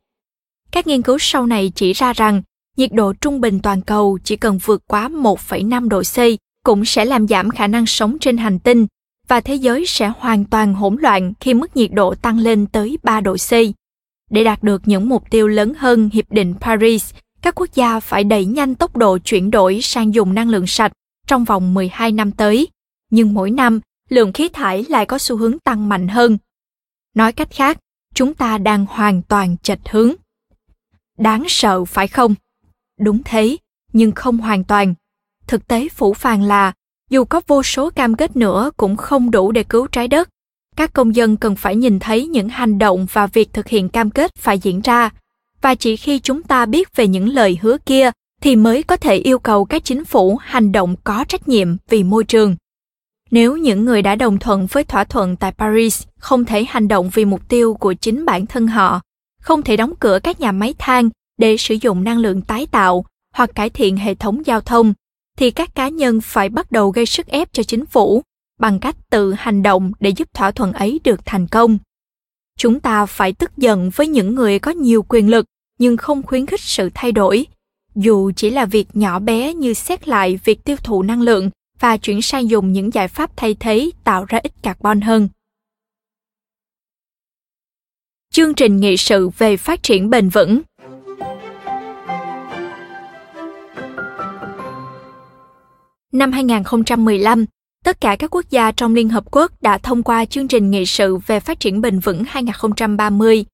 Các 0.71 0.87
nghiên 0.87 1.01
cứu 1.01 1.17
sau 1.19 1.45
này 1.45 1.71
chỉ 1.75 1.93
ra 1.93 2.13
rằng 2.13 2.41
nhiệt 2.77 2.93
độ 2.93 3.13
trung 3.13 3.41
bình 3.41 3.59
toàn 3.59 3.81
cầu 3.81 4.17
chỉ 4.23 4.35
cần 4.35 4.57
vượt 4.57 4.83
quá 4.87 5.09
1,5 5.09 5.89
độ 5.89 6.01
C 6.01 6.17
cũng 6.63 6.85
sẽ 6.85 7.05
làm 7.05 7.27
giảm 7.27 7.49
khả 7.49 7.67
năng 7.67 7.85
sống 7.85 8.17
trên 8.21 8.37
hành 8.37 8.59
tinh 8.59 8.87
và 9.27 9.41
thế 9.41 9.55
giới 9.55 9.85
sẽ 9.85 10.11
hoàn 10.19 10.45
toàn 10.45 10.73
hỗn 10.73 10.97
loạn 11.01 11.33
khi 11.39 11.53
mức 11.53 11.77
nhiệt 11.77 11.91
độ 11.93 12.15
tăng 12.15 12.39
lên 12.39 12.67
tới 12.67 12.97
3 13.03 13.21
độ 13.21 13.35
C. 13.35 13.51
Để 14.29 14.43
đạt 14.43 14.63
được 14.63 14.81
những 14.85 15.09
mục 15.09 15.23
tiêu 15.29 15.47
lớn 15.47 15.73
hơn 15.77 16.09
Hiệp 16.13 16.31
định 16.31 16.53
Paris, 16.61 17.13
các 17.45 17.55
quốc 17.55 17.69
gia 17.73 17.99
phải 17.99 18.23
đẩy 18.23 18.45
nhanh 18.45 18.75
tốc 18.75 18.97
độ 18.97 19.17
chuyển 19.17 19.51
đổi 19.51 19.79
sang 19.81 20.13
dùng 20.13 20.33
năng 20.33 20.49
lượng 20.49 20.67
sạch 20.67 20.91
trong 21.27 21.43
vòng 21.43 21.73
12 21.73 22.11
năm 22.11 22.31
tới. 22.31 22.67
Nhưng 23.11 23.33
mỗi 23.33 23.51
năm, 23.51 23.79
lượng 24.09 24.33
khí 24.33 24.49
thải 24.49 24.85
lại 24.89 25.05
có 25.05 25.17
xu 25.17 25.37
hướng 25.37 25.59
tăng 25.59 25.89
mạnh 25.89 26.07
hơn. 26.07 26.37
Nói 27.15 27.31
cách 27.31 27.47
khác, 27.51 27.77
chúng 28.13 28.33
ta 28.33 28.57
đang 28.57 28.85
hoàn 28.89 29.21
toàn 29.21 29.57
chệch 29.57 29.79
hướng. 29.89 30.13
Đáng 31.17 31.43
sợ 31.47 31.85
phải 31.85 32.07
không? 32.07 32.35
Đúng 32.99 33.23
thế, 33.25 33.57
nhưng 33.93 34.11
không 34.11 34.37
hoàn 34.37 34.63
toàn. 34.63 34.93
Thực 35.47 35.67
tế 35.67 35.89
phủ 35.89 36.13
phàng 36.13 36.43
là 36.43 36.73
dù 37.09 37.25
có 37.25 37.41
vô 37.47 37.63
số 37.63 37.89
cam 37.89 38.15
kết 38.15 38.35
nữa 38.35 38.71
cũng 38.77 38.95
không 38.95 39.31
đủ 39.31 39.51
để 39.51 39.63
cứu 39.63 39.87
trái 39.87 40.07
đất. 40.07 40.29
Các 40.75 40.93
công 40.93 41.15
dân 41.15 41.37
cần 41.37 41.55
phải 41.55 41.75
nhìn 41.75 41.99
thấy 41.99 42.27
những 42.27 42.49
hành 42.49 42.77
động 42.77 43.07
và 43.13 43.27
việc 43.27 43.53
thực 43.53 43.67
hiện 43.67 43.89
cam 43.89 44.09
kết 44.09 44.35
phải 44.35 44.59
diễn 44.59 44.81
ra. 44.81 45.09
Và 45.65 45.75
chỉ 45.75 45.95
khi 45.95 46.19
chúng 46.19 46.43
ta 46.43 46.65
biết 46.65 46.95
về 46.95 47.07
những 47.07 47.29
lời 47.29 47.57
hứa 47.61 47.77
kia 47.85 48.11
thì 48.41 48.55
mới 48.55 48.83
có 48.83 48.97
thể 48.97 49.15
yêu 49.15 49.39
cầu 49.39 49.65
các 49.65 49.83
chính 49.83 50.05
phủ 50.05 50.37
hành 50.41 50.71
động 50.71 50.95
có 51.03 51.25
trách 51.27 51.47
nhiệm 51.47 51.67
vì 51.89 52.03
môi 52.03 52.23
trường. 52.23 52.55
Nếu 53.31 53.57
những 53.57 53.85
người 53.85 54.01
đã 54.01 54.15
đồng 54.15 54.39
thuận 54.39 54.67
với 54.71 54.83
thỏa 54.83 55.03
thuận 55.03 55.35
tại 55.35 55.51
Paris 55.51 56.03
không 56.17 56.45
thể 56.45 56.65
hành 56.67 56.87
động 56.87 57.09
vì 57.13 57.25
mục 57.25 57.41
tiêu 57.49 57.73
của 57.73 57.93
chính 57.93 58.25
bản 58.25 58.45
thân 58.45 58.67
họ, 58.67 59.01
không 59.41 59.61
thể 59.61 59.77
đóng 59.77 59.93
cửa 59.99 60.19
các 60.23 60.39
nhà 60.39 60.51
máy 60.51 60.73
than 60.77 61.09
để 61.37 61.57
sử 61.57 61.75
dụng 61.81 62.03
năng 62.03 62.17
lượng 62.17 62.41
tái 62.41 62.67
tạo 62.71 63.05
hoặc 63.33 63.49
cải 63.55 63.69
thiện 63.69 63.97
hệ 63.97 64.15
thống 64.15 64.45
giao 64.45 64.61
thông 64.61 64.93
thì 65.37 65.51
các 65.51 65.75
cá 65.75 65.89
nhân 65.89 66.21
phải 66.21 66.49
bắt 66.49 66.71
đầu 66.71 66.89
gây 66.89 67.05
sức 67.05 67.27
ép 67.27 67.53
cho 67.53 67.63
chính 67.63 67.85
phủ 67.85 68.21
bằng 68.59 68.79
cách 68.79 68.95
tự 69.09 69.33
hành 69.33 69.63
động 69.63 69.91
để 69.99 70.09
giúp 70.09 70.33
thỏa 70.33 70.51
thuận 70.51 70.73
ấy 70.73 70.99
được 71.03 71.25
thành 71.25 71.47
công 71.47 71.77
chúng 72.57 72.79
ta 72.79 73.05
phải 73.05 73.33
tức 73.33 73.57
giận 73.57 73.89
với 73.95 74.07
những 74.07 74.35
người 74.35 74.59
có 74.59 74.71
nhiều 74.71 75.05
quyền 75.09 75.29
lực 75.29 75.45
nhưng 75.79 75.97
không 75.97 76.23
khuyến 76.23 76.45
khích 76.45 76.61
sự 76.61 76.89
thay 76.93 77.11
đổi. 77.11 77.45
Dù 77.95 78.31
chỉ 78.35 78.49
là 78.49 78.65
việc 78.65 78.87
nhỏ 78.93 79.19
bé 79.19 79.53
như 79.53 79.73
xét 79.73 80.07
lại 80.07 80.39
việc 80.43 80.63
tiêu 80.63 80.77
thụ 80.83 81.03
năng 81.03 81.21
lượng 81.21 81.49
và 81.79 81.97
chuyển 81.97 82.21
sang 82.21 82.49
dùng 82.49 82.73
những 82.73 82.93
giải 82.93 83.07
pháp 83.07 83.37
thay 83.37 83.55
thế 83.59 83.91
tạo 84.03 84.25
ra 84.25 84.39
ít 84.43 84.51
carbon 84.61 85.01
hơn. 85.01 85.29
Chương 88.33 88.53
trình 88.53 88.79
nghị 88.79 88.97
sự 88.97 89.29
về 89.37 89.57
phát 89.57 89.83
triển 89.83 90.09
bền 90.09 90.29
vững. 90.29 90.61
Năm 96.11 96.31
2015, 96.31 97.45
tất 97.83 98.01
cả 98.01 98.15
các 98.19 98.35
quốc 98.35 98.45
gia 98.49 98.71
trong 98.71 98.95
Liên 98.95 99.09
Hợp 99.09 99.23
Quốc 99.31 99.61
đã 99.61 99.77
thông 99.77 100.03
qua 100.03 100.25
chương 100.25 100.47
trình 100.47 100.71
nghị 100.71 100.85
sự 100.85 101.17
về 101.17 101.39
phát 101.39 101.59
triển 101.59 101.81
bền 101.81 101.99
vững 101.99 102.23
2030. 102.27 103.45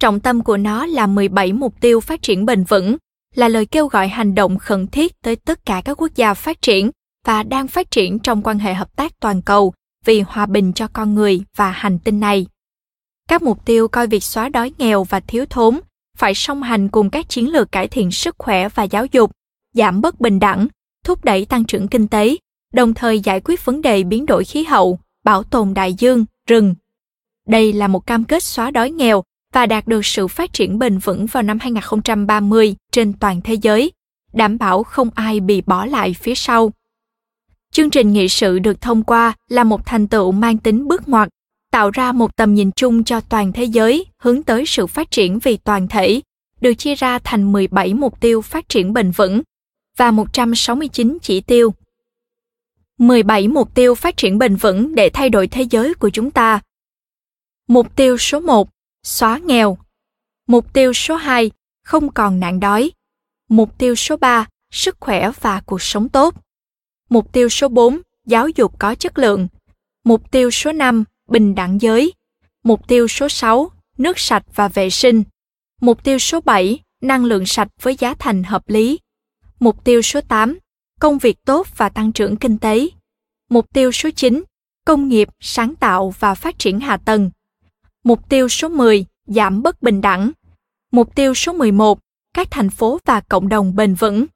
Trọng 0.00 0.20
tâm 0.20 0.42
của 0.42 0.56
nó 0.56 0.86
là 0.86 1.06
17 1.06 1.52
mục 1.52 1.74
tiêu 1.80 2.00
phát 2.00 2.22
triển 2.22 2.46
bền 2.46 2.64
vững, 2.64 2.96
là 3.34 3.48
lời 3.48 3.66
kêu 3.66 3.86
gọi 3.86 4.08
hành 4.08 4.34
động 4.34 4.58
khẩn 4.58 4.86
thiết 4.86 5.22
tới 5.22 5.36
tất 5.36 5.66
cả 5.66 5.82
các 5.84 6.02
quốc 6.02 6.12
gia 6.14 6.34
phát 6.34 6.62
triển 6.62 6.90
và 7.24 7.42
đang 7.42 7.68
phát 7.68 7.90
triển 7.90 8.18
trong 8.18 8.42
quan 8.42 8.58
hệ 8.58 8.74
hợp 8.74 8.96
tác 8.96 9.20
toàn 9.20 9.42
cầu 9.42 9.72
vì 10.04 10.20
hòa 10.20 10.46
bình 10.46 10.72
cho 10.72 10.88
con 10.92 11.14
người 11.14 11.40
và 11.56 11.70
hành 11.70 11.98
tinh 11.98 12.20
này. 12.20 12.46
Các 13.28 13.42
mục 13.42 13.64
tiêu 13.64 13.88
coi 13.88 14.06
việc 14.06 14.24
xóa 14.24 14.48
đói 14.48 14.72
nghèo 14.78 15.04
và 15.04 15.20
thiếu 15.20 15.44
thốn 15.50 15.80
phải 16.16 16.34
song 16.34 16.62
hành 16.62 16.88
cùng 16.88 17.10
các 17.10 17.28
chiến 17.28 17.52
lược 17.52 17.72
cải 17.72 17.88
thiện 17.88 18.10
sức 18.10 18.34
khỏe 18.38 18.68
và 18.68 18.82
giáo 18.82 19.06
dục, 19.12 19.30
giảm 19.74 20.00
bất 20.00 20.20
bình 20.20 20.38
đẳng 20.38 20.68
thúc 21.04 21.24
đẩy 21.24 21.44
tăng 21.44 21.64
trưởng 21.64 21.88
kinh 21.88 22.08
tế, 22.08 22.36
đồng 22.72 22.94
thời 22.94 23.20
giải 23.20 23.40
quyết 23.40 23.64
vấn 23.64 23.82
đề 23.82 24.04
biến 24.04 24.26
đổi 24.26 24.44
khí 24.44 24.64
hậu, 24.64 24.98
bảo 25.24 25.42
tồn 25.42 25.74
đại 25.74 25.94
dương, 25.94 26.24
rừng. 26.46 26.74
Đây 27.46 27.72
là 27.72 27.88
một 27.88 28.06
cam 28.06 28.24
kết 28.24 28.42
xóa 28.42 28.70
đói 28.70 28.90
nghèo 28.90 29.22
và 29.52 29.66
đạt 29.66 29.86
được 29.86 30.06
sự 30.06 30.28
phát 30.28 30.52
triển 30.52 30.78
bền 30.78 30.98
vững 30.98 31.26
vào 31.26 31.42
năm 31.42 31.58
2030 31.58 32.74
trên 32.92 33.12
toàn 33.12 33.40
thế 33.40 33.54
giới, 33.54 33.92
đảm 34.32 34.58
bảo 34.58 34.82
không 34.82 35.10
ai 35.14 35.40
bị 35.40 35.60
bỏ 35.60 35.86
lại 35.86 36.14
phía 36.14 36.34
sau. 36.34 36.72
Chương 37.72 37.90
trình 37.90 38.12
nghị 38.12 38.28
sự 38.28 38.58
được 38.58 38.80
thông 38.80 39.02
qua 39.02 39.34
là 39.48 39.64
một 39.64 39.86
thành 39.86 40.08
tựu 40.08 40.32
mang 40.32 40.58
tính 40.58 40.88
bước 40.88 41.08
ngoặt, 41.08 41.28
tạo 41.70 41.90
ra 41.90 42.12
một 42.12 42.36
tầm 42.36 42.54
nhìn 42.54 42.72
chung 42.72 43.04
cho 43.04 43.20
toàn 43.20 43.52
thế 43.52 43.64
giới 43.64 44.06
hướng 44.18 44.42
tới 44.42 44.66
sự 44.66 44.86
phát 44.86 45.10
triển 45.10 45.38
vì 45.38 45.56
toàn 45.56 45.88
thể, 45.88 46.20
được 46.60 46.74
chia 46.74 46.94
ra 46.94 47.18
thành 47.18 47.52
17 47.52 47.94
mục 47.94 48.20
tiêu 48.20 48.42
phát 48.42 48.68
triển 48.68 48.92
bền 48.92 49.10
vững 49.10 49.42
và 49.96 50.10
169 50.10 51.18
chỉ 51.22 51.40
tiêu. 51.40 51.74
17 52.98 53.48
mục 53.48 53.74
tiêu 53.74 53.94
phát 53.94 54.16
triển 54.16 54.38
bền 54.38 54.56
vững 54.56 54.94
để 54.94 55.10
thay 55.12 55.30
đổi 55.30 55.46
thế 55.48 55.62
giới 55.62 55.94
của 55.94 56.10
chúng 56.10 56.30
ta. 56.30 56.60
Mục 57.68 57.96
tiêu 57.96 58.18
số 58.18 58.40
1, 58.40 58.68
xóa 59.02 59.38
nghèo. 59.38 59.78
Mục 60.46 60.72
tiêu 60.72 60.92
số 60.92 61.16
2, 61.16 61.50
không 61.84 62.12
còn 62.12 62.40
nạn 62.40 62.60
đói. 62.60 62.90
Mục 63.48 63.78
tiêu 63.78 63.94
số 63.94 64.16
3, 64.16 64.46
sức 64.70 64.96
khỏe 65.00 65.30
và 65.40 65.60
cuộc 65.60 65.82
sống 65.82 66.08
tốt. 66.08 66.34
Mục 67.10 67.32
tiêu 67.32 67.48
số 67.48 67.68
4, 67.68 68.00
giáo 68.26 68.48
dục 68.48 68.78
có 68.78 68.94
chất 68.94 69.18
lượng. 69.18 69.48
Mục 70.04 70.30
tiêu 70.30 70.50
số 70.50 70.72
5, 70.72 71.04
bình 71.28 71.54
đẳng 71.54 71.80
giới. 71.80 72.12
Mục 72.64 72.88
tiêu 72.88 73.08
số 73.08 73.28
6, 73.28 73.70
nước 73.98 74.18
sạch 74.18 74.42
và 74.54 74.68
vệ 74.68 74.90
sinh. 74.90 75.22
Mục 75.80 76.04
tiêu 76.04 76.18
số 76.18 76.40
7, 76.40 76.78
năng 77.00 77.24
lượng 77.24 77.46
sạch 77.46 77.68
với 77.82 77.96
giá 77.98 78.14
thành 78.18 78.44
hợp 78.44 78.68
lý. 78.68 78.98
Mục 79.60 79.84
tiêu 79.84 80.02
số 80.02 80.20
8, 80.20 80.58
công 81.00 81.18
việc 81.18 81.36
tốt 81.44 81.66
và 81.76 81.88
tăng 81.88 82.12
trưởng 82.12 82.36
kinh 82.36 82.58
tế. 82.58 82.88
Mục 83.50 83.66
tiêu 83.74 83.92
số 83.92 84.10
9, 84.10 84.42
công 84.84 85.08
nghiệp, 85.08 85.28
sáng 85.40 85.74
tạo 85.74 86.14
và 86.18 86.34
phát 86.34 86.58
triển 86.58 86.80
hạ 86.80 86.96
tầng. 86.96 87.30
Mục 88.08 88.28
tiêu 88.28 88.48
số 88.48 88.68
10, 88.68 89.04
giảm 89.26 89.62
bất 89.62 89.82
bình 89.82 90.00
đẳng. 90.00 90.30
Mục 90.92 91.14
tiêu 91.14 91.34
số 91.34 91.52
11, 91.52 91.98
các 92.34 92.48
thành 92.50 92.70
phố 92.70 92.98
và 93.04 93.20
cộng 93.20 93.48
đồng 93.48 93.76
bền 93.76 93.94
vững. 93.94 94.26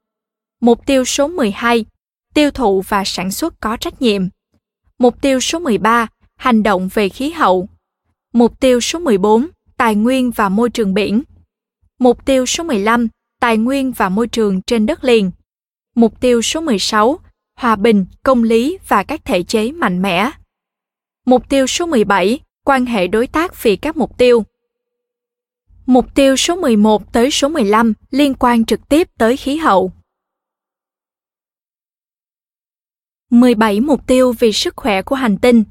Mục 0.61 0.85
tiêu 0.85 1.05
số 1.05 1.27
12, 1.27 1.85
tiêu 2.33 2.51
thụ 2.51 2.81
và 2.81 3.03
sản 3.05 3.31
xuất 3.31 3.59
có 3.59 3.77
trách 3.77 4.01
nhiệm. 4.01 4.21
Mục 4.99 5.21
tiêu 5.21 5.39
số 5.39 5.59
13, 5.59 6.07
hành 6.35 6.63
động 6.63 6.89
về 6.93 7.09
khí 7.09 7.31
hậu. 7.31 7.69
Mục 8.33 8.59
tiêu 8.59 8.81
số 8.81 8.99
14, 8.99 9.47
tài 9.77 9.95
nguyên 9.95 10.31
và 10.31 10.49
môi 10.49 10.69
trường 10.69 10.93
biển. 10.93 11.23
Mục 11.99 12.25
tiêu 12.25 12.45
số 12.45 12.63
15, 12.63 13.07
tài 13.39 13.57
nguyên 13.57 13.91
và 13.91 14.09
môi 14.09 14.27
trường 14.27 14.61
trên 14.61 14.85
đất 14.85 15.03
liền. 15.03 15.31
Mục 15.95 16.21
tiêu 16.21 16.41
số 16.41 16.61
16, 16.61 17.19
hòa 17.59 17.75
bình, 17.75 18.05
công 18.23 18.43
lý 18.43 18.77
và 18.87 19.03
các 19.03 19.25
thể 19.25 19.43
chế 19.43 19.71
mạnh 19.71 20.01
mẽ. 20.01 20.31
Mục 21.25 21.49
tiêu 21.49 21.67
số 21.67 21.85
17, 21.85 22.39
quan 22.65 22.85
hệ 22.85 23.07
đối 23.07 23.27
tác 23.27 23.63
vì 23.63 23.75
các 23.75 23.97
mục 23.97 24.17
tiêu. 24.17 24.43
Mục 25.85 26.15
tiêu 26.15 26.35
số 26.35 26.55
11 26.55 27.13
tới 27.13 27.31
số 27.31 27.49
15 27.49 27.93
liên 28.11 28.33
quan 28.39 28.65
trực 28.65 28.89
tiếp 28.89 29.07
tới 29.17 29.37
khí 29.37 29.57
hậu. 29.57 29.91
17 33.29 33.79
mục 33.79 34.07
tiêu 34.07 34.33
vì 34.39 34.51
sức 34.51 34.75
khỏe 34.75 35.01
của 35.01 35.15
hành 35.15 35.37
tinh. 35.37 35.63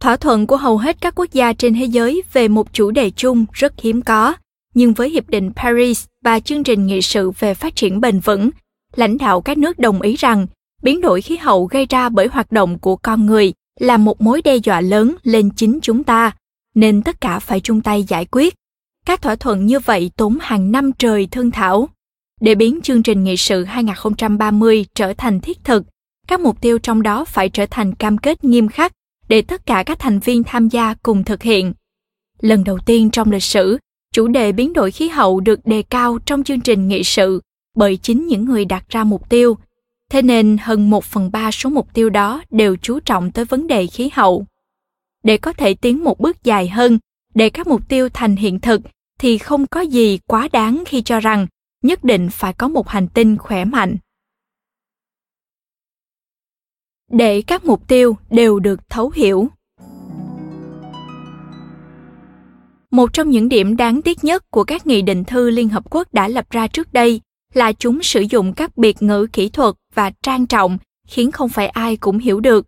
Thỏa 0.00 0.16
thuận 0.16 0.46
của 0.46 0.56
hầu 0.56 0.78
hết 0.78 0.96
các 1.00 1.14
quốc 1.14 1.32
gia 1.32 1.52
trên 1.52 1.74
thế 1.74 1.84
giới 1.84 2.22
về 2.32 2.48
một 2.48 2.72
chủ 2.72 2.90
đề 2.90 3.10
chung 3.10 3.46
rất 3.52 3.80
hiếm 3.80 4.02
có, 4.02 4.34
nhưng 4.74 4.92
với 4.92 5.10
Hiệp 5.10 5.28
định 5.28 5.52
Paris 5.56 6.06
và 6.24 6.40
chương 6.40 6.64
trình 6.64 6.86
nghị 6.86 7.02
sự 7.02 7.30
về 7.30 7.54
phát 7.54 7.76
triển 7.76 8.00
bền 8.00 8.20
vững, 8.20 8.50
lãnh 8.96 9.18
đạo 9.18 9.40
các 9.40 9.58
nước 9.58 9.78
đồng 9.78 10.00
ý 10.00 10.16
rằng 10.16 10.46
biến 10.84 11.00
đổi 11.00 11.20
khí 11.20 11.36
hậu 11.36 11.64
gây 11.64 11.86
ra 11.86 12.08
bởi 12.08 12.26
hoạt 12.26 12.52
động 12.52 12.78
của 12.78 12.96
con 12.96 13.26
người 13.26 13.52
là 13.80 13.96
một 13.96 14.20
mối 14.20 14.42
đe 14.42 14.56
dọa 14.56 14.80
lớn 14.80 15.14
lên 15.22 15.50
chính 15.56 15.78
chúng 15.82 16.04
ta, 16.04 16.36
nên 16.74 17.02
tất 17.02 17.20
cả 17.20 17.38
phải 17.38 17.60
chung 17.60 17.80
tay 17.80 18.02
giải 18.02 18.26
quyết. 18.30 18.54
Các 19.06 19.22
thỏa 19.22 19.36
thuận 19.36 19.66
như 19.66 19.78
vậy 19.78 20.10
tốn 20.16 20.38
hàng 20.40 20.72
năm 20.72 20.92
trời 20.92 21.28
thương 21.30 21.50
thảo. 21.50 21.88
Để 22.40 22.54
biến 22.54 22.80
chương 22.82 23.02
trình 23.02 23.24
nghị 23.24 23.36
sự 23.36 23.64
2030 23.64 24.86
trở 24.94 25.12
thành 25.14 25.40
thiết 25.40 25.64
thực, 25.64 25.84
các 26.28 26.40
mục 26.40 26.60
tiêu 26.60 26.78
trong 26.78 27.02
đó 27.02 27.24
phải 27.24 27.48
trở 27.48 27.66
thành 27.70 27.94
cam 27.94 28.18
kết 28.18 28.44
nghiêm 28.44 28.68
khắc 28.68 28.92
để 29.28 29.42
tất 29.42 29.66
cả 29.66 29.82
các 29.86 29.98
thành 29.98 30.20
viên 30.20 30.44
tham 30.44 30.68
gia 30.68 30.94
cùng 30.94 31.24
thực 31.24 31.42
hiện. 31.42 31.72
Lần 32.40 32.64
đầu 32.64 32.78
tiên 32.78 33.10
trong 33.10 33.30
lịch 33.30 33.42
sử, 33.42 33.78
chủ 34.12 34.28
đề 34.28 34.52
biến 34.52 34.72
đổi 34.72 34.90
khí 34.90 35.08
hậu 35.08 35.40
được 35.40 35.66
đề 35.66 35.82
cao 35.82 36.18
trong 36.26 36.44
chương 36.44 36.60
trình 36.60 36.88
nghị 36.88 37.04
sự 37.04 37.40
bởi 37.76 37.96
chính 37.96 38.26
những 38.26 38.44
người 38.44 38.64
đặt 38.64 38.84
ra 38.88 39.04
mục 39.04 39.28
tiêu. 39.28 39.56
Thế 40.14 40.22
nên 40.22 40.56
hơn 40.60 40.90
một 40.90 41.04
phần 41.04 41.30
ba 41.32 41.50
số 41.50 41.70
mục 41.70 41.94
tiêu 41.94 42.10
đó 42.10 42.42
đều 42.50 42.76
chú 42.76 43.00
trọng 43.00 43.32
tới 43.32 43.44
vấn 43.44 43.66
đề 43.66 43.86
khí 43.86 44.10
hậu. 44.12 44.46
Để 45.22 45.36
có 45.36 45.52
thể 45.52 45.74
tiến 45.74 46.04
một 46.04 46.20
bước 46.20 46.44
dài 46.44 46.68
hơn, 46.68 46.98
để 47.34 47.50
các 47.50 47.66
mục 47.66 47.88
tiêu 47.88 48.08
thành 48.08 48.36
hiện 48.36 48.60
thực 48.60 48.80
thì 49.18 49.38
không 49.38 49.66
có 49.66 49.80
gì 49.80 50.18
quá 50.26 50.48
đáng 50.52 50.84
khi 50.86 51.02
cho 51.02 51.20
rằng 51.20 51.46
nhất 51.82 52.04
định 52.04 52.28
phải 52.30 52.52
có 52.52 52.68
một 52.68 52.88
hành 52.88 53.08
tinh 53.08 53.38
khỏe 53.38 53.64
mạnh 53.64 53.96
để 57.10 57.42
các 57.42 57.64
mục 57.64 57.88
tiêu 57.88 58.16
đều 58.30 58.58
được 58.58 58.88
thấu 58.88 59.10
hiểu 59.14 59.48
một 62.90 63.12
trong 63.12 63.30
những 63.30 63.48
điểm 63.48 63.76
đáng 63.76 64.02
tiếc 64.02 64.24
nhất 64.24 64.50
của 64.50 64.64
các 64.64 64.86
nghị 64.86 65.02
định 65.02 65.24
thư 65.24 65.50
liên 65.50 65.68
hợp 65.68 65.90
quốc 65.90 66.14
đã 66.14 66.28
lập 66.28 66.50
ra 66.50 66.66
trước 66.66 66.92
đây 66.92 67.20
là 67.54 67.72
chúng 67.72 68.02
sử 68.02 68.20
dụng 68.20 68.52
các 68.52 68.76
biệt 68.76 69.02
ngữ 69.02 69.26
kỹ 69.32 69.48
thuật 69.48 69.74
và 69.94 70.10
trang 70.22 70.46
trọng, 70.46 70.78
khiến 71.06 71.32
không 71.32 71.48
phải 71.48 71.68
ai 71.68 71.96
cũng 71.96 72.18
hiểu 72.18 72.40
được. 72.40 72.66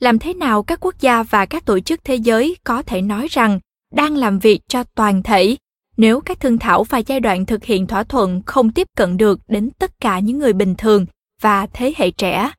Làm 0.00 0.18
thế 0.18 0.34
nào 0.34 0.62
các 0.62 0.80
quốc 0.80 0.94
gia 1.00 1.22
và 1.22 1.46
các 1.46 1.64
tổ 1.64 1.80
chức 1.80 2.04
thế 2.04 2.14
giới 2.14 2.56
có 2.64 2.82
thể 2.82 3.02
nói 3.02 3.26
rằng 3.30 3.60
đang 3.94 4.16
làm 4.16 4.38
việc 4.38 4.60
cho 4.68 4.84
toàn 4.84 5.22
thể 5.22 5.56
nếu 5.96 6.20
các 6.20 6.40
thương 6.40 6.58
thảo 6.58 6.84
và 6.84 6.98
giai 6.98 7.20
đoạn 7.20 7.46
thực 7.46 7.64
hiện 7.64 7.86
thỏa 7.86 8.04
thuận 8.04 8.42
không 8.46 8.72
tiếp 8.72 8.88
cận 8.96 9.16
được 9.16 9.40
đến 9.48 9.70
tất 9.78 10.00
cả 10.00 10.18
những 10.18 10.38
người 10.38 10.52
bình 10.52 10.74
thường 10.78 11.06
và 11.40 11.66
thế 11.66 11.92
hệ 11.96 12.10
trẻ? 12.10 12.50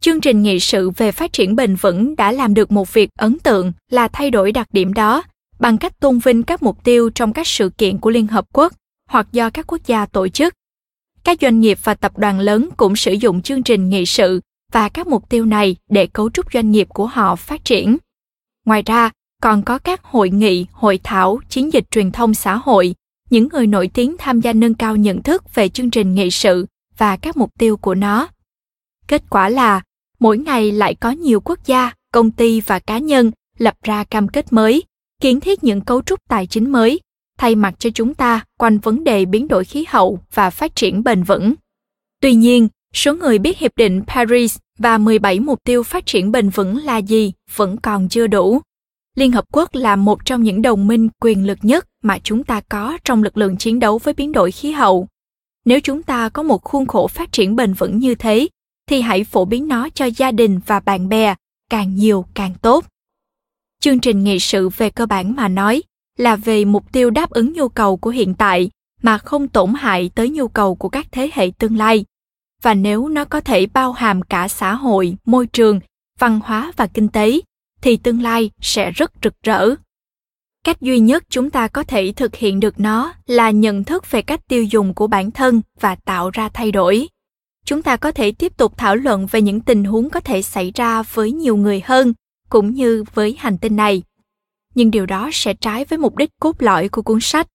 Chương 0.00 0.20
trình 0.20 0.42
nghị 0.42 0.60
sự 0.60 0.90
về 0.90 1.12
phát 1.12 1.32
triển 1.32 1.56
bền 1.56 1.74
vững 1.74 2.16
đã 2.16 2.32
làm 2.32 2.54
được 2.54 2.72
một 2.72 2.92
việc 2.92 3.10
ấn 3.18 3.38
tượng 3.38 3.72
là 3.90 4.08
thay 4.08 4.30
đổi 4.30 4.52
đặc 4.52 4.68
điểm 4.72 4.94
đó 4.94 5.22
bằng 5.58 5.78
cách 5.78 6.00
tôn 6.00 6.18
vinh 6.18 6.42
các 6.42 6.62
mục 6.62 6.84
tiêu 6.84 7.10
trong 7.14 7.32
các 7.32 7.46
sự 7.46 7.68
kiện 7.68 7.98
của 7.98 8.10
liên 8.10 8.26
hợp 8.26 8.44
quốc 8.52 8.72
hoặc 9.06 9.26
do 9.32 9.50
các 9.50 9.66
quốc 9.66 9.80
gia 9.86 10.06
tổ 10.06 10.28
chức 10.28 10.54
các 11.24 11.38
doanh 11.40 11.60
nghiệp 11.60 11.78
và 11.84 11.94
tập 11.94 12.18
đoàn 12.18 12.40
lớn 12.40 12.68
cũng 12.76 12.96
sử 12.96 13.12
dụng 13.12 13.42
chương 13.42 13.62
trình 13.62 13.88
nghị 13.88 14.06
sự 14.06 14.40
và 14.72 14.88
các 14.88 15.06
mục 15.06 15.28
tiêu 15.28 15.44
này 15.44 15.76
để 15.90 16.06
cấu 16.06 16.30
trúc 16.30 16.52
doanh 16.52 16.70
nghiệp 16.70 16.88
của 16.88 17.06
họ 17.06 17.36
phát 17.36 17.64
triển 17.64 17.96
ngoài 18.64 18.82
ra 18.86 19.10
còn 19.42 19.62
có 19.62 19.78
các 19.78 20.04
hội 20.04 20.30
nghị, 20.30 20.66
hội 20.72 21.00
thảo, 21.04 21.40
chiến 21.48 21.72
dịch 21.72 21.90
truyền 21.90 22.12
thông 22.12 22.34
xã 22.34 22.56
hội, 22.56 22.94
những 23.30 23.48
người 23.48 23.66
nổi 23.66 23.90
tiếng 23.94 24.16
tham 24.18 24.40
gia 24.40 24.52
nâng 24.52 24.74
cao 24.74 24.96
nhận 24.96 25.22
thức 25.22 25.54
về 25.54 25.68
chương 25.68 25.90
trình 25.90 26.14
nghị 26.14 26.30
sự 26.30 26.66
và 26.98 27.16
các 27.16 27.36
mục 27.36 27.50
tiêu 27.58 27.76
của 27.76 27.94
nó. 27.94 28.28
Kết 29.08 29.22
quả 29.30 29.48
là, 29.48 29.82
mỗi 30.18 30.38
ngày 30.38 30.72
lại 30.72 30.94
có 30.94 31.10
nhiều 31.10 31.40
quốc 31.40 31.58
gia, 31.66 31.92
công 32.12 32.30
ty 32.30 32.60
và 32.60 32.78
cá 32.78 32.98
nhân 32.98 33.30
lập 33.58 33.74
ra 33.82 34.04
cam 34.04 34.28
kết 34.28 34.52
mới, 34.52 34.82
kiến 35.20 35.40
thiết 35.40 35.64
những 35.64 35.80
cấu 35.80 36.02
trúc 36.02 36.20
tài 36.28 36.46
chính 36.46 36.72
mới, 36.72 37.00
thay 37.38 37.54
mặt 37.54 37.74
cho 37.78 37.90
chúng 37.94 38.14
ta 38.14 38.44
quanh 38.58 38.78
vấn 38.78 39.04
đề 39.04 39.24
biến 39.24 39.48
đổi 39.48 39.64
khí 39.64 39.84
hậu 39.88 40.18
và 40.34 40.50
phát 40.50 40.76
triển 40.76 41.04
bền 41.04 41.22
vững. 41.22 41.54
Tuy 42.20 42.34
nhiên, 42.34 42.68
số 42.94 43.14
người 43.14 43.38
biết 43.38 43.58
hiệp 43.58 43.72
định 43.76 44.02
Paris 44.06 44.58
và 44.78 44.98
17 44.98 45.40
mục 45.40 45.58
tiêu 45.64 45.82
phát 45.82 46.06
triển 46.06 46.32
bền 46.32 46.48
vững 46.48 46.76
là 46.76 46.98
gì 46.98 47.32
vẫn 47.54 47.76
còn 47.76 48.08
chưa 48.08 48.26
đủ. 48.26 48.60
Liên 49.16 49.32
Hợp 49.32 49.44
Quốc 49.52 49.74
là 49.74 49.96
một 49.96 50.24
trong 50.24 50.42
những 50.42 50.62
đồng 50.62 50.86
minh 50.86 51.08
quyền 51.20 51.46
lực 51.46 51.58
nhất 51.62 51.86
mà 52.02 52.18
chúng 52.18 52.44
ta 52.44 52.60
có 52.60 52.98
trong 53.04 53.22
lực 53.22 53.36
lượng 53.36 53.56
chiến 53.56 53.78
đấu 53.78 53.98
với 53.98 54.14
biến 54.14 54.32
đổi 54.32 54.52
khí 54.52 54.70
hậu. 54.70 55.08
Nếu 55.64 55.80
chúng 55.80 56.02
ta 56.02 56.28
có 56.28 56.42
một 56.42 56.64
khuôn 56.64 56.86
khổ 56.86 57.06
phát 57.06 57.32
triển 57.32 57.56
bền 57.56 57.74
vững 57.74 57.98
như 57.98 58.14
thế, 58.14 58.48
thì 58.88 59.00
hãy 59.00 59.24
phổ 59.24 59.44
biến 59.44 59.68
nó 59.68 59.88
cho 59.88 60.04
gia 60.04 60.30
đình 60.30 60.60
và 60.66 60.80
bạn 60.80 61.08
bè, 61.08 61.34
càng 61.70 61.94
nhiều 61.94 62.24
càng 62.34 62.54
tốt. 62.62 62.84
Chương 63.80 64.00
trình 64.00 64.24
nghị 64.24 64.38
sự 64.38 64.68
về 64.68 64.90
cơ 64.90 65.06
bản 65.06 65.36
mà 65.36 65.48
nói 65.48 65.82
là 66.18 66.36
về 66.36 66.64
mục 66.64 66.92
tiêu 66.92 67.10
đáp 67.10 67.30
ứng 67.30 67.52
nhu 67.52 67.68
cầu 67.68 67.96
của 67.96 68.10
hiện 68.10 68.34
tại 68.34 68.70
mà 69.02 69.18
không 69.18 69.48
tổn 69.48 69.74
hại 69.74 70.10
tới 70.14 70.30
nhu 70.30 70.48
cầu 70.48 70.74
của 70.74 70.88
các 70.88 71.06
thế 71.12 71.30
hệ 71.32 71.50
tương 71.58 71.76
lai. 71.76 72.04
Và 72.62 72.74
nếu 72.74 73.08
nó 73.08 73.24
có 73.24 73.40
thể 73.40 73.66
bao 73.66 73.92
hàm 73.92 74.22
cả 74.22 74.48
xã 74.48 74.74
hội, 74.74 75.16
môi 75.24 75.46
trường, 75.46 75.80
văn 76.18 76.40
hóa 76.44 76.72
và 76.76 76.86
kinh 76.86 77.08
tế, 77.08 77.40
thì 77.82 77.96
tương 77.96 78.22
lai 78.22 78.50
sẽ 78.60 78.90
rất 78.90 79.12
rực 79.22 79.34
rỡ. 79.42 79.74
Cách 80.64 80.80
duy 80.80 80.98
nhất 80.98 81.24
chúng 81.28 81.50
ta 81.50 81.68
có 81.68 81.82
thể 81.82 82.12
thực 82.16 82.34
hiện 82.34 82.60
được 82.60 82.80
nó 82.80 83.12
là 83.26 83.50
nhận 83.50 83.84
thức 83.84 84.10
về 84.10 84.22
cách 84.22 84.40
tiêu 84.48 84.64
dùng 84.64 84.94
của 84.94 85.06
bản 85.06 85.30
thân 85.30 85.62
và 85.80 85.94
tạo 85.94 86.30
ra 86.30 86.48
thay 86.48 86.72
đổi. 86.72 87.08
Chúng 87.64 87.82
ta 87.82 87.96
có 87.96 88.12
thể 88.12 88.32
tiếp 88.32 88.56
tục 88.56 88.72
thảo 88.76 88.96
luận 88.96 89.26
về 89.26 89.42
những 89.42 89.60
tình 89.60 89.84
huống 89.84 90.10
có 90.10 90.20
thể 90.20 90.42
xảy 90.42 90.72
ra 90.74 91.02
với 91.02 91.32
nhiều 91.32 91.56
người 91.56 91.82
hơn 91.84 92.12
cũng 92.48 92.74
như 92.74 93.04
với 93.14 93.36
hành 93.38 93.58
tinh 93.58 93.76
này 93.76 94.02
nhưng 94.74 94.90
điều 94.90 95.06
đó 95.06 95.30
sẽ 95.32 95.54
trái 95.54 95.84
với 95.84 95.98
mục 95.98 96.16
đích 96.16 96.30
cốt 96.40 96.56
lõi 96.58 96.88
của 96.88 97.02
cuốn 97.02 97.18
sách. 97.20 97.46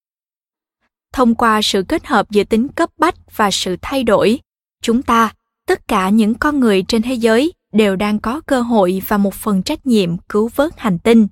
Thông 1.13 1.35
qua 1.35 1.61
sự 1.61 1.83
kết 1.87 2.05
hợp 2.05 2.31
giữa 2.31 2.43
tính 2.43 2.67
cấp 2.67 2.89
bách 2.97 3.15
và 3.35 3.51
sự 3.51 3.75
thay 3.81 4.03
đổi, 4.03 4.39
chúng 4.81 5.01
ta, 5.01 5.33
tất 5.67 5.87
cả 5.87 6.09
những 6.09 6.35
con 6.35 6.59
người 6.59 6.83
trên 6.87 7.01
thế 7.01 7.13
giới, 7.13 7.53
đều 7.73 7.95
đang 7.95 8.19
có 8.19 8.41
cơ 8.41 8.61
hội 8.61 9.01
và 9.07 9.17
một 9.17 9.33
phần 9.33 9.63
trách 9.63 9.85
nhiệm 9.85 10.17
cứu 10.17 10.49
vớt 10.55 10.79
hành 10.79 10.99
tinh, 10.99 11.27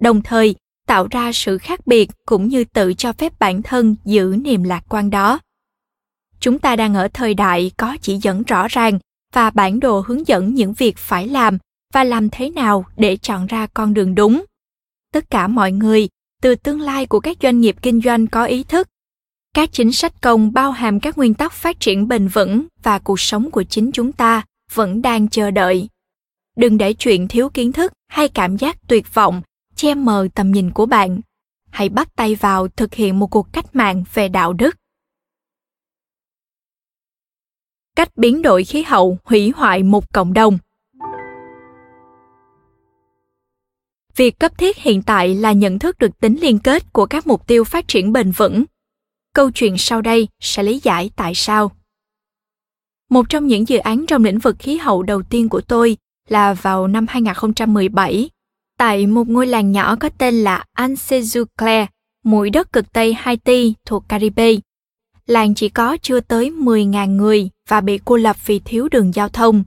đồng 0.00 0.22
thời 0.22 0.54
tạo 0.86 1.06
ra 1.10 1.32
sự 1.32 1.58
khác 1.58 1.86
biệt 1.86 2.10
cũng 2.26 2.48
như 2.48 2.64
tự 2.64 2.94
cho 2.94 3.12
phép 3.12 3.38
bản 3.38 3.62
thân 3.62 3.96
giữ 4.04 4.36
niềm 4.44 4.62
lạc 4.62 4.84
quan 4.88 5.10
đó. 5.10 5.40
Chúng 6.40 6.58
ta 6.58 6.76
đang 6.76 6.94
ở 6.94 7.08
thời 7.12 7.34
đại 7.34 7.70
có 7.76 7.96
chỉ 8.00 8.18
dẫn 8.22 8.42
rõ 8.42 8.68
ràng 8.68 8.98
và 9.32 9.50
bản 9.50 9.80
đồ 9.80 10.04
hướng 10.06 10.26
dẫn 10.26 10.54
những 10.54 10.72
việc 10.72 10.98
phải 10.98 11.28
làm 11.28 11.58
và 11.92 12.04
làm 12.04 12.30
thế 12.30 12.50
nào 12.50 12.84
để 12.96 13.16
chọn 13.16 13.46
ra 13.46 13.66
con 13.74 13.94
đường 13.94 14.14
đúng 14.14 14.44
tất 15.14 15.30
cả 15.30 15.46
mọi 15.46 15.72
người, 15.72 16.08
từ 16.42 16.54
tương 16.54 16.80
lai 16.80 17.06
của 17.06 17.20
các 17.20 17.36
doanh 17.42 17.60
nghiệp 17.60 17.76
kinh 17.82 18.00
doanh 18.00 18.26
có 18.26 18.44
ý 18.44 18.62
thức. 18.62 18.88
Các 19.54 19.72
chính 19.72 19.92
sách 19.92 20.22
công 20.22 20.52
bao 20.52 20.70
hàm 20.70 21.00
các 21.00 21.18
nguyên 21.18 21.34
tắc 21.34 21.52
phát 21.52 21.80
triển 21.80 22.08
bền 22.08 22.28
vững 22.28 22.66
và 22.82 22.98
cuộc 22.98 23.20
sống 23.20 23.50
của 23.50 23.62
chính 23.62 23.90
chúng 23.92 24.12
ta 24.12 24.42
vẫn 24.72 25.02
đang 25.02 25.28
chờ 25.28 25.50
đợi. 25.50 25.88
Đừng 26.56 26.78
để 26.78 26.94
chuyện 26.94 27.28
thiếu 27.28 27.48
kiến 27.48 27.72
thức 27.72 27.92
hay 28.08 28.28
cảm 28.28 28.56
giác 28.56 28.76
tuyệt 28.88 29.14
vọng 29.14 29.42
che 29.76 29.94
mờ 29.94 30.28
tầm 30.34 30.52
nhìn 30.52 30.70
của 30.70 30.86
bạn. 30.86 31.20
Hãy 31.70 31.88
bắt 31.88 32.08
tay 32.16 32.34
vào 32.34 32.68
thực 32.68 32.94
hiện 32.94 33.18
một 33.18 33.26
cuộc 33.26 33.52
cách 33.52 33.76
mạng 33.76 34.04
về 34.14 34.28
đạo 34.28 34.52
đức. 34.52 34.76
Cách 37.96 38.16
biến 38.16 38.42
đổi 38.42 38.64
khí 38.64 38.82
hậu 38.82 39.18
hủy 39.24 39.52
hoại 39.56 39.82
một 39.82 40.12
cộng 40.12 40.32
đồng. 40.32 40.58
Việc 44.16 44.38
cấp 44.38 44.58
thiết 44.58 44.76
hiện 44.76 45.02
tại 45.02 45.34
là 45.34 45.52
nhận 45.52 45.78
thức 45.78 45.98
được 45.98 46.20
tính 46.20 46.38
liên 46.40 46.58
kết 46.58 46.92
của 46.92 47.06
các 47.06 47.26
mục 47.26 47.46
tiêu 47.46 47.64
phát 47.64 47.88
triển 47.88 48.12
bền 48.12 48.30
vững 48.30 48.64
câu 49.34 49.50
chuyện 49.50 49.78
sau 49.78 50.02
đây 50.02 50.28
sẽ 50.40 50.62
lý 50.62 50.80
giải 50.82 51.10
tại 51.16 51.34
sao 51.34 51.72
một 53.10 53.28
trong 53.28 53.46
những 53.46 53.68
dự 53.68 53.78
án 53.78 54.06
trong 54.06 54.24
lĩnh 54.24 54.38
vực 54.38 54.56
khí 54.58 54.76
hậu 54.76 55.02
đầu 55.02 55.22
tiên 55.22 55.48
của 55.48 55.60
tôi 55.60 55.96
là 56.28 56.54
vào 56.54 56.86
năm 56.86 57.06
2017 57.08 58.30
tại 58.78 59.06
một 59.06 59.28
ngôi 59.28 59.46
làng 59.46 59.72
nhỏ 59.72 59.96
có 60.00 60.08
tên 60.18 60.34
là 60.34 60.64
Anse 60.72 61.20
Zucler, 61.20 61.86
mũi 62.24 62.50
đất 62.50 62.72
cực 62.72 62.92
Tây 62.92 63.14
Haiti 63.14 63.74
thuộc 63.86 64.08
Caribe. 64.08 64.52
Làng 65.26 65.54
chỉ 65.54 65.68
có 65.68 65.96
chưa 66.02 66.20
tới 66.20 66.50
10.000 66.50 67.16
người 67.16 67.50
và 67.68 67.80
bị 67.80 68.00
cô 68.04 68.16
lập 68.16 68.36
vì 68.46 68.58
thiếu 68.58 68.88
đường 68.88 69.14
giao 69.14 69.28
thông. 69.28 69.64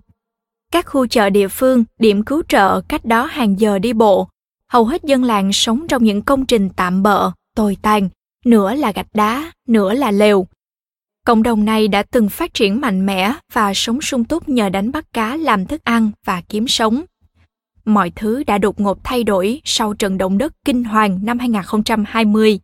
Các 0.71 0.85
khu 0.85 1.07
chợ 1.07 1.29
địa 1.29 1.47
phương, 1.47 1.83
điểm 1.99 2.23
cứu 2.23 2.43
trợ 2.47 2.81
cách 2.81 3.05
đó 3.05 3.25
hàng 3.25 3.59
giờ 3.59 3.79
đi 3.79 3.93
bộ. 3.93 4.27
Hầu 4.73 4.85
hết 4.85 5.03
dân 5.03 5.23
làng 5.23 5.53
sống 5.53 5.88
trong 5.88 6.03
những 6.03 6.22
công 6.22 6.45
trình 6.45 6.69
tạm 6.76 7.03
bợ, 7.03 7.31
tồi 7.56 7.77
tàn, 7.81 8.10
nửa 8.45 8.73
là 8.73 8.91
gạch 8.91 9.14
đá, 9.14 9.52
nửa 9.68 9.94
là 9.94 10.11
lều, 10.11 10.48
Cộng 11.27 11.44
đồng 11.44 11.65
này 11.65 11.88
đã 11.88 12.03
từng 12.03 12.30
phát 12.30 12.53
triển 12.53 12.81
mạnh 12.81 13.06
mẽ 13.06 13.34
và 13.53 13.73
sống 13.73 14.02
sung 14.02 14.23
túc 14.23 14.49
nhờ 14.49 14.69
đánh 14.69 14.91
bắt 14.91 15.14
cá 15.14 15.35
làm 15.38 15.65
thức 15.65 15.84
ăn 15.84 16.11
và 16.26 16.41
kiếm 16.49 16.68
sống. 16.68 17.03
Mọi 17.85 18.11
thứ 18.15 18.44
đã 18.44 18.57
đột 18.57 18.80
ngột 18.80 19.03
thay 19.03 19.23
đổi 19.23 19.61
sau 19.64 19.94
trận 19.94 20.18
động 20.18 20.38
đất 20.38 20.53
kinh 20.65 20.84
hoàng 20.84 21.19
năm 21.23 21.39
2020, 21.39 22.60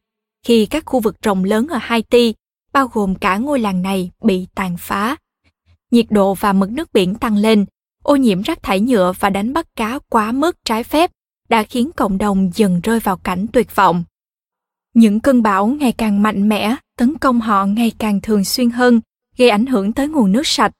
khi 0.45 0.65
các 0.65 0.83
khu 0.85 0.99
vực 0.99 1.15
rộng 1.21 1.43
lớn 1.43 1.67
ở 1.67 1.77
Haiti 1.81 2.33
bao 2.73 2.87
gồm 2.93 3.15
cả 3.15 3.37
ngôi 3.37 3.59
làng 3.59 3.81
này 3.81 4.11
bị 4.23 4.47
tàn 4.55 4.77
phá. 4.79 5.15
Nhiệt 5.91 6.05
độ 6.09 6.33
và 6.33 6.53
mực 6.53 6.71
nước 6.71 6.93
biển 6.93 7.15
tăng 7.15 7.37
lên, 7.37 7.65
ô 8.03 8.15
nhiễm 8.15 8.41
rác 8.41 8.63
thải 8.63 8.79
nhựa 8.79 9.13
và 9.19 9.29
đánh 9.29 9.53
bắt 9.53 9.65
cá 9.75 9.99
quá 10.09 10.31
mức 10.31 10.57
trái 10.65 10.83
phép 10.83 11.11
đã 11.49 11.63
khiến 11.63 11.91
cộng 11.95 12.17
đồng 12.17 12.51
dần 12.53 12.81
rơi 12.81 12.99
vào 12.99 13.17
cảnh 13.17 13.45
tuyệt 13.53 13.75
vọng. 13.75 14.03
Những 14.93 15.19
cơn 15.19 15.41
bão 15.41 15.67
ngày 15.67 15.91
càng 15.91 16.21
mạnh 16.21 16.49
mẽ 16.49 16.75
tấn 16.97 17.17
công 17.17 17.41
họ 17.41 17.65
ngày 17.65 17.91
càng 17.97 18.21
thường 18.21 18.43
xuyên 18.43 18.69
hơn, 18.69 19.01
gây 19.37 19.49
ảnh 19.49 19.65
hưởng 19.65 19.93
tới 19.93 20.07
nguồn 20.07 20.31
nước 20.31 20.47
sạch. 20.47 20.71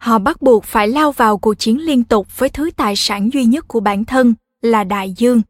Họ 0.00 0.18
bắt 0.18 0.42
buộc 0.42 0.64
phải 0.64 0.88
lao 0.88 1.12
vào 1.12 1.38
cuộc 1.38 1.54
chiến 1.54 1.80
liên 1.80 2.04
tục 2.04 2.38
với 2.38 2.48
thứ 2.48 2.70
tài 2.76 2.96
sản 2.96 3.30
duy 3.32 3.44
nhất 3.44 3.68
của 3.68 3.80
bản 3.80 4.04
thân 4.04 4.34
là 4.62 4.84
đại 4.84 5.12
dương. 5.16 5.42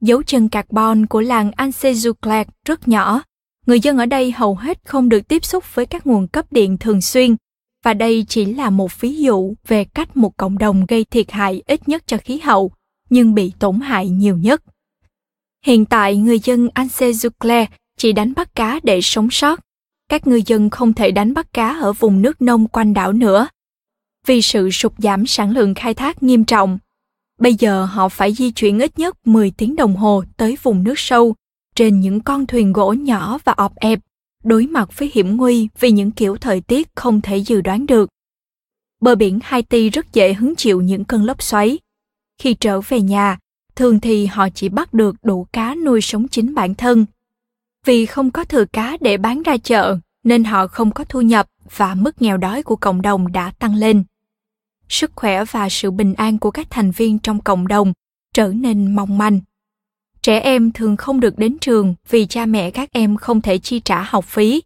Dấu 0.00 0.22
chân 0.22 0.48
carbon 0.48 1.06
của 1.06 1.20
làng 1.20 1.50
Ansezuclac 1.50 2.44
rất 2.64 2.88
nhỏ. 2.88 3.22
Người 3.66 3.80
dân 3.80 3.98
ở 3.98 4.06
đây 4.06 4.32
hầu 4.32 4.54
hết 4.54 4.80
không 4.84 5.08
được 5.08 5.28
tiếp 5.28 5.44
xúc 5.44 5.74
với 5.74 5.86
các 5.86 6.06
nguồn 6.06 6.26
cấp 6.26 6.46
điện 6.50 6.76
thường 6.78 7.00
xuyên, 7.00 7.36
và 7.84 7.94
đây 7.94 8.24
chỉ 8.28 8.44
là 8.44 8.70
một 8.70 9.00
ví 9.00 9.16
dụ 9.16 9.54
về 9.66 9.84
cách 9.84 10.16
một 10.16 10.36
cộng 10.36 10.58
đồng 10.58 10.86
gây 10.86 11.04
thiệt 11.04 11.30
hại 11.30 11.62
ít 11.66 11.88
nhất 11.88 12.02
cho 12.06 12.18
khí 12.24 12.38
hậu, 12.38 12.70
nhưng 13.10 13.34
bị 13.34 13.52
tổn 13.58 13.80
hại 13.80 14.08
nhiều 14.08 14.36
nhất. 14.36 14.62
Hiện 15.64 15.84
tại, 15.84 16.16
người 16.16 16.38
dân 16.38 16.68
Ansezucle 16.74 17.66
chỉ 17.98 18.12
đánh 18.12 18.34
bắt 18.34 18.54
cá 18.54 18.80
để 18.82 19.00
sống 19.02 19.30
sót. 19.30 19.60
Các 20.08 20.26
ngư 20.26 20.40
dân 20.46 20.70
không 20.70 20.92
thể 20.92 21.10
đánh 21.10 21.34
bắt 21.34 21.52
cá 21.52 21.68
ở 21.80 21.92
vùng 21.92 22.22
nước 22.22 22.42
nông 22.42 22.68
quanh 22.68 22.94
đảo 22.94 23.12
nữa. 23.12 23.48
Vì 24.26 24.42
sự 24.42 24.70
sụt 24.70 24.92
giảm 24.98 25.26
sản 25.26 25.50
lượng 25.50 25.74
khai 25.74 25.94
thác 25.94 26.22
nghiêm 26.22 26.44
trọng, 26.44 26.78
bây 27.38 27.54
giờ 27.54 27.84
họ 27.84 28.08
phải 28.08 28.32
di 28.32 28.50
chuyển 28.50 28.78
ít 28.78 28.98
nhất 28.98 29.26
10 29.26 29.50
tiếng 29.50 29.76
đồng 29.76 29.96
hồ 29.96 30.24
tới 30.36 30.56
vùng 30.62 30.84
nước 30.84 30.98
sâu 30.98 31.34
trên 31.74 32.00
những 32.00 32.20
con 32.20 32.46
thuyền 32.46 32.72
gỗ 32.72 32.92
nhỏ 32.92 33.38
và 33.44 33.52
ọp 33.52 33.76
ẹp, 33.76 33.98
đối 34.44 34.66
mặt 34.66 34.98
với 34.98 35.10
hiểm 35.14 35.36
nguy 35.36 35.68
vì 35.80 35.90
những 35.90 36.10
kiểu 36.10 36.36
thời 36.36 36.60
tiết 36.60 36.88
không 36.94 37.20
thể 37.20 37.36
dự 37.36 37.60
đoán 37.60 37.86
được. 37.86 38.10
Bờ 39.00 39.14
biển 39.14 39.38
Haiti 39.42 39.90
rất 39.90 40.12
dễ 40.12 40.34
hứng 40.34 40.56
chịu 40.56 40.80
những 40.80 41.04
cơn 41.04 41.24
lốc 41.24 41.42
xoáy. 41.42 41.78
Khi 42.38 42.54
trở 42.54 42.80
về 42.80 43.00
nhà, 43.00 43.38
thường 43.76 44.00
thì 44.00 44.26
họ 44.26 44.48
chỉ 44.54 44.68
bắt 44.68 44.94
được 44.94 45.16
đủ 45.22 45.46
cá 45.52 45.74
nuôi 45.74 46.00
sống 46.00 46.28
chính 46.28 46.54
bản 46.54 46.74
thân. 46.74 47.06
Vì 47.84 48.06
không 48.06 48.30
có 48.30 48.44
thừa 48.44 48.64
cá 48.64 48.96
để 49.00 49.16
bán 49.16 49.42
ra 49.42 49.56
chợ, 49.56 49.98
nên 50.24 50.44
họ 50.44 50.66
không 50.66 50.90
có 50.90 51.04
thu 51.04 51.20
nhập 51.20 51.46
và 51.76 51.94
mức 51.94 52.22
nghèo 52.22 52.36
đói 52.36 52.62
của 52.62 52.76
cộng 52.76 53.02
đồng 53.02 53.32
đã 53.32 53.52
tăng 53.58 53.74
lên. 53.74 54.04
Sức 54.88 55.12
khỏe 55.16 55.44
và 55.44 55.68
sự 55.68 55.90
bình 55.90 56.14
an 56.14 56.38
của 56.38 56.50
các 56.50 56.66
thành 56.70 56.90
viên 56.90 57.18
trong 57.18 57.40
cộng 57.40 57.68
đồng 57.68 57.92
trở 58.34 58.52
nên 58.52 58.94
mong 58.96 59.18
manh. 59.18 59.40
Trẻ 60.22 60.40
em 60.40 60.72
thường 60.72 60.96
không 60.96 61.20
được 61.20 61.38
đến 61.38 61.58
trường 61.58 61.94
vì 62.08 62.26
cha 62.26 62.46
mẹ 62.46 62.70
các 62.70 62.88
em 62.92 63.16
không 63.16 63.40
thể 63.40 63.58
chi 63.58 63.80
trả 63.80 64.02
học 64.02 64.24
phí. 64.24 64.62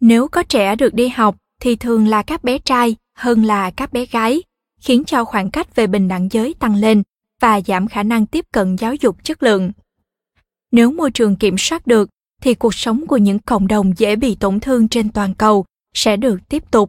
Nếu 0.00 0.28
có 0.28 0.42
trẻ 0.42 0.76
được 0.76 0.94
đi 0.94 1.08
học 1.08 1.36
thì 1.60 1.76
thường 1.76 2.08
là 2.08 2.22
các 2.22 2.44
bé 2.44 2.58
trai 2.58 2.96
hơn 3.16 3.44
là 3.44 3.70
các 3.70 3.92
bé 3.92 4.06
gái, 4.06 4.42
khiến 4.80 5.04
cho 5.04 5.24
khoảng 5.24 5.50
cách 5.50 5.76
về 5.76 5.86
bình 5.86 6.08
đẳng 6.08 6.28
giới 6.30 6.54
tăng 6.54 6.74
lên 6.74 7.02
và 7.40 7.60
giảm 7.60 7.88
khả 7.88 8.02
năng 8.02 8.26
tiếp 8.26 8.44
cận 8.52 8.76
giáo 8.76 8.94
dục 8.94 9.24
chất 9.24 9.42
lượng. 9.42 9.72
Nếu 10.72 10.92
môi 10.92 11.10
trường 11.10 11.36
kiểm 11.36 11.58
soát 11.58 11.86
được, 11.86 12.08
thì 12.42 12.54
cuộc 12.54 12.74
sống 12.74 13.06
của 13.06 13.16
những 13.16 13.38
cộng 13.38 13.68
đồng 13.68 13.92
dễ 13.96 14.16
bị 14.16 14.34
tổn 14.34 14.60
thương 14.60 14.88
trên 14.88 15.08
toàn 15.08 15.34
cầu 15.34 15.64
sẽ 15.94 16.16
được 16.16 16.48
tiếp 16.48 16.70
tục. 16.70 16.88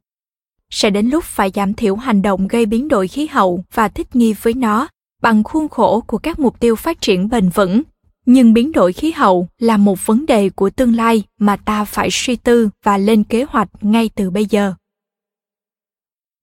Sẽ 0.69 0.89
đến 0.89 1.09
lúc 1.09 1.23
phải 1.23 1.51
giảm 1.55 1.73
thiểu 1.73 1.95
hành 1.95 2.21
động 2.21 2.47
gây 2.47 2.65
biến 2.65 2.87
đổi 2.87 3.07
khí 3.07 3.27
hậu 3.27 3.63
và 3.73 3.87
thích 3.87 4.15
nghi 4.15 4.33
với 4.41 4.53
nó 4.53 4.87
bằng 5.21 5.43
khuôn 5.43 5.69
khổ 5.69 6.03
của 6.07 6.17
các 6.17 6.39
mục 6.39 6.59
tiêu 6.59 6.75
phát 6.75 7.01
triển 7.01 7.29
bền 7.29 7.49
vững. 7.49 7.81
Nhưng 8.25 8.53
biến 8.53 8.71
đổi 8.71 8.93
khí 8.93 9.11
hậu 9.11 9.47
là 9.59 9.77
một 9.77 10.05
vấn 10.05 10.25
đề 10.25 10.49
của 10.49 10.69
tương 10.69 10.95
lai 10.95 11.23
mà 11.39 11.55
ta 11.55 11.85
phải 11.85 12.09
suy 12.11 12.35
tư 12.35 12.69
và 12.83 12.97
lên 12.97 13.23
kế 13.23 13.45
hoạch 13.49 13.69
ngay 13.81 14.09
từ 14.15 14.29
bây 14.29 14.45
giờ. 14.45 14.73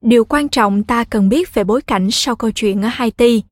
Điều 0.01 0.25
quan 0.25 0.49
trọng 0.49 0.83
ta 0.83 1.05
cần 1.05 1.29
biết 1.29 1.55
về 1.55 1.65
bối 1.65 1.83
cảnh 1.83 2.09
sau 2.11 2.37
câu 2.37 2.51
chuyện 2.51 2.83
ở 2.83 2.89
Haiti 2.89 3.43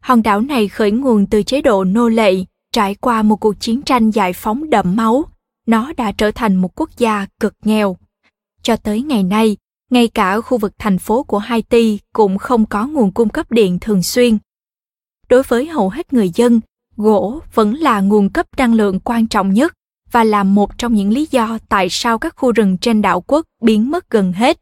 Hòn 0.00 0.22
đảo 0.22 0.40
này 0.40 0.68
khởi 0.68 0.90
nguồn 0.90 1.26
từ 1.26 1.42
chế 1.42 1.60
độ 1.60 1.84
nô 1.84 2.08
lệ, 2.08 2.34
trải 2.72 2.94
qua 2.94 3.22
một 3.22 3.36
cuộc 3.36 3.60
chiến 3.60 3.82
tranh 3.82 4.10
giải 4.10 4.32
phóng 4.32 4.70
đẫm 4.70 4.96
máu, 4.96 5.24
nó 5.66 5.92
đã 5.96 6.12
trở 6.12 6.30
thành 6.30 6.56
một 6.56 6.80
quốc 6.80 6.90
gia 6.98 7.26
cực 7.40 7.54
nghèo. 7.64 7.96
Cho 8.62 8.76
tới 8.76 9.02
ngày 9.02 9.22
nay, 9.22 9.56
ngay 9.90 10.08
cả 10.08 10.40
khu 10.40 10.58
vực 10.58 10.72
thành 10.78 10.98
phố 10.98 11.22
của 11.22 11.38
Haiti 11.38 11.98
cũng 12.12 12.38
không 12.38 12.66
có 12.66 12.86
nguồn 12.86 13.12
cung 13.12 13.28
cấp 13.28 13.50
điện 13.50 13.78
thường 13.80 14.02
xuyên. 14.02 14.38
Đối 15.28 15.42
với 15.42 15.66
hầu 15.66 15.88
hết 15.88 16.12
người 16.12 16.30
dân, 16.34 16.60
gỗ 16.96 17.40
vẫn 17.54 17.74
là 17.74 18.00
nguồn 18.00 18.30
cấp 18.30 18.46
năng 18.56 18.74
lượng 18.74 19.00
quan 19.00 19.26
trọng 19.26 19.54
nhất 19.54 19.74
và 20.10 20.24
là 20.24 20.44
một 20.44 20.78
trong 20.78 20.94
những 20.94 21.10
lý 21.10 21.28
do 21.30 21.58
tại 21.68 21.88
sao 21.90 22.18
các 22.18 22.34
khu 22.36 22.52
rừng 22.52 22.78
trên 22.78 23.02
đảo 23.02 23.20
quốc 23.20 23.46
biến 23.62 23.90
mất 23.90 24.10
gần 24.10 24.32
hết. 24.32 24.60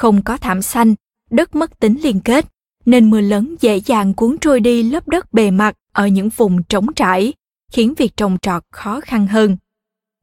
Không 0.00 0.22
có 0.22 0.36
thảm 0.36 0.62
xanh, 0.62 0.94
đất 1.30 1.54
mất 1.54 1.80
tính 1.80 2.00
liên 2.02 2.20
kết, 2.20 2.46
nên 2.86 3.10
mưa 3.10 3.20
lớn 3.20 3.56
dễ 3.60 3.80
dàng 3.80 4.14
cuốn 4.14 4.38
trôi 4.40 4.60
đi 4.60 4.82
lớp 4.82 5.08
đất 5.08 5.32
bề 5.32 5.50
mặt 5.50 5.76
ở 5.92 6.06
những 6.06 6.28
vùng 6.28 6.62
trống 6.62 6.86
trải, 6.96 7.32
khiến 7.72 7.94
việc 7.96 8.16
trồng 8.16 8.38
trọt 8.42 8.62
khó 8.72 9.00
khăn 9.00 9.26
hơn. 9.26 9.56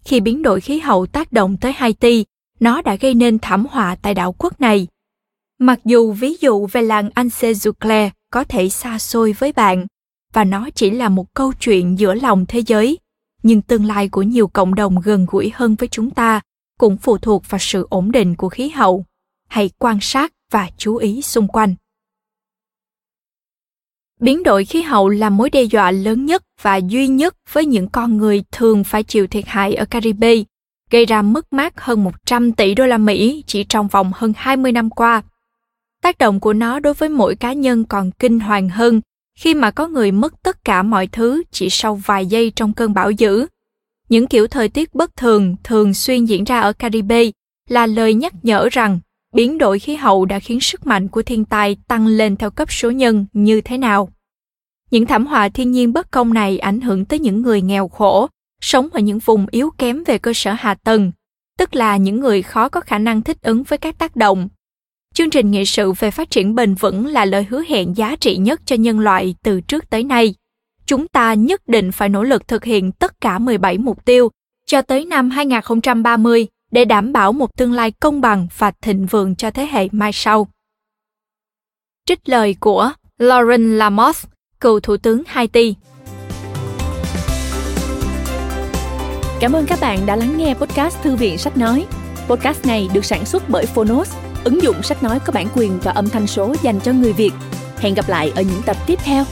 Khi 0.03 0.19
biến 0.19 0.41
đổi 0.41 0.61
khí 0.61 0.79
hậu 0.79 1.05
tác 1.05 1.31
động 1.31 1.57
tới 1.57 1.71
Haiti, 1.71 2.25
nó 2.59 2.81
đã 2.81 2.95
gây 2.95 3.13
nên 3.13 3.39
thảm 3.39 3.65
họa 3.69 3.95
tại 3.95 4.13
đảo 4.13 4.35
quốc 4.37 4.61
này. 4.61 4.87
Mặc 5.59 5.79
dù 5.85 6.11
ví 6.11 6.35
dụ 6.41 6.67
về 6.67 6.81
làng 6.81 7.09
Anse-Zuclair 7.15 8.09
có 8.31 8.43
thể 8.43 8.69
xa 8.69 8.99
xôi 8.99 9.33
với 9.33 9.51
bạn, 9.51 9.85
và 10.33 10.43
nó 10.43 10.69
chỉ 10.75 10.89
là 10.89 11.09
một 11.09 11.33
câu 11.33 11.53
chuyện 11.53 11.99
giữa 11.99 12.13
lòng 12.13 12.45
thế 12.45 12.59
giới, 12.59 12.97
nhưng 13.43 13.61
tương 13.61 13.85
lai 13.85 14.09
của 14.09 14.21
nhiều 14.21 14.47
cộng 14.47 14.75
đồng 14.75 14.99
gần 15.03 15.25
gũi 15.29 15.51
hơn 15.55 15.75
với 15.75 15.89
chúng 15.91 16.09
ta 16.09 16.41
cũng 16.79 16.97
phụ 16.97 17.17
thuộc 17.17 17.49
vào 17.49 17.59
sự 17.59 17.87
ổn 17.89 18.11
định 18.11 18.35
của 18.35 18.49
khí 18.49 18.69
hậu. 18.69 19.05
Hãy 19.47 19.69
quan 19.79 19.97
sát 20.01 20.33
và 20.51 20.69
chú 20.77 20.95
ý 20.95 21.21
xung 21.21 21.47
quanh. 21.47 21.75
Biến 24.19 24.43
đổi 24.43 24.65
khí 24.65 24.81
hậu 24.81 25.09
là 25.09 25.29
mối 25.29 25.49
đe 25.49 25.63
dọa 25.63 25.91
lớn 25.91 26.25
nhất 26.25 26.43
và 26.61 26.75
duy 26.75 27.07
nhất 27.07 27.35
với 27.51 27.65
những 27.65 27.87
con 27.87 28.17
người 28.17 28.43
thường 28.51 28.83
phải 28.83 29.03
chịu 29.03 29.27
thiệt 29.27 29.47
hại 29.47 29.75
ở 29.75 29.85
Caribe, 29.85 30.35
gây 30.91 31.05
ra 31.05 31.21
mất 31.21 31.53
mát 31.53 31.73
hơn 31.81 32.03
100 32.03 32.51
tỷ 32.51 32.75
đô 32.75 32.85
la 32.85 32.97
Mỹ 32.97 33.43
chỉ 33.47 33.63
trong 33.63 33.87
vòng 33.87 34.11
hơn 34.15 34.33
20 34.37 34.71
năm 34.71 34.89
qua. 34.89 35.21
Tác 36.01 36.17
động 36.17 36.39
của 36.39 36.53
nó 36.53 36.79
đối 36.79 36.93
với 36.93 37.09
mỗi 37.09 37.35
cá 37.35 37.53
nhân 37.53 37.85
còn 37.85 38.11
kinh 38.11 38.39
hoàng 38.39 38.69
hơn 38.69 39.01
khi 39.39 39.53
mà 39.53 39.71
có 39.71 39.87
người 39.87 40.11
mất 40.11 40.43
tất 40.43 40.65
cả 40.65 40.83
mọi 40.83 41.07
thứ 41.07 41.43
chỉ 41.51 41.69
sau 41.69 41.95
vài 41.95 42.25
giây 42.25 42.51
trong 42.55 42.73
cơn 42.73 42.93
bão 42.93 43.11
dữ. 43.11 43.47
Những 44.09 44.27
kiểu 44.27 44.47
thời 44.47 44.69
tiết 44.69 44.95
bất 44.95 45.15
thường 45.15 45.55
thường 45.63 45.93
xuyên 45.93 46.25
diễn 46.25 46.43
ra 46.43 46.59
ở 46.59 46.73
Caribe 46.73 47.23
là 47.69 47.87
lời 47.87 48.13
nhắc 48.13 48.33
nhở 48.43 48.69
rằng 48.71 48.99
biến 49.35 49.57
đổi 49.57 49.79
khí 49.79 49.95
hậu 49.95 50.25
đã 50.25 50.39
khiến 50.39 50.59
sức 50.59 50.87
mạnh 50.87 51.07
của 51.07 51.21
thiên 51.21 51.45
tai 51.45 51.77
tăng 51.87 52.07
lên 52.07 52.35
theo 52.35 52.51
cấp 52.51 52.71
số 52.71 52.91
nhân 52.91 53.25
như 53.33 53.61
thế 53.61 53.77
nào. 53.77 54.09
Những 54.91 55.05
thảm 55.05 55.25
họa 55.25 55.49
thiên 55.49 55.71
nhiên 55.71 55.93
bất 55.93 56.11
công 56.11 56.33
này 56.33 56.59
ảnh 56.59 56.81
hưởng 56.81 57.05
tới 57.05 57.19
những 57.19 57.41
người 57.41 57.61
nghèo 57.61 57.87
khổ, 57.87 58.27
sống 58.61 58.89
ở 58.91 58.99
những 58.99 59.19
vùng 59.19 59.45
yếu 59.51 59.69
kém 59.77 60.03
về 60.03 60.17
cơ 60.17 60.31
sở 60.35 60.51
hạ 60.51 60.73
tầng, 60.73 61.11
tức 61.57 61.75
là 61.75 61.97
những 61.97 62.19
người 62.19 62.41
khó 62.41 62.69
có 62.69 62.81
khả 62.81 62.97
năng 62.97 63.21
thích 63.21 63.37
ứng 63.41 63.63
với 63.63 63.77
các 63.77 63.97
tác 63.97 64.15
động. 64.15 64.49
Chương 65.13 65.29
trình 65.29 65.51
nghị 65.51 65.65
sự 65.65 65.91
về 65.91 66.11
phát 66.11 66.29
triển 66.29 66.55
bền 66.55 66.75
vững 66.75 67.05
là 67.05 67.25
lời 67.25 67.45
hứa 67.49 67.63
hẹn 67.67 67.97
giá 67.97 68.15
trị 68.15 68.37
nhất 68.37 68.61
cho 68.65 68.75
nhân 68.75 68.99
loại 68.99 69.35
từ 69.43 69.61
trước 69.61 69.89
tới 69.89 70.03
nay. 70.03 70.35
Chúng 70.85 71.07
ta 71.07 71.33
nhất 71.33 71.67
định 71.67 71.91
phải 71.91 72.09
nỗ 72.09 72.23
lực 72.23 72.47
thực 72.47 72.63
hiện 72.63 72.91
tất 72.91 73.21
cả 73.21 73.39
17 73.39 73.77
mục 73.77 74.05
tiêu 74.05 74.29
cho 74.65 74.81
tới 74.81 75.05
năm 75.05 75.29
2030 75.29 76.47
để 76.71 76.85
đảm 76.85 77.13
bảo 77.13 77.33
một 77.33 77.57
tương 77.57 77.73
lai 77.73 77.91
công 77.91 78.21
bằng 78.21 78.47
và 78.57 78.71
thịnh 78.81 79.05
vượng 79.05 79.35
cho 79.35 79.51
thế 79.51 79.67
hệ 79.71 79.87
mai 79.91 80.11
sau. 80.13 80.47
Trích 82.05 82.29
lời 82.29 82.55
của 82.59 82.91
Lauren 83.17 83.77
Lamoth, 83.77 84.17
cựu 84.59 84.79
thủ 84.79 84.97
tướng 84.97 85.23
Haiti. 85.27 85.75
Cảm 89.39 89.53
ơn 89.53 89.65
các 89.65 89.79
bạn 89.81 90.05
đã 90.05 90.15
lắng 90.15 90.37
nghe 90.37 90.53
podcast 90.53 91.01
Thư 91.01 91.15
viện 91.15 91.37
Sách 91.37 91.57
Nói. 91.57 91.85
Podcast 92.27 92.65
này 92.65 92.89
được 92.93 93.05
sản 93.05 93.25
xuất 93.25 93.49
bởi 93.49 93.65
Phonos, 93.65 94.15
ứng 94.43 94.61
dụng 94.61 94.83
sách 94.83 95.03
nói 95.03 95.19
có 95.25 95.33
bản 95.33 95.47
quyền 95.55 95.79
và 95.83 95.91
âm 95.91 96.09
thanh 96.09 96.27
số 96.27 96.55
dành 96.61 96.79
cho 96.79 96.93
người 96.93 97.13
Việt. 97.13 97.31
Hẹn 97.77 97.93
gặp 97.93 98.09
lại 98.09 98.31
ở 98.35 98.41
những 98.41 98.61
tập 98.65 98.77
tiếp 98.87 98.99
theo. 99.03 99.25